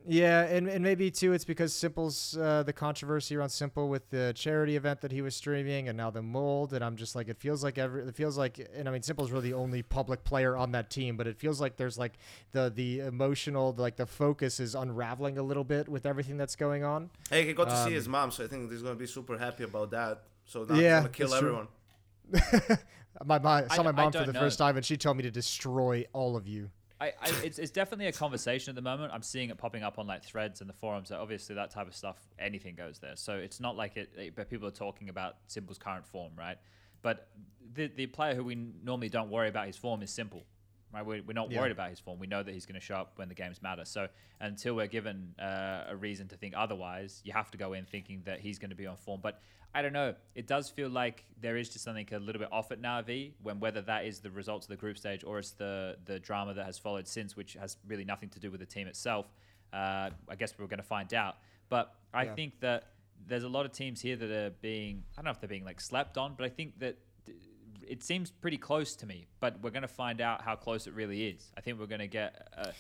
Yeah, 0.07 0.45
and, 0.45 0.67
and 0.67 0.83
maybe 0.83 1.11
too 1.11 1.35
it's 1.35 1.45
because 1.45 1.73
s1mple's 1.75 2.37
uh, 2.37 2.63
the 2.63 2.73
controversy 2.73 3.37
around 3.37 3.49
s1mple 3.51 3.89
with 3.89 4.09
the 4.09 4.33
charity 4.35 4.75
event 4.77 5.03
that 5.03 5.13
he 5.13 5.21
was 5.21 5.37
streaming 5.37 5.89
and 5.89 5.97
now 5.97 6.11
the 6.11 6.23
mold 6.23 6.73
and 6.73 6.83
I'm 6.83 6.97
just 6.97 7.15
like 7.15 7.29
it 7.29 7.37
feels 7.39 7.63
like 7.63 7.77
every 7.77 8.05
it 8.05 8.15
feels 8.17 8.39
like 8.39 8.67
and 8.75 8.89
I 8.89 8.93
mean 8.93 9.03
s1mple's 9.03 9.31
really 9.31 9.51
the 9.51 9.57
only 9.57 9.83
public 9.83 10.25
player 10.25 10.57
on 10.57 10.73
that 10.73 10.89
team, 10.91 11.17
but 11.19 11.27
it 11.27 11.37
feels 11.39 11.61
like 11.61 11.77
there's 11.77 11.99
like 11.99 12.15
the 12.53 12.73
the 12.75 13.01
emotional 13.01 13.75
like 13.77 13.97
the 13.97 14.07
focus 14.07 14.59
is 14.59 14.75
unraveling 14.75 15.37
a 15.37 15.43
little 15.43 15.65
bit 15.65 15.87
with 15.89 16.07
everything 16.07 16.39
that's 16.39 16.57
going 16.57 16.83
on. 16.83 17.11
Hey, 17.29 17.45
he 17.47 17.53
got 17.53 17.69
to 17.69 17.77
see 17.77 17.89
Um, 17.89 17.93
his 17.93 18.09
mom, 18.09 18.31
so 18.31 18.45
I 18.45 18.47
think 18.47 18.71
he's 18.73 18.83
gonna 18.83 18.95
be 18.95 19.07
super 19.07 19.37
happy 19.37 19.65
about 19.65 19.91
that. 19.91 20.23
So 20.47 20.65
now 20.65 20.77
Yeah, 20.77 20.81
he's 20.81 20.93
gonna 21.03 21.09
kill 21.11 21.35
everyone. 21.35 21.69
my, 23.25 23.39
my 23.39 23.65
I 23.69 23.77
saw 23.77 23.83
my 23.83 23.93
d- 23.93 23.99
I 23.99 24.03
mom 24.05 24.13
for 24.13 24.25
the 24.25 24.33
know. 24.33 24.41
first 24.41 24.59
time 24.59 24.77
and 24.77 24.85
she 24.85 24.97
told 24.97 25.17
me 25.19 25.25
to 25.25 25.31
destroy 25.31 26.07
all 26.13 26.37
of 26.37 26.47
you. 26.47 26.71
I, 27.01 27.07
I 27.21 27.31
it's, 27.45 27.59
it's 27.59 27.71
definitely 27.71 28.07
a 28.07 28.13
conversation 28.13 28.71
at 28.71 28.75
the 28.77 28.83
moment. 28.83 29.13
I'm 29.15 29.23
seeing 29.23 29.51
it 29.51 29.59
popping 29.59 29.83
up 29.83 29.99
on 29.99 30.07
like 30.07 30.23
threads 30.25 30.61
and 30.61 30.69
the 30.69 30.75
forums. 30.75 31.09
So 31.09 31.21
obviously, 31.21 31.55
that 31.55 31.71
type 31.71 31.89
of 31.89 31.95
stuff, 31.97 32.17
anything 32.39 32.75
goes 32.75 32.99
there. 32.99 33.17
So 33.17 33.35
it's 33.35 33.61
not 33.61 33.77
like 33.77 33.97
it, 33.97 34.13
it- 34.17 34.37
but 34.37 34.51
people 34.51 34.69
are 34.69 34.73
talking 34.73 35.09
about 35.09 35.37
s1mple's 35.49 35.79
current 35.79 36.07
form, 36.07 36.33
right? 36.37 36.59
But 37.03 37.29
the 37.73 37.87
the 37.89 38.07
player 38.07 38.35
who 38.35 38.45
we 38.45 38.55
normally 38.55 39.09
don't 39.09 39.31
worry 39.31 39.49
about 39.49 39.67
his 39.67 39.77
form 39.77 40.03
is 40.03 40.11
s1mple, 40.11 40.43
right? 40.93 41.05
We're, 41.05 41.23
we're 41.23 41.33
not 41.35 41.51
Yeah. 41.51 41.61
worried 41.61 41.73
about 41.73 41.91
his 41.91 42.01
form. 42.01 42.19
We 42.19 42.27
know 42.27 42.43
that 42.43 42.53
he's 42.53 42.67
going 42.67 42.81
to 42.81 42.85
show 42.85 42.97
up 42.97 43.12
when 43.17 43.29
the 43.29 43.35
games 43.35 43.62
matter. 43.62 43.85
So 43.85 44.09
until 44.41 44.75
we're 44.75 44.87
given 44.87 45.35
uh, 45.39 45.85
a 45.89 45.97
reason 45.97 46.29
to 46.29 46.37
think 46.37 46.55
otherwise, 46.57 47.21
you 47.25 47.33
have 47.33 47.51
to 47.53 47.59
go 47.59 47.73
in 47.73 47.85
thinking 47.85 48.23
that 48.25 48.41
he's 48.41 48.59
going 48.59 48.71
to 48.71 48.77
be 48.77 48.87
on 48.87 48.97
form. 48.97 49.21
But 49.23 49.41
I 49.75 49.83
don't 49.83 49.93
know. 49.93 50.15
It 50.35 50.47
does 50.49 50.69
feel 50.69 50.89
like 50.89 51.25
there 51.41 51.57
is 51.57 51.69
just 51.69 51.85
something 51.85 52.09
a 52.12 52.19
little 52.19 52.41
bit 52.41 52.49
off 52.51 52.73
at 52.73 52.83
Navi 52.83 53.33
when 53.43 53.61
whether 53.61 53.81
that 53.83 54.05
is 54.05 54.19
the 54.21 54.31
results 54.31 54.67
of 54.67 54.71
the 54.71 54.77
group 54.77 54.99
stage 54.99 55.23
or 55.25 55.39
it's 55.39 55.53
the 55.53 55.97
the 56.07 56.19
drama 56.19 56.55
that 56.55 56.67
has 56.67 56.77
followed 56.79 57.07
since, 57.07 57.37
which 57.37 57.55
has 57.55 57.77
really 57.87 58.05
nothing 58.05 58.29
to 58.31 58.41
do 58.41 58.51
with 58.51 58.59
the 58.61 58.67
team 58.67 58.89
itself. 58.89 59.27
Uh, 59.73 60.11
I 60.29 60.35
guess 60.37 60.55
we're 60.59 60.67
going 60.67 60.79
to 60.79 60.83
find 60.83 61.15
out. 61.15 61.37
But 61.69 61.95
I 62.12 62.25
Yeah. 62.25 62.35
think 62.35 62.59
that 62.61 62.89
there's 63.27 63.45
a 63.45 63.49
lot 63.49 63.65
of 63.67 63.71
teams 63.73 64.01
here 64.01 64.17
that 64.17 64.31
are 64.31 64.51
being 64.61 65.05
I 65.12 65.21
don't 65.21 65.27
know 65.27 65.31
if 65.31 65.41
they're 65.41 65.49
being 65.49 65.65
like 65.65 65.81
slept 65.81 66.19
on, 66.19 66.35
but 66.37 66.45
I 66.45 66.49
think 66.49 66.81
that 66.81 66.97
th- 66.97 66.97
it 67.91 68.03
seems 68.03 68.31
pretty 68.31 68.57
close 68.57 68.95
to 68.97 69.07
me. 69.07 69.27
But 69.41 69.61
we're 69.62 69.71
going 69.71 69.83
to 69.83 69.89
find 69.89 70.21
out 70.21 70.43
how 70.43 70.57
close 70.57 70.87
it 70.87 70.95
really 70.95 71.27
is. 71.27 71.53
I 71.57 71.61
think 71.61 71.79
we're 71.79 71.87
going 71.87 72.01
to 72.01 72.07
get. 72.07 72.49
A, 72.57 72.73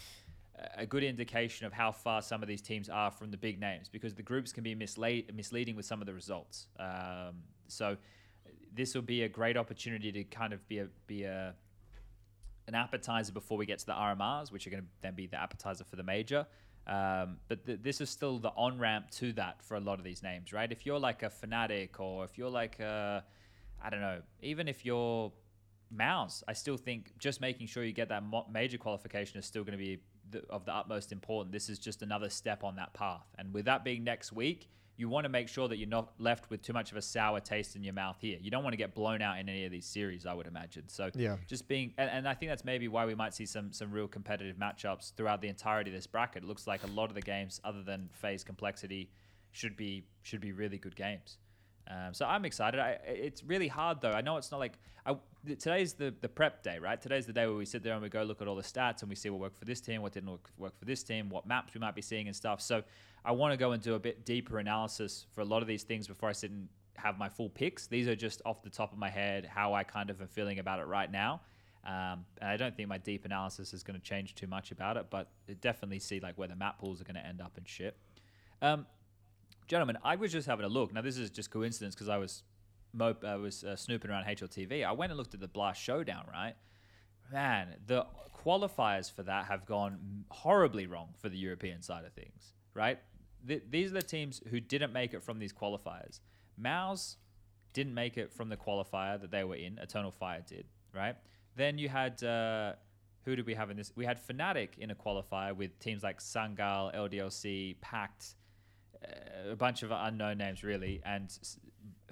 a 0.76 0.84
good 0.84 1.02
indication 1.02 1.66
of 1.66 1.72
how 1.72 1.90
far 1.90 2.20
some 2.20 2.42
of 2.42 2.48
these 2.48 2.60
teams 2.60 2.90
are 2.90 3.10
from 3.10 3.30
the 3.30 3.36
big 3.38 3.58
names 3.58 3.88
because 3.88 4.14
the 4.14 4.22
groups 4.22 4.52
can 4.52 4.62
be 4.62 4.74
mislead- 4.74 5.34
misleading 5.34 5.74
with 5.74 5.86
some 5.86 6.02
of 6.02 6.06
the 6.06 6.12
results. 6.12 6.66
Um, 6.78 7.44
so 7.66 7.96
this 8.74 8.94
will 8.94 9.02
be 9.02 9.22
a 9.22 9.28
great 9.28 9.56
opportunity 9.56 10.12
to 10.12 10.24
kind 10.24 10.52
of 10.52 10.66
be 10.68 10.78
a 10.78 10.88
be 11.06 11.24
a 11.24 11.54
an 12.68 12.74
appetizer 12.74 13.32
before 13.32 13.58
we 13.58 13.66
get 13.66 13.78
to 13.80 13.86
the 13.86 13.92
RMRs, 13.92 14.52
which 14.52 14.66
are 14.66 14.70
going 14.70 14.82
to 14.82 14.88
then 15.02 15.14
be 15.14 15.26
the 15.26 15.40
appetizer 15.40 15.82
for 15.84 15.96
the 15.96 16.02
major. 16.02 16.46
Um, 16.86 17.38
but 17.48 17.64
th- 17.66 17.80
this 17.82 18.00
is 18.00 18.10
still 18.10 18.38
the 18.38 18.50
on 18.50 18.78
ramp 18.78 19.10
to 19.12 19.32
that 19.34 19.62
for 19.62 19.76
a 19.76 19.80
lot 19.80 19.98
of 19.98 20.04
these 20.04 20.22
names, 20.22 20.52
right? 20.52 20.70
If 20.70 20.86
you're 20.86 20.98
like 20.98 21.22
a 21.22 21.30
Fnatic 21.30 21.98
or 21.98 22.24
if 22.24 22.38
you're 22.38 22.50
like 22.50 22.78
a, 22.80 23.24
I 23.82 23.90
don't 23.90 24.00
know, 24.00 24.20
even 24.42 24.68
if 24.68 24.84
you're 24.84 25.32
MOUZ, 25.90 26.44
I 26.46 26.52
still 26.52 26.76
think 26.76 27.18
just 27.18 27.40
making 27.40 27.66
sure 27.66 27.84
you 27.84 27.92
get 27.92 28.08
that 28.10 28.22
mo- 28.24 28.46
major 28.52 28.78
qualification 28.78 29.38
is 29.38 29.46
still 29.46 29.64
going 29.64 29.78
to 29.78 29.84
be 29.84 29.98
the, 30.30 30.44
of 30.48 30.64
the 30.64 30.74
utmost 30.74 31.12
important. 31.12 31.52
This 31.52 31.68
is 31.68 31.78
just 31.78 32.02
another 32.02 32.28
step 32.28 32.62
on 32.62 32.76
that 32.76 32.94
path. 32.94 33.26
And 33.38 33.52
with 33.52 33.64
that 33.64 33.84
being 33.84 34.04
next 34.04 34.32
week, 34.32 34.68
you 34.96 35.08
want 35.08 35.24
to 35.24 35.30
make 35.30 35.48
sure 35.48 35.66
that 35.66 35.78
you're 35.78 35.88
not 35.88 36.12
left 36.18 36.50
with 36.50 36.62
too 36.62 36.74
much 36.74 36.90
of 36.90 36.98
a 36.98 37.02
sour 37.02 37.40
taste 37.40 37.74
in 37.74 37.82
your 37.82 37.94
mouth 37.94 38.18
here. 38.20 38.38
You 38.40 38.50
don't 38.50 38.62
want 38.62 38.74
to 38.74 38.76
get 38.76 38.94
blown 38.94 39.22
out 39.22 39.38
in 39.38 39.48
any 39.48 39.64
of 39.64 39.72
these 39.72 39.86
series, 39.86 40.26
I 40.26 40.34
would 40.34 40.46
imagine. 40.46 40.88
So 40.88 41.10
Yeah. 41.14 41.36
just 41.48 41.66
being, 41.68 41.94
and, 41.96 42.10
and 42.10 42.28
I 42.28 42.34
think 42.34 42.50
that's 42.50 42.66
maybe 42.66 42.86
why 42.86 43.06
we 43.06 43.14
might 43.14 43.32
see 43.34 43.46
some 43.46 43.72
some 43.72 43.90
real 43.90 44.06
competitive 44.06 44.56
matchups 44.56 45.14
throughout 45.14 45.40
the 45.40 45.48
entirety 45.48 45.90
of 45.90 45.96
this 45.96 46.06
bracket. 46.06 46.44
It 46.44 46.46
looks 46.46 46.66
like 46.66 46.84
a 46.84 46.86
lot 46.88 47.08
of 47.08 47.14
the 47.14 47.22
games, 47.22 47.60
other 47.64 47.82
than 47.82 48.10
FaZe 48.12 48.44
complexity, 48.44 49.10
should 49.52 49.74
be 49.76 50.04
should 50.22 50.40
be 50.40 50.52
really 50.52 50.78
good 50.78 50.94
games. 50.94 51.38
Um, 51.90 52.14
so 52.14 52.24
I'm 52.24 52.44
excited. 52.44 52.78
I, 52.78 52.98
it's 53.04 53.42
really 53.42 53.66
hard 53.66 54.00
though. 54.00 54.12
I 54.12 54.20
know 54.20 54.36
it's 54.36 54.52
not 54.52 54.60
like 54.60 54.78
I, 55.04 55.16
today's 55.58 55.94
the 55.94 56.14
the 56.20 56.28
prep 56.28 56.62
day, 56.62 56.78
right? 56.78 57.00
Today's 57.00 57.26
the 57.26 57.32
day 57.32 57.46
where 57.46 57.56
we 57.56 57.64
sit 57.64 57.82
there 57.82 57.94
and 57.94 58.02
we 58.02 58.08
go 58.08 58.22
look 58.22 58.40
at 58.40 58.46
all 58.46 58.54
the 58.54 58.62
stats 58.62 59.00
and 59.00 59.08
we 59.08 59.16
see 59.16 59.28
what 59.28 59.40
worked 59.40 59.58
for 59.58 59.64
this 59.64 59.80
team, 59.80 60.00
what 60.02 60.12
didn't 60.12 60.30
work, 60.30 60.50
work 60.56 60.78
for 60.78 60.84
this 60.84 61.02
team, 61.02 61.28
what 61.28 61.46
maps 61.46 61.74
we 61.74 61.80
might 61.80 61.96
be 61.96 62.02
seeing 62.02 62.28
and 62.28 62.36
stuff. 62.36 62.60
So 62.60 62.82
I 63.24 63.32
want 63.32 63.52
to 63.52 63.56
go 63.56 63.72
and 63.72 63.82
do 63.82 63.94
a 63.94 63.98
bit 63.98 64.24
deeper 64.24 64.58
analysis 64.58 65.26
for 65.32 65.40
a 65.40 65.44
lot 65.44 65.62
of 65.62 65.68
these 65.68 65.82
things 65.82 66.06
before 66.06 66.28
I 66.28 66.32
sit 66.32 66.50
and 66.50 66.68
have 66.96 67.18
my 67.18 67.28
full 67.28 67.48
picks. 67.48 67.86
These 67.86 68.06
are 68.06 68.14
just 68.14 68.40
off 68.46 68.62
the 68.62 68.70
top 68.70 68.92
of 68.92 68.98
my 68.98 69.10
head 69.10 69.44
how 69.44 69.74
I 69.74 69.82
kind 69.82 70.10
of 70.10 70.20
am 70.20 70.28
feeling 70.28 70.60
about 70.60 70.78
it 70.78 70.86
right 70.86 71.10
now. 71.10 71.40
Um, 71.84 72.26
and 72.40 72.50
I 72.50 72.56
don't 72.56 72.76
think 72.76 72.88
my 72.88 72.98
deep 72.98 73.24
analysis 73.24 73.72
is 73.72 73.82
going 73.82 73.98
to 73.98 74.04
change 74.04 74.34
too 74.34 74.46
much 74.46 74.70
about 74.70 74.96
it, 74.96 75.06
but 75.10 75.30
it 75.48 75.60
definitely 75.60 75.98
see 75.98 76.20
like 76.20 76.36
where 76.36 76.48
the 76.48 76.56
map 76.56 76.78
pools 76.78 77.00
are 77.00 77.04
going 77.04 77.14
to 77.14 77.26
end 77.26 77.40
up 77.40 77.56
and 77.56 77.66
shit. 77.66 77.96
Um, 78.62 78.86
gentlemen, 79.70 79.96
I 80.02 80.16
was 80.16 80.32
just 80.32 80.48
having 80.48 80.66
a 80.66 80.68
look. 80.68 80.92
Now, 80.92 81.00
this 81.00 81.16
is 81.16 81.30
just 81.30 81.50
coincidence 81.50 81.94
because 81.94 82.08
I 82.08 82.18
was 82.18 82.42
mo- 82.92 83.16
I 83.24 83.36
was 83.36 83.62
uh, 83.62 83.76
snooping 83.76 84.10
around 84.10 84.24
HLTV. 84.24 84.84
I 84.84 84.92
went 84.92 85.12
and 85.12 85.16
looked 85.16 85.32
at 85.32 85.40
the 85.40 85.48
Blast 85.48 85.80
Showdown, 85.80 86.26
right? 86.30 86.54
Man, 87.32 87.76
the 87.86 88.04
qualifiers 88.36 89.10
for 89.14 89.22
that 89.22 89.46
have 89.46 89.64
gone 89.66 90.24
horribly 90.30 90.86
wrong 90.86 91.10
for 91.18 91.28
the 91.28 91.38
European 91.38 91.82
side 91.82 92.04
of 92.04 92.12
things, 92.12 92.52
right? 92.74 92.98
Th- 93.46 93.62
these 93.70 93.92
are 93.92 93.94
the 93.94 94.02
teams 94.02 94.42
who 94.50 94.58
didn't 94.58 94.92
make 94.92 95.14
it 95.14 95.22
from 95.22 95.38
these 95.38 95.52
qualifiers. 95.52 96.18
MOUZ 96.58 97.16
didn't 97.72 97.94
make 97.94 98.18
it 98.18 98.32
from 98.32 98.48
the 98.48 98.56
qualifier 98.56 99.20
that 99.20 99.30
they 99.30 99.44
were 99.44 99.54
in. 99.54 99.78
Eternal 99.78 100.10
Fire 100.10 100.42
did, 100.44 100.64
right? 100.92 101.14
Then 101.54 101.78
you 101.78 101.88
had 101.88 102.20
uh, 102.24 102.72
who 103.24 103.36
did 103.36 103.46
we 103.46 103.54
have 103.54 103.70
in 103.70 103.76
this? 103.76 103.92
We 103.94 104.04
had 104.04 104.18
Fnatic 104.26 104.78
in 104.78 104.90
a 104.90 104.96
qualifier 104.96 105.54
with 105.54 105.78
teams 105.78 106.02
like 106.02 106.18
Sangal, 106.18 106.92
LDLC, 106.92 107.80
Pact, 107.80 108.34
a 109.50 109.56
bunch 109.56 109.82
of 109.82 109.90
unknown 109.90 110.38
names 110.38 110.62
really, 110.62 111.00
and 111.04 111.28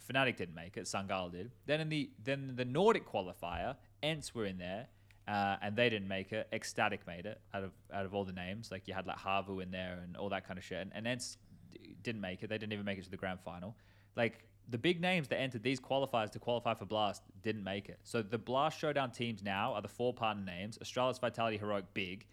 Fnatic 0.09 0.37
didn't 0.37 0.55
make 0.55 0.77
it. 0.77 0.85
Sangal 0.85 1.31
did. 1.31 1.51
Then 1.67 1.81
in 1.81 1.89
the 1.89 2.11
then 2.23 2.53
the 2.57 2.65
Nordic 2.65 3.07
qualifier, 3.07 3.77
ENCE 4.03 4.35
were 4.35 4.47
in 4.47 4.59
there, 4.59 4.89
uh, 5.27 5.57
and 5.61 5.77
they 5.77 5.91
didn't 5.91 6.09
make 6.09 6.33
it. 6.33 6.49
Ecstatic 6.53 7.07
made 7.07 7.27
it 7.27 7.41
out 7.53 7.65
of 7.65 7.73
out 7.93 8.07
of 8.07 8.15
all 8.15 8.25
the 8.25 8.33
names. 8.33 8.71
Like 8.71 8.89
you 8.89 8.95
had 8.95 9.07
like 9.07 9.19
HAVU 9.19 9.63
in 9.63 9.71
there 9.71 10.01
and 10.03 10.17
all 10.17 10.29
that 10.31 10.47
kind 10.47 10.59
of 10.59 10.65
shit, 10.65 10.79
and, 10.79 10.93
and 10.95 11.07
ENCE 11.07 11.37
d- 11.73 11.97
didn't 12.03 12.21
make 12.21 12.43
it. 12.43 12.49
They 12.49 12.59
didn't 12.59 12.73
even 12.73 12.85
make 12.85 12.99
it 12.99 13.05
to 13.05 13.11
the 13.11 13.17
grand 13.17 13.41
final. 13.41 13.77
Like 14.17 14.45
the 14.71 14.79
big 14.79 15.01
names 15.01 15.29
that 15.29 15.39
entered 15.39 15.63
these 15.63 15.81
qualifiers 15.81 16.31
to 16.31 16.39
qualify 16.39 16.75
for 16.75 16.85
Blast 16.85 17.23
didn't 17.43 17.65
make 17.65 17.89
it. 17.89 17.99
So 18.05 18.23
the 18.23 18.39
Blast 18.39 18.79
Showdown 18.79 19.11
teams 19.11 19.43
now 19.43 19.75
are 19.75 19.83
the 19.83 19.89
four 19.89 20.15
partner 20.15 20.45
names: 20.45 20.79
Astralis, 20.79 21.21
Vitality, 21.21 21.59
Heroic, 21.59 21.85
Big. 21.95 22.27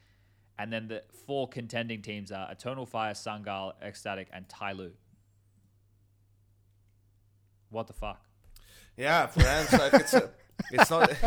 And 0.58 0.72
then 0.72 0.88
the 0.88 1.04
four 1.26 1.48
contending 1.48 2.02
teams 2.02 2.32
are 2.32 2.50
Eternal 2.52 2.86
Fire, 2.86 3.14
Sangal, 3.14 3.74
Ecstatic, 3.82 4.30
and 4.32 4.48
Tyloo. 4.48 4.92
What 7.70 7.88
the 7.88 7.94
fuck? 7.94 8.24
Yeah, 8.98 9.28
for 9.28 9.46
Ants, 9.46 9.74
like 9.74 9.94
it's 9.94 10.14
a, 10.14 10.30
it's 10.72 10.90
not. 10.90 11.12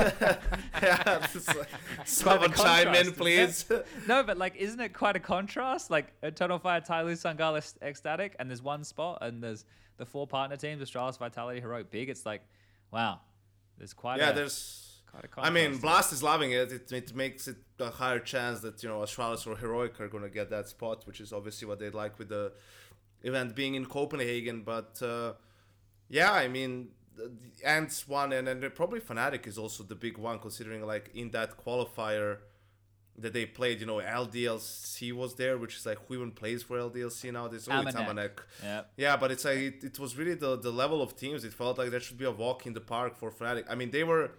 yeah, 0.82 1.26
it's 1.34 1.48
like, 1.48 1.68
someone 2.06 2.52
chime 2.52 2.94
in, 2.94 3.12
please. 3.12 3.66
No, 4.06 4.22
but 4.22 4.38
like, 4.38 4.56
isn't 4.56 4.80
it 4.80 4.94
quite 4.94 5.16
a 5.16 5.20
contrast? 5.20 5.90
Like 5.90 6.12
Eternal 6.22 6.58
Fire, 6.58 6.80
Tyloo, 6.80 7.12
Sangal, 7.12 7.58
Ec- 7.58 7.82
Ecstatic, 7.82 8.34
and 8.38 8.48
there's 8.48 8.62
one 8.62 8.84
spot, 8.84 9.18
and 9.20 9.42
there's 9.42 9.66
the 9.98 10.06
four 10.06 10.26
partner 10.26 10.56
teams: 10.56 10.82
Astralis, 10.82 11.18
Vitality, 11.18 11.60
Heroic, 11.60 11.90
Big. 11.90 12.08
It's 12.08 12.24
like, 12.24 12.42
wow, 12.90 13.20
there's 13.76 13.92
quite 13.92 14.18
yeah, 14.18 14.30
a 14.30 14.34
there's. 14.34 14.87
I 15.36 15.50
mean. 15.50 15.78
Blast 15.78 16.12
is 16.12 16.22
loving 16.22 16.52
it. 16.52 16.72
it. 16.72 16.92
It 16.92 17.14
makes 17.14 17.48
it 17.48 17.56
a 17.80 17.90
higher 17.90 18.18
chance 18.18 18.60
that 18.60 18.82
you 18.82 18.88
know 18.88 19.00
Astralis 19.00 19.46
or 19.46 19.56
Heroic 19.56 20.00
are 20.00 20.08
gonna 20.08 20.28
get 20.28 20.50
that 20.50 20.68
spot, 20.68 21.06
which 21.06 21.20
is 21.20 21.32
obviously 21.32 21.66
what 21.68 21.78
they'd 21.78 21.94
like 21.94 22.18
with 22.18 22.28
the 22.28 22.52
event 23.22 23.54
being 23.54 23.74
in 23.74 23.86
Copenhagen. 23.86 24.62
But 24.62 25.00
uh, 25.02 25.34
yeah, 26.08 26.32
I 26.32 26.48
mean, 26.48 26.88
Ants 27.64 28.06
one, 28.08 28.32
and 28.32 28.46
then 28.46 28.70
probably 28.74 29.00
Fnatic 29.00 29.46
is 29.46 29.58
also 29.58 29.82
the 29.82 29.94
big 29.94 30.18
one, 30.18 30.38
considering 30.38 30.84
like 30.86 31.10
in 31.14 31.30
that 31.32 31.56
qualifier 31.64 32.38
that 33.20 33.32
they 33.32 33.44
played, 33.44 33.80
you 33.80 33.86
know, 33.86 33.96
LDLC 33.96 35.12
was 35.12 35.34
there, 35.34 35.58
which 35.58 35.76
is 35.76 35.86
like 35.86 35.98
who 36.06 36.14
even 36.14 36.30
plays 36.30 36.62
for 36.62 36.78
LDLC 36.78 37.32
now? 37.32 37.48
There's 37.48 37.68
only 37.68 37.92
Amanek. 37.92 38.06
Tamanek. 38.06 38.30
Yeah. 38.62 38.82
Yeah, 38.96 39.16
but 39.16 39.32
it's 39.32 39.44
like 39.44 39.58
it, 39.58 39.84
it 39.84 39.98
was 39.98 40.16
really 40.16 40.34
the 40.34 40.56
the 40.56 40.70
level 40.70 41.02
of 41.02 41.16
teams. 41.16 41.44
It 41.44 41.52
felt 41.52 41.78
like 41.78 41.90
there 41.90 42.00
should 42.00 42.18
be 42.18 42.24
a 42.24 42.30
walk 42.30 42.66
in 42.66 42.74
the 42.74 42.80
park 42.80 43.16
for 43.16 43.30
Fnatic. 43.30 43.64
I 43.68 43.74
mean, 43.74 43.90
they 43.90 44.04
were 44.04 44.30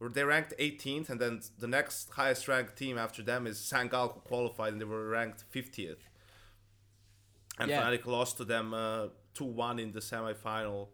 they 0.00 0.22
ranked 0.24 0.54
18th, 0.58 1.08
and 1.10 1.20
then 1.20 1.40
the 1.58 1.66
next 1.66 2.10
highest 2.10 2.46
ranked 2.46 2.76
team 2.76 2.96
after 2.98 3.22
them 3.22 3.46
is 3.46 3.58
Sangal 3.58 4.12
who 4.14 4.20
qualified, 4.20 4.72
and 4.72 4.80
they 4.80 4.84
were 4.84 5.08
ranked 5.08 5.44
50th. 5.52 5.96
And 7.58 7.70
Yeah. 7.70 7.82
Fnatic 7.82 8.06
lost 8.06 8.36
to 8.36 8.44
them 8.44 8.72
two 9.34 9.44
one 9.44 9.78
in 9.78 9.92
the 9.92 10.00
semifinal, 10.00 10.88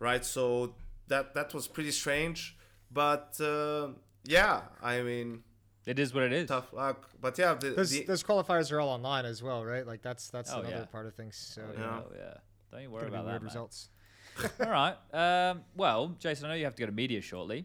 right? 0.00 0.24
So 0.24 0.74
that 1.06 1.34
that 1.34 1.54
was 1.54 1.68
pretty 1.68 1.92
strange, 1.92 2.56
but 2.90 3.36
uh, 3.40 3.90
yeah, 4.24 4.62
I 4.82 5.02
mean 5.02 5.44
It 5.86 5.98
is 5.98 6.12
what 6.12 6.24
it 6.24 6.32
is. 6.32 6.48
tough 6.48 6.72
luck. 6.72 7.08
But 7.20 7.38
yeah, 7.38 7.54
the, 7.54 7.70
Those 7.70 7.90
the, 7.90 8.04
those 8.04 8.22
qualifiers 8.24 8.72
are 8.72 8.80
all 8.80 8.88
online 8.90 9.24
as 9.24 9.42
well, 9.42 9.64
right? 9.64 9.86
Like 9.86 10.02
that's 10.02 10.28
that's 10.30 10.52
Oh, 10.52 10.58
another 10.60 10.76
yeah. 10.78 10.84
part 10.86 11.06
of 11.06 11.14
things. 11.14 11.36
So 11.36 11.62
Oh, 11.62 11.72
yeah, 11.72 11.80
yeah. 11.80 12.00
oh, 12.04 12.12
yeah. 12.16 12.34
Don't 12.72 12.82
you 12.82 12.90
worry 12.90 13.02
gonna 13.02 13.10
be 13.12 13.16
about 13.16 13.24
that. 13.26 13.30
weird 13.32 13.42
results. 13.44 13.88
All 14.60 14.70
right. 14.70 14.94
Um, 15.12 15.62
well, 15.74 16.14
Jason, 16.20 16.44
I 16.46 16.48
know 16.50 16.54
you 16.54 16.64
have 16.64 16.74
to 16.76 16.82
go 16.82 16.86
to 16.86 16.92
media 16.92 17.20
shortly. 17.22 17.64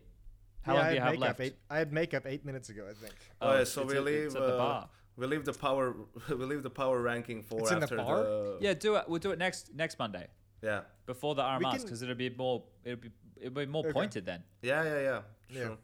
How 0.64 0.74
Yeah, 0.74 0.78
long 0.80 0.86
I 0.86 0.90
do 0.90 0.96
you 0.96 1.02
had 1.02 1.06
have 1.12 1.20
makeup 1.20 1.28
left? 1.28 1.42
Eight, 1.42 1.56
I 1.70 1.78
had 1.78 1.94
makeup 1.94 2.24
eight 2.26 2.46
minutes 2.46 2.70
ago, 2.70 2.86
I 2.90 2.94
think. 2.94 3.14
Oh, 3.42 3.48
yeah, 3.50 3.54
it's- 3.56 3.70
so 3.72 3.84
we 3.86 3.98
at- 3.98 4.04
leave 4.04 4.26
it's 4.28 4.36
at 4.36 4.42
the 4.42 4.54
uh, 4.56 4.58
bar. 4.58 4.90
we 5.18 5.28
leave 5.28 5.46
the 5.46 5.54
power 5.54 5.96
we 6.30 6.36
leave 6.46 6.64
the 6.64 6.70
power 6.70 7.02
ranking 7.02 7.44
for 7.44 7.60
It's 7.60 7.72
in 7.72 7.80
the 7.80 7.84
after 7.84 7.98
bar? 7.98 8.24
the 8.24 8.58
Yeah, 8.62 8.74
do 8.74 8.96
it. 8.96 9.08
We'll 9.08 9.20
do 9.20 9.32
it 9.32 9.40
next 9.40 9.74
next 9.76 10.00
Monday 10.00 10.28
yeah 10.62 10.82
before 11.06 11.36
the 11.36 11.42
RMS 11.44 11.82
because 11.84 12.02
it'll 12.02 12.16
be 12.16 12.30
more 12.30 12.64
it'll 12.86 12.98
be 13.02 13.12
it'll 13.42 13.54
be 13.54 13.66
more 13.66 13.84
Okay. 13.84 13.92
pointed 13.92 14.26
then. 14.26 14.42
yeah 14.62 14.84
yeah 14.84 15.00
yeah 15.02 15.22
Yeah. 15.50 15.62
sure. 15.64 15.78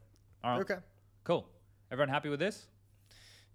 All 0.44 0.52
right. 0.52 0.62
Okay. 0.62 0.78
Cool. 1.26 1.46
Everyone 1.92 2.08
happy 2.10 2.30
with 2.30 2.40
this? 2.40 2.68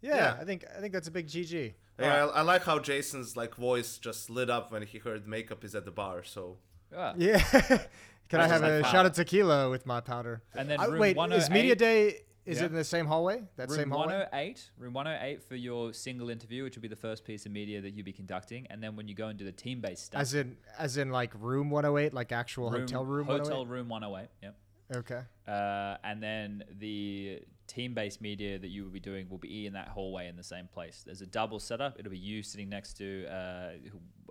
Yeah, 0.03 0.17
Yeah. 0.17 0.37
I 0.39 0.45
think 0.45 0.65
I 0.77 0.81
think 0.81 0.93
that's 0.93 1.09
a 1.09 1.11
big 1.11 1.27
GG. 1.29 1.73
Yeah, 1.99 2.27
I, 2.27 2.41
I 2.41 2.43
like 2.43 2.65
how 2.65 2.79
Jason's 2.79 3.37
like 3.37 3.55
voice 3.55 3.97
just 3.99 4.29
lit 4.29 4.51
up 4.51 4.71
when 4.73 4.83
he 4.83 4.99
heard 4.99 5.27
makeup 5.27 5.65
is 5.65 5.75
at 5.75 5.85
the 5.87 5.91
bar. 5.93 6.23
So 6.25 6.59
Yeah. 6.95 7.13
Yeah. 7.17 7.39
Can 8.31 8.41
I 8.41 8.47
That's 8.49 8.53
have 8.53 8.63
a 8.63 8.81
powder. 8.83 8.85
shot 8.85 9.07
of 9.07 9.13
tequila 9.13 9.69
with 9.71 9.85
my 9.87 10.01
powder? 10.01 10.43
And 10.57 10.69
then 10.71 10.81
I- 10.81 10.87
room 10.87 10.99
wait, 10.99 11.17
is 11.33 11.51
media 11.51 11.75
day? 11.77 12.21
Is 12.47 12.59
Yeah. 12.59 12.65
it 12.65 12.73
in 12.73 12.75
the 12.75 12.85
same 12.85 13.07
hallway? 13.07 13.43
That 13.57 13.71
Room 13.71 13.79
same 13.79 13.91
hallway? 13.91 14.17
Room 14.17 14.27
108, 14.33 14.71
room 14.77 14.93
108 14.93 15.43
for 15.43 15.57
your 15.57 15.95
single 15.95 16.29
interview, 16.29 16.63
which 16.65 16.77
will 16.77 16.83
be 16.83 16.89
the 16.89 16.97
first 16.97 17.25
piece 17.25 17.47
of 17.47 17.53
media 17.53 17.81
that 17.81 17.93
you'll 17.93 18.05
be 18.05 18.13
conducting, 18.13 18.67
and 18.69 18.83
then 18.83 18.97
when 18.97 19.09
you 19.09 19.15
go 19.15 19.29
and 19.29 19.39
do 19.39 19.47
the 19.47 19.53
team-based 19.53 20.05
stuff, 20.07 20.21
As 20.21 20.35
in, 20.35 20.59
as 20.79 20.99
in 20.99 21.11
like 21.11 21.33
room 21.39 21.71
108, 21.71 22.13
like 22.13 22.33
actual 22.33 22.71
hotel 22.71 23.03
room 23.05 23.27
hotel 23.27 23.65
108. 23.65 23.71
room 23.71 23.89
108. 23.89 24.29
Yep. 24.43 24.57
Okay. 24.97 25.21
Uh, 25.49 25.97
and 26.05 26.23
then 26.23 26.65
the 26.79 27.41
team-based 27.67 28.21
media 28.21 28.59
that 28.59 28.69
you 28.69 28.83
will 28.85 28.91
be 28.91 29.01
doing 29.01 29.29
will 29.29 29.39
be 29.39 29.67
in 29.67 29.73
that 29.73 29.89
hallway 29.89 30.29
in 30.29 30.37
the 30.37 30.43
same 30.43 30.69
place. 30.73 31.03
There's 31.05 31.23
a 31.23 31.27
double 31.27 31.59
setup. 31.59 31.99
It'll 31.99 32.11
be 32.11 32.19
you 32.19 32.43
sitting 32.43 32.69
next 32.69 32.95
to 32.99 33.27
uh, 33.27 33.71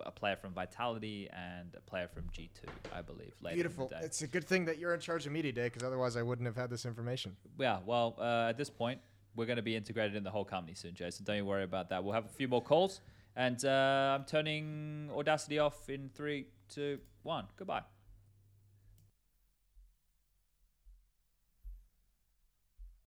a 0.04 0.10
player 0.10 0.36
from 0.36 0.52
Vitality 0.52 1.28
and 1.32 1.74
a 1.76 1.80
player 1.80 2.08
from 2.08 2.24
G2, 2.24 2.48
I 2.94 3.02
believe. 3.02 3.32
Later 3.42 3.54
Beautiful. 3.54 3.84
In 3.84 3.90
the 3.90 4.00
day. 4.00 4.06
It's 4.06 4.22
a 4.22 4.26
good 4.26 4.44
thing 4.44 4.64
that 4.66 4.78
you're 4.78 4.94
in 4.94 5.00
charge 5.00 5.26
of 5.26 5.32
media 5.32 5.52
day, 5.52 5.64
because 5.64 5.82
otherwise 5.82 6.16
I 6.16 6.22
wouldn't 6.22 6.46
have 6.46 6.56
had 6.56 6.70
this 6.70 6.84
information. 6.84 7.36
Yeah. 7.58 7.78
Well, 7.84 8.16
uh, 8.18 8.48
at 8.48 8.56
this 8.56 8.70
point, 8.70 9.00
we're 9.36 9.46
going 9.46 9.56
to 9.56 9.62
be 9.62 9.76
integrated 9.76 10.16
in 10.16 10.24
the 10.24 10.30
whole 10.30 10.44
company 10.44 10.74
soon, 10.74 10.94
Jason. 10.94 11.24
Don't 11.24 11.36
you 11.36 11.44
worry 11.44 11.64
about 11.64 11.88
that. 11.90 12.04
We'll 12.04 12.14
have 12.14 12.26
a 12.26 12.28
few 12.28 12.48
more 12.48 12.62
calls, 12.62 13.00
and 13.36 13.62
uh, 13.64 14.16
I'm 14.18 14.24
turning 14.24 15.10
Audacity 15.14 15.58
off 15.58 15.88
in 15.88 16.10
three, 16.14 16.46
two, 16.68 16.98
one. 17.22 17.46
Goodbye. 17.56 17.82